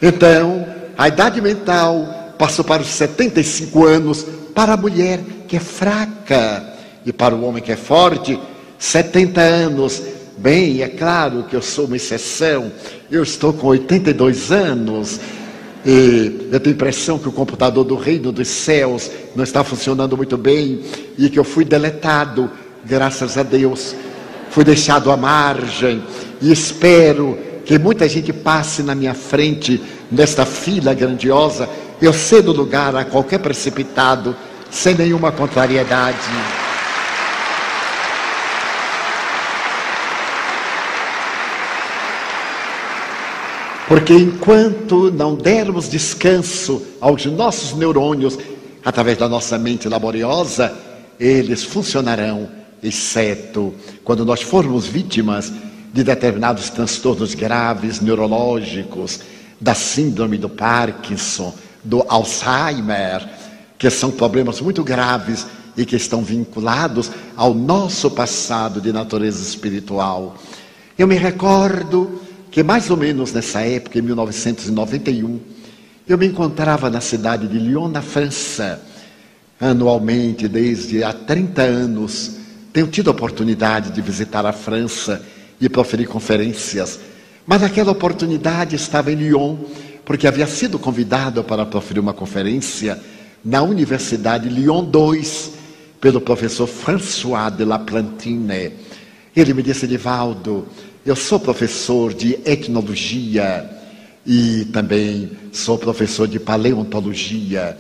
Então, 0.02 0.66
a 0.98 1.10
idade 1.10 1.42
mental 1.42 2.36
passou 2.38 2.64
para 2.64 2.82
os 2.82 2.88
75 2.88 3.86
anos 3.86 4.26
para 4.56 4.72
a 4.72 4.78
mulher 4.78 5.20
que 5.46 5.58
é 5.58 5.60
fraca 5.60 6.74
e 7.06 7.12
para 7.12 7.36
o 7.36 7.44
homem 7.44 7.62
que 7.62 7.74
é 7.74 7.76
forte, 7.76 8.40
70 8.80 9.42
anos. 9.42 10.02
Bem, 10.38 10.84
é 10.84 10.88
claro 10.88 11.44
que 11.44 11.54
eu 11.58 11.62
sou 11.62 11.84
uma 11.84 11.98
exceção, 11.98 12.72
eu 13.12 13.24
estou 13.24 13.52
com 13.52 13.68
82 13.68 14.54
anos. 14.54 15.20
E 15.86 16.50
eu 16.52 16.60
tenho 16.60 16.74
a 16.74 16.78
impressão 16.78 17.18
que 17.18 17.30
o 17.30 17.32
computador 17.32 17.84
do 17.84 17.96
reino 17.96 18.32
dos 18.32 18.48
céus 18.48 19.10
não 19.36 19.44
está 19.44 19.64
funcionando 19.64 20.18
muito 20.18 20.38
bem 20.38 20.82
e 21.18 21.30
que 21.30 21.40
eu 21.40 21.44
fui 21.44 21.64
deletado, 21.64 22.50
graças 22.84 23.38
a 23.38 23.44
Deus. 23.44 23.96
Fui 24.50 24.64
deixado 24.64 25.12
à 25.12 25.18
margem 25.18 26.04
e 26.42 26.52
espero 26.52 27.38
que 27.66 27.78
muita 27.78 28.08
gente 28.08 28.32
passe 28.32 28.82
na 28.82 28.96
minha 28.96 29.14
frente 29.14 29.82
nesta 30.12 30.46
fila 30.46 30.94
grandiosa. 30.94 31.70
Eu 32.02 32.14
cedo 32.14 32.52
lugar 32.52 32.96
a 32.96 33.04
qualquer 33.04 33.40
precipitado, 33.40 34.36
sem 34.70 34.96
nenhuma 34.96 35.32
contrariedade. 35.32 36.18
Porque 43.88 44.14
enquanto 44.14 45.10
não 45.10 45.34
dermos 45.34 45.88
descanso 45.88 46.86
aos 47.00 47.26
nossos 47.26 47.74
neurônios, 47.74 48.38
através 48.84 49.18
da 49.18 49.30
nossa 49.30 49.58
mente 49.58 49.88
laboriosa, 49.88 50.76
eles 51.18 51.64
funcionarão, 51.64 52.50
exceto 52.84 53.74
quando 54.04 54.26
nós 54.26 54.42
formos 54.42 54.86
vítimas 54.86 55.52
de 55.94 56.04
determinados 56.04 56.70
transtornos 56.70 57.34
graves 57.34 58.02
neurológicos, 58.02 59.22
da 59.60 59.74
síndrome 59.74 60.38
do 60.38 60.50
Parkinson, 60.50 61.56
do 61.82 62.04
Alzheimer, 62.10 63.28
que 63.78 63.90
são 63.90 64.12
problemas 64.12 64.60
muito 64.60 64.84
graves 64.84 65.48
e 65.78 65.86
que 65.86 65.96
estão 65.96 66.24
vinculados 66.24 67.10
ao 67.38 67.54
nosso 67.54 68.12
passado 68.12 68.82
de 68.82 68.92
natureza 68.92 69.42
espiritual. 69.42 70.36
Eu 70.98 71.08
me 71.08 71.16
recordo 71.16 72.27
que 72.58 72.64
mais 72.64 72.90
ou 72.90 72.98
menos 72.98 73.32
nessa 73.32 73.62
época, 73.62 74.00
em 74.00 74.02
1991, 74.02 75.40
eu 76.08 76.18
me 76.18 76.26
encontrava 76.26 76.90
na 76.90 77.00
cidade 77.00 77.48
de 77.48 77.60
Lyon, 77.60 77.88
na 77.88 78.02
França. 78.02 78.82
Anualmente, 79.62 80.48
desde 80.48 81.04
há 81.04 81.14
30 81.14 81.62
anos, 81.62 82.38
tenho 82.74 82.88
tido 82.88 83.10
a 83.10 83.12
oportunidade 83.12 83.92
de 83.92 84.02
visitar 84.02 84.44
a 84.44 84.52
França 84.52 85.22
e 85.62 85.70
proferir 85.70 86.08
conferências. 86.08 87.00
Mas 87.46 87.62
naquela 87.62 87.92
oportunidade 87.92 88.76
estava 88.76 89.12
em 89.12 89.16
Lyon, 89.18 89.58
porque 90.04 90.26
havia 90.26 90.48
sido 90.48 90.80
convidado 90.80 91.44
para 91.44 91.64
proferir 91.64 92.02
uma 92.02 92.12
conferência 92.12 93.00
na 93.46 93.62
Universidade 93.62 94.50
Lyon 94.50 94.84
2, 94.84 95.52
pelo 96.02 96.20
professor 96.20 96.66
François 96.66 97.52
de 97.52 97.64
la 97.64 97.78
Plantine. 97.78 98.72
Ele 99.36 99.54
me 99.54 99.62
disse, 99.62 99.86
Divaldo, 99.86 100.68
eu 101.10 101.16
sou 101.16 101.40
professor 101.40 102.14
de 102.14 102.38
etnologia 102.44 103.66
e 104.26 104.66
também 104.74 105.32
sou 105.54 105.78
professor 105.78 106.28
de 106.28 106.38
paleontologia. 106.38 107.78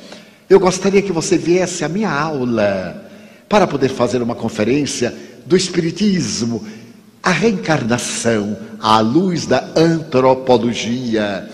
Eu 0.50 0.62
gostaria 0.62 1.02
que 1.02 1.12
você 1.12 1.38
viesse 1.38 1.84
à 1.84 1.90
minha 1.90 2.10
aula 2.10 3.06
para 3.50 3.68
poder 3.68 3.90
fazer 3.90 4.22
uma 4.22 4.34
conferência 4.34 5.14
do 5.46 5.58
Espiritismo, 5.58 6.66
a 7.22 7.32
reencarnação 7.32 8.56
à 8.80 9.02
luz 9.02 9.46
da 9.46 9.74
antropologia, 9.76 11.50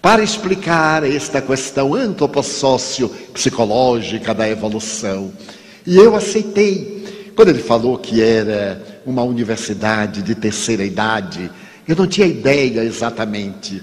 para 0.00 0.22
explicar 0.22 1.04
esta 1.04 1.42
questão 1.42 1.94
antropossócio-psicológica 1.94 4.32
da 4.32 4.48
evolução. 4.48 5.30
E 5.86 5.98
eu 5.98 6.16
aceitei. 6.16 6.98
Quando 7.36 7.50
ele 7.50 7.62
falou 7.62 7.98
que 7.98 8.22
era 8.22 8.89
uma 9.04 9.22
universidade 9.22 10.22
de 10.22 10.34
terceira 10.34 10.84
idade, 10.84 11.50
eu 11.86 11.96
não 11.96 12.06
tinha 12.06 12.26
ideia 12.26 12.84
exatamente. 12.84 13.82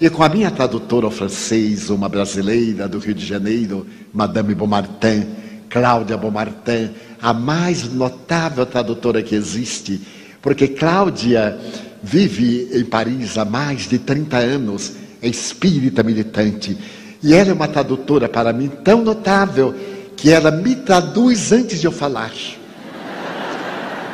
E 0.00 0.10
com 0.10 0.22
a 0.22 0.28
minha 0.28 0.50
tradutora 0.50 1.06
ao 1.06 1.10
francês, 1.10 1.88
uma 1.88 2.08
brasileira 2.08 2.86
do 2.86 2.98
Rio 2.98 3.14
de 3.14 3.24
Janeiro, 3.24 3.86
Madame 4.12 4.54
Beaumartin, 4.54 5.26
Cláudia 5.70 6.16
Beaumartin, 6.16 6.90
a 7.20 7.32
mais 7.32 7.90
notável 7.92 8.66
tradutora 8.66 9.22
que 9.22 9.34
existe, 9.34 10.00
porque 10.42 10.68
Cláudia 10.68 11.58
vive 12.02 12.68
em 12.72 12.84
Paris 12.84 13.38
há 13.38 13.44
mais 13.44 13.88
de 13.88 13.98
30 13.98 14.36
anos, 14.36 14.92
é 15.22 15.28
espírita 15.28 16.02
militante, 16.02 16.76
e 17.22 17.34
ela 17.34 17.50
é 17.50 17.52
uma 17.54 17.66
tradutora 17.66 18.28
para 18.28 18.52
mim 18.52 18.68
tão 18.84 19.02
notável 19.02 19.74
que 20.16 20.30
ela 20.30 20.50
me 20.50 20.76
traduz 20.76 21.52
antes 21.52 21.80
de 21.80 21.86
eu 21.86 21.92
falar. 21.92 22.32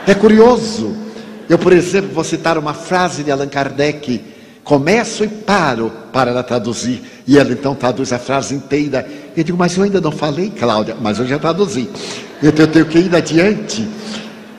É 0.06 0.14
curioso. 0.14 0.96
Eu, 1.48 1.58
por 1.58 1.72
exemplo, 1.72 2.10
vou 2.12 2.24
citar 2.24 2.58
uma 2.58 2.74
frase 2.74 3.22
de 3.22 3.30
Allan 3.30 3.46
Kardec. 3.46 4.20
Começo 4.64 5.24
e 5.24 5.28
paro 5.28 5.92
para 6.12 6.30
ela 6.30 6.42
traduzir. 6.42 7.02
E 7.26 7.38
ela 7.38 7.52
então 7.52 7.74
traduz 7.74 8.12
a 8.12 8.18
frase 8.18 8.54
inteira. 8.54 9.06
Eu 9.36 9.44
digo, 9.44 9.56
mas 9.56 9.76
eu 9.76 9.84
ainda 9.84 10.00
não 10.00 10.10
falei, 10.10 10.50
Cláudia, 10.50 10.96
mas 11.00 11.20
eu 11.20 11.26
já 11.26 11.38
traduzi. 11.38 11.88
Então 12.42 12.64
eu 12.64 12.72
tenho 12.72 12.86
que 12.86 12.98
ir 12.98 13.14
adiante. 13.14 13.86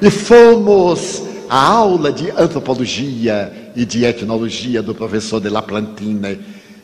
E 0.01 0.09
fomos 0.09 1.21
à 1.49 1.57
aula 1.57 2.11
de 2.11 2.31
antropologia 2.31 3.71
e 3.75 3.85
de 3.85 4.05
etnologia 4.05 4.81
do 4.81 4.95
professor 4.95 5.41
de 5.41 5.49
La 5.49 5.61
Plantine. 5.61 6.39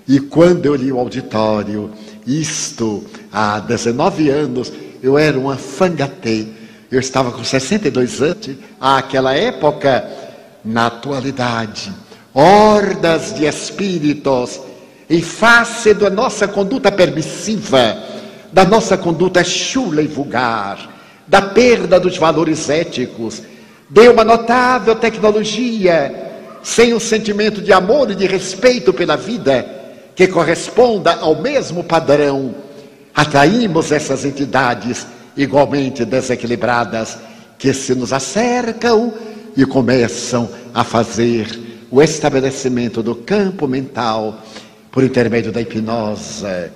E 0.06 0.20
quando 0.20 0.66
eu 0.66 0.76
li 0.76 0.92
o 0.92 1.00
auditório, 1.00 1.92
isto 2.28 3.06
há 3.32 3.60
19 3.60 4.30
anos, 4.30 4.72
eu 5.02 5.18
era 5.18 5.40
um 5.40 5.50
afangatê 5.50 6.59
eu 6.92 7.00
estava 7.00 7.32
com 7.32 7.44
62 7.44 8.22
anos, 8.22 8.50
àquela 8.80 9.34
época, 9.34 10.10
na 10.64 10.88
atualidade, 10.88 11.94
hordas 12.34 13.34
de 13.34 13.46
espíritos, 13.46 14.60
em 15.10 15.22
face 15.22 15.94
da 15.94 16.10
nossa 16.10 16.48
conduta 16.48 16.92
permissiva, 16.92 17.98
da 18.52 18.66
nossa 18.66 18.98
conduta 18.98 19.44
chula 19.44 20.02
e 20.02 20.08
vulgar, 20.08 20.90
da 21.28 21.42
perda 21.42 22.00
dos 22.00 22.18
valores 22.18 22.70
éticos, 22.70 23.44
de 23.90 24.08
uma 24.10 24.24
notável 24.24 24.96
tecnologia, 24.96 26.30
sem 26.64 26.94
um 26.94 27.00
sentimento 27.00 27.62
de 27.62 27.72
amor 27.72 28.12
e 28.12 28.16
de 28.16 28.26
respeito 28.26 28.92
pela 28.92 29.16
vida, 29.16 29.66
que 30.16 30.28
corresponda 30.28 31.14
ao 31.14 31.36
mesmo 31.36 31.84
padrão, 31.84 32.56
atraímos 33.14 33.92
essas 33.92 34.26
entidades 34.26 35.06
igualmente 35.36 36.06
desequilibradas 36.06 37.18
que 37.58 37.74
se 37.74 37.94
nos 37.94 38.14
acercam 38.14 39.14
e 39.56 39.66
começam 39.66 40.50
a 40.74 40.84
fazer 40.84 41.48
o 41.92 42.02
estabelecimento 42.02 43.02
do 43.02 43.16
campo 43.16 43.68
mental 43.68 44.42
por 44.92 45.04
intermédio 45.04 45.52
da 45.52 45.62
hipnose, 45.62 46.72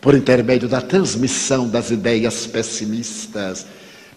por 0.00 0.14
intermédio 0.14 0.68
da 0.68 0.80
transmissão 0.80 1.68
das 1.68 1.90
ideias 1.90 2.46
pessimistas, 2.46 3.66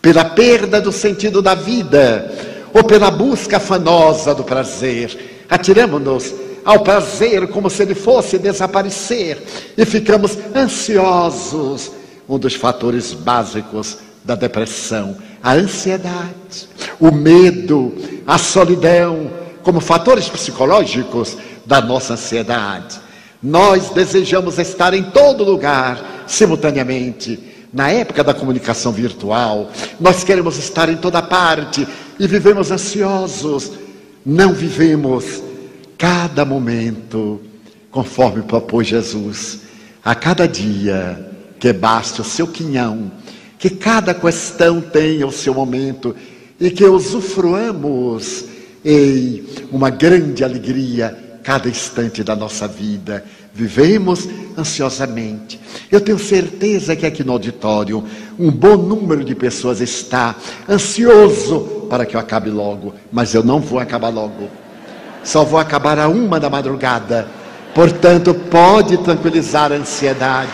pela 0.02 0.26
perda 0.26 0.82
do 0.82 0.92
sentido 0.92 1.42
da 1.42 1.56
vida 1.56 2.32
ou 2.74 2.84
pela 2.84 3.12
busca 3.12 3.58
afanosa 3.58 4.34
do 4.34 4.44
prazer. 4.44 5.46
Atiramos-nos 5.50 6.34
ao 6.64 6.82
prazer 6.82 7.48
como 7.48 7.70
se 7.70 7.84
ele 7.84 7.96
fosse 7.96 8.38
desaparecer 8.38 9.42
e 9.78 9.86
ficamos 9.86 10.38
ansiosos. 10.54 11.92
Um 12.28 12.38
dos 12.38 12.56
fatores 12.56 13.14
básicos 13.14 14.00
da 14.24 14.36
depressão, 14.36 15.16
a 15.42 15.54
ansiedade, 15.54 16.68
o 17.00 17.12
medo, 17.12 17.94
a 18.26 18.38
solidão, 18.38 19.32
como 19.64 19.80
fatores 19.80 20.28
psicológicos 20.28 21.38
da 21.66 21.82
nossa 21.82 22.14
ansiedade. 22.14 23.00
Nós 23.42 23.90
desejamos 23.92 24.58
estar 24.60 24.94
em 24.94 25.04
todo 25.04 25.44
lugar 25.44 26.24
simultaneamente. 26.28 27.40
Na 27.72 27.90
época 27.90 28.24
da 28.24 28.34
comunicação 28.34 28.92
virtual, 28.92 29.72
nós 30.00 30.24
queremos 30.24 30.58
estar 30.58 30.90
em 30.90 30.98
toda 30.98 31.22
parte 31.22 31.88
e 32.20 32.28
vivemos 32.28 32.72
ansiosos. 32.72 33.72
Não 34.26 34.54
vivemos 34.54 35.44
cada 35.98 36.44
momento 36.44 37.42
conforme 37.92 38.44
propôs 38.44 38.88
Jesus. 38.88 39.60
A 40.04 40.16
cada 40.16 40.48
dia 40.48 41.27
que 41.60 41.74
baste 41.74 42.22
o 42.22 42.24
seu 42.24 42.48
quinhão, 42.48 43.12
que 43.58 43.70
cada 43.70 44.14
questão 44.14 44.80
tenha 44.82 45.26
o 45.26 45.32
seu 45.32 45.54
momento 45.54 46.16
e 46.60 46.70
que 46.70 46.86
usufruamos 46.86 48.46
em 48.84 49.44
uma 49.72 49.90
grande 49.90 50.44
alegria 50.44 51.40
cada 51.44 51.70
instante 51.70 52.24
da 52.24 52.36
nossa 52.36 52.68
vida. 52.68 53.24
Vivemos 53.54 54.28
ansiosamente. 54.58 55.60
Eu 55.92 56.02
tenho 56.02 56.20
certeza 56.20 56.96
que 56.96 57.06
aqui 57.06 57.24
no 57.24 57.32
auditório 57.32 58.04
um 58.38 58.52
bom 58.52 58.76
número 58.76 59.24
de 59.24 59.34
pessoas 59.34 59.82
está 59.82 60.36
ansioso 60.70 61.88
para 61.90 62.06
que 62.06 62.16
eu 62.16 62.20
acabe 62.20 62.50
logo, 62.50 62.94
mas 63.12 63.34
eu 63.34 63.44
não 63.44 63.60
vou 63.60 63.80
acabar 63.80 64.10
logo. 64.10 64.50
Só 65.24 65.44
vou 65.44 65.60
acabar 65.60 65.98
a 66.00 66.08
uma 66.08 66.40
da 66.40 66.50
madrugada. 66.50 67.28
Portanto, 67.74 68.34
pode 68.34 68.98
tranquilizar 68.98 69.72
a 69.72 69.76
ansiedade. 69.76 70.52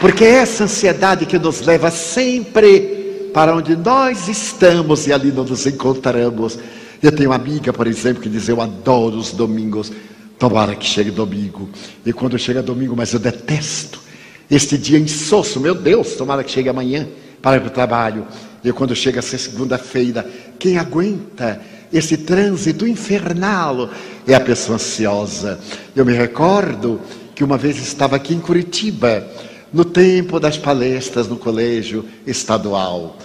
Porque 0.00 0.24
é 0.24 0.34
essa 0.36 0.64
ansiedade 0.64 1.26
que 1.26 1.38
nos 1.38 1.60
leva 1.62 1.90
sempre 1.90 3.30
para 3.34 3.54
onde 3.54 3.74
nós 3.74 4.28
estamos 4.28 5.06
e 5.06 5.12
ali 5.12 5.32
nos 5.32 5.66
encontramos. 5.66 6.58
Eu 7.02 7.10
tenho 7.10 7.30
uma 7.30 7.36
amiga, 7.36 7.72
por 7.72 7.86
exemplo, 7.86 8.22
que 8.22 8.28
diz: 8.28 8.48
Eu 8.48 8.60
adoro 8.60 9.16
os 9.16 9.32
domingos. 9.32 9.92
Tomara 10.38 10.76
que 10.76 10.86
chegue 10.86 11.10
domingo. 11.10 11.68
E 12.06 12.12
quando 12.12 12.38
chega 12.38 12.62
domingo, 12.62 12.94
mas 12.96 13.12
eu 13.12 13.18
detesto 13.18 14.00
este 14.48 14.78
dia 14.78 14.98
insosso. 14.98 15.58
Meu 15.58 15.74
Deus, 15.74 16.12
tomara 16.14 16.44
que 16.44 16.50
chegue 16.52 16.68
amanhã 16.68 17.08
para 17.42 17.56
ir 17.56 17.60
para 17.60 17.68
o 17.68 17.72
trabalho. 17.72 18.26
E 18.62 18.72
quando 18.72 18.94
chega 18.94 19.20
segunda-feira, 19.20 20.24
quem 20.60 20.78
aguenta 20.78 21.60
esse 21.92 22.16
trânsito 22.18 22.86
infernal 22.86 23.90
é 24.26 24.34
a 24.34 24.40
pessoa 24.40 24.76
ansiosa. 24.76 25.58
Eu 25.94 26.04
me 26.04 26.12
recordo 26.12 27.00
que 27.34 27.42
uma 27.42 27.58
vez 27.58 27.78
estava 27.78 28.14
aqui 28.14 28.34
em 28.34 28.40
Curitiba 28.40 29.26
no 29.72 29.84
tempo 29.84 30.40
das 30.40 30.56
palestras 30.56 31.28
no 31.28 31.36
colégio 31.36 32.04
estadual. 32.26 33.16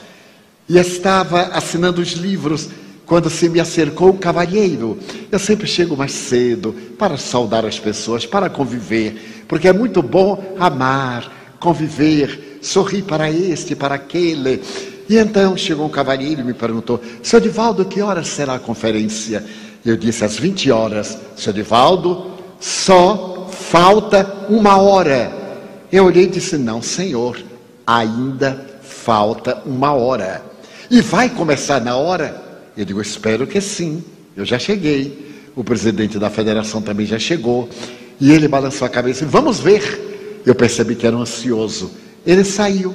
E 0.67 0.77
estava 0.77 1.43
assinando 1.53 2.01
os 2.01 2.13
livros 2.13 2.69
quando 3.05 3.29
se 3.29 3.49
me 3.49 3.59
acercou 3.59 4.09
um 4.09 4.17
cavalheiro. 4.17 4.97
Eu 5.31 5.39
sempre 5.39 5.67
chego 5.67 5.95
mais 5.95 6.11
cedo 6.11 6.73
para 6.97 7.17
saudar 7.17 7.65
as 7.65 7.79
pessoas, 7.79 8.25
para 8.25 8.49
conviver, 8.49 9.45
porque 9.47 9.67
é 9.67 9.73
muito 9.73 10.01
bom 10.01 10.55
amar, 10.57 11.31
conviver, 11.59 12.59
sorrir 12.61 13.03
para 13.03 13.29
este, 13.29 13.75
para 13.75 13.95
aquele. 13.95 14.61
E 15.09 15.17
então 15.17 15.57
chegou 15.57 15.85
um 15.85 15.89
cavalheiro 15.89 16.41
e 16.41 16.45
me 16.45 16.53
perguntou: 16.53 17.01
Seu 17.21 17.39
Divaldo, 17.39 17.85
que 17.85 18.01
horas 18.01 18.27
será 18.27 18.55
a 18.55 18.59
conferência? 18.59 19.43
Eu 19.85 19.97
disse: 19.97 20.23
Às 20.23 20.37
20 20.37 20.71
horas. 20.71 21.17
Seu 21.35 21.51
Divaldo, 21.51 22.31
só 22.59 23.49
falta 23.51 24.45
uma 24.49 24.77
hora. 24.77 25.42
Eu 25.93 26.05
olhei 26.05 26.23
e 26.23 26.27
disse: 26.27 26.57
Não, 26.57 26.81
Senhor, 26.81 27.39
ainda 27.85 28.65
falta 28.81 29.61
uma 29.63 29.93
hora. 29.93 30.43
E 30.89 31.01
vai 31.01 31.29
começar 31.29 31.79
na 31.79 31.95
hora? 31.95 32.35
Eu 32.75 32.83
digo: 32.83 32.99
Espero 32.99 33.45
que 33.45 33.61
sim. 33.61 34.03
Eu 34.35 34.43
já 34.43 34.57
cheguei. 34.57 35.31
O 35.55 35.63
presidente 35.63 36.17
da 36.17 36.31
federação 36.31 36.81
também 36.81 37.05
já 37.05 37.19
chegou. 37.19 37.69
E 38.19 38.31
ele 38.31 38.47
balançou 38.47 38.87
a 38.87 38.89
cabeça 38.89 39.23
vamos 39.27 39.59
ver. 39.59 40.41
Eu 40.43 40.55
percebi 40.55 40.95
que 40.95 41.05
era 41.05 41.15
um 41.15 41.21
ansioso. 41.21 41.91
Ele 42.25 42.43
saiu. 42.43 42.91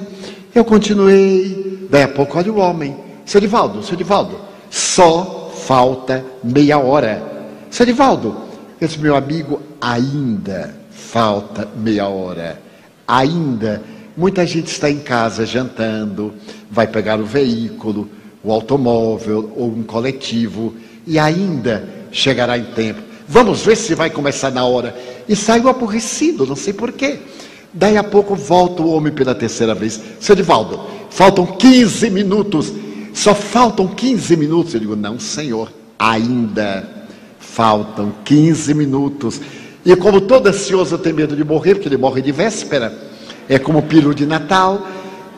Eu 0.53 0.65
continuei. 0.65 1.87
Daí 1.89 2.03
a 2.03 2.07
pouco, 2.09 2.37
olha 2.37 2.51
o 2.51 2.57
homem. 2.57 2.97
Seu 3.25 3.39
Divaldo, 3.39 3.81
seu 3.81 3.95
Divaldo, 3.95 4.41
só 4.69 5.53
falta 5.55 6.25
meia 6.43 6.77
hora. 6.77 7.23
Seu 7.71 7.85
Divaldo, 7.85 8.35
eu 8.81 8.87
disse, 8.87 8.99
meu 8.99 9.15
amigo, 9.15 9.61
ainda 9.79 10.75
falta 10.91 11.65
meia 11.77 12.05
hora 12.07 12.67
ainda. 13.09 13.81
Muita 14.15 14.45
gente 14.45 14.67
está 14.67 14.89
em 14.89 14.99
casa 14.99 15.45
jantando, 15.45 16.33
vai 16.69 16.85
pegar 16.85 17.19
o 17.19 17.25
veículo, 17.25 18.07
o 18.43 18.51
automóvel 18.51 19.51
ou 19.55 19.69
um 19.69 19.83
coletivo 19.83 20.75
e 21.07 21.17
ainda 21.17 21.89
chegará 22.11 22.57
em 22.57 22.65
tempo. 22.65 23.01
Vamos 23.27 23.61
ver 23.61 23.75
se 23.75 23.95
vai 23.95 24.09
começar 24.09 24.51
na 24.51 24.63
hora. 24.65 24.95
E 25.27 25.35
saiu 25.35 25.69
aborrecido, 25.69 26.45
não 26.45 26.55
sei 26.55 26.73
porquê. 26.73 27.19
Daí 27.73 27.97
a 27.97 28.03
pouco 28.03 28.35
volta 28.35 28.81
o 28.81 28.91
homem 28.91 29.13
pela 29.13 29.35
terceira 29.35 29.75
vez. 29.75 29.99
Seu 30.19 30.35
Divaldo, 30.35 30.79
faltam 31.09 31.45
15 31.45 32.09
minutos. 32.09 32.73
Só 33.13 33.35
faltam 33.35 33.87
15 33.87 34.35
minutos. 34.35 34.73
Eu 34.73 34.79
digo, 34.79 34.95
não, 34.95 35.19
senhor, 35.19 35.71
ainda 35.97 37.07
faltam 37.39 38.11
15 38.25 38.73
minutos. 38.73 39.39
E 39.89 39.95
como 39.95 40.21
todo 40.21 40.45
ansioso 40.45 40.99
tem 40.99 41.11
medo 41.11 41.35
de 41.35 41.43
morrer, 41.43 41.73
porque 41.73 41.87
ele 41.87 41.97
morre 41.97 42.21
de 42.21 42.31
véspera, 42.31 42.93
é 43.49 43.57
como 43.57 43.79
o 43.79 43.81
peru 43.81 44.13
de 44.13 44.23
Natal, 44.23 44.87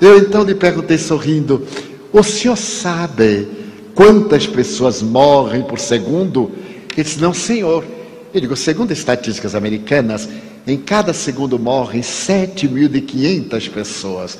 eu 0.01 0.17
então 0.17 0.43
lhe 0.43 0.53
perguntei 0.53 0.97
sorrindo: 0.97 1.65
O 2.11 2.21
senhor 2.21 2.57
sabe 2.57 3.47
quantas 3.95 4.45
pessoas 4.45 5.01
morrem 5.01 5.63
por 5.63 5.79
segundo? 5.79 6.51
Ele 6.97 7.01
disse: 7.01 7.21
Não, 7.21 7.33
senhor. 7.33 7.85
Eu 8.33 8.41
digo: 8.41 8.53
Segundo 8.57 8.91
estatísticas 8.91 9.55
americanas, 9.55 10.27
em 10.67 10.75
cada 10.75 11.13
segundo 11.13 11.57
morrem 11.57 12.01
7.500 12.01 13.69
pessoas. 13.69 14.37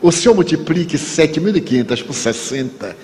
O 0.00 0.10
senhor 0.10 0.34
multiplique 0.34 0.96
7.500 0.96 2.02
por 2.02 2.14
60, 2.14 2.96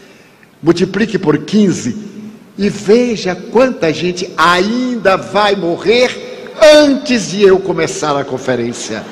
multiplique 0.62 1.18
por 1.18 1.36
15 1.36 2.16
e 2.56 2.70
veja 2.70 3.34
quanta 3.34 3.92
gente 3.92 4.32
ainda 4.38 5.18
vai 5.18 5.54
morrer 5.54 6.25
antes 6.62 7.30
de 7.30 7.42
eu 7.42 7.58
começar 7.58 8.16
a 8.16 8.24
conferência. 8.24 9.02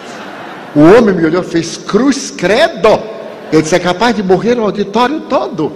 O 0.75 0.81
homem 0.81 1.15
me 1.15 1.25
olhou 1.25 1.43
e 1.43 1.47
fez 1.47 1.77
cruz 1.77 2.31
credo. 2.31 3.01
Eu 3.53 3.63
disse, 3.63 3.75
é 3.75 3.79
capaz 3.79 4.17
de 4.17 4.23
morrer 4.23 4.59
o 4.59 4.65
auditório 4.65 5.21
todo. 5.23 5.73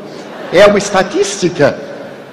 É 0.52 0.66
uma 0.66 0.78
estatística. 0.78 1.78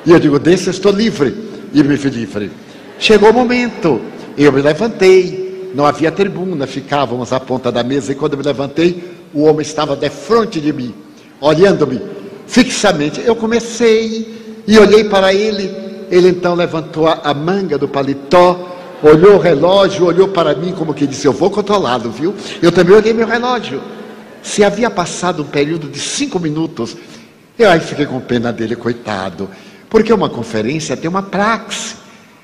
E 0.05 0.11
eu 0.11 0.19
digo, 0.19 0.39
desse 0.39 0.67
eu 0.67 0.71
estou 0.71 0.91
livre. 0.91 1.35
E 1.73 1.83
me 1.83 1.95
vi 1.95 2.09
livre. 2.09 2.51
Chegou 2.97 3.29
o 3.29 3.33
momento. 3.33 4.01
Eu 4.37 4.51
me 4.51 4.61
levantei. 4.61 5.71
Não 5.75 5.85
havia 5.85 6.11
tribuna, 6.11 6.65
ficávamos 6.65 7.33
à 7.33 7.39
ponta 7.39 7.71
da 7.71 7.83
mesa. 7.83 8.11
E 8.11 8.15
quando 8.15 8.33
eu 8.33 8.39
me 8.39 8.45
levantei, 8.45 9.03
o 9.33 9.43
homem 9.43 9.61
estava 9.61 9.95
de 9.95 10.09
frente 10.09 10.61
de 10.61 10.71
mim, 10.71 10.95
olhando-me 11.41 12.01
fixamente. 12.47 13.21
Eu 13.25 13.35
comecei 13.35 14.63
e 14.65 14.79
olhei 14.79 15.03
para 15.03 15.33
ele. 15.33 15.69
Ele 16.09 16.29
então 16.29 16.55
levantou 16.55 17.07
a 17.07 17.33
manga 17.33 17.77
do 17.77 17.87
paletó 17.87 18.74
olhou 19.03 19.35
o 19.35 19.39
relógio, 19.39 20.05
olhou 20.05 20.27
para 20.27 20.55
mim 20.55 20.73
como 20.73 20.93
que 20.93 21.07
disse: 21.07 21.25
Eu 21.27 21.33
vou 21.33 21.49
controlá-lo, 21.49 22.11
viu? 22.11 22.33
Eu 22.61 22.71
também 22.71 22.95
olhei 22.95 23.13
meu 23.13 23.27
relógio. 23.27 23.81
Se 24.41 24.63
havia 24.63 24.89
passado 24.89 25.43
um 25.43 25.47
período 25.47 25.87
de 25.89 25.99
cinco 25.99 26.39
minutos, 26.39 26.95
eu 27.57 27.69
aí 27.69 27.79
fiquei 27.79 28.05
com 28.05 28.19
pena 28.19 28.53
dele, 28.53 28.75
coitado. 28.75 29.49
Porque 29.89 30.13
uma 30.13 30.29
conferência 30.29 30.95
tem 30.95 31.09
uma 31.09 31.23
praxe. 31.23 31.95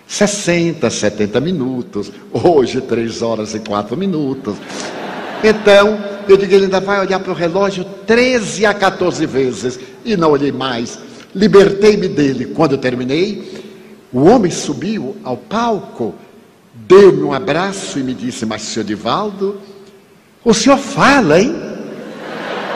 60, 0.07 0.89
70 0.89 1.39
minutos, 1.39 2.11
hoje 2.33 2.81
3 2.81 3.21
horas 3.21 3.53
e 3.53 3.59
4 3.59 3.95
minutos. 3.95 4.57
Então, 5.41 5.97
eu 6.27 6.35
digo, 6.35 6.53
ele 6.53 6.65
ainda 6.65 6.81
vai 6.81 6.99
olhar 6.99 7.17
para 7.19 7.31
o 7.31 7.35
relógio 7.35 7.85
13 8.05 8.65
a 8.65 8.73
14 8.73 9.25
vezes. 9.25 9.79
E 10.03 10.17
não 10.17 10.31
olhei 10.31 10.51
mais. 10.51 10.99
Libertei-me 11.33 12.09
dele. 12.09 12.47
Quando 12.47 12.73
eu 12.73 12.77
terminei, 12.77 13.63
o 14.11 14.25
homem 14.25 14.51
subiu 14.51 15.15
ao 15.23 15.37
palco 15.37 16.13
deu-me 16.91 17.23
um 17.23 17.31
abraço 17.31 17.97
e 17.97 18.03
me 18.03 18.13
disse: 18.13 18.45
Mas, 18.45 18.63
senhor 18.63 18.85
Divaldo, 18.85 19.61
o 20.43 20.53
senhor 20.53 20.77
fala, 20.77 21.39
hein? 21.39 21.55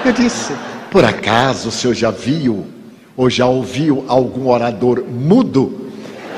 Eu 0.05 0.13
disse: 0.13 0.53
Por 0.89 1.03
acaso 1.03 1.67
o 1.67 1.71
senhor 1.71 1.93
já 1.93 2.11
viu 2.11 2.65
ou 3.17 3.29
já 3.29 3.45
ouviu 3.45 4.05
algum 4.07 4.47
orador 4.47 5.03
mudo? 5.03 5.91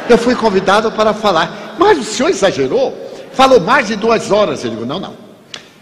Eu 0.10 0.18
fui 0.18 0.34
convidado 0.34 0.92
para 0.92 1.14
falar, 1.14 1.76
mas 1.78 2.00
o 2.00 2.04
senhor 2.04 2.30
exagerou, 2.30 2.98
falou 3.34 3.60
mais 3.60 3.88
de 3.88 3.96
duas 3.96 4.32
horas. 4.32 4.64
Eu 4.64 4.72
digo: 4.72 4.86
Não, 4.86 5.00
não. 5.00 5.14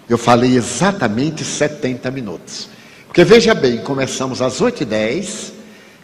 Eu 0.10 0.18
falei 0.18 0.56
exatamente 0.56 1.46
70 1.46 2.12
minutos. 2.12 2.68
Porque 3.08 3.24
veja 3.24 3.54
bem, 3.56 3.78
começamos 3.78 4.42
às 4.42 4.62
8h10 4.62 5.54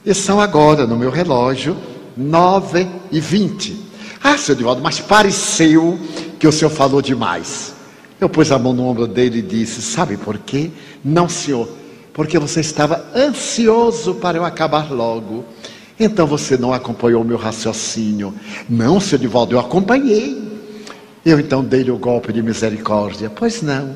E 0.06 0.14
são 0.14 0.40
agora, 0.40 0.88
no 0.88 0.96
meu 0.96 1.12
relógio, 1.12 1.76
nove 2.16 2.88
e 3.12 3.20
vinte. 3.20 3.91
Ah, 4.24 4.38
seu 4.38 4.56
Divaldo, 4.56 4.82
mas 4.82 5.00
pareceu 5.00 6.00
que 6.40 6.48
o 6.48 6.52
senhor 6.52 6.70
falou 6.70 7.02
demais. 7.02 7.74
Eu 8.20 8.30
pus 8.30 8.52
a 8.52 8.60
mão 8.60 8.72
no 8.74 8.86
ombro 8.86 9.08
dele 9.08 9.40
e 9.40 9.42
disse: 9.42 9.82
Sabe 9.82 10.16
por 10.16 10.38
quê? 10.38 10.70
Não, 11.04 11.28
senhor, 11.28 11.68
porque 12.14 12.38
você 12.38 12.60
estava 12.60 13.06
ansioso 13.16 14.16
para 14.16 14.38
eu 14.38 14.46
acabar 14.46 14.92
logo. 14.92 15.44
Então 16.00 16.28
você 16.28 16.58
não 16.58 16.74
acompanhou 16.74 17.22
o 17.22 17.26
meu 17.26 17.38
raciocínio. 17.38 18.34
Não, 18.70 19.00
senhor 19.00 19.20
Divaldo, 19.20 19.56
eu 19.56 19.60
acompanhei. 19.60 20.52
Eu 21.26 21.40
então 21.40 21.64
dei-lhe 21.64 21.92
o 21.92 21.98
golpe 21.98 22.32
de 22.34 22.42
misericórdia. 22.42 23.30
Pois 23.30 23.62
não. 23.62 23.96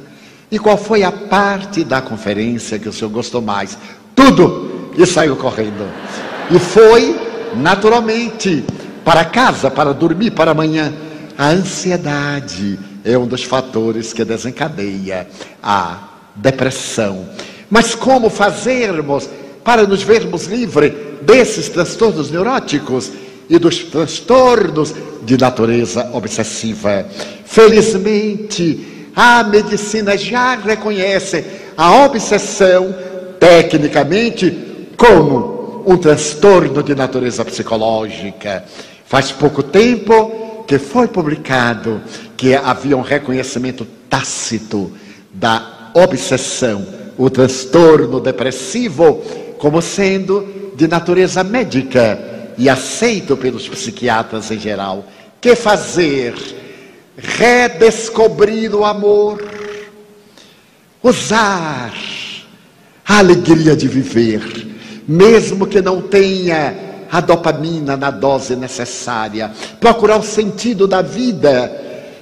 E 0.51 0.59
qual 0.59 0.77
foi 0.77 1.03
a 1.03 1.11
parte 1.11 1.83
da 1.83 2.01
conferência 2.01 2.77
que 2.77 2.87
o 2.87 2.93
senhor 2.93 3.09
gostou 3.09 3.41
mais? 3.41 3.77
Tudo! 4.15 4.91
E 4.97 5.05
saiu 5.05 5.35
correndo. 5.35 5.89
E 6.49 6.59
foi, 6.59 7.19
naturalmente, 7.55 8.63
para 9.05 9.23
casa, 9.23 9.69
para 9.69 9.93
dormir, 9.93 10.31
para 10.31 10.51
amanhã. 10.51 10.91
A 11.37 11.49
ansiedade 11.49 12.79
é 13.03 13.15
um 13.15 13.27
dos 13.27 13.43
fatores 13.43 14.11
que 14.11 14.25
desencadeia 14.25 15.27
a 15.61 16.09
depressão. 16.35 17.29
Mas 17.69 17.93
como 17.93 18.29
fazermos 18.29 19.29
para 19.63 19.85
nos 19.85 20.01
vermos 20.01 20.45
livres 20.47 20.91
desses 21.21 21.69
transtornos 21.69 22.31
neuróticos 22.31 23.11
e 23.47 23.59
dos 23.59 23.79
transtornos 23.83 24.95
de 25.23 25.37
natureza 25.37 26.09
obsessiva? 26.13 27.05
Felizmente, 27.45 29.09
a 29.15 29.43
medicina 29.43 30.17
já 30.17 30.55
reconhece 30.55 31.45
a 31.77 32.05
obsessão, 32.05 32.95
tecnicamente, 33.39 34.89
como 34.97 35.83
um 35.85 35.97
transtorno 35.97 36.81
de 36.81 36.95
natureza 36.95 37.45
psicológica. 37.45 38.65
Faz 39.05 39.31
pouco 39.31 39.61
tempo 39.61 40.63
que 40.67 40.79
foi 40.79 41.07
publicado 41.07 42.01
que 42.35 42.55
havia 42.55 42.97
um 42.97 43.01
reconhecimento 43.01 43.85
tácito 44.09 44.91
da 45.31 45.91
obsessão 45.93 46.85
o 47.17 47.29
transtorno 47.29 48.19
depressivo 48.19 49.21
como 49.57 49.81
sendo 49.81 50.73
de 50.75 50.87
natureza 50.87 51.43
médica 51.43 52.19
e 52.57 52.67
aceito 52.69 53.37
pelos 53.37 53.67
psiquiatras 53.67 54.51
em 54.51 54.59
geral. 54.59 55.05
Que 55.39 55.55
fazer? 55.55 56.33
Redescobrir 57.17 58.75
o 58.75 58.83
amor, 58.83 59.41
usar 61.01 61.93
a 63.07 63.19
alegria 63.19 63.75
de 63.75 63.87
viver, 63.87 64.75
mesmo 65.07 65.65
que 65.65 65.81
não 65.81 66.01
tenha 66.01 66.84
a 67.11 67.21
dopamina 67.21 67.95
na 67.95 68.11
dose 68.11 68.55
necessária, 68.55 69.51
procurar 69.79 70.17
o 70.17 70.23
sentido 70.23 70.87
da 70.87 71.01
vida, 71.01 71.71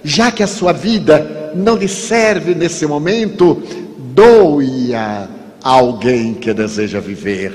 já 0.03 0.31
que 0.31 0.43
a 0.43 0.47
sua 0.47 0.71
vida 0.71 1.51
não 1.55 1.75
lhe 1.75 1.87
serve 1.87 2.55
nesse 2.55 2.85
momento, 2.85 3.61
doe-a 4.13 5.27
a 5.63 5.69
alguém 5.69 6.33
que 6.33 6.53
deseja 6.53 6.99
viver. 6.99 7.53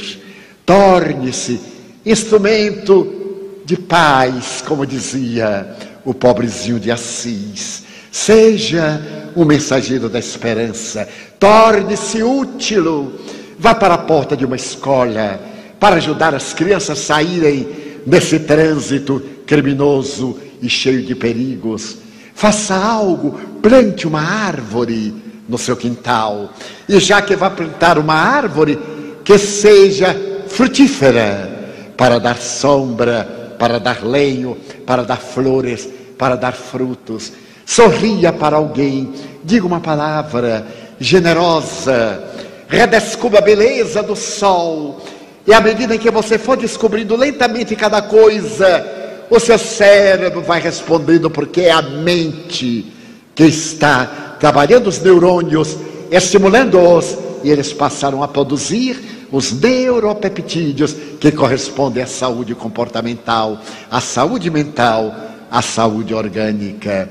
Torne-se 0.64 1.60
instrumento 2.04 3.60
de 3.64 3.76
paz, 3.76 4.62
como 4.66 4.86
dizia 4.86 5.76
o 6.04 6.14
pobrezinho 6.14 6.80
de 6.80 6.90
Assis. 6.90 7.84
Seja 8.10 9.30
um 9.36 9.44
mensageiro 9.44 10.08
da 10.08 10.18
esperança. 10.18 11.06
Torne-se 11.38 12.22
útil. 12.22 13.12
Vá 13.58 13.74
para 13.74 13.94
a 13.94 13.98
porta 13.98 14.36
de 14.36 14.44
uma 14.46 14.56
escola 14.56 15.38
para 15.78 15.96
ajudar 15.96 16.34
as 16.34 16.52
crianças 16.52 16.98
a 16.98 17.02
saírem 17.02 17.68
desse 18.04 18.40
trânsito 18.40 19.22
criminoso 19.46 20.38
e 20.60 20.68
cheio 20.68 21.02
de 21.02 21.14
perigos. 21.14 21.98
Faça 22.34 22.74
algo, 22.74 23.32
plante 23.62 24.06
uma 24.06 24.20
árvore 24.20 25.14
no 25.48 25.58
seu 25.58 25.76
quintal. 25.76 26.52
E 26.88 27.00
já 27.00 27.22
que 27.22 27.34
vai 27.34 27.50
plantar 27.50 27.98
uma 27.98 28.14
árvore, 28.14 28.78
que 29.24 29.38
seja 29.38 30.14
frutífera, 30.48 31.56
para 31.96 32.18
dar 32.20 32.36
sombra, 32.38 33.56
para 33.58 33.80
dar 33.80 34.04
lenho, 34.04 34.56
para 34.86 35.02
dar 35.02 35.18
flores, 35.18 35.88
para 36.16 36.36
dar 36.36 36.52
frutos. 36.52 37.32
Sorria 37.66 38.32
para 38.32 38.56
alguém, 38.56 39.12
diga 39.44 39.66
uma 39.66 39.80
palavra 39.80 40.66
generosa, 41.00 42.24
redescubra 42.68 43.40
a 43.40 43.42
beleza 43.42 44.02
do 44.02 44.16
sol. 44.16 45.04
E 45.48 45.54
à 45.54 45.62
medida 45.62 45.94
em 45.94 45.98
que 45.98 46.10
você 46.10 46.36
for 46.36 46.58
descobrindo 46.58 47.16
lentamente 47.16 47.74
cada 47.74 48.02
coisa, 48.02 48.86
o 49.30 49.40
seu 49.40 49.56
cérebro 49.56 50.42
vai 50.42 50.60
respondendo, 50.60 51.30
porque 51.30 51.62
é 51.62 51.70
a 51.70 51.80
mente 51.80 52.92
que 53.34 53.44
está 53.44 54.36
trabalhando 54.38 54.88
os 54.88 55.00
neurônios, 55.00 55.74
estimulando-os, 56.10 57.16
e 57.42 57.48
eles 57.50 57.72
passaram 57.72 58.22
a 58.22 58.28
produzir 58.28 59.26
os 59.32 59.50
neuropeptídeos 59.50 60.94
que 61.18 61.32
correspondem 61.32 62.02
à 62.02 62.06
saúde 62.06 62.54
comportamental, 62.54 63.58
à 63.90 64.02
saúde 64.02 64.50
mental, 64.50 65.14
à 65.50 65.62
saúde 65.62 66.12
orgânica. 66.12 67.08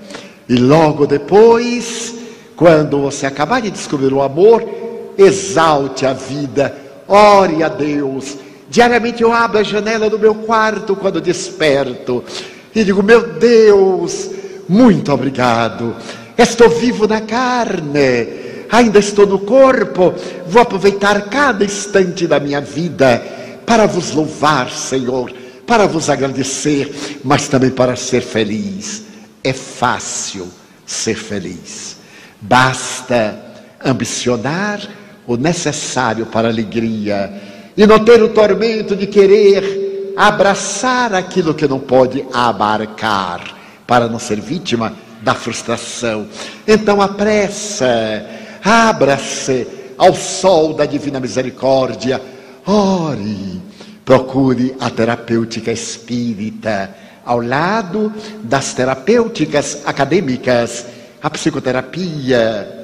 E 0.48 0.58
logo 0.58 1.08
depois, 1.08 2.14
quando 2.56 3.02
você 3.02 3.26
acabar 3.26 3.64
de 3.64 3.72
descobrir 3.72 4.14
o 4.14 4.22
amor, 4.22 4.64
exalte 5.18 6.06
a 6.06 6.14
vida, 6.14 6.87
ore 7.08 7.64
a 7.64 7.70
Deus. 7.70 8.38
Diariamente 8.70 9.24
eu 9.24 9.32
abro 9.32 9.60
a 9.60 9.64
janela 9.64 10.10
do 10.10 10.20
meu 10.20 10.36
quarto 10.36 10.96
quando 10.96 11.22
desperto 11.22 12.24
e 12.76 12.84
digo: 12.84 13.02
Meu 13.02 13.34
Deus, 13.34 14.30
muito 14.68 15.12
obrigado 15.12 15.96
Estou 16.38 16.70
vivo 16.70 17.08
na 17.08 17.20
carne, 17.20 18.28
ainda 18.70 19.00
estou 19.00 19.26
no 19.26 19.40
corpo. 19.40 20.14
Vou 20.46 20.62
aproveitar 20.62 21.30
cada 21.30 21.66
instante 21.66 22.28
da 22.28 22.40
minha 22.40 22.62
vida 22.62 23.18
para 23.66 23.88
vos 23.88 24.12
louvar, 24.12 24.70
Senhor, 24.70 25.34
para 25.66 25.88
vos 25.88 26.12
agradecer, 26.12 27.20
mas 27.24 27.48
também 27.48 27.72
para 27.72 27.96
ser 27.96 28.22
feliz. 28.22 29.02
É 29.44 29.52
fácil 29.52 30.48
ser 30.86 31.16
feliz. 31.16 31.98
Basta 32.40 33.44
ambicionar 33.84 34.80
o 35.28 35.36
necessário 35.36 36.26
para 36.26 36.48
a 36.48 36.52
alegria 36.52 37.32
e 37.76 37.86
não 37.86 38.00
ter 38.00 38.24
o 38.24 38.30
tormento 38.30 38.96
de 38.96 39.06
querer 39.06 40.14
abraçar 40.18 41.14
aquilo 41.14 41.54
que 41.54 41.68
não 41.68 41.80
pode 41.80 42.26
abarcar 42.34 43.42
para 43.86 44.08
não 44.08 44.18
ser 44.18 44.42
vítima 44.42 44.94
da 45.22 45.36
frustração. 45.36 46.28
Então 46.68 47.02
apressa, 47.02 48.26
abra-se 48.64 49.68
ao 49.98 50.16
sol 50.16 50.74
da 50.74 50.86
divina 50.86 51.20
misericórdia, 51.20 52.22
ore, 52.66 53.62
procure 54.04 54.76
a 54.80 54.90
terapêutica 54.90 55.72
espírita 55.72 56.90
ao 57.28 57.42
lado 57.42 58.12
das 58.42 58.74
terapêuticas 58.74 59.82
acadêmicas, 59.86 60.86
a 61.22 61.30
psicoterapia, 61.30 62.77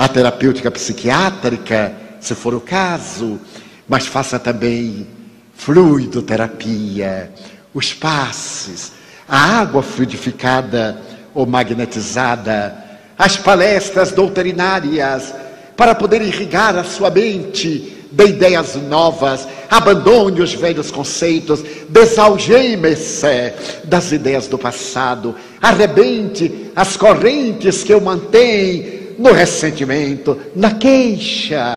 a 0.00 0.08
terapêutica 0.08 0.70
psiquiátrica, 0.70 1.92
se 2.22 2.34
for 2.34 2.54
o 2.54 2.60
caso, 2.60 3.38
mas 3.86 4.06
faça 4.06 4.38
também 4.38 5.06
fluidoterapia, 5.54 7.30
os 7.74 7.92
passes, 7.92 8.92
a 9.28 9.60
água 9.60 9.82
fluidificada 9.82 10.98
ou 11.34 11.44
magnetizada, 11.44 12.82
as 13.18 13.36
palestras 13.36 14.10
doutrinárias, 14.10 15.34
para 15.76 15.94
poder 15.94 16.22
irrigar 16.22 16.74
a 16.76 16.84
sua 16.84 17.10
mente 17.10 18.06
de 18.10 18.24
ideias 18.24 18.76
novas, 18.76 19.46
abandone 19.70 20.40
os 20.40 20.54
velhos 20.54 20.90
conceitos, 20.90 21.62
desalgeme-se 21.90 23.52
das 23.84 24.12
ideias 24.12 24.46
do 24.46 24.56
passado, 24.56 25.36
arrebente 25.60 26.70
as 26.74 26.96
correntes 26.96 27.84
que 27.84 27.94
o 27.94 28.00
mantêm 28.00 28.99
no 29.20 29.32
ressentimento, 29.32 30.40
na 30.56 30.74
queixa. 30.74 31.74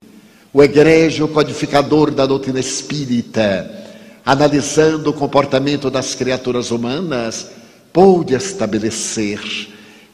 O 0.54 0.64
egrejo 0.64 1.28
codificador 1.28 2.12
da 2.12 2.26
doutrina 2.26 2.60
espírita, 2.60 3.70
analisando 4.24 5.10
o 5.10 5.14
comportamento 5.14 5.90
das 5.90 6.16
criaturas 6.16 6.72
humanas, 6.72 7.50
pôde 7.92 8.34
estabelecer 8.34 9.42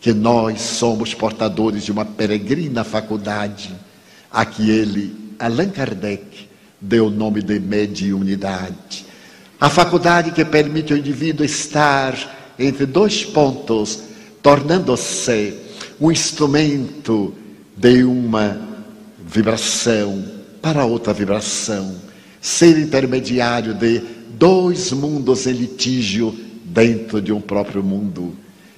que 0.01 0.11
nós 0.11 0.61
somos 0.61 1.13
portadores 1.13 1.83
de 1.83 1.91
uma 1.91 2.05
peregrina 2.05 2.83
faculdade 2.83 3.75
a 4.31 4.45
que 4.45 4.71
ele, 4.71 5.35
Allan 5.37 5.69
Kardec, 5.69 6.49
deu 6.81 7.07
o 7.07 7.11
nome 7.11 7.43
de 7.43 7.59
mediunidade. 7.59 9.05
A 9.59 9.69
faculdade 9.69 10.31
que 10.31 10.45
permite 10.45 10.93
ao 10.93 10.99
indivíduo 10.99 11.45
estar 11.45 12.15
entre 12.57 12.85
dois 12.85 13.23
pontos, 13.25 13.99
tornando-se 14.41 15.68
um 15.99 16.11
instrumento 16.11 17.33
de 17.75 18.03
uma 18.03 18.59
vibração 19.19 20.23
para 20.61 20.85
outra 20.85 21.13
vibração, 21.13 21.95
ser 22.41 22.77
intermediário 22.77 23.73
de 23.73 24.01
dois 24.29 24.91
mundos 24.91 25.45
em 25.45 25.53
litígio 25.53 26.35
dentro 26.63 27.21
de 27.21 27.33
um 27.33 27.41
próprio 27.41 27.83
mundo. 27.83 28.35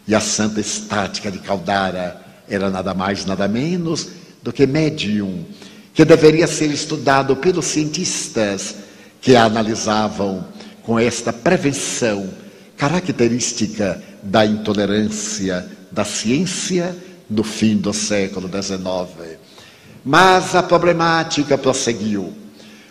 E 0.07 0.15
a 0.15 0.19
santa 0.19 0.60
estática 0.60 1.31
de 1.31 1.39
Caldara 1.39 2.19
era 2.49 2.69
nada 2.69 2.93
mais, 2.93 3.26
nada 3.26 3.48
menos 3.48 4.10
do 4.41 4.52
que 4.52 4.65
médium, 4.65 5.45
que 5.93 6.03
deveria 6.03 6.48
ser 6.48 6.72
estudado 6.72 7.35
pelos 7.35 7.65
cientistas 7.65 8.76
que 9.22 9.35
a 9.35 9.45
analisavam 9.45 10.45
com 10.84 10.98
esta 10.98 11.31
prevenção 11.31 12.30
característica 12.76 14.02
da 14.23 14.43
intolerância 14.43 15.69
da 15.91 16.06
ciência 16.06 16.95
no 17.32 17.44
fim 17.44 17.78
do 17.78 17.94
século 17.94 18.49
XIX. 18.49 19.38
Mas 20.03 20.53
a 20.53 20.62
problemática 20.62 21.58
prosseguiu. 21.58 22.34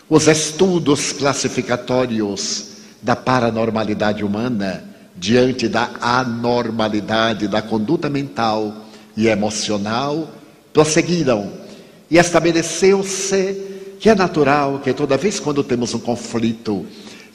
Os 0.09 0.27
estudos 0.27 1.13
classificatórios 1.13 2.71
da 3.01 3.15
paranormalidade 3.15 4.23
humana 4.23 4.83
diante 5.15 5.67
da 5.67 5.91
anormalidade 6.01 7.47
da 7.47 7.61
conduta 7.61 8.09
mental 8.09 8.73
e 9.15 9.27
emocional 9.27 10.29
prosseguiram 10.73 11.51
e 12.09 12.17
estabeleceu-se 12.17 13.95
que 13.99 14.09
é 14.09 14.15
natural 14.15 14.79
que 14.79 14.93
toda 14.93 15.17
vez 15.17 15.39
quando 15.39 15.63
temos 15.63 15.93
um 15.93 15.99
conflito, 15.99 16.85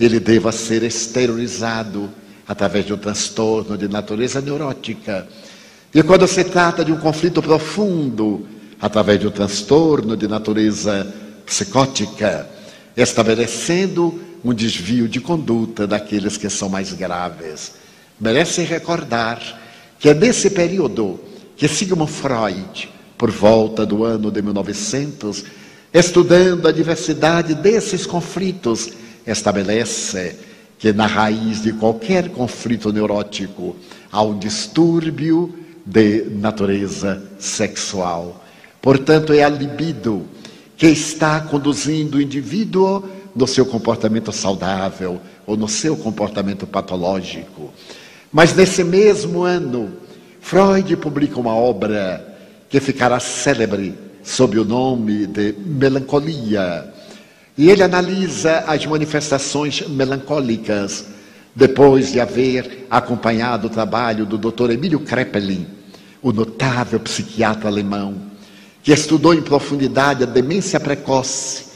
ele 0.01 0.19
deva 0.19 0.51
ser 0.51 0.83
exteriorizado 0.83 2.11
através 2.47 2.85
de 2.85 2.93
um 2.93 2.99
transtorno 2.99 3.78
de 3.78 3.89
natureza 3.89 4.41
neurótica. 4.41 5.27
E 5.97 6.02
quando 6.02 6.28
se 6.28 6.44
trata 6.44 6.85
de 6.85 6.93
um 6.93 6.98
conflito 6.98 7.40
profundo, 7.40 8.47
através 8.78 9.18
de 9.18 9.27
um 9.27 9.31
transtorno 9.31 10.14
de 10.14 10.28
natureza 10.28 11.10
psicótica, 11.47 12.47
estabelecendo 12.94 14.20
um 14.44 14.52
desvio 14.52 15.09
de 15.09 15.23
conduta 15.23 15.86
daqueles 15.86 16.36
que 16.36 16.51
são 16.51 16.68
mais 16.68 16.93
graves. 16.93 17.77
Merece 18.20 18.60
recordar 18.62 19.40
que 19.98 20.10
é 20.10 20.12
nesse 20.12 20.51
período 20.51 21.18
que 21.56 21.66
Sigmund 21.66 22.12
Freud, 22.12 22.90
por 23.16 23.31
volta 23.31 23.86
do 23.86 24.05
ano 24.05 24.31
de 24.31 24.43
1900, 24.43 25.44
estudando 25.94 26.68
a 26.68 26.73
diversidade 26.73 27.55
desses 27.55 28.05
conflitos, 28.05 28.90
estabelece 29.27 30.36
que 30.78 30.93
na 30.93 31.06
raiz 31.06 31.62
de 31.62 31.73
qualquer 31.73 32.28
conflito 32.28 32.93
neurótico 32.93 33.74
há 34.12 34.20
um 34.20 34.39
distúrbio 34.39 35.64
de 35.87 36.25
natureza 36.31 37.23
sexual. 37.39 38.45
Portanto, 38.83 39.33
é 39.33 39.45
a 39.45 39.49
libido 39.49 40.27
que 40.77 40.89
está 40.89 41.41
conduzindo 41.41 42.19
o 42.19 42.21
indivíduo 42.21 43.05
no 43.35 43.47
seu 43.47 43.65
comportamento 43.65 44.33
saudável 44.33 45.21
ou 45.47 45.57
no 45.57 45.69
seu 45.69 45.97
comportamento 45.97 46.67
patológico. 46.67 47.73
Mas 48.33 48.55
nesse 48.55 48.83
mesmo 48.83 49.45
ano, 49.45 49.93
Freud 50.41 50.97
publica 50.97 51.39
uma 51.39 51.55
obra 51.55 52.37
que 52.69 52.81
ficará 52.81 53.21
célebre 53.21 53.95
sob 54.23 54.59
o 54.59 54.65
nome 54.65 55.27
de 55.27 55.55
Melancolia. 55.65 56.93
E 57.57 57.71
ele 57.71 57.83
analisa 57.83 58.65
as 58.67 58.85
manifestações 58.85 59.87
melancólicas 59.89 61.07
depois 61.55 62.13
de 62.13 62.21
haver 62.21 62.87
acompanhado 62.91 63.69
o 63.69 63.71
trabalho 63.71 64.27
do 64.27 64.37
Dr. 64.37 64.73
Emílio 64.73 65.01
Kreppelin, 65.01 65.67
o 66.27 66.32
notável 66.32 66.98
psiquiatra 66.98 67.69
alemão, 67.69 68.20
que 68.82 68.93
estudou 68.93 69.32
em 69.32 69.40
profundidade 69.40 70.24
a 70.24 70.27
demência 70.27 70.81
precoce, 70.81 71.66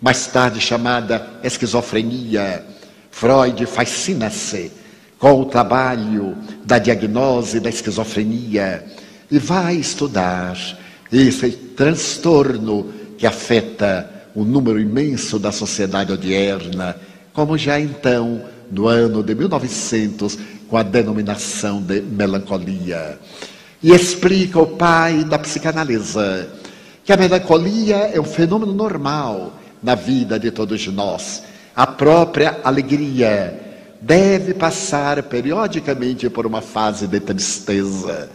mais 0.00 0.26
tarde 0.28 0.62
chamada 0.62 1.38
esquizofrenia. 1.44 2.64
Freud 3.10 3.66
fascina-se 3.66 4.72
com 5.18 5.42
o 5.42 5.44
trabalho 5.44 6.34
da 6.64 6.78
diagnose 6.78 7.60
da 7.60 7.68
esquizofrenia 7.68 8.82
e 9.30 9.38
vai 9.38 9.74
estudar 9.74 10.56
esse 11.12 11.50
transtorno 11.50 12.90
que 13.18 13.26
afeta 13.26 14.10
o 14.34 14.42
número 14.42 14.80
imenso 14.80 15.38
da 15.38 15.52
sociedade 15.52 16.12
odierna, 16.12 16.96
como 17.34 17.58
já 17.58 17.78
então, 17.78 18.42
no 18.72 18.88
ano 18.88 19.22
de 19.22 19.34
1900, 19.34 20.38
com 20.66 20.78
a 20.78 20.82
denominação 20.82 21.82
de 21.82 22.00
melancolia. 22.00 23.18
E 23.82 23.92
explica 23.92 24.58
o 24.58 24.66
pai 24.66 25.24
da 25.24 25.38
psicanálise 25.38 26.46
que 27.04 27.12
a 27.12 27.16
melancolia 27.16 28.10
é 28.12 28.20
um 28.20 28.24
fenômeno 28.24 28.72
normal 28.72 29.52
na 29.82 29.94
vida 29.94 30.38
de 30.38 30.50
todos 30.50 30.86
nós. 30.88 31.42
A 31.74 31.86
própria 31.86 32.60
alegria 32.64 33.86
deve 34.00 34.54
passar 34.54 35.22
periodicamente 35.24 36.28
por 36.28 36.46
uma 36.46 36.60
fase 36.60 37.06
de 37.06 37.20
tristeza 37.20 38.28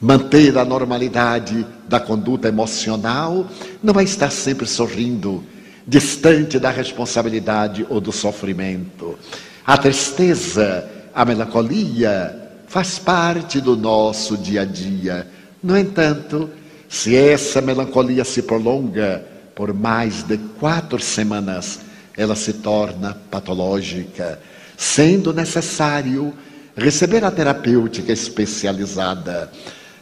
manter 0.00 0.56
a 0.56 0.64
normalidade 0.64 1.66
da 1.86 2.00
conduta 2.00 2.48
emocional, 2.48 3.46
não 3.82 3.92
vai 3.92 4.04
estar 4.04 4.30
sempre 4.30 4.66
sorrindo, 4.66 5.44
distante 5.86 6.58
da 6.58 6.70
responsabilidade 6.70 7.86
ou 7.90 8.00
do 8.00 8.10
sofrimento. 8.10 9.18
A 9.66 9.76
tristeza, 9.76 10.88
a 11.14 11.24
melancolia 11.24 12.39
faz 12.70 13.00
parte 13.00 13.60
do 13.60 13.76
nosso 13.76 14.36
dia 14.36 14.62
a 14.62 14.64
dia. 14.64 15.26
No 15.60 15.76
entanto, 15.76 16.48
se 16.88 17.16
essa 17.16 17.60
melancolia 17.60 18.24
se 18.24 18.42
prolonga 18.42 19.26
por 19.56 19.74
mais 19.74 20.22
de 20.22 20.38
quatro 20.38 21.02
semanas, 21.02 21.80
ela 22.16 22.36
se 22.36 22.54
torna 22.54 23.18
patológica, 23.28 24.38
sendo 24.76 25.34
necessário 25.34 26.32
receber 26.76 27.24
a 27.24 27.30
terapêutica 27.32 28.12
especializada. 28.12 29.50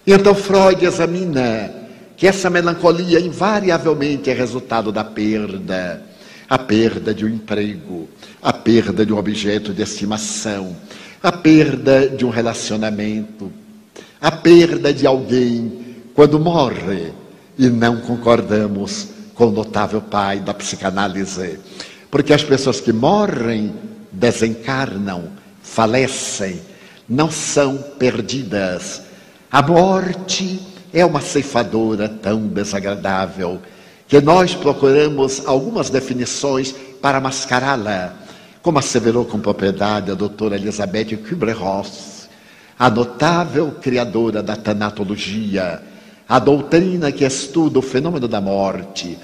E 0.06 0.12
então 0.12 0.34
Freud 0.34 0.84
examina 0.84 1.72
que 2.18 2.26
essa 2.26 2.50
melancolia 2.50 3.18
invariavelmente 3.18 4.28
é 4.28 4.34
resultado 4.34 4.92
da 4.92 5.04
perda, 5.04 6.02
a 6.46 6.58
perda 6.58 7.14
de 7.14 7.24
um 7.24 7.28
emprego, 7.28 8.10
a 8.42 8.52
perda 8.52 9.06
de 9.06 9.12
um 9.12 9.16
objeto 9.16 9.72
de 9.72 9.80
estimação, 9.80 10.76
a 11.22 11.32
perda 11.32 12.08
de 12.08 12.24
um 12.24 12.30
relacionamento, 12.30 13.52
a 14.20 14.30
perda 14.30 14.92
de 14.92 15.06
alguém 15.06 15.96
quando 16.14 16.38
morre. 16.38 17.12
E 17.58 17.68
não 17.68 18.00
concordamos 18.00 19.08
com 19.34 19.46
o 19.46 19.50
notável 19.50 20.00
pai 20.00 20.38
da 20.38 20.54
psicanálise, 20.54 21.58
porque 22.08 22.32
as 22.32 22.44
pessoas 22.44 22.80
que 22.80 22.92
morrem 22.92 23.74
desencarnam, 24.12 25.24
falecem, 25.62 26.60
não 27.08 27.30
são 27.30 27.78
perdidas. 27.98 29.02
A 29.50 29.60
morte 29.60 30.60
é 30.92 31.04
uma 31.04 31.20
ceifadora 31.20 32.08
tão 32.08 32.46
desagradável 32.46 33.60
que 34.06 34.20
nós 34.20 34.54
procuramos 34.54 35.46
algumas 35.46 35.90
definições 35.90 36.74
para 37.02 37.20
mascará-la, 37.20 38.14
como 38.68 38.80
asseverou 38.80 39.24
com 39.24 39.40
propriedade 39.40 40.10
a 40.10 40.14
doutora 40.14 40.54
Elizabeth 40.54 41.16
Kübler-Ross, 41.16 42.28
a 42.78 42.90
notável 42.90 43.72
criadora 43.80 44.42
da 44.42 44.56
tanatologia, 44.56 45.80
a 46.28 46.38
doutrina 46.38 47.10
que 47.10 47.24
estuda 47.24 47.78
o 47.78 47.82
fenômeno 47.82 48.28
da 48.28 48.42
morte, 48.42 49.18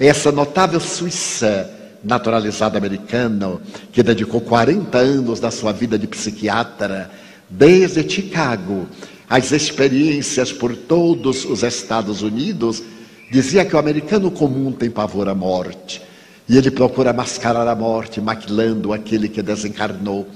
essa 0.00 0.32
notável 0.32 0.80
suíça 0.80 1.70
naturalizada 2.02 2.78
americana, 2.78 3.58
que 3.92 4.02
dedicou 4.02 4.40
40 4.40 4.96
anos 4.96 5.40
da 5.40 5.50
sua 5.50 5.72
vida 5.72 5.98
de 5.98 6.06
psiquiatra, 6.06 7.10
desde 7.50 8.08
Chicago, 8.08 8.86
as 9.28 9.52
experiências 9.52 10.54
por 10.54 10.74
todos 10.74 11.44
os 11.44 11.62
Estados 11.62 12.22
Unidos, 12.22 12.82
dizia 13.30 13.62
que 13.62 13.76
o 13.76 13.78
americano 13.78 14.30
comum 14.30 14.72
tem 14.72 14.88
pavor 14.88 15.28
à 15.28 15.34
morte. 15.34 16.00
E 16.48 16.56
ele 16.56 16.70
procura 16.70 17.12
mascarar 17.12 17.66
a 17.66 17.74
morte, 17.74 18.20
maquilando 18.20 18.92
aquele 18.92 19.28
que 19.28 19.42
desencarnou, 19.42 20.28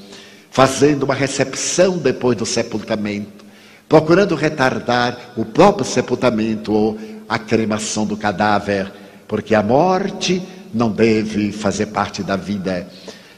fazendo 0.50 1.04
uma 1.04 1.14
recepção 1.14 1.98
depois 1.98 2.36
do 2.36 2.44
sepultamento, 2.44 3.44
procurando 3.88 4.34
retardar 4.34 5.32
o 5.36 5.44
próprio 5.44 5.86
sepultamento 5.86 6.72
ou 6.72 6.98
a 7.28 7.38
cremação 7.38 8.04
do 8.04 8.16
cadáver, 8.16 8.90
porque 9.28 9.54
a 9.54 9.62
morte 9.62 10.42
não 10.74 10.90
deve 10.90 11.52
fazer 11.52 11.86
parte 11.86 12.22
da 12.22 12.34
vida. 12.34 12.88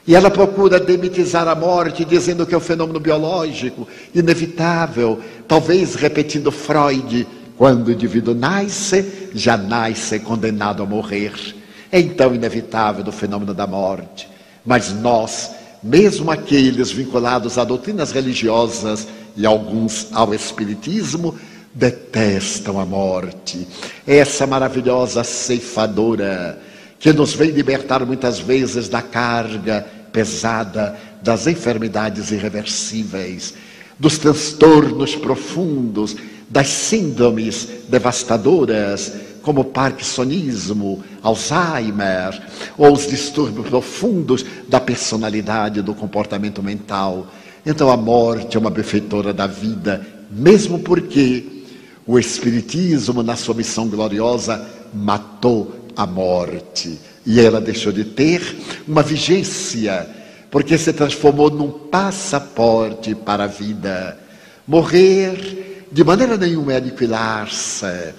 E 0.07 0.16
ela 0.16 0.31
procura 0.31 0.81
demitizar 0.81 1.47
a 1.47 1.55
morte, 1.55 2.05
dizendo 2.05 2.47
que 2.47 2.55
é 2.55 2.59
um 2.59 2.61
fenômeno 2.61 2.99
biológico, 2.99 3.86
inevitável, 4.15 5.20
talvez 5.47 5.94
repetindo 5.94 6.51
Freud, 6.51 7.27
quando 7.57 7.89
o 7.89 7.93
indivíduo 7.93 8.35
nasce, 8.35 9.31
já 9.35 9.57
nasce 9.57 10.19
condenado 10.19 10.82
a 10.82 10.86
morrer. 10.86 11.61
É 11.93 12.01
então 12.01 12.35
inevitável 12.35 13.05
do 13.05 13.12
fenômeno 13.12 13.52
da 13.52 13.66
morte. 13.66 14.27
Mas 14.64 14.90
nós, 14.90 15.51
mesmo 15.82 16.31
aqueles 16.31 16.90
vinculados 16.90 17.59
a 17.59 17.64
doutrinas 17.64 18.12
religiosas 18.12 19.06
e 19.36 19.44
alguns 19.44 20.09
ao 20.10 20.32
espiritismo, 20.32 21.39
detestam 21.74 22.81
a 22.81 22.86
morte. 22.86 23.69
Essa 24.06 24.47
maravilhosa 24.47 25.23
ceifadora 25.23 26.59
que 26.98 27.12
nos 27.12 27.35
vem 27.35 27.51
libertar 27.51 28.06
muitas 28.06 28.39
vezes 28.39 28.89
da 28.89 29.02
carga 29.02 29.86
pesada 30.12 30.97
das 31.23 31.47
enfermidades 31.47 32.31
irreversíveis, 32.31 33.55
dos 33.98 34.19
transtornos 34.19 35.14
profundos, 35.14 36.16
das 36.48 36.69
síndromes 36.69 37.69
devastadoras, 37.89 39.12
como 39.43 39.64
Parkinsonismo, 39.64 41.02
Alzheimer, 41.23 42.40
ou 42.78 42.93
os 42.93 43.06
distúrbios 43.06 43.69
profundos 43.69 44.44
da 44.69 44.81
personalidade, 44.81 45.82
do 45.82 45.94
comportamento 45.94 46.62
mental. 46.62 47.27
Então 47.64 47.90
a 47.90 47.97
morte 47.97 48.56
é 48.56 48.60
uma 48.60 48.70
benfeitora 48.70 49.32
da 49.32 49.47
vida, 49.47 50.06
mesmo 50.31 50.78
porque 50.78 51.64
o 52.06 52.19
Espiritismo, 52.19 53.23
na 53.23 53.36
sua 53.36 53.55
missão 53.55 53.89
gloriosa, 53.89 54.66
matou 54.93 55.73
a 55.97 56.06
morte. 56.06 56.98
E 57.24 57.40
ela 57.40 57.60
deixou 57.60 57.93
de 57.93 58.05
ter 58.05 58.43
uma 58.86 59.02
vigência, 59.02 60.09
porque 60.51 60.77
se 60.77 60.93
transformou 60.93 61.51
num 61.51 61.70
passaporte 61.70 63.14
para 63.14 63.44
a 63.44 63.48
vida. 63.48 64.19
Morrer 64.66 65.86
de 65.93 66.02
maneira 66.02 66.36
nenhuma 66.36 66.73
é 66.73 66.77
aniquilar-se, 66.78 68.14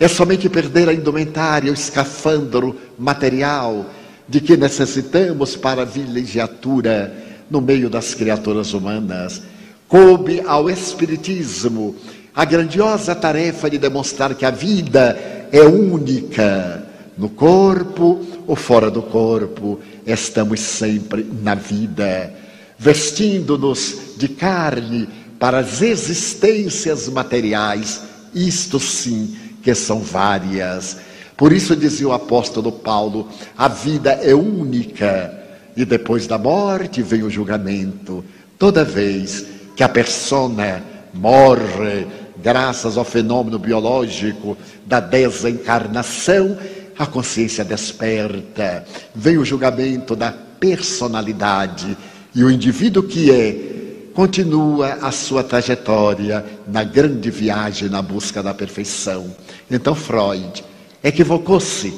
é 0.00 0.06
somente 0.06 0.48
perder 0.48 0.88
a 0.88 0.94
indumentária, 0.94 1.70
o 1.70 1.74
escafandro 1.74 2.76
material 2.98 3.86
de 4.28 4.40
que 4.40 4.56
necessitamos 4.56 5.56
para 5.56 5.82
a 5.82 5.86
vilegiatura 5.86 7.12
no 7.50 7.60
meio 7.60 7.90
das 7.90 8.14
criaturas 8.14 8.72
humanas. 8.74 9.42
Coube 9.88 10.42
ao 10.46 10.68
Espiritismo 10.70 11.96
a 12.34 12.44
grandiosa 12.44 13.14
tarefa 13.14 13.68
de 13.68 13.78
demonstrar 13.78 14.34
que 14.34 14.44
a 14.44 14.50
vida 14.50 15.48
é 15.50 15.62
única. 15.62 16.86
No 17.16 17.30
corpo 17.30 18.24
ou 18.46 18.54
fora 18.54 18.90
do 18.90 19.02
corpo, 19.02 19.80
estamos 20.06 20.60
sempre 20.60 21.26
na 21.42 21.56
vida, 21.56 22.32
vestindo-nos 22.78 24.14
de 24.16 24.28
carne 24.28 25.08
para 25.36 25.58
as 25.58 25.82
existências 25.82 27.08
materiais, 27.08 28.02
isto 28.32 28.78
sim 28.78 29.47
que 29.68 29.74
são 29.74 30.00
várias. 30.00 30.96
Por 31.36 31.52
isso 31.52 31.76
dizia 31.76 32.08
o 32.08 32.12
apóstolo 32.14 32.72
Paulo: 32.72 33.28
a 33.54 33.68
vida 33.68 34.12
é 34.12 34.34
única 34.34 35.30
e 35.76 35.84
depois 35.84 36.26
da 36.26 36.38
morte 36.38 37.02
vem 37.02 37.22
o 37.22 37.28
julgamento. 37.28 38.24
Toda 38.58 38.82
vez 38.82 39.44
que 39.76 39.82
a 39.82 39.88
persona 39.88 40.82
morre, 41.12 42.06
graças 42.38 42.96
ao 42.96 43.04
fenômeno 43.04 43.58
biológico 43.58 44.56
da 44.86 45.00
desencarnação, 45.00 46.56
a 46.98 47.04
consciência 47.04 47.62
desperta, 47.62 48.86
vem 49.14 49.36
o 49.36 49.44
julgamento 49.44 50.16
da 50.16 50.32
personalidade 50.32 51.94
e 52.34 52.42
o 52.42 52.50
indivíduo 52.50 53.02
que 53.02 53.30
é 53.30 53.78
continua 54.14 54.94
a 54.94 55.12
sua 55.12 55.44
trajetória 55.44 56.44
na 56.66 56.82
grande 56.82 57.30
viagem 57.30 57.88
na 57.90 58.00
busca 58.02 58.42
da 58.42 58.52
perfeição. 58.52 59.30
Então 59.70 59.94
Freud 59.94 60.64
equivocou-se 61.02 61.94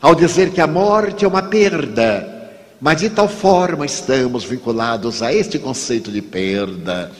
ao 0.00 0.14
dizer 0.14 0.50
que 0.50 0.60
a 0.60 0.66
morte 0.66 1.24
é 1.24 1.28
uma 1.28 1.42
perda, 1.42 2.50
mas 2.80 3.00
de 3.00 3.10
tal 3.10 3.28
forma 3.28 3.86
estamos 3.86 4.44
vinculados 4.44 5.22
a 5.22 5.32
este 5.32 5.58
conceito 5.58 6.10
de 6.10 6.20
perda 6.20 7.12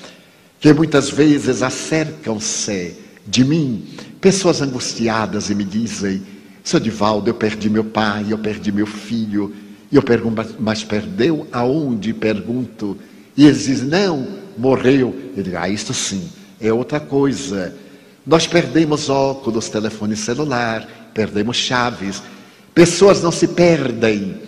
que 0.62 0.72
muitas 0.72 1.10
vezes 1.10 1.60
acercam-se 1.60 2.96
de 3.26 3.44
mim 3.44 3.84
pessoas 4.20 4.62
angustiadas 4.62 5.50
e 5.50 5.54
me 5.56 5.64
dizem: 5.64 6.22
Seu 6.62 6.78
Divaldo, 6.78 7.28
eu 7.28 7.34
perdi 7.34 7.68
meu 7.68 7.84
pai, 7.84 8.26
eu 8.30 8.38
perdi 8.38 8.70
meu 8.70 8.86
filho. 8.86 9.52
E 9.90 9.96
eu 9.96 10.02
pergunto, 10.02 10.54
mas 10.60 10.84
perdeu 10.84 11.46
aonde? 11.52 12.14
Pergunto. 12.14 12.96
E 13.36 13.44
eles 13.44 13.64
dizem: 13.64 13.88
Não, 13.88 14.26
morreu. 14.56 15.14
Eu 15.36 15.42
digo: 15.42 15.56
Ah, 15.58 15.68
isto 15.68 15.92
sim, 15.92 16.28
é 16.60 16.72
outra 16.72 17.00
coisa. 17.00 17.74
Nós 18.26 18.46
perdemos 18.46 19.08
óculos, 19.10 19.68
telefone 19.68 20.16
celular, 20.16 20.86
perdemos 21.12 21.56
chaves. 21.56 22.22
Pessoas 22.74 23.22
não 23.22 23.32
se 23.32 23.48
perdem, 23.48 24.40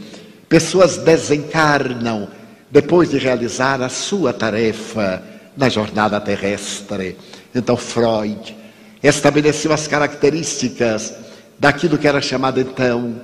pessoas 0.48 0.96
desencarnam 0.96 2.28
depois 2.70 3.10
de 3.10 3.18
realizar 3.18 3.82
a 3.82 3.88
sua 3.88 4.32
tarefa 4.32 5.22
na 5.56 5.68
jornada 5.68 6.20
terrestre. 6.20 7.16
Então, 7.54 7.76
Freud 7.76 8.56
estabeleceu 9.02 9.72
as 9.72 9.86
características 9.86 11.12
daquilo 11.58 11.98
que 11.98 12.08
era 12.08 12.20
chamado 12.20 12.60
então 12.60 13.20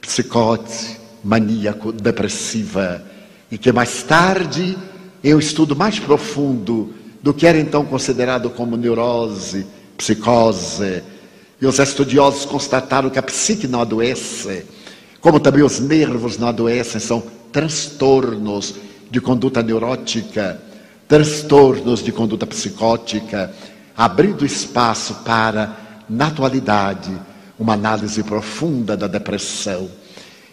psicose 0.00 0.96
maníaco 1.24 1.90
depressiva 1.90 3.02
e 3.50 3.58
que 3.58 3.72
mais 3.72 4.02
tarde 4.04 4.78
em 5.22 5.34
um 5.34 5.38
estudo 5.38 5.74
mais 5.74 5.98
profundo 5.98 6.94
do 7.20 7.34
que 7.34 7.46
era 7.46 7.58
então 7.58 7.84
considerado 7.84 8.50
como 8.50 8.76
neurose, 8.76 9.66
psicose, 9.96 11.02
e 11.60 11.66
os 11.66 11.78
estudiosos 11.78 12.44
constataram 12.44 13.10
que 13.10 13.18
a 13.18 13.22
psique 13.22 13.66
não 13.66 13.80
adoece, 13.80 14.64
como 15.20 15.40
também 15.40 15.62
os 15.62 15.80
nervos 15.80 16.38
não 16.38 16.48
adoecem, 16.48 17.00
são 17.00 17.22
transtornos 17.50 18.74
de 19.10 19.20
conduta 19.20 19.62
neurótica 19.62 20.60
transtornos 21.08 22.02
de 22.02 22.12
conduta 22.12 22.46
psicótica, 22.46 23.52
abrindo 23.96 24.44
espaço 24.44 25.14
para, 25.24 26.04
na 26.08 26.26
atualidade, 26.26 27.12
uma 27.58 27.74
análise 27.74 28.22
profunda 28.22 28.96
da 28.96 29.06
depressão. 29.06 29.88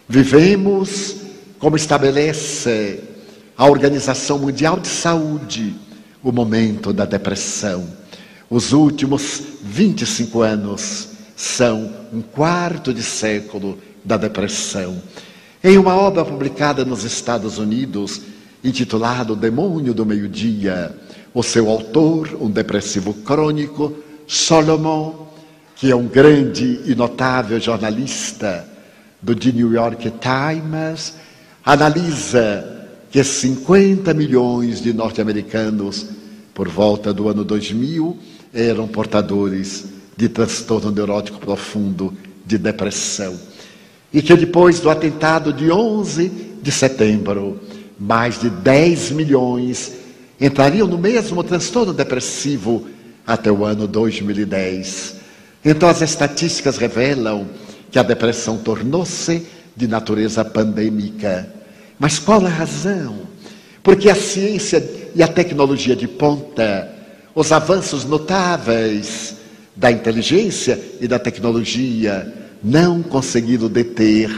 Vivemos, 0.08 1.16
como 1.58 1.76
estabelece 1.76 3.00
a 3.56 3.66
Organização 3.66 4.38
Mundial 4.38 4.78
de 4.78 4.88
Saúde, 4.88 5.74
o 6.22 6.32
momento 6.32 6.92
da 6.92 7.04
depressão. 7.04 7.86
Os 8.50 8.72
últimos 8.72 9.42
25 9.62 10.42
anos 10.42 11.08
são 11.34 11.90
um 12.12 12.20
quarto 12.20 12.92
de 12.92 13.02
século 13.02 13.78
da 14.04 14.16
depressão. 14.16 15.00
Em 15.62 15.78
uma 15.78 15.94
obra 15.96 16.24
publicada 16.24 16.84
nos 16.84 17.04
Estados 17.04 17.58
Unidos, 17.58 18.20
intitulado 18.62 19.34
Demônio 19.34 19.94
do 19.94 20.04
Meio-Dia. 20.04 20.94
O 21.32 21.42
seu 21.42 21.68
autor, 21.70 22.36
um 22.40 22.50
depressivo 22.50 23.14
crônico, 23.14 23.96
Solomon, 24.26 25.26
que 25.74 25.90
é 25.90 25.96
um 25.96 26.06
grande 26.06 26.80
e 26.84 26.94
notável 26.94 27.58
jornalista 27.58 28.68
do 29.20 29.34
The 29.34 29.52
New 29.52 29.72
York 29.72 30.12
Times, 30.20 31.14
analisa 31.64 32.88
que 33.10 33.24
50 33.24 34.12
milhões 34.12 34.80
de 34.82 34.92
norte-americanos, 34.92 36.06
por 36.52 36.68
volta 36.68 37.12
do 37.12 37.28
ano 37.28 37.44
2000, 37.44 38.18
eram 38.54 38.86
portadores 38.86 39.86
de 40.16 40.28
transtorno 40.28 40.92
neurótico 40.92 41.38
profundo, 41.38 42.14
de 42.46 42.56
depressão. 42.56 43.38
E 44.12 44.22
que 44.22 44.34
depois 44.36 44.78
do 44.78 44.88
atentado 44.88 45.52
de 45.52 45.72
11 45.72 46.28
de 46.62 46.70
setembro, 46.70 47.60
mais 47.98 48.40
de 48.40 48.48
10 48.48 49.10
milhões 49.10 49.92
entrariam 50.40 50.86
no 50.86 50.96
mesmo 50.96 51.42
transtorno 51.42 51.92
depressivo 51.92 52.86
até 53.26 53.50
o 53.50 53.64
ano 53.64 53.88
2010. 53.88 55.16
Então, 55.64 55.88
as 55.88 56.00
estatísticas 56.00 56.76
revelam 56.76 57.48
que 57.90 57.98
a 57.98 58.02
depressão 58.02 58.58
tornou-se 58.58 59.46
de 59.74 59.88
natureza 59.88 60.44
pandêmica. 60.44 61.48
Mas 61.98 62.18
qual 62.18 62.44
a 62.44 62.48
razão? 62.48 63.20
Porque 63.82 64.10
a 64.10 64.14
ciência 64.14 64.84
e 65.14 65.22
a 65.22 65.28
tecnologia 65.28 65.96
de 65.96 66.06
ponta, 66.06 66.93
os 67.34 67.50
avanços 67.52 68.04
notáveis 68.04 69.36
da 69.74 69.90
inteligência 69.90 70.78
e 71.00 71.08
da 71.08 71.18
tecnologia, 71.18 72.32
não 72.62 73.02
conseguiram 73.02 73.68
deter 73.68 74.30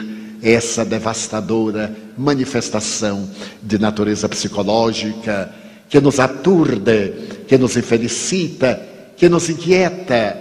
essa 0.43 0.85
devastadora 0.85 1.95
manifestação 2.17 3.29
de 3.63 3.79
natureza 3.79 4.29
psicológica 4.29 5.53
que 5.89 6.01
nos 6.01 6.19
aturde, 6.19 7.13
que 7.47 7.59
nos 7.59 7.77
infelicita, 7.77 8.81
que 9.17 9.29
nos 9.29 9.49
inquieta. 9.49 10.37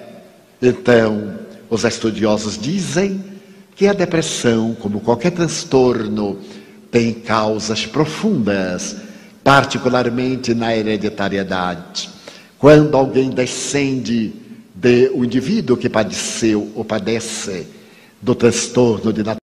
Então, 0.62 1.36
os 1.70 1.84
estudiosos 1.84 2.58
dizem 2.58 3.24
que 3.76 3.88
a 3.88 3.94
depressão, 3.94 4.76
como 4.80 5.02
qualquer 5.02 5.32
transtorno, 5.32 6.40
tem 6.90 7.14
causas 7.14 7.86
profundas, 7.86 8.96
particularmente 9.44 10.54
na 10.54 10.76
hereditariedade. 10.76 12.15
Quando 12.58 12.96
alguém 12.96 13.30
descende 13.30 14.34
de 14.74 15.10
um 15.14 15.24
indivíduo 15.24 15.78
que 15.78 15.90
padeceu 15.90 16.72
ou 16.76 16.84
padece 16.84 17.68
do 18.22 18.34
transtorno 18.36 19.12
de 19.14 19.20
natureza 19.20 19.40